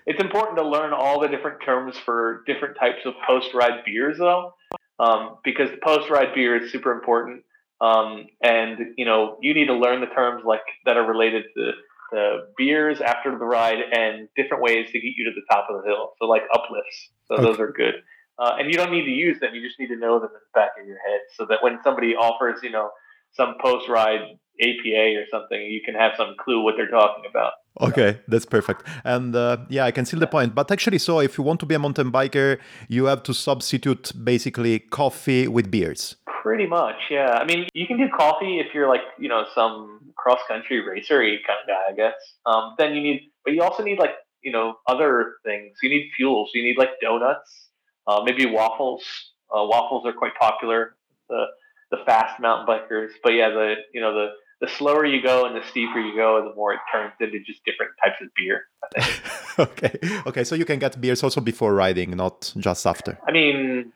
it's 0.06 0.20
important 0.20 0.58
to 0.58 0.64
learn 0.68 0.92
all 0.92 1.20
the 1.20 1.28
different 1.28 1.62
terms 1.64 1.96
for 2.04 2.42
different 2.46 2.76
types 2.78 3.00
of 3.04 3.14
post 3.26 3.54
ride 3.54 3.84
beers, 3.84 4.18
though, 4.18 4.54
um, 4.98 5.38
because 5.44 5.68
post 5.82 6.10
ride 6.10 6.34
beer 6.34 6.62
is 6.62 6.72
super 6.72 6.92
important. 6.92 7.42
Um, 7.80 8.26
and 8.42 8.78
you 8.96 9.04
know, 9.04 9.36
you 9.40 9.54
need 9.54 9.66
to 9.66 9.74
learn 9.74 10.00
the 10.00 10.06
terms 10.06 10.42
like 10.46 10.62
that 10.86 10.96
are 10.96 11.06
related 11.06 11.44
to 11.56 11.72
the 12.12 12.48
beers 12.56 13.00
after 13.00 13.36
the 13.36 13.44
ride 13.44 13.78
and 13.92 14.28
different 14.36 14.62
ways 14.62 14.86
to 14.92 15.00
get 15.00 15.12
you 15.16 15.24
to 15.24 15.32
the 15.34 15.42
top 15.50 15.66
of 15.68 15.82
the 15.82 15.88
hill. 15.88 16.12
So 16.18 16.26
like 16.26 16.42
uplifts. 16.54 17.10
So 17.28 17.34
Okay. 17.34 17.42
those 17.44 17.60
are 17.60 17.72
good. 17.72 17.94
Uh, 18.38 18.56
and 18.58 18.70
you 18.70 18.76
don't 18.76 18.92
need 18.92 19.04
to 19.04 19.10
use 19.10 19.40
them. 19.40 19.54
You 19.54 19.66
just 19.66 19.78
need 19.80 19.88
to 19.88 19.96
know 19.96 20.18
them 20.18 20.28
in 20.28 20.40
the 20.40 20.54
back 20.54 20.70
of 20.80 20.86
your 20.86 20.98
head 20.98 21.20
so 21.36 21.46
that 21.48 21.58
when 21.62 21.78
somebody 21.82 22.14
offers, 22.14 22.60
you 22.62 22.70
know, 22.70 22.90
some 23.32 23.54
post 23.60 23.88
ride 23.88 24.20
APA 24.60 25.16
or 25.20 25.24
something, 25.30 25.60
you 25.60 25.80
can 25.84 25.94
have 25.94 26.12
some 26.16 26.34
clue 26.38 26.62
what 26.62 26.74
they're 26.76 26.88
talking 26.88 27.24
about. 27.28 27.52
Okay, 27.80 28.20
that's 28.26 28.46
perfect. 28.46 28.82
And 29.04 29.36
uh, 29.36 29.58
yeah, 29.68 29.84
I 29.84 29.90
can 29.90 30.06
see 30.06 30.18
the 30.18 30.26
point. 30.26 30.54
But 30.54 30.70
actually, 30.70 30.98
so 30.98 31.20
if 31.20 31.36
you 31.36 31.44
want 31.44 31.60
to 31.60 31.66
be 31.66 31.74
a 31.74 31.78
mountain 31.78 32.10
biker, 32.10 32.58
you 32.88 33.04
have 33.06 33.22
to 33.24 33.34
substitute 33.34 34.12
basically 34.24 34.78
coffee 34.78 35.46
with 35.46 35.70
beers. 35.70 36.16
Pretty 36.42 36.66
much, 36.66 36.96
yeah. 37.10 37.38
I 37.40 37.44
mean, 37.44 37.68
you 37.74 37.86
can 37.86 37.98
do 37.98 38.08
coffee 38.08 38.60
if 38.60 38.72
you're 38.72 38.88
like, 38.88 39.02
you 39.18 39.28
know, 39.28 39.44
some 39.54 40.00
cross 40.16 40.38
country 40.48 40.80
racery 40.80 41.40
kind 41.46 41.58
of 41.62 41.66
guy, 41.66 41.92
I 41.92 41.94
guess. 41.94 42.14
Um, 42.46 42.74
then 42.78 42.94
you 42.94 43.02
need, 43.02 43.30
but 43.44 43.52
you 43.52 43.62
also 43.62 43.82
need 43.82 43.98
like, 43.98 44.14
you 44.42 44.52
know, 44.52 44.76
other 44.86 45.34
things. 45.44 45.76
You 45.82 45.90
need 45.90 46.10
fuels. 46.16 46.50
You 46.54 46.62
need 46.62 46.78
like 46.78 46.90
donuts, 47.02 47.65
uh, 48.06 48.22
maybe 48.24 48.46
waffles. 48.46 49.02
Uh, 49.50 49.64
waffles 49.64 50.04
are 50.06 50.12
quite 50.12 50.34
popular. 50.40 50.96
The 51.28 51.44
the 51.90 51.98
fast 52.04 52.40
mountain 52.40 52.66
bikers, 52.66 53.10
but 53.22 53.32
yeah, 53.32 53.50
the 53.50 53.74
you 53.94 54.00
know 54.00 54.12
the 54.14 54.28
the 54.60 54.68
slower 54.68 55.04
you 55.04 55.22
go 55.22 55.44
and 55.44 55.54
the 55.54 55.62
steeper 55.68 56.00
you 56.00 56.16
go, 56.16 56.42
the 56.48 56.54
more 56.54 56.72
it 56.72 56.80
turns 56.90 57.12
into 57.20 57.38
just 57.40 57.64
different 57.64 57.92
types 58.02 58.16
of 58.22 58.28
beer. 58.36 58.62
I 58.82 59.00
think. 59.00 59.58
okay, 59.58 59.98
okay. 60.26 60.44
So 60.44 60.54
you 60.54 60.64
can 60.64 60.78
get 60.78 61.00
beers 61.00 61.22
also 61.22 61.40
before 61.40 61.74
riding, 61.74 62.10
not 62.16 62.52
just 62.58 62.86
after. 62.86 63.18
I 63.26 63.32
mean, 63.32 63.92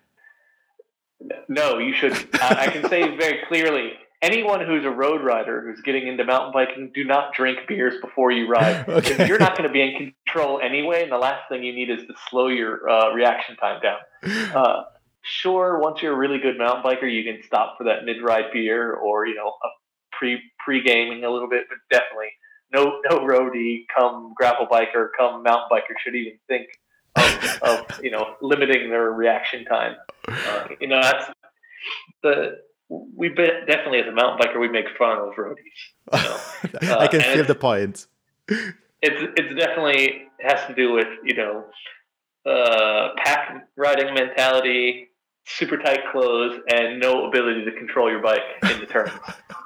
No, 1.49 1.79
you 1.79 1.93
should. 1.95 2.13
I, 2.35 2.65
I 2.65 2.67
can 2.69 2.89
say 2.89 3.17
very 3.17 3.41
clearly 3.49 3.93
anyone 4.23 4.65
who's 4.65 4.85
a 4.85 4.91
road 4.91 5.23
rider 5.23 5.63
who's 5.63 5.81
getting 5.81 6.07
into 6.07 6.25
mountain 6.25 6.53
biking, 6.53 6.91
do 6.95 7.05
not 7.05 7.35
drink 7.35 7.61
beers 7.67 7.95
before 8.01 8.31
you 8.31 8.49
ride. 8.49 8.89
okay. 8.89 9.27
You're 9.27 9.39
not 9.39 9.57
going 9.57 9.69
to 9.69 9.73
be 9.73 9.83
in 9.83 10.15
control 10.27 10.61
anyway, 10.61 11.03
and 11.03 11.13
the 11.13 11.19
last 11.19 11.49
thing 11.49 11.63
you 11.63 11.75
need 11.75 11.91
is 11.91 12.07
to 12.07 12.15
slow 12.29 12.49
your 12.49 12.89
uh, 12.89 13.13
reaction 13.13 13.57
time 13.57 13.81
down. 13.83 13.99
Uh, 14.55 14.83
sure, 15.23 15.79
once 15.81 16.03
you're 16.03 16.13
a 16.13 16.17
really 16.17 16.39
good 16.39 16.59
mountain 16.59 16.83
biker, 16.83 17.11
you 17.11 17.25
can 17.25 17.43
stop 17.43 17.79
for 17.79 17.85
that 17.85 18.05
mid-ride 18.05 18.53
beer 18.53 18.93
or 18.93 19.27
you 19.27 19.35
know 19.35 19.49
a 19.49 19.69
pre 20.13 20.43
pre 20.59 20.83
gaming 20.83 21.25
a 21.25 21.31
little 21.31 21.49
bit, 21.49 21.65
but 21.69 21.79
definitely 21.91 22.29
no 22.73 23.01
no 23.09 23.21
roadie, 23.21 23.85
come 23.97 24.35
gravel 24.37 24.67
biker, 24.67 25.09
come 25.19 25.43
mountain 25.43 25.69
biker 25.73 25.95
should 26.03 26.15
even 26.15 26.35
think 26.49 26.67
of, 27.17 27.63
of 27.63 28.05
you 28.05 28.11
know 28.11 28.35
limiting 28.43 28.91
their 28.91 29.11
reaction 29.13 29.65
time. 29.65 29.97
Uh, 30.29 30.69
you 30.81 30.87
know 30.87 31.01
that's 31.01 31.31
the 32.23 32.59
we 32.91 33.29
definitely 33.29 34.01
as 34.01 34.09
a 34.09 34.13
mountain 34.13 34.39
biker 34.39 34.61
we 34.61 34.69
make 34.69 34.87
fun 34.99 35.19
of 35.19 35.35
roadies. 35.35 35.57
You 36.13 36.89
know? 36.89 36.95
uh, 36.95 36.99
I 36.99 37.07
can 37.07 37.21
feel 37.21 37.45
the 37.45 37.55
point. 37.55 38.07
It's 38.49 39.33
it's 39.37 39.55
definitely 39.55 40.25
has 40.41 40.67
to 40.67 40.75
do 40.75 40.93
with 40.93 41.07
you 41.25 41.37
know 41.37 41.65
uh, 42.45 43.11
pack 43.17 43.69
riding 43.77 44.13
mentality, 44.13 45.09
super 45.47 45.79
tight 45.79 46.01
clothes, 46.11 46.61
and 46.69 47.01
no 47.01 47.29
ability 47.29 47.65
to 47.65 47.73
control 47.73 48.11
your 48.11 48.21
bike 48.23 48.43
in 48.65 48.81
the 48.81 48.87
turns. 48.87 49.13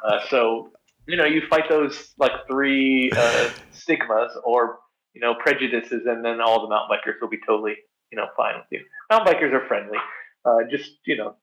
Uh, 0.05 0.21
so 0.29 0.71
you 1.09 1.17
know 1.17 1.25
you 1.25 1.41
fight 1.49 1.67
those 1.67 2.13
like 2.19 2.33
three 2.47 3.11
uh, 3.17 3.49
stigmas 3.71 4.31
or 4.45 4.81
you 5.15 5.21
know 5.23 5.35
prejudices, 5.37 6.03
and 6.05 6.23
then 6.23 6.43
all 6.43 6.61
the 6.61 6.69
mountain 6.69 6.95
bikers 6.95 7.15
will 7.23 7.29
be 7.31 7.39
totally 7.47 7.75
you 8.13 8.19
know 8.19 8.27
fine 8.37 8.57
with 8.57 8.67
you. 8.71 8.81
Mountain 9.11 9.33
bikers 9.33 9.55
are 9.55 9.67
friendly. 9.67 9.97
Uh, 10.45 10.59
just 10.71 10.91
you 11.07 11.17
know 11.17 11.37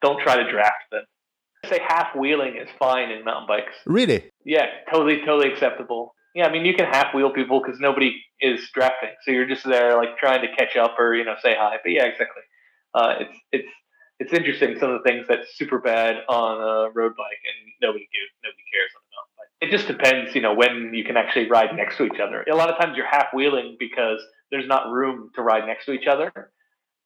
don't 0.00 0.22
try 0.22 0.42
to 0.42 0.50
draft 0.50 0.84
them 0.90 1.04
say 1.68 1.80
half 1.86 2.14
wheeling 2.16 2.56
is 2.56 2.68
fine 2.78 3.10
in 3.10 3.24
mountain 3.24 3.46
bikes. 3.46 3.74
Really? 3.86 4.30
Yeah, 4.44 4.66
totally, 4.92 5.18
totally 5.24 5.52
acceptable. 5.52 6.14
Yeah, 6.34 6.46
I 6.46 6.52
mean 6.52 6.64
you 6.64 6.74
can 6.74 6.86
half 6.86 7.14
wheel 7.14 7.30
people 7.30 7.60
because 7.64 7.80
nobody 7.80 8.22
is 8.40 8.68
drafting, 8.72 9.10
so 9.24 9.30
you're 9.30 9.48
just 9.48 9.64
there 9.64 9.96
like 9.96 10.18
trying 10.18 10.42
to 10.42 10.54
catch 10.56 10.76
up 10.76 10.96
or 10.98 11.14
you 11.14 11.24
know 11.24 11.34
say 11.42 11.54
hi. 11.58 11.76
But 11.82 11.90
yeah, 11.90 12.04
exactly. 12.04 12.42
Uh, 12.94 13.14
it's 13.20 13.38
it's 13.52 13.68
it's 14.20 14.32
interesting 14.32 14.76
some 14.78 14.90
of 14.90 15.02
the 15.02 15.08
things 15.08 15.26
that's 15.28 15.56
super 15.56 15.78
bad 15.78 16.16
on 16.28 16.58
a 16.58 16.90
road 16.90 17.14
bike 17.16 17.40
and 17.46 17.72
nobody 17.80 18.06
gives 18.12 18.32
nobody 18.42 18.62
cares 18.72 18.90
on 18.96 19.02
a 19.02 19.10
mountain 19.14 19.34
bike. 19.38 19.52
It 19.60 19.70
just 19.70 19.86
depends, 19.86 20.34
you 20.34 20.42
know, 20.42 20.54
when 20.54 20.92
you 20.92 21.04
can 21.04 21.16
actually 21.16 21.48
ride 21.48 21.74
next 21.74 21.96
to 21.98 22.04
each 22.04 22.20
other. 22.20 22.44
A 22.50 22.54
lot 22.54 22.68
of 22.68 22.78
times 22.78 22.96
you're 22.96 23.06
half 23.06 23.28
wheeling 23.32 23.76
because 23.78 24.20
there's 24.50 24.66
not 24.66 24.90
room 24.90 25.30
to 25.34 25.42
ride 25.42 25.66
next 25.66 25.86
to 25.86 25.92
each 25.92 26.06
other 26.06 26.50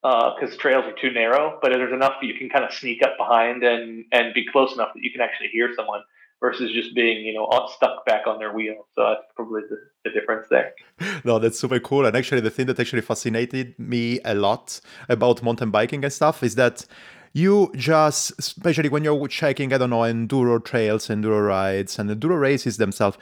because 0.03 0.55
uh, 0.55 0.59
trails 0.59 0.85
are 0.85 0.95
too 1.01 1.13
narrow, 1.13 1.59
but 1.63 1.73
there's 1.73 1.93
enough 1.93 2.15
that 2.21 2.27
you 2.27 2.35
can 2.35 2.49
kind 2.49 2.65
of 2.65 2.73
sneak 2.73 3.03
up 3.03 3.17
behind 3.17 3.63
and 3.63 4.05
and 4.13 4.35
be 4.35 4.45
close 4.51 4.75
enough 4.75 4.91
that 4.95 5.03
you 5.03 5.13
can 5.13 5.21
actually 5.21 5.49
hear 5.49 5.73
someone 5.75 6.03
versus 6.41 6.73
just 6.73 6.93
being 6.95 7.25
you 7.25 7.33
know 7.33 7.49
stuck 7.73 8.05
back 8.05 8.27
on 8.27 8.39
their 8.39 8.53
wheel. 8.53 8.87
So 8.95 9.03
that's 9.09 9.27
probably 9.37 9.63
the, 9.71 9.77
the 10.05 10.11
difference 10.11 10.47
there. 10.51 10.73
No, 11.25 11.39
that's 11.39 11.59
super 11.59 11.79
cool. 11.79 12.05
And 12.05 12.17
actually, 12.17 12.41
the 12.41 12.51
thing 12.51 12.67
that 12.67 12.81
actually 12.81 13.03
fascinated 13.03 13.79
me 13.79 14.21
a 14.25 14.35
lot 14.35 14.81
about 15.09 15.43
mountain 15.43 15.71
biking 15.71 16.03
and 16.05 16.13
stuff 16.13 16.43
is 16.43 16.57
that 16.57 16.85
you 17.33 17.73
just, 17.77 18.33
especially 18.39 18.89
when 18.89 19.05
you're 19.05 19.29
checking, 19.29 19.73
I 19.73 19.79
don't 19.79 19.91
know, 19.91 20.01
enduro 20.01 20.63
trails, 20.63 21.09
enduro 21.09 21.47
rides, 21.47 21.99
and 21.99 22.11
enduro 22.11 22.39
races 22.39 22.77
themselves, 22.77 23.17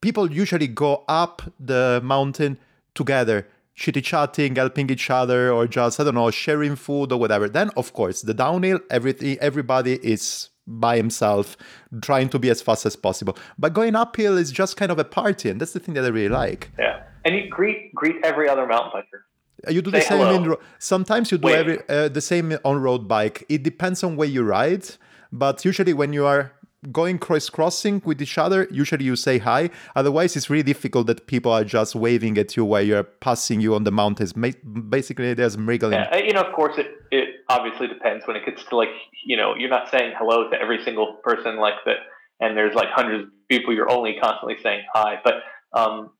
people 0.00 0.30
usually 0.30 0.68
go 0.68 1.04
up 1.08 1.42
the 1.60 2.00
mountain 2.02 2.58
together 2.94 3.46
chitty 3.74 4.00
chatting, 4.02 4.56
helping 4.56 4.90
each 4.90 5.10
other, 5.10 5.50
or 5.52 5.66
just 5.66 5.98
I 6.00 6.04
don't 6.04 6.14
know, 6.14 6.30
sharing 6.30 6.76
food 6.76 7.12
or 7.12 7.18
whatever. 7.18 7.48
Then 7.48 7.70
of 7.76 7.92
course 7.92 8.22
the 8.22 8.34
downhill, 8.34 8.80
everything 8.90 9.38
everybody 9.40 9.94
is 10.02 10.50
by 10.66 10.96
himself, 10.96 11.56
trying 12.02 12.28
to 12.28 12.38
be 12.38 12.48
as 12.50 12.62
fast 12.62 12.86
as 12.86 12.94
possible. 12.96 13.36
But 13.58 13.72
going 13.72 13.96
uphill 13.96 14.36
is 14.38 14.52
just 14.52 14.76
kind 14.76 14.92
of 14.92 14.98
a 14.98 15.04
party, 15.04 15.50
and 15.50 15.60
that's 15.60 15.72
the 15.72 15.80
thing 15.80 15.94
that 15.94 16.04
I 16.04 16.08
really 16.08 16.28
like. 16.28 16.70
Yeah, 16.78 17.02
and 17.24 17.34
you 17.34 17.48
greet 17.48 17.94
greet 17.94 18.16
every 18.24 18.48
other 18.48 18.66
mountain 18.66 18.92
biker. 19.02 19.72
You 19.72 19.80
do 19.82 19.90
Say 19.90 19.98
the 19.98 20.04
same 20.04 20.18
hello. 20.18 20.52
in. 20.52 20.56
Sometimes 20.78 21.30
you 21.30 21.38
do 21.38 21.48
every 21.48 21.78
uh, 21.88 22.08
the 22.08 22.20
same 22.20 22.56
on 22.64 22.80
road 22.80 23.06
bike. 23.08 23.44
It 23.48 23.62
depends 23.62 24.02
on 24.02 24.16
where 24.16 24.28
you 24.28 24.42
ride, 24.42 24.84
but 25.30 25.64
usually 25.64 25.92
when 25.92 26.12
you 26.12 26.26
are 26.26 26.52
going 26.90 27.18
cross 27.18 27.48
crossing 27.48 28.02
with 28.04 28.20
each 28.20 28.38
other, 28.38 28.66
usually 28.70 29.04
you 29.04 29.14
say 29.14 29.38
hi. 29.38 29.70
Otherwise, 29.94 30.34
it's 30.36 30.50
really 30.50 30.64
difficult 30.64 31.06
that 31.06 31.26
people 31.26 31.52
are 31.52 31.64
just 31.64 31.94
waving 31.94 32.36
at 32.38 32.56
you 32.56 32.64
while 32.64 32.82
you're 32.82 33.04
passing 33.04 33.60
you 33.60 33.74
on 33.74 33.84
the 33.84 33.92
mountains. 33.92 34.32
Basically, 34.32 35.34
there's 35.34 35.56
wriggling. 35.56 35.92
Yeah, 35.92 36.16
you 36.16 36.32
know, 36.32 36.42
of 36.42 36.52
course, 36.54 36.78
it, 36.78 36.88
it 37.10 37.28
obviously 37.48 37.86
depends 37.86 38.26
when 38.26 38.36
it 38.36 38.44
gets 38.44 38.64
to 38.64 38.76
like, 38.76 38.88
you 39.24 39.36
know, 39.36 39.54
you're 39.56 39.70
not 39.70 39.90
saying 39.90 40.14
hello 40.18 40.50
to 40.50 40.60
every 40.60 40.82
single 40.84 41.18
person 41.22 41.58
like 41.58 41.74
that. 41.86 41.98
And 42.40 42.56
there's 42.56 42.74
like 42.74 42.88
hundreds 42.90 43.24
of 43.24 43.30
people, 43.48 43.72
you're 43.72 43.90
only 43.90 44.16
constantly 44.20 44.56
saying 44.62 44.82
hi. 44.92 45.20
But 45.22 45.34
um, 45.72 46.10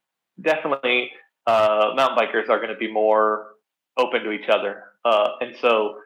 definitely, 0.40 1.10
uh, 1.46 1.90
mountain 1.96 2.16
bikers 2.16 2.48
are 2.48 2.58
going 2.58 2.72
to 2.72 2.76
be 2.76 2.92
more 2.92 3.48
open 3.98 4.22
to 4.22 4.30
each 4.30 4.48
other. 4.48 4.84
Uh, 5.04 5.30
and 5.40 5.56
so, 5.60 5.96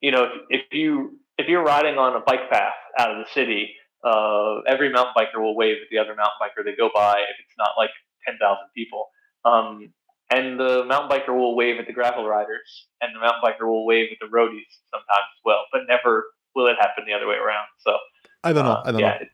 you 0.00 0.10
know, 0.10 0.24
if, 0.24 0.30
if 0.48 0.72
you 0.72 1.18
if 1.36 1.46
you're 1.48 1.62
riding 1.62 1.98
on 1.98 2.16
a 2.16 2.20
bike 2.20 2.50
path 2.50 2.72
out 2.98 3.12
of 3.12 3.18
the 3.18 3.32
city 3.32 3.74
uh, 4.04 4.60
every 4.66 4.90
mountain 4.90 5.14
biker 5.16 5.40
will 5.40 5.56
wave 5.56 5.76
at 5.82 5.88
the 5.90 5.98
other 5.98 6.14
mountain 6.14 6.38
biker 6.40 6.64
they 6.64 6.76
go 6.76 6.90
by 6.94 7.18
if 7.18 7.36
it's 7.40 7.56
not 7.58 7.70
like 7.76 7.90
10,000 8.26 8.38
people. 8.74 9.06
Um, 9.44 9.92
and 10.30 10.60
the 10.60 10.84
mountain 10.84 11.10
biker 11.10 11.34
will 11.34 11.56
wave 11.56 11.78
at 11.78 11.86
the 11.86 11.92
gravel 11.92 12.26
riders, 12.26 12.88
and 13.00 13.14
the 13.14 13.20
mountain 13.20 13.40
biker 13.42 13.66
will 13.66 13.86
wave 13.86 14.08
at 14.12 14.18
the 14.20 14.26
roadies 14.26 14.68
sometimes 14.90 15.08
as 15.32 15.40
well, 15.44 15.64
but 15.72 15.82
never 15.88 16.26
will 16.54 16.66
it 16.66 16.76
happen 16.78 17.04
the 17.06 17.14
other 17.14 17.26
way 17.26 17.36
around. 17.36 17.66
So 17.78 17.96
I 18.44 18.52
don't 18.52 18.64
know. 18.64 18.72
Uh, 18.72 18.82
I 18.84 18.90
don't 18.92 19.00
yeah, 19.00 19.18
know. 19.20 19.26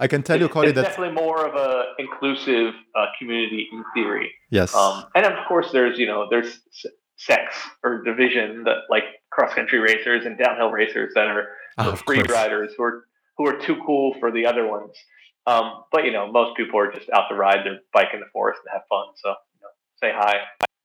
I 0.00 0.08
can 0.08 0.22
tell 0.22 0.38
you, 0.38 0.48
Cory, 0.48 0.68
it's 0.68 0.74
that 0.76 0.82
definitely 0.82 1.14
more 1.14 1.46
of 1.46 1.54
a 1.54 1.92
inclusive 1.98 2.74
uh, 2.94 3.06
community 3.18 3.68
in 3.72 3.84
theory. 3.94 4.32
Yes. 4.50 4.74
Um, 4.74 5.04
and 5.14 5.24
of 5.24 5.46
course, 5.46 5.70
there's 5.72 5.98
you 5.98 6.06
know 6.06 6.26
there's 6.28 6.60
sex 7.16 7.56
or 7.84 8.02
division 8.02 8.64
that 8.64 8.78
like 8.90 9.04
cross 9.30 9.54
country 9.54 9.78
racers 9.78 10.26
and 10.26 10.36
downhill 10.36 10.70
racers 10.70 11.12
that 11.14 11.26
are 11.28 11.48
oh, 11.78 11.94
free 11.94 12.22
riders 12.28 12.72
who 12.76 12.82
are 12.82 13.04
who 13.36 13.46
are 13.46 13.58
too 13.58 13.76
cool 13.86 14.14
for 14.20 14.30
the 14.30 14.46
other 14.46 14.68
ones. 14.68 14.92
Um, 15.46 15.84
but 15.90 16.04
you 16.04 16.12
know, 16.12 16.30
most 16.30 16.56
people 16.56 16.78
are 16.78 16.92
just 16.92 17.08
out 17.10 17.28
to 17.28 17.34
ride 17.34 17.64
their 17.64 17.78
bike 17.92 18.08
in 18.12 18.20
the 18.20 18.26
forest 18.32 18.60
and 18.64 18.72
have 18.72 18.82
fun. 18.88 19.06
So 19.16 19.30
you 19.30 19.60
know, 19.62 19.68
say 20.00 20.12
hi, 20.14 20.36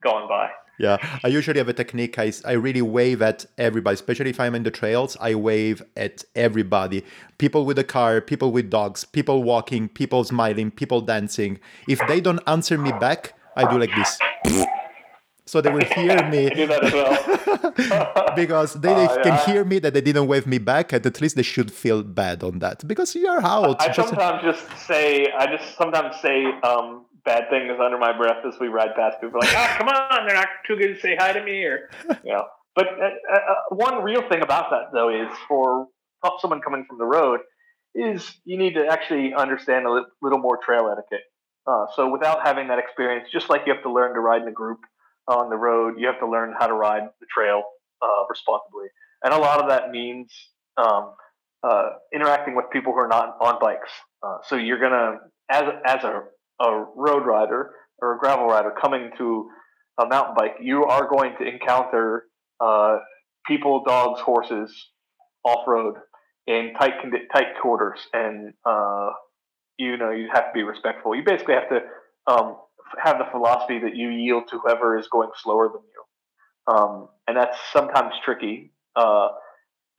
go 0.04 0.12
on 0.12 0.28
by. 0.28 0.50
Yeah, 0.80 0.98
I 1.24 1.30
usually 1.30 1.58
have 1.58 1.70
a 1.70 1.74
technique. 1.74 2.20
I, 2.20 2.32
I 2.46 2.52
really 2.52 2.84
wave 2.84 3.24
at 3.24 3.48
everybody, 3.58 3.96
especially 3.96 4.30
if 4.30 4.40
I'm 4.40 4.54
in 4.54 4.62
the 4.62 4.70
trails. 4.70 5.18
I 5.20 5.34
wave 5.34 5.82
at 5.96 6.24
everybody 6.36 7.04
people 7.40 7.66
with 7.66 7.80
a 7.80 7.84
car, 7.84 8.22
people 8.22 8.52
with 8.52 8.70
dogs, 8.70 9.04
people 9.04 9.44
walking, 9.44 9.90
people 9.90 10.24
smiling, 10.24 10.72
people 10.72 11.02
dancing. 11.02 11.60
If 11.88 12.00
they 12.08 12.22
don't 12.22 12.42
answer 12.48 12.78
me 12.78 12.92
back, 12.92 13.34
I 13.56 13.70
do 13.70 13.80
like 13.80 13.94
this 13.96 14.20
so 15.48 15.62
they 15.62 15.72
will 15.72 15.86
hear 15.86 16.30
me. 16.30 16.52
well. 16.94 18.34
because 18.36 18.74
they, 18.74 18.94
they 18.94 19.06
uh, 19.06 19.24
can 19.24 19.34
yeah. 19.34 19.46
hear 19.46 19.64
me 19.64 19.80
that 19.80 19.94
they 19.94 20.02
didn't 20.02 20.28
wave 20.28 20.46
me 20.46 20.58
back, 20.58 20.94
and 20.94 21.06
at 21.06 21.22
least 21.22 21.36
they 21.36 21.44
should 21.44 21.72
feel 21.72 22.04
bad 22.04 22.44
on 22.44 22.60
that 22.60 22.86
because 22.88 23.16
you're 23.16 23.42
out. 23.42 23.82
I 23.82 23.92
sometimes 23.94 24.44
just 24.44 24.66
say, 24.86 25.32
I 25.32 25.48
just 25.48 25.78
sometimes 25.78 26.20
say 26.22 26.46
um, 26.64 27.06
bad 27.24 27.50
things 27.50 27.72
under 27.82 27.98
my 27.98 28.16
breath 28.16 28.46
as 28.46 28.60
we 28.60 28.68
ride 28.68 28.94
past 28.96 29.22
people. 29.22 29.40
Like, 29.40 29.56
oh, 29.56 29.76
come 29.78 29.88
on, 29.88 30.28
they're 30.28 30.36
not 30.36 30.50
too 30.68 30.76
good 30.76 30.96
to 30.96 31.00
say 31.00 31.16
hi 31.18 31.32
to 31.32 31.44
me, 31.44 31.64
or 31.64 31.90
you 32.24 32.34
know. 32.34 32.46
But 32.76 32.88
uh, 32.90 33.34
uh, 33.34 33.40
one 33.70 34.04
real 34.04 34.28
thing 34.30 34.42
about 34.44 34.70
that 34.70 34.92
though 34.94 35.10
is 35.10 35.30
for 35.48 35.88
someone 36.42 36.62
coming 36.62 36.86
from 36.88 36.98
the 36.98 37.06
road 37.06 37.40
is 37.96 38.38
you 38.46 38.58
need 38.58 38.76
to 38.76 38.86
actually 38.86 39.34
understand 39.34 39.88
a 39.88 40.04
little 40.22 40.40
more 40.40 40.60
trail 40.64 40.88
etiquette. 40.92 41.26
Uh, 41.66 41.86
so 41.96 42.10
without 42.12 42.46
having 42.46 42.68
that 42.68 42.80
experience, 42.80 43.28
just 43.32 43.50
like 43.50 43.62
you 43.66 43.74
have 43.74 43.82
to 43.84 43.92
learn 43.92 44.14
to 44.14 44.20
ride 44.20 44.42
in 44.42 44.48
a 44.48 44.52
group 44.52 44.80
on 45.28 45.50
the 45.50 45.56
road, 45.56 45.96
you 45.98 46.08
have 46.08 46.20
to 46.20 46.30
learn 46.30 46.54
how 46.58 46.68
to 46.68 46.74
ride 46.74 47.04
the 47.20 47.26
trail 47.34 47.64
uh, 48.02 48.26
responsibly. 48.30 48.88
And 49.24 49.34
a 49.34 49.38
lot 49.38 49.62
of 49.62 49.70
that 49.70 49.92
means 49.92 50.32
um, 50.78 51.14
uh, 51.64 51.90
interacting 52.14 52.56
with 52.56 52.66
people 52.72 52.94
who 52.94 53.00
are 53.00 53.08
not 53.08 53.38
on 53.42 53.60
bikes. 53.60 53.92
Uh, 54.24 54.38
so 54.48 54.56
you're 54.56 54.80
gonna, 54.80 55.18
as 55.50 55.64
as 55.86 56.04
a, 56.04 56.24
a 56.64 56.86
road 56.96 57.26
rider 57.26 57.72
or 58.00 58.16
a 58.16 58.20
gravel 58.20 58.48
rider 58.48 58.74
coming 58.80 59.12
to 59.18 59.50
a 60.00 60.06
mountain 60.06 60.36
bike, 60.38 60.56
you 60.62 60.86
are 60.86 61.10
going 61.10 61.36
to 61.40 61.46
encounter 61.48 62.26
uh, 62.60 62.98
people, 63.48 63.84
dogs, 63.86 64.22
horses 64.22 64.72
off 65.44 65.68
road 65.68 65.96
in 66.46 66.74
tight 66.80 66.94
tight 67.34 67.48
quarters, 67.62 68.00
and 68.14 68.54
uh, 68.66 69.10
you 69.78 69.98
know 69.98 70.12
you 70.12 70.30
have 70.32 70.46
to 70.46 70.52
be 70.54 70.64
respectful. 70.64 71.16
You 71.16 71.24
basically 71.26 71.56
have 71.56 71.70
to 71.70 71.80
um, 72.32 72.58
have 73.04 73.18
the 73.20 73.26
philosophy 73.32 73.80
that 73.80 73.96
you 73.96 74.10
yield 74.10 74.46
to 74.50 74.60
whoever 74.60 74.98
is 74.98 75.08
going 75.12 75.30
slower 75.44 75.70
than 75.70 75.82
you, 75.94 76.74
um, 76.76 77.10
and 77.28 77.38
that's 77.38 77.58
sometimes 77.74 78.14
tricky. 78.24 78.72
Uh, 78.96 79.30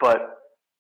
but 0.01 0.37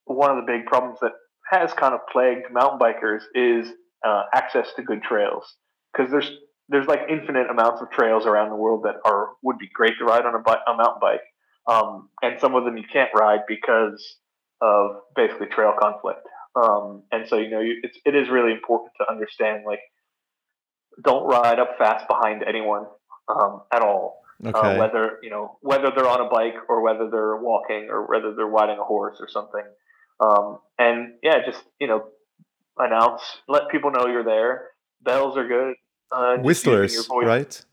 one 0.07 0.31
of 0.31 0.37
the 0.37 0.51
big 0.53 0.67
problems 0.67 0.99
that 1.01 1.13
has 1.51 1.73
kind 1.75 1.95
of 1.95 2.01
plagued 2.13 2.53
mountain 2.53 2.79
bikers 2.79 3.23
is 3.35 3.69
uh, 4.07 4.23
access 4.35 4.69
to 4.77 4.83
good 4.83 5.03
trails 5.03 5.57
because 5.93 6.11
there's 6.11 6.31
there's 6.69 6.87
like 6.87 7.01
infinite 7.09 7.49
amounts 7.51 7.81
of 7.81 7.91
trails 7.91 8.27
around 8.27 8.51
the 8.51 8.57
world 8.57 8.85
that 8.85 8.97
are 9.05 9.31
would 9.43 9.59
be 9.59 9.69
great 9.73 9.95
to 9.99 10.05
ride 10.05 10.27
on 10.27 10.35
a, 10.35 10.39
bi- 10.39 10.61
a 10.67 10.75
mountain 10.77 11.01
bike. 11.01 11.21
um, 11.67 12.09
and 12.23 12.41
some 12.41 12.55
of 12.55 12.65
them 12.65 12.77
you 12.77 12.85
can't 12.93 13.11
ride 13.15 13.41
because 13.49 14.17
of 14.61 14.91
basically 15.17 15.47
trail 15.47 15.73
conflict. 15.81 16.21
Um, 16.57 17.05
and 17.13 17.29
so 17.29 17.37
you 17.39 17.51
know, 17.51 17.61
you, 17.61 17.77
it's, 17.83 17.99
it 18.05 18.15
is 18.17 18.29
really 18.29 18.53
important 18.53 18.91
to 19.01 19.11
understand 19.11 19.63
like 19.67 19.81
don't 21.03 21.27
ride 21.27 21.59
up 21.59 21.77
fast 21.79 22.07
behind 22.09 22.43
anyone 22.43 22.87
um, 23.29 23.63
at 23.73 23.83
all. 23.83 24.23
Uh, 24.45 24.51
Okay. 24.51 24.77
Uh, 24.77 24.79
whether 24.79 25.19
you 25.21 25.31
know 25.31 25.59
whether 25.63 25.91
they're 25.91 26.07
on 26.07 26.21
a 26.21 26.29
bike 26.31 26.55
or 26.69 26.81
whether 26.81 27.11
they're 27.11 27.37
walking 27.39 27.89
or 27.91 28.07
whether 28.07 28.33
they're 28.37 28.47
riding 28.47 28.79
a 28.79 28.85
horse 28.85 29.17
or 29.19 29.29
something. 29.29 29.65
Um, 30.21 30.61
and 30.79 31.15
yeah, 31.25 31.45
just 31.45 31.61
you 31.81 31.89
know, 31.89 32.07
announce, 32.79 33.21
let 33.49 33.69
people 33.69 33.91
know 33.91 34.07
you're 34.07 34.23
there. 34.23 34.69
Bells 35.03 35.37
are 35.37 35.47
good. 35.47 35.75
Uh, 36.13 36.37
just 36.37 36.65
using 36.67 36.73
your 36.73 36.81
Whistlers, 36.83 37.09
right? 37.11 37.65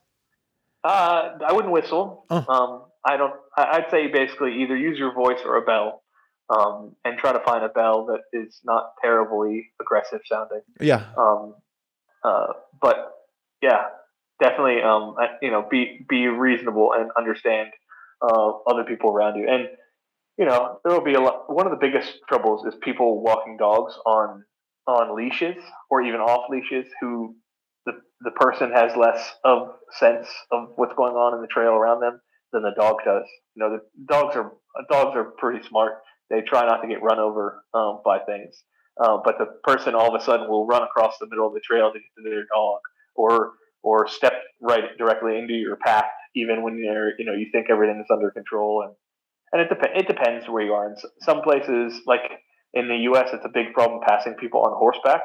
Uh, 0.84 1.38
I 1.46 1.54
wouldn't 1.54 1.72
whistle. 1.72 2.26
Oh. 2.32 2.46
Um, 2.48 2.86
I 3.04 3.18
don't. 3.18 3.34
I'd 3.56 3.86
say 3.92 4.08
basically 4.08 4.64
either 4.64 4.76
use 4.76 4.98
your 4.98 5.14
voice 5.14 5.40
or 5.46 5.58
a 5.58 5.62
bell, 5.62 6.02
um, 6.50 6.96
and 7.06 7.18
try 7.18 7.32
to 7.32 7.40
find 7.42 7.64
a 7.64 7.70
bell 7.70 8.08
that 8.08 8.22
is 8.34 8.60
not 8.64 8.94
terribly 9.02 9.72
aggressive 9.80 10.22
sounding. 10.26 10.62
Yeah. 10.80 11.06
Um, 11.18 11.56
uh, 12.24 12.48
but 12.82 13.15
yeah, 13.66 13.82
definitely. 14.40 14.82
Um, 14.82 15.16
you 15.42 15.52
know, 15.52 15.68
be 15.70 16.06
be 16.08 16.28
reasonable 16.28 16.92
and 16.94 17.10
understand 17.18 17.70
uh, 18.22 18.52
other 18.68 18.84
people 18.84 19.10
around 19.10 19.38
you. 19.38 19.48
And 19.50 19.68
you 20.38 20.46
know, 20.46 20.80
there 20.84 20.94
will 20.94 21.04
be 21.04 21.16
a 21.16 21.22
lot. 21.22 21.46
One 21.48 21.66
of 21.66 21.72
the 21.72 21.80
biggest 21.80 22.20
troubles 22.30 22.66
is 22.66 22.76
people 22.82 23.24
walking 23.24 23.58
dogs 23.58 23.98
on 24.06 24.44
on 24.88 25.16
leashes 25.16 25.58
or 25.90 26.04
even 26.04 26.20
off 26.20 26.50
leashes 26.50 26.86
who 27.02 27.36
the 27.86 27.94
the 28.22 28.32
person 28.32 28.72
has 28.72 28.96
less 28.96 29.34
of 29.44 29.70
sense 30.00 30.28
of 30.52 30.70
what's 30.76 30.94
going 30.96 31.14
on 31.14 31.34
in 31.36 31.42
the 31.42 31.48
trail 31.48 31.72
around 31.72 32.02
them 32.02 32.22
than 32.54 32.62
the 32.62 32.74
dog 32.78 32.98
does. 33.04 33.26
You 33.56 33.64
know, 33.64 33.78
the 33.78 34.06
dogs 34.14 34.36
are 34.36 34.54
dogs 34.92 35.16
are 35.16 35.32
pretty 35.40 35.66
smart. 35.68 35.94
They 36.30 36.42
try 36.42 36.66
not 36.68 36.82
to 36.82 36.88
get 36.88 37.02
run 37.02 37.20
over 37.20 37.64
um, 37.74 38.02
by 38.06 38.20
things. 38.20 38.64
Uh, 39.02 39.18
but 39.24 39.38
the 39.38 39.48
person 39.64 39.94
all 39.94 40.14
of 40.14 40.20
a 40.20 40.24
sudden 40.24 40.48
will 40.48 40.66
run 40.66 40.84
across 40.84 41.18
the 41.20 41.28
middle 41.28 41.48
of 41.48 41.54
the 41.54 41.60
trail 41.60 41.92
to 41.92 42.00
get 42.00 42.08
to 42.18 42.24
their 42.24 42.46
dog, 42.54 42.80
or 43.16 43.54
or 43.84 44.08
step 44.08 44.34
right 44.62 44.98
directly 44.98 45.38
into 45.38 45.54
your 45.54 45.76
path, 45.76 46.06
even 46.36 46.64
when 46.64 46.78
you're 46.78 47.12
you 47.18 47.26
know 47.26 47.34
you 47.34 47.48
think 47.52 47.68
everything 47.70 48.00
is 48.00 48.12
under 48.12 48.32
control. 48.32 48.84
And 48.86 48.96
and 49.52 49.62
it 49.62 49.70
dep- 49.70 49.96
it 49.96 50.08
depends 50.08 50.48
where 50.50 50.64
you 50.64 50.74
are. 50.74 50.90
In 50.90 50.96
some 51.22 51.42
places, 51.42 52.02
like 52.06 52.32
in 52.74 52.88
the 52.88 52.98
U.S., 53.10 53.30
it's 53.32 53.46
a 53.46 53.52
big 53.54 53.74
problem 53.74 54.02
passing 54.06 54.34
people 54.34 54.62
on 54.62 54.74
horseback, 54.78 55.22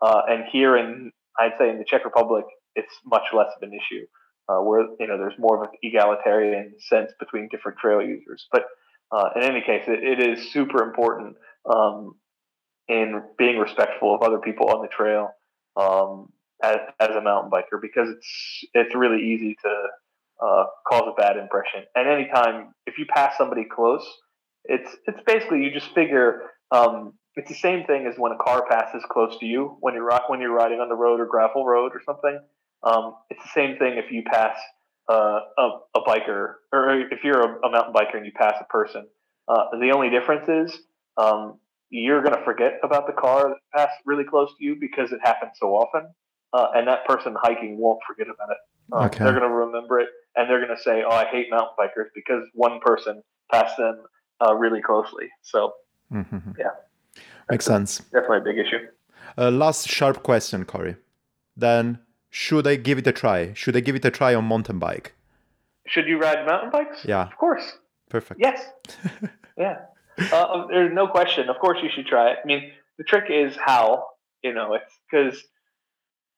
uh, 0.00 0.22
and 0.28 0.44
here 0.52 0.76
in 0.76 1.10
I'd 1.38 1.52
say 1.58 1.70
in 1.70 1.78
the 1.78 1.84
Czech 1.84 2.04
Republic, 2.04 2.44
it's 2.76 2.94
much 3.04 3.24
less 3.32 3.48
of 3.56 3.62
an 3.68 3.72
issue, 3.72 4.04
uh, 4.48 4.62
where 4.62 4.86
you 5.00 5.06
know 5.06 5.18
there's 5.18 5.38
more 5.38 5.56
of 5.56 5.62
an 5.62 5.76
egalitarian 5.82 6.74
sense 6.78 7.12
between 7.18 7.48
different 7.50 7.78
trail 7.78 8.02
users. 8.02 8.46
But 8.52 8.66
uh, 9.10 9.30
in 9.36 9.42
any 9.42 9.62
case, 9.62 9.84
it, 9.88 10.04
it 10.04 10.20
is 10.20 10.52
super 10.52 10.82
important 10.82 11.36
um, 11.68 12.14
in 12.88 13.22
being 13.38 13.58
respectful 13.58 14.14
of 14.14 14.22
other 14.22 14.38
people 14.38 14.68
on 14.70 14.82
the 14.82 14.88
trail 14.88 15.30
um, 15.76 16.28
as, 16.62 16.78
as 17.00 17.10
a 17.16 17.20
mountain 17.20 17.50
biker 17.50 17.80
because 17.80 18.08
it's 18.08 18.64
it's 18.74 18.94
really 18.94 19.22
easy 19.22 19.56
to 19.62 19.86
uh, 20.44 20.64
cause 20.88 21.04
a 21.06 21.20
bad 21.20 21.36
impression. 21.36 21.84
And 21.94 22.08
anytime 22.08 22.74
if 22.86 22.98
you 22.98 23.06
pass 23.06 23.36
somebody 23.36 23.64
close, 23.64 24.06
it's 24.64 24.96
it's 25.06 25.20
basically 25.26 25.62
you 25.62 25.72
just 25.72 25.92
figure 25.94 26.42
um, 26.70 27.14
it's 27.36 27.48
the 27.48 27.54
same 27.54 27.84
thing 27.86 28.06
as 28.06 28.14
when 28.18 28.32
a 28.32 28.38
car 28.38 28.64
passes 28.68 29.02
close 29.10 29.38
to 29.38 29.46
you 29.46 29.76
when 29.80 29.94
you're 29.94 30.10
when 30.28 30.40
you're 30.40 30.54
riding 30.54 30.80
on 30.80 30.88
the 30.88 30.94
road 30.94 31.20
or 31.20 31.26
gravel 31.26 31.64
road 31.64 31.92
or 31.94 32.00
something. 32.04 32.40
Um, 32.82 33.14
it's 33.30 33.42
the 33.42 33.50
same 33.54 33.78
thing 33.78 33.96
if 33.96 34.10
you 34.10 34.22
pass 34.24 34.56
uh, 35.08 35.40
a, 35.58 35.68
a 35.94 36.00
biker 36.06 36.54
or 36.72 37.00
if 37.10 37.22
you're 37.24 37.40
a, 37.40 37.66
a 37.66 37.70
mountain 37.70 37.94
biker 37.94 38.16
and 38.16 38.26
you 38.26 38.32
pass 38.32 38.54
a 38.60 38.64
person. 38.64 39.06
Uh, 39.48 39.64
the 39.80 39.90
only 39.90 40.10
difference 40.10 40.48
is 40.48 40.80
um, 41.16 41.58
you're 41.90 42.22
going 42.22 42.34
to 42.34 42.44
forget 42.44 42.80
about 42.82 43.06
the 43.06 43.12
car 43.12 43.50
that 43.50 43.58
passed 43.74 43.98
really 44.06 44.24
close 44.24 44.48
to 44.58 44.64
you 44.64 44.76
because 44.80 45.12
it 45.12 45.20
happens 45.22 45.52
so 45.60 45.68
often, 45.68 46.08
uh, 46.52 46.68
and 46.74 46.86
that 46.88 47.04
person 47.06 47.34
hiking 47.42 47.78
won't 47.78 48.00
forget 48.06 48.26
about 48.28 48.50
it. 48.50 48.58
Um, 48.92 49.06
Okay. 49.06 49.24
They're 49.24 49.32
going 49.38 49.48
to 49.48 49.54
remember 49.54 50.00
it, 50.00 50.08
and 50.36 50.48
they're 50.50 50.64
going 50.64 50.76
to 50.76 50.82
say, 50.82 51.02
"Oh, 51.02 51.10
I 51.10 51.24
hate 51.26 51.48
mountain 51.50 51.74
bikers 51.78 52.08
because 52.14 52.44
one 52.54 52.80
person 52.80 53.22
passed 53.50 53.76
them 53.76 54.02
uh, 54.44 54.54
really 54.54 54.82
closely." 54.82 55.28
So 55.42 55.74
Mhm. 56.12 56.56
Yeah. 56.58 56.70
Makes 57.50 57.64
sense. 57.64 57.98
definitely 58.12 58.38
a 58.38 58.40
big 58.40 58.58
issue. 58.58 58.86
Uh, 59.38 59.50
last 59.50 59.88
sharp 59.88 60.22
question, 60.22 60.64
Cory. 60.64 60.96
Then, 61.56 62.00
should 62.30 62.66
I 62.66 62.76
give 62.76 62.98
it 62.98 63.06
a 63.06 63.12
try? 63.12 63.52
Should 63.54 63.76
I 63.76 63.80
give 63.80 63.94
it 63.96 64.04
a 64.04 64.10
try 64.10 64.34
on 64.34 64.44
mountain 64.44 64.78
bike? 64.78 65.14
Should 65.86 66.06
you 66.06 66.18
ride 66.18 66.46
mountain 66.46 66.70
bikes? 66.70 67.04
Yeah. 67.04 67.22
Of 67.26 67.36
course. 67.38 67.78
Perfect. 68.10 68.40
Yes. 68.40 68.68
yeah. 69.56 69.76
Uh, 70.32 70.66
there's 70.68 70.92
no 70.92 71.06
question. 71.08 71.48
Of 71.48 71.58
course, 71.58 71.78
you 71.82 71.88
should 71.94 72.06
try 72.06 72.30
it. 72.32 72.38
I 72.42 72.46
mean, 72.46 72.72
the 72.98 73.04
trick 73.04 73.24
is 73.30 73.56
how. 73.56 74.06
You 74.42 74.52
know, 74.52 74.74
it's 74.74 74.92
because 75.10 75.42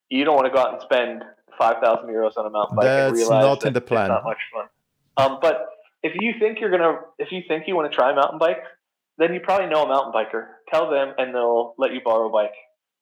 you 0.09 0.23
don't 0.23 0.35
want 0.35 0.47
to 0.47 0.53
go 0.53 0.59
out 0.59 0.73
and 0.73 0.81
spend 0.81 1.23
five 1.57 1.77
thousand 1.81 2.09
euros 2.09 2.37
on 2.37 2.45
a 2.45 2.49
mountain 2.49 2.75
bike 2.75 2.85
and 2.85 3.15
That's 3.15 3.17
realize 3.17 3.43
not 3.43 3.59
that 3.61 3.67
in 3.67 3.73
the 3.73 3.81
plan. 3.81 4.05
It's 4.05 4.09
not 4.09 4.23
much 4.23 4.37
fun. 4.53 4.65
Um, 5.17 5.39
but 5.41 5.67
if 6.03 6.13
you 6.19 6.33
think 6.39 6.59
you're 6.59 6.71
gonna, 6.71 6.99
if 7.19 7.31
you 7.31 7.41
think 7.47 7.67
you 7.67 7.75
want 7.75 7.91
to 7.91 7.95
try 7.95 8.13
mountain 8.13 8.39
bike, 8.39 8.63
then 9.17 9.33
you 9.33 9.39
probably 9.39 9.67
know 9.67 9.83
a 9.83 9.87
mountain 9.87 10.13
biker. 10.13 10.47
Tell 10.71 10.89
them, 10.89 11.13
and 11.17 11.33
they'll 11.33 11.73
let 11.77 11.93
you 11.93 12.01
borrow 12.03 12.29
a 12.29 12.31
bike. 12.31 12.53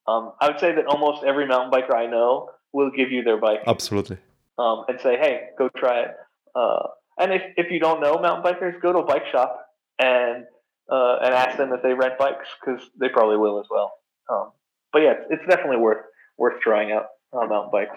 Um, 0.07 0.33
I 0.39 0.49
would 0.49 0.59
say 0.59 0.73
that 0.75 0.85
almost 0.85 1.23
every 1.23 1.47
mountain 1.47 1.71
biker 1.71 1.95
I 1.95 2.07
know 2.07 2.49
will 2.71 2.91
give 2.91 3.11
you 3.11 3.23
their 3.23 3.37
bike 3.37 3.61
Absolutely. 3.67 4.17
um, 4.57 4.85
and 4.87 4.99
say, 5.01 5.17
"Hey, 5.17 5.49
go 5.57 5.69
try 5.75 6.01
it." 6.01 6.11
Uh, 6.55 6.87
and 7.19 7.31
if, 7.31 7.41
if 7.57 7.71
you 7.71 7.79
don't 7.79 8.01
know 8.01 8.19
mountain 8.19 8.43
bikers, 8.43 8.79
go 8.81 8.91
to 8.91 8.99
a 8.99 9.05
bike 9.05 9.25
shop 9.31 9.67
and 9.99 10.45
uh, 10.89 11.17
and 11.23 11.33
ask 11.33 11.57
them 11.57 11.71
if 11.73 11.81
they 11.81 11.93
rent 11.93 12.17
bikes 12.17 12.47
because 12.59 12.81
they 12.99 13.09
probably 13.09 13.37
will 13.37 13.59
as 13.59 13.65
well. 13.69 13.93
Um, 14.29 14.51
but 14.91 14.99
yeah, 14.99 15.13
it's, 15.13 15.25
it's 15.31 15.49
definitely 15.49 15.77
worth 15.77 16.05
worth 16.37 16.59
trying 16.61 16.91
out 16.91 17.05
uh, 17.33 17.45
mountain 17.45 17.71
bikes. 17.71 17.95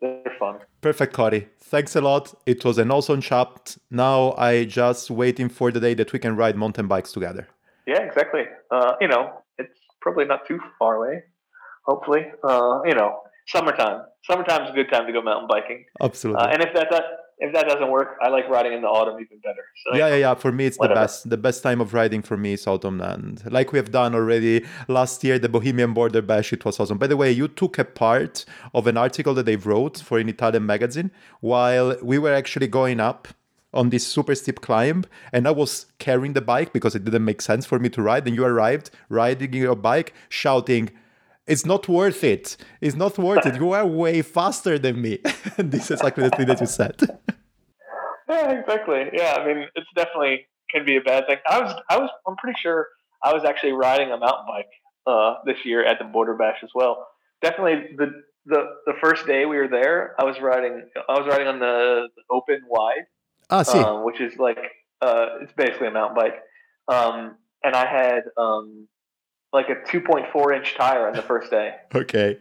They're 0.00 0.36
fun. 0.38 0.58
Perfect, 0.80 1.12
Cory. 1.12 1.48
Thanks 1.58 1.96
a 1.96 2.00
lot. 2.00 2.32
It 2.46 2.64
was 2.64 2.78
an 2.78 2.90
awesome 2.90 3.20
chat. 3.20 3.76
Now 3.90 4.32
I 4.38 4.64
just 4.64 5.10
waiting 5.10 5.48
for 5.48 5.72
the 5.72 5.80
day 5.80 5.94
that 5.94 6.12
we 6.12 6.18
can 6.18 6.36
ride 6.36 6.56
mountain 6.56 6.86
bikes 6.86 7.12
together. 7.12 7.48
Yeah, 7.86 8.02
exactly. 8.02 8.42
Uh, 8.70 8.92
you 9.00 9.08
know, 9.08 9.42
it's 9.58 9.78
probably 10.00 10.24
not 10.24 10.46
too 10.46 10.60
far 10.78 10.96
away. 10.96 11.22
Hopefully, 11.84 12.26
uh, 12.44 12.80
you 12.84 12.94
know, 12.94 13.20
summertime. 13.48 14.02
Summertime's 14.24 14.70
a 14.70 14.72
good 14.72 14.90
time 14.90 15.06
to 15.06 15.12
go 15.12 15.22
mountain 15.22 15.48
biking. 15.48 15.84
Absolutely. 16.00 16.42
Uh, 16.42 16.48
and 16.48 16.62
if 16.62 16.74
that, 16.74 16.88
that 16.90 17.04
if 17.40 17.52
that 17.54 17.68
doesn't 17.68 17.90
work, 17.90 18.16
I 18.20 18.28
like 18.28 18.48
riding 18.48 18.72
in 18.72 18.82
the 18.82 18.88
autumn 18.88 19.20
even 19.20 19.38
better. 19.38 19.64
So 19.84 19.96
yeah, 19.96 20.08
yeah, 20.08 20.16
yeah. 20.16 20.34
For 20.34 20.50
me, 20.50 20.66
it's 20.66 20.78
the 20.78 20.88
best. 20.88 21.30
The 21.30 21.36
best 21.36 21.62
time 21.62 21.80
of 21.80 21.94
riding 21.94 22.22
for 22.22 22.36
me 22.36 22.54
is 22.54 22.66
autumn, 22.66 23.00
and 23.00 23.40
like 23.52 23.72
we 23.72 23.78
have 23.78 23.90
done 23.90 24.14
already 24.14 24.64
last 24.88 25.22
year, 25.22 25.38
the 25.38 25.48
Bohemian 25.48 25.94
Border 25.94 26.22
Bash. 26.22 26.52
It 26.52 26.64
was 26.64 26.80
awesome. 26.80 26.98
By 26.98 27.06
the 27.06 27.16
way, 27.16 27.30
you 27.30 27.46
took 27.46 27.78
a 27.78 27.84
part 27.84 28.44
of 28.74 28.86
an 28.86 28.96
article 28.96 29.34
that 29.34 29.46
they 29.46 29.56
wrote 29.56 29.98
for 29.98 30.18
an 30.18 30.28
Italian 30.28 30.66
magazine 30.66 31.10
while 31.40 31.96
we 32.02 32.18
were 32.18 32.34
actually 32.34 32.66
going 32.66 32.98
up 32.98 33.28
on 33.72 33.90
this 33.90 34.06
super 34.06 34.34
steep 34.34 34.60
climb, 34.60 35.04
and 35.32 35.46
I 35.46 35.52
was 35.52 35.86
carrying 35.98 36.32
the 36.32 36.40
bike 36.40 36.72
because 36.72 36.94
it 36.94 37.04
didn't 37.04 37.24
make 37.24 37.40
sense 37.40 37.66
for 37.66 37.78
me 37.78 37.88
to 37.90 38.02
ride. 38.02 38.26
And 38.26 38.34
you 38.34 38.44
arrived 38.44 38.90
riding 39.08 39.52
your 39.52 39.76
bike, 39.76 40.12
shouting. 40.28 40.90
It's 41.48 41.64
not 41.66 41.88
worth 41.88 42.22
it. 42.24 42.56
It's 42.80 42.94
not 42.96 43.18
worth 43.18 43.44
it. 43.46 43.54
You 43.56 43.72
are 43.72 43.86
way 43.86 44.22
faster 44.22 44.78
than 44.78 45.00
me. 45.00 45.18
and 45.56 45.70
this 45.72 45.84
is 45.90 45.92
exactly 46.00 46.24
the 46.24 46.30
thing 46.36 46.46
that 46.46 46.60
you 46.60 46.66
said. 46.66 46.96
Yeah, 48.28 48.50
exactly. 48.60 49.04
Yeah, 49.14 49.36
I 49.40 49.46
mean, 49.46 49.66
it's 49.74 49.86
definitely 49.96 50.46
can 50.70 50.84
be 50.84 50.96
a 50.96 51.00
bad 51.00 51.26
thing. 51.26 51.38
I 51.48 51.60
was, 51.62 51.74
I 51.88 51.96
was, 51.98 52.10
I'm 52.26 52.36
pretty 52.36 52.58
sure 52.60 52.88
I 53.24 53.32
was 53.32 53.42
actually 53.44 53.72
riding 53.72 54.08
a 54.12 54.18
mountain 54.18 54.44
bike 54.46 54.68
uh, 55.06 55.36
this 55.46 55.56
year 55.64 55.82
at 55.84 55.98
the 55.98 56.04
Border 56.04 56.34
Bash 56.34 56.58
as 56.62 56.68
well. 56.74 57.06
Definitely 57.40 57.96
the 57.96 58.08
the 58.44 58.60
the 58.84 58.92
first 59.02 59.26
day 59.26 59.46
we 59.46 59.56
were 59.56 59.68
there, 59.68 60.14
I 60.18 60.24
was 60.24 60.36
riding, 60.42 60.74
I 61.08 61.12
was 61.18 61.26
riding 61.26 61.46
on 61.48 61.58
the 61.58 62.08
open 62.30 62.60
wide, 62.68 63.04
Ah, 63.48 63.62
see. 63.62 63.78
um, 63.78 64.04
which 64.04 64.20
is 64.20 64.36
like 64.38 64.58
uh, 65.00 65.26
it's 65.40 65.52
basically 65.54 65.86
a 65.88 65.90
mountain 65.90 66.16
bike. 66.16 66.36
Um, 66.88 67.36
and 67.64 67.74
I 67.74 67.86
had 67.86 68.24
um, 68.36 68.88
like 69.52 69.68
a 69.68 69.76
2.4 69.90 70.56
inch 70.56 70.74
tire 70.74 71.06
on 71.06 71.14
the 71.14 71.22
first 71.22 71.50
day. 71.50 71.74
okay. 71.94 72.38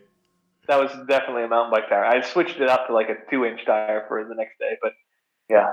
That 0.68 0.82
was 0.82 0.92
definitely 1.08 1.44
a 1.44 1.48
mountain 1.48 1.72
bike 1.72 1.88
tire. 1.88 2.04
I 2.04 2.22
switched 2.22 2.60
it 2.60 2.68
up 2.68 2.88
to 2.88 2.94
like 2.94 3.08
a 3.08 3.16
two 3.30 3.46
inch 3.46 3.66
tire 3.66 4.04
for 4.10 4.22
the 4.28 4.36
next 4.36 4.60
day, 4.60 4.78
but 4.82 4.92
yeah. 5.50 5.72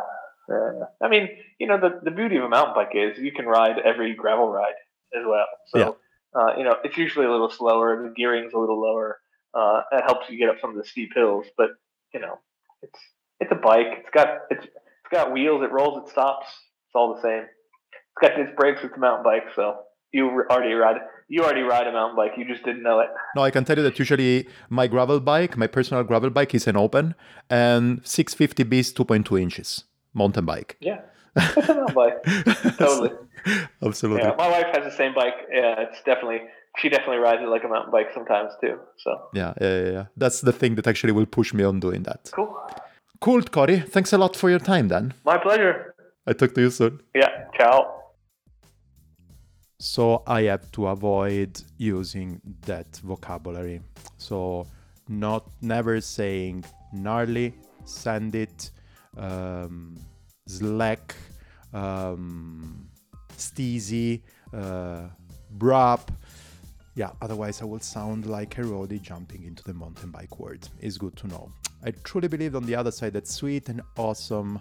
Uh, 0.48 0.84
I 1.02 1.08
mean, 1.08 1.28
you 1.58 1.66
know, 1.66 1.80
the, 1.80 2.00
the 2.02 2.12
beauty 2.12 2.36
of 2.36 2.44
a 2.44 2.48
mountain 2.48 2.74
bike 2.74 2.92
is 2.94 3.18
you 3.18 3.32
can 3.32 3.46
ride 3.46 3.78
every 3.84 4.14
gravel 4.14 4.48
ride 4.48 4.74
as 5.18 5.24
well. 5.26 5.46
So, 5.66 5.96
uh, 6.34 6.56
you 6.56 6.62
know, 6.62 6.76
it's 6.84 6.96
usually 6.96 7.26
a 7.26 7.30
little 7.30 7.50
slower. 7.50 8.02
The 8.02 8.14
gearing's 8.14 8.52
a 8.52 8.58
little 8.58 8.80
lower. 8.80 9.18
Uh, 9.52 9.82
that 9.90 10.04
helps 10.04 10.28
you 10.28 10.38
get 10.38 10.48
up 10.48 10.56
some 10.60 10.70
of 10.70 10.76
the 10.76 10.84
steep 10.84 11.10
hills, 11.14 11.46
but 11.56 11.70
you 12.12 12.20
know, 12.20 12.38
it's 12.82 12.98
it's 13.40 13.52
a 13.52 13.56
bike. 13.56 13.86
It's 13.98 14.10
got 14.12 14.42
it's 14.50 14.64
it's 14.64 15.10
got 15.10 15.32
wheels. 15.32 15.62
It 15.62 15.72
rolls. 15.72 16.06
It 16.06 16.10
stops. 16.10 16.46
It's 16.46 16.94
all 16.94 17.14
the 17.14 17.22
same. 17.22 17.42
It's 17.42 18.20
got 18.20 18.38
its 18.38 18.52
brakes. 18.56 18.80
It's 18.84 18.96
a 18.96 19.00
mountain 19.00 19.24
bike, 19.24 19.48
so 19.54 19.78
you 20.14 20.24
already 20.50 20.74
ride 20.74 21.00
you 21.28 21.42
already 21.42 21.62
ride 21.62 21.86
a 21.86 21.92
mountain 21.92 22.16
bike. 22.16 22.32
You 22.36 22.44
just 22.46 22.64
didn't 22.64 22.82
know 22.82 23.00
it. 23.00 23.08
No, 23.34 23.42
I 23.42 23.50
can 23.50 23.64
tell 23.64 23.76
you 23.76 23.82
that 23.82 23.98
usually 23.98 24.46
my 24.68 24.86
gravel 24.86 25.20
bike, 25.20 25.56
my 25.56 25.66
personal 25.66 26.04
gravel 26.04 26.30
bike, 26.30 26.54
is 26.54 26.66
an 26.66 26.76
open, 26.76 27.14
and 27.50 28.02
650B 28.04 28.74
is 28.74 28.92
2.2 28.92 29.40
inches 29.40 29.84
mountain 30.12 30.44
bike. 30.44 30.76
Yeah. 30.80 31.00
A 31.36 31.40
mountain 31.74 31.94
bike. 31.94 32.22
Totally. 32.78 33.10
Absolutely. 33.82 34.22
Yeah, 34.22 34.34
my 34.38 34.48
wife 34.48 34.66
has 34.74 34.84
the 34.84 34.96
same 34.96 35.14
bike. 35.14 35.34
Yeah, 35.50 35.80
it's 35.86 36.00
definitely 36.04 36.40
she 36.78 36.88
definitely 36.88 37.18
rides 37.18 37.42
it 37.42 37.48
like 37.48 37.64
a 37.64 37.68
mountain 37.68 37.90
bike 37.90 38.08
sometimes 38.14 38.52
too. 38.60 38.78
So 38.98 39.10
Yeah, 39.32 39.54
yeah, 39.60 39.76
yeah, 39.82 39.90
yeah. 39.90 40.06
That's 40.16 40.40
the 40.40 40.52
thing 40.52 40.76
that 40.76 40.86
actually 40.86 41.12
will 41.12 41.26
push 41.26 41.52
me 41.54 41.64
on 41.64 41.80
doing 41.80 42.02
that. 42.04 42.30
cool. 42.32 42.54
Cool, 43.20 43.42
Cory. 43.42 43.80
Thanks 43.80 44.12
a 44.12 44.18
lot 44.18 44.36
for 44.36 44.50
your 44.50 44.58
time 44.58 44.88
then. 44.88 45.14
My 45.24 45.38
pleasure. 45.38 45.94
I 46.26 46.32
talk 46.34 46.54
to 46.54 46.60
you 46.60 46.70
soon. 46.70 47.00
Yeah. 47.14 47.30
Ciao. 47.56 48.03
So 49.78 50.22
I 50.26 50.42
have 50.42 50.70
to 50.72 50.86
avoid 50.86 51.60
using 51.78 52.40
that 52.62 52.96
vocabulary. 53.04 53.80
So 54.18 54.66
not 55.08 55.50
never 55.60 56.00
saying 56.00 56.64
gnarly, 56.92 57.54
send 57.84 58.34
it, 58.34 58.70
um, 59.16 59.96
slack, 60.46 61.14
um, 61.72 62.88
steezy, 63.36 64.22
uh, 64.52 65.08
brap. 65.58 66.08
Yeah, 66.94 67.10
otherwise 67.20 67.60
I 67.60 67.64
will 67.64 67.80
sound 67.80 68.26
like 68.26 68.56
a 68.58 68.62
roadie 68.62 69.02
jumping 69.02 69.42
into 69.44 69.64
the 69.64 69.74
mountain 69.74 70.10
bike 70.10 70.38
world. 70.38 70.68
It's 70.80 70.96
good 70.96 71.16
to 71.16 71.26
know. 71.26 71.50
I 71.84 71.90
truly 72.04 72.28
believe 72.28 72.54
on 72.54 72.64
the 72.64 72.76
other 72.76 72.92
side 72.92 73.12
that 73.14 73.26
sweet 73.26 73.68
and 73.68 73.82
awesome 73.96 74.60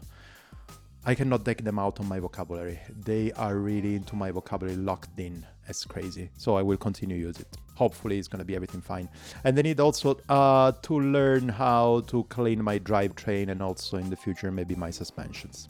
I 1.05 1.15
cannot 1.15 1.43
take 1.43 1.65
them 1.65 1.79
out 1.79 1.99
on 1.99 2.07
my 2.07 2.19
vocabulary. 2.19 2.79
They 3.03 3.33
are 3.33 3.57
really 3.57 3.95
into 3.95 4.15
my 4.15 4.31
vocabulary 4.31 4.77
locked 4.77 5.19
in 5.19 5.45
as 5.67 5.83
crazy. 5.83 6.29
So 6.37 6.55
I 6.55 6.61
will 6.61 6.77
continue 6.77 7.17
use 7.17 7.41
it. 7.41 7.57
Hopefully 7.75 8.19
it's 8.19 8.29
gonna 8.29 8.45
be 8.45 8.55
everything 8.55 8.79
fine. 8.79 9.09
And 9.43 9.59
I 9.59 9.63
need 9.63 9.81
also 9.81 10.17
uh, 10.29 10.71
to 10.71 10.99
learn 10.99 11.49
how 11.49 12.03
to 12.07 12.23
clean 12.25 12.63
my 12.63 12.79
drivetrain 12.79 13.49
and 13.49 13.61
also 13.61 13.97
in 13.97 14.09
the 14.09 14.15
future 14.15 14.49
maybe 14.49 14.75
my 14.75 14.91
suspensions. 14.91 15.67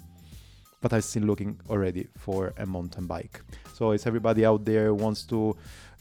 But 0.81 0.93
I'm 0.93 1.01
still 1.01 1.23
looking 1.23 1.60
already 1.68 2.07
for 2.15 2.53
a 2.57 2.68
mountain 2.68 3.07
bike. 3.07 3.41
So 3.73 3.93
is 3.93 4.05
everybody 4.05 4.45
out 4.45 4.65
there 4.65 4.93
wants 4.93 5.23
to 5.27 5.57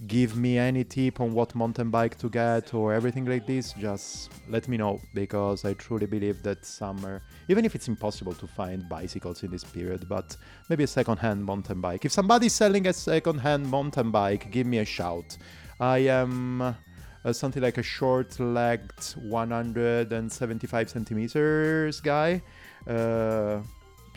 give 0.06 0.36
me 0.36 0.58
any 0.58 0.84
tip 0.84 1.20
on 1.20 1.32
what 1.32 1.54
mountain 1.54 1.90
bike 1.90 2.16
to 2.18 2.28
get 2.28 2.74
or 2.74 2.92
everything 2.92 3.24
like 3.24 3.46
this, 3.46 3.72
just 3.74 4.30
let 4.48 4.66
me 4.68 4.76
know 4.76 5.00
because 5.14 5.64
I 5.64 5.74
truly 5.74 6.06
believe 6.06 6.42
that 6.42 6.64
summer, 6.64 7.22
even 7.48 7.64
if 7.64 7.74
it's 7.74 7.88
impossible 7.88 8.34
to 8.34 8.46
find 8.46 8.88
bicycles 8.88 9.42
in 9.42 9.50
this 9.50 9.64
period, 9.64 10.08
but 10.08 10.36
maybe 10.68 10.84
a 10.84 10.88
second-hand 10.88 11.44
mountain 11.44 11.80
bike. 11.80 12.04
If 12.04 12.12
somebody's 12.12 12.52
selling 12.52 12.86
a 12.86 12.92
second-hand 12.92 13.70
mountain 13.70 14.10
bike, 14.10 14.50
give 14.50 14.66
me 14.66 14.78
a 14.78 14.84
shout. 14.84 15.36
I 15.78 15.98
am 15.98 16.62
uh, 16.62 17.32
something 17.32 17.62
like 17.62 17.78
a 17.78 17.82
short-legged 17.82 19.04
175 19.22 20.90
centimeters 20.90 22.00
guy. 22.00 22.42
Uh, 22.88 23.60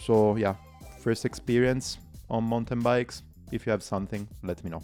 so 0.01 0.35
yeah, 0.35 0.55
first 0.99 1.25
experience 1.25 1.99
on 2.29 2.43
mountain 2.43 2.79
bikes. 2.79 3.21
If 3.51 3.67
you 3.67 3.71
have 3.71 3.83
something, 3.83 4.27
let 4.41 4.63
me 4.63 4.71
know 4.71 4.81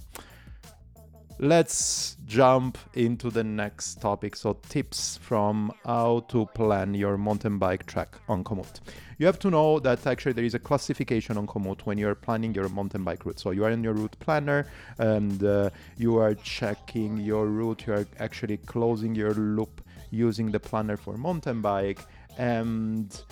let's 1.41 2.17
jump 2.27 2.77
into 2.93 3.31
the 3.31 3.43
next 3.43 3.99
topic. 3.99 4.35
So, 4.35 4.57
tips 4.69 5.17
from 5.17 5.73
how 5.83 6.19
to 6.29 6.45
plan 6.53 6.93
your 6.93 7.17
mountain 7.17 7.57
bike 7.57 7.87
track 7.87 8.15
on 8.29 8.43
Komoot. 8.43 8.79
You 9.17 9.25
have 9.25 9.39
to 9.39 9.49
know 9.49 9.79
that 9.79 10.05
actually 10.05 10.33
there 10.33 10.45
is 10.45 10.53
a 10.53 10.59
classification 10.59 11.37
on 11.37 11.47
Komoot 11.47 11.81
when 11.81 11.97
you're 11.97 12.13
planning 12.13 12.53
your 12.53 12.69
mountain 12.69 13.03
bike 13.03 13.25
route. 13.25 13.39
So, 13.39 13.49
you 13.49 13.65
are 13.65 13.71
in 13.71 13.83
your 13.83 13.93
route 13.93 14.15
planner 14.19 14.67
and 14.99 15.43
uh, 15.43 15.71
you 15.97 16.17
are 16.17 16.35
checking 16.35 17.17
your 17.17 17.47
route, 17.47 17.87
you 17.87 17.93
are 17.93 18.05
actually 18.19 18.57
closing 18.57 19.15
your 19.15 19.33
loop 19.33 19.81
using 20.11 20.51
the 20.51 20.59
planner 20.59 20.95
for 20.95 21.17
mountain 21.17 21.61
bike 21.61 22.01
and 22.37 23.23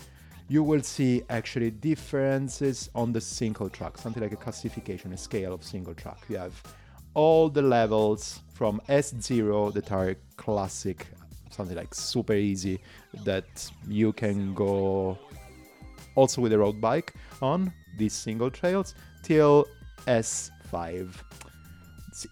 you 0.47 0.63
will 0.63 0.81
see 0.81 1.21
actually 1.29 1.69
differences 1.69 2.89
on 2.95 3.13
the 3.13 3.21
single 3.21 3.69
track, 3.69 3.99
something 3.99 4.23
like 4.23 4.31
a 4.31 4.37
classification, 4.37 5.13
a 5.13 5.17
scale 5.17 5.53
of 5.53 5.63
single 5.63 5.93
track. 5.93 6.17
You 6.27 6.37
have 6.37 6.59
all 7.19 7.49
the 7.49 7.61
levels 7.61 8.39
from 8.53 8.79
S0 8.87 9.73
that 9.73 9.91
are 9.91 10.15
classic, 10.37 11.07
something 11.49 11.75
like 11.75 11.93
super 11.93 12.33
easy, 12.33 12.79
that 13.25 13.69
you 13.89 14.13
can 14.13 14.53
go 14.53 15.17
also 16.15 16.41
with 16.41 16.53
a 16.53 16.57
road 16.57 16.79
bike 16.79 17.13
on 17.41 17.73
these 17.97 18.13
single 18.13 18.49
trails 18.49 18.95
till 19.21 19.65
S5. 20.07 21.13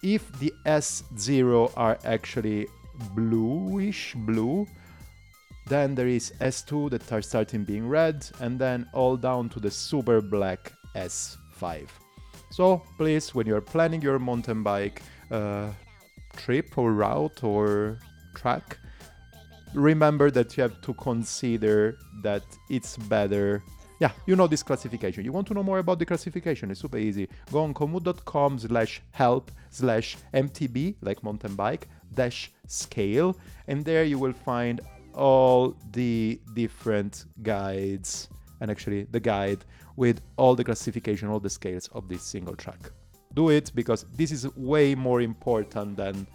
If 0.02 0.32
the 0.40 0.54
S0 0.64 1.70
are 1.76 1.98
actually 2.04 2.66
bluish 3.14 4.14
blue, 4.14 4.66
then 5.66 5.94
there 5.94 6.08
is 6.08 6.32
S2 6.40 6.88
that 6.92 7.12
are 7.12 7.20
starting 7.20 7.62
being 7.62 7.86
red, 7.86 8.26
and 8.40 8.58
then 8.58 8.88
all 8.94 9.18
down 9.18 9.50
to 9.50 9.60
the 9.60 9.70
super 9.70 10.22
black 10.22 10.72
S5. 10.96 11.88
So 12.50 12.82
please, 12.96 13.34
when 13.34 13.46
you're 13.46 13.60
planning 13.60 14.02
your 14.02 14.18
mountain 14.18 14.62
bike 14.62 15.02
uh, 15.30 15.70
trip 16.36 16.76
or 16.76 16.92
route 16.92 17.44
or 17.44 17.98
track, 18.34 18.78
remember 19.74 20.30
that 20.30 20.56
you 20.56 20.62
have 20.62 20.80
to 20.82 20.94
consider 20.94 21.98
that 22.22 22.42
it's 22.70 22.96
better. 22.96 23.62
Yeah, 24.00 24.12
you 24.26 24.36
know 24.36 24.46
this 24.46 24.62
classification. 24.62 25.24
You 25.24 25.32
want 25.32 25.48
to 25.48 25.54
know 25.54 25.62
more 25.62 25.78
about 25.78 25.98
the 25.98 26.06
classification? 26.06 26.70
It's 26.70 26.80
super 26.80 26.98
easy. 26.98 27.28
Go 27.50 27.64
on 27.64 27.74
komoot.com 27.74 28.58
slash 28.60 29.02
help 29.10 29.50
slash 29.70 30.16
mtb, 30.32 30.94
like 31.02 31.22
mountain 31.22 31.54
bike, 31.54 31.88
dash 32.14 32.52
scale, 32.66 33.36
and 33.66 33.84
there 33.84 34.04
you 34.04 34.18
will 34.18 34.32
find 34.32 34.80
all 35.14 35.74
the 35.92 36.40
different 36.54 37.24
guides 37.42 38.28
and 38.60 38.70
actually 38.70 39.04
the 39.10 39.20
guide 39.20 39.64
with 39.96 40.20
all 40.36 40.54
the 40.54 40.64
classification, 40.64 41.28
all 41.28 41.40
the 41.40 41.50
scales 41.50 41.88
of 41.92 42.08
this 42.08 42.22
single 42.22 42.56
track. 42.56 42.90
Do 43.34 43.50
it 43.50 43.70
because 43.74 44.06
this 44.14 44.32
is 44.32 44.48
way 44.56 44.94
more 44.94 45.20
important 45.20 45.96
than 45.96 46.26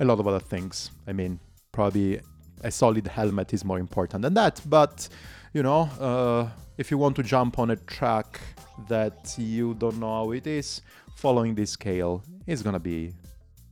a 0.00 0.04
lot 0.04 0.20
of 0.20 0.26
other 0.26 0.40
things. 0.40 0.90
I 1.06 1.12
mean, 1.12 1.40
probably 1.72 2.20
a 2.62 2.70
solid 2.70 3.06
helmet 3.06 3.54
is 3.54 3.64
more 3.64 3.78
important 3.78 4.22
than 4.22 4.34
that, 4.34 4.60
but 4.66 5.08
you 5.52 5.62
know, 5.62 5.82
uh, 6.00 6.48
if 6.76 6.90
you 6.90 6.98
want 6.98 7.16
to 7.16 7.22
jump 7.22 7.58
on 7.58 7.70
a 7.70 7.76
track 7.76 8.40
that 8.88 9.34
you 9.38 9.74
don't 9.74 9.98
know 9.98 10.24
how 10.24 10.30
it 10.32 10.46
is, 10.46 10.82
following 11.16 11.54
this 11.54 11.70
scale 11.70 12.22
is 12.46 12.62
gonna 12.62 12.78
be 12.78 13.12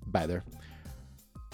better. 0.08 0.42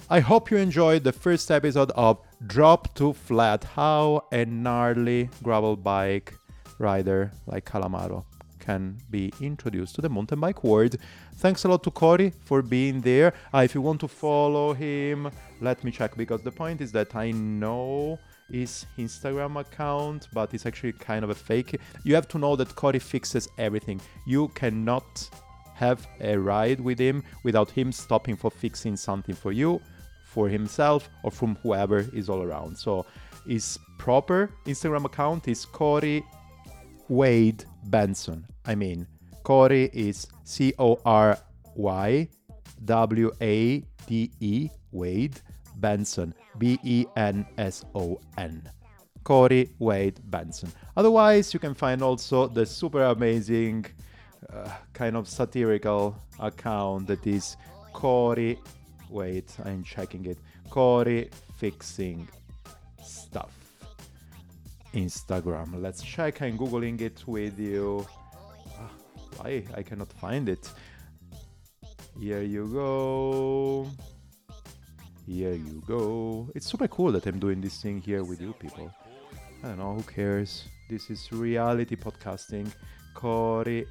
I 0.09 0.19
hope 0.19 0.51
you 0.51 0.57
enjoyed 0.57 1.03
the 1.03 1.11
first 1.11 1.49
episode 1.49 1.91
of 1.91 2.19
Drop 2.47 2.93
to 2.95 3.13
Flat 3.13 3.63
How 3.63 4.25
a 4.33 4.43
Gnarly 4.43 5.29
Gravel 5.41 5.77
Bike 5.77 6.33
rider 6.77 7.31
like 7.47 7.63
Calamaro 7.63 8.25
can 8.59 8.97
be 9.09 9.31
introduced 9.39 9.95
to 9.95 10.01
the 10.01 10.09
mountain 10.09 10.41
bike 10.41 10.61
world. 10.63 10.97
Thanks 11.37 11.63
a 11.63 11.69
lot 11.69 11.83
to 11.83 11.91
Cory 11.91 12.33
for 12.43 12.61
being 12.61 12.99
there. 12.99 13.33
Uh, 13.53 13.59
if 13.59 13.73
you 13.73 13.81
want 13.81 14.01
to 14.01 14.09
follow 14.09 14.73
him, 14.73 15.31
let 15.61 15.83
me 15.85 15.91
check 15.91 16.17
because 16.17 16.41
the 16.41 16.51
point 16.51 16.81
is 16.81 16.91
that 16.91 17.15
I 17.15 17.31
know 17.31 18.19
his 18.51 18.85
Instagram 18.97 19.59
account, 19.59 20.27
but 20.33 20.53
it's 20.53 20.65
actually 20.65 20.93
kind 20.93 21.23
of 21.23 21.29
a 21.29 21.35
fake. 21.35 21.79
You 22.03 22.13
have 22.15 22.27
to 22.29 22.37
know 22.37 22.57
that 22.57 22.75
Cory 22.75 22.99
fixes 22.99 23.47
everything. 23.57 24.01
You 24.25 24.49
cannot 24.49 25.29
have 25.75 26.05
a 26.19 26.37
ride 26.37 26.79
with 26.79 26.99
him 26.99 27.23
without 27.43 27.71
him 27.71 27.91
stopping 27.91 28.35
for 28.35 28.51
fixing 28.51 28.95
something 28.97 29.35
for 29.35 29.51
you, 29.51 29.81
for 30.33 30.49
himself, 30.49 31.09
or 31.23 31.31
from 31.31 31.55
whoever 31.61 31.99
is 32.13 32.29
all 32.29 32.41
around. 32.41 32.75
So 32.77 33.05
his 33.47 33.77
proper 33.97 34.49
Instagram 34.65 35.05
account 35.05 35.47
is 35.47 35.65
Cory 35.65 36.25
Wade 37.07 37.65
Benson. 37.85 38.45
I 38.65 38.75
mean, 38.75 39.07
Cory 39.43 39.89
is 39.93 40.27
C 40.43 40.73
O 40.79 40.99
R 41.05 41.37
Y 41.75 42.27
W 42.85 43.31
A 43.41 43.83
D 44.07 44.31
E 44.39 44.69
Wade 44.91 45.39
Benson 45.75 46.33
B 46.57 46.79
E 46.83 47.05
N 47.15 47.45
S 47.57 47.85
O 47.93 48.19
N. 48.37 48.69
Cory 49.23 49.69
Wade 49.79 50.19
Benson. 50.25 50.71
Otherwise, 50.97 51.53
you 51.53 51.59
can 51.59 51.73
find 51.73 52.01
also 52.01 52.47
the 52.47 52.65
super 52.65 53.03
amazing, 53.03 53.85
uh, 54.51 54.69
kind 54.93 55.15
of 55.15 55.27
satirical 55.27 56.15
account 56.39 57.07
that 57.07 57.25
is 57.25 57.55
Cory. 57.93 58.59
Wait, 59.13 59.55
I'm 59.63 59.83
checking 59.83 60.25
it. 60.25 60.39
Cory 60.71 61.29
Fixing 61.59 62.27
Stuff. 63.03 63.53
Instagram. 64.95 65.79
Let's 65.79 66.01
check. 66.01 66.41
I'm 66.41 66.57
googling 66.57 66.99
it 66.99 67.23
with 67.27 67.59
you. 67.59 68.07
Ah, 68.75 68.89
why 69.37 69.65
I 69.75 69.83
cannot 69.83 70.11
find 70.13 70.49
it? 70.49 70.67
Here 72.19 72.41
you 72.41 72.65
go. 72.73 73.87
Here 75.27 75.53
you 75.53 75.83
go. 75.85 76.49
It's 76.55 76.65
super 76.65 76.87
cool 76.87 77.11
that 77.11 77.27
I'm 77.27 77.37
doing 77.37 77.61
this 77.61 77.83
thing 77.83 78.01
here 78.01 78.23
with 78.23 78.41
you 78.41 78.53
people. 78.53 78.91
I 79.63 79.67
don't 79.67 79.77
know, 79.77 79.93
who 79.93 80.01
cares? 80.01 80.65
This 80.89 81.11
is 81.11 81.31
reality 81.31 81.95
podcasting. 81.95 82.67
Cory. 83.13 83.85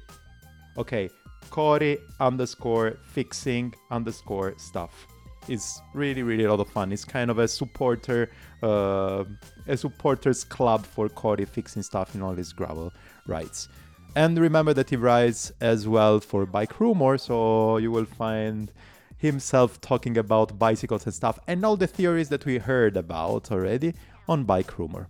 Okay, 0.77 1.09
Cory 1.49 1.97
underscore 2.19 2.97
fixing 3.05 3.73
underscore 3.89 4.55
stuff. 4.57 5.07
It's 5.47 5.81
really, 5.93 6.23
really 6.23 6.45
a 6.45 6.49
lot 6.49 6.59
of 6.59 6.69
fun. 6.69 6.91
It's 6.91 7.05
kind 7.05 7.29
of 7.29 7.39
a 7.39 7.47
supporter, 7.47 8.29
uh, 8.61 9.23
a 9.67 9.77
supporters 9.77 10.43
club 10.43 10.85
for 10.85 11.09
Cory 11.09 11.45
fixing 11.45 11.83
stuff 11.83 12.15
in 12.15 12.21
all 12.21 12.33
his 12.33 12.53
gravel 12.53 12.91
rides. 13.27 13.69
And 14.15 14.37
remember 14.37 14.73
that 14.75 14.89
he 14.89 14.95
rides 14.95 15.51
as 15.59 15.87
well 15.87 16.19
for 16.19 16.45
Bikerumor, 16.45 17.19
so 17.19 17.77
you 17.77 17.91
will 17.91 18.05
find 18.05 18.71
himself 19.17 19.81
talking 19.81 20.17
about 20.17 20.59
bicycles 20.59 21.05
and 21.05 21.13
stuff 21.13 21.39
and 21.47 21.65
all 21.65 21.77
the 21.77 21.87
theories 21.87 22.29
that 22.29 22.45
we 22.45 22.57
heard 22.57 22.97
about 22.97 23.51
already 23.51 23.93
on 24.27 24.45
Bikerumor. 24.45 25.07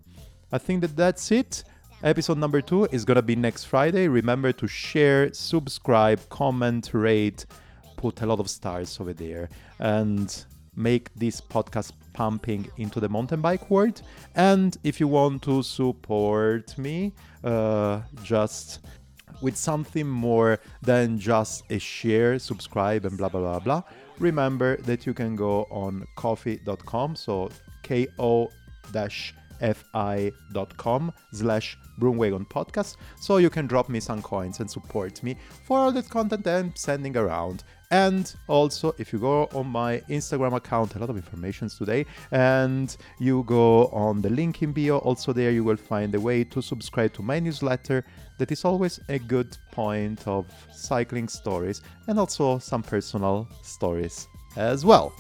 I 0.52 0.58
think 0.60 0.82
that 0.82 0.96
that's 0.96 1.32
it. 1.32 1.64
Episode 2.04 2.38
number 2.38 2.62
two 2.62 2.86
is 2.92 3.06
gonna 3.06 3.22
be 3.22 3.36
next 3.36 3.64
Friday. 3.64 4.08
Remember 4.08 4.52
to 4.52 4.68
share, 4.68 5.34
subscribe, 5.34 6.20
comment, 6.30 6.92
rate, 6.94 7.46
put 8.04 8.22
a 8.22 8.26
lot 8.26 8.40
of 8.44 8.50
stars 8.50 9.00
over 9.00 9.14
there, 9.14 9.46
and 9.80 10.46
make 10.76 11.06
this 11.16 11.40
podcast 11.40 11.92
pumping 12.14 12.64
into 12.78 13.00
the 13.00 13.08
mountain 13.08 13.42
bike 13.42 13.70
world. 13.70 14.02
And 14.36 14.76
if 14.84 15.00
you 15.00 15.08
want 15.08 15.42
to 15.44 15.64
support 15.64 16.78
me, 16.78 17.14
uh, 17.44 18.02
just 18.24 18.80
with 19.42 19.56
something 19.56 20.08
more 20.08 20.60
than 20.82 21.18
just 21.18 21.64
a 21.70 21.80
share, 21.80 22.40
subscribe, 22.40 23.06
and 23.08 23.18
blah 23.18 23.30
blah 23.30 23.42
blah 23.42 23.60
blah. 23.60 23.84
Remember 24.20 24.78
that 24.88 25.06
you 25.08 25.14
can 25.14 25.36
go 25.36 25.54
on 25.72 26.06
ko-fi.com, 26.16 27.16
so 27.16 27.50
K 27.84 28.08
O 28.20 28.50
dash 28.92 29.34
fi.com 29.72 31.14
slash 31.32 31.78
broomwagon 32.00 32.48
podcast 32.48 32.98
so 33.20 33.38
you 33.38 33.50
can 33.50 33.68
drop 33.68 33.88
me 33.88 34.00
some 34.00 34.22
coins 34.22 34.60
and 34.60 34.70
support 34.70 35.24
me 35.24 35.38
for 35.64 35.80
all 35.80 35.92
the 35.92 36.04
content 36.04 36.46
I'm 36.48 36.76
sending 36.76 37.16
around. 37.16 37.64
And 37.92 38.34
also 38.48 38.96
if 38.98 39.14
you 39.14 39.20
go 39.20 39.44
on 39.54 39.68
my 39.68 40.02
instagram 40.10 40.56
account 40.56 40.96
a 40.96 41.00
lot 41.00 41.12
of 41.12 41.16
informations 41.16 41.78
today 41.78 42.08
and 42.32 42.96
you 43.20 43.44
go 43.44 43.86
on 43.88 44.22
the 44.22 44.32
link 44.32 44.64
in 44.64 44.72
bio 44.72 44.98
also 44.98 45.32
there 45.32 45.52
you 45.52 45.64
will 45.64 45.78
find 45.78 46.16
a 46.16 46.20
way 46.20 46.44
to 46.46 46.62
subscribe 46.62 47.14
to 47.14 47.22
my 47.22 47.40
newsletter. 47.40 48.04
That 48.40 48.52
is 48.52 48.66
always 48.66 49.00
a 49.10 49.20
good 49.20 49.56
point 49.72 50.28
of 50.28 50.48
cycling 50.74 51.28
stories 51.28 51.82
and 52.08 52.20
also 52.20 52.58
some 52.58 52.82
personal 52.82 53.48
stories 53.62 54.28
as 54.58 54.84
well. 54.84 55.14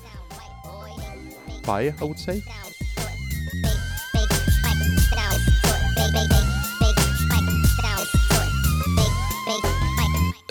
Bye 1.66 1.94
i 2.02 2.04
would 2.04 2.20
say 2.20 2.44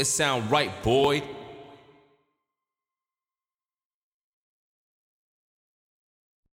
It 0.03 0.07
sound 0.07 0.51
right, 0.51 0.83
boy. 0.83 1.23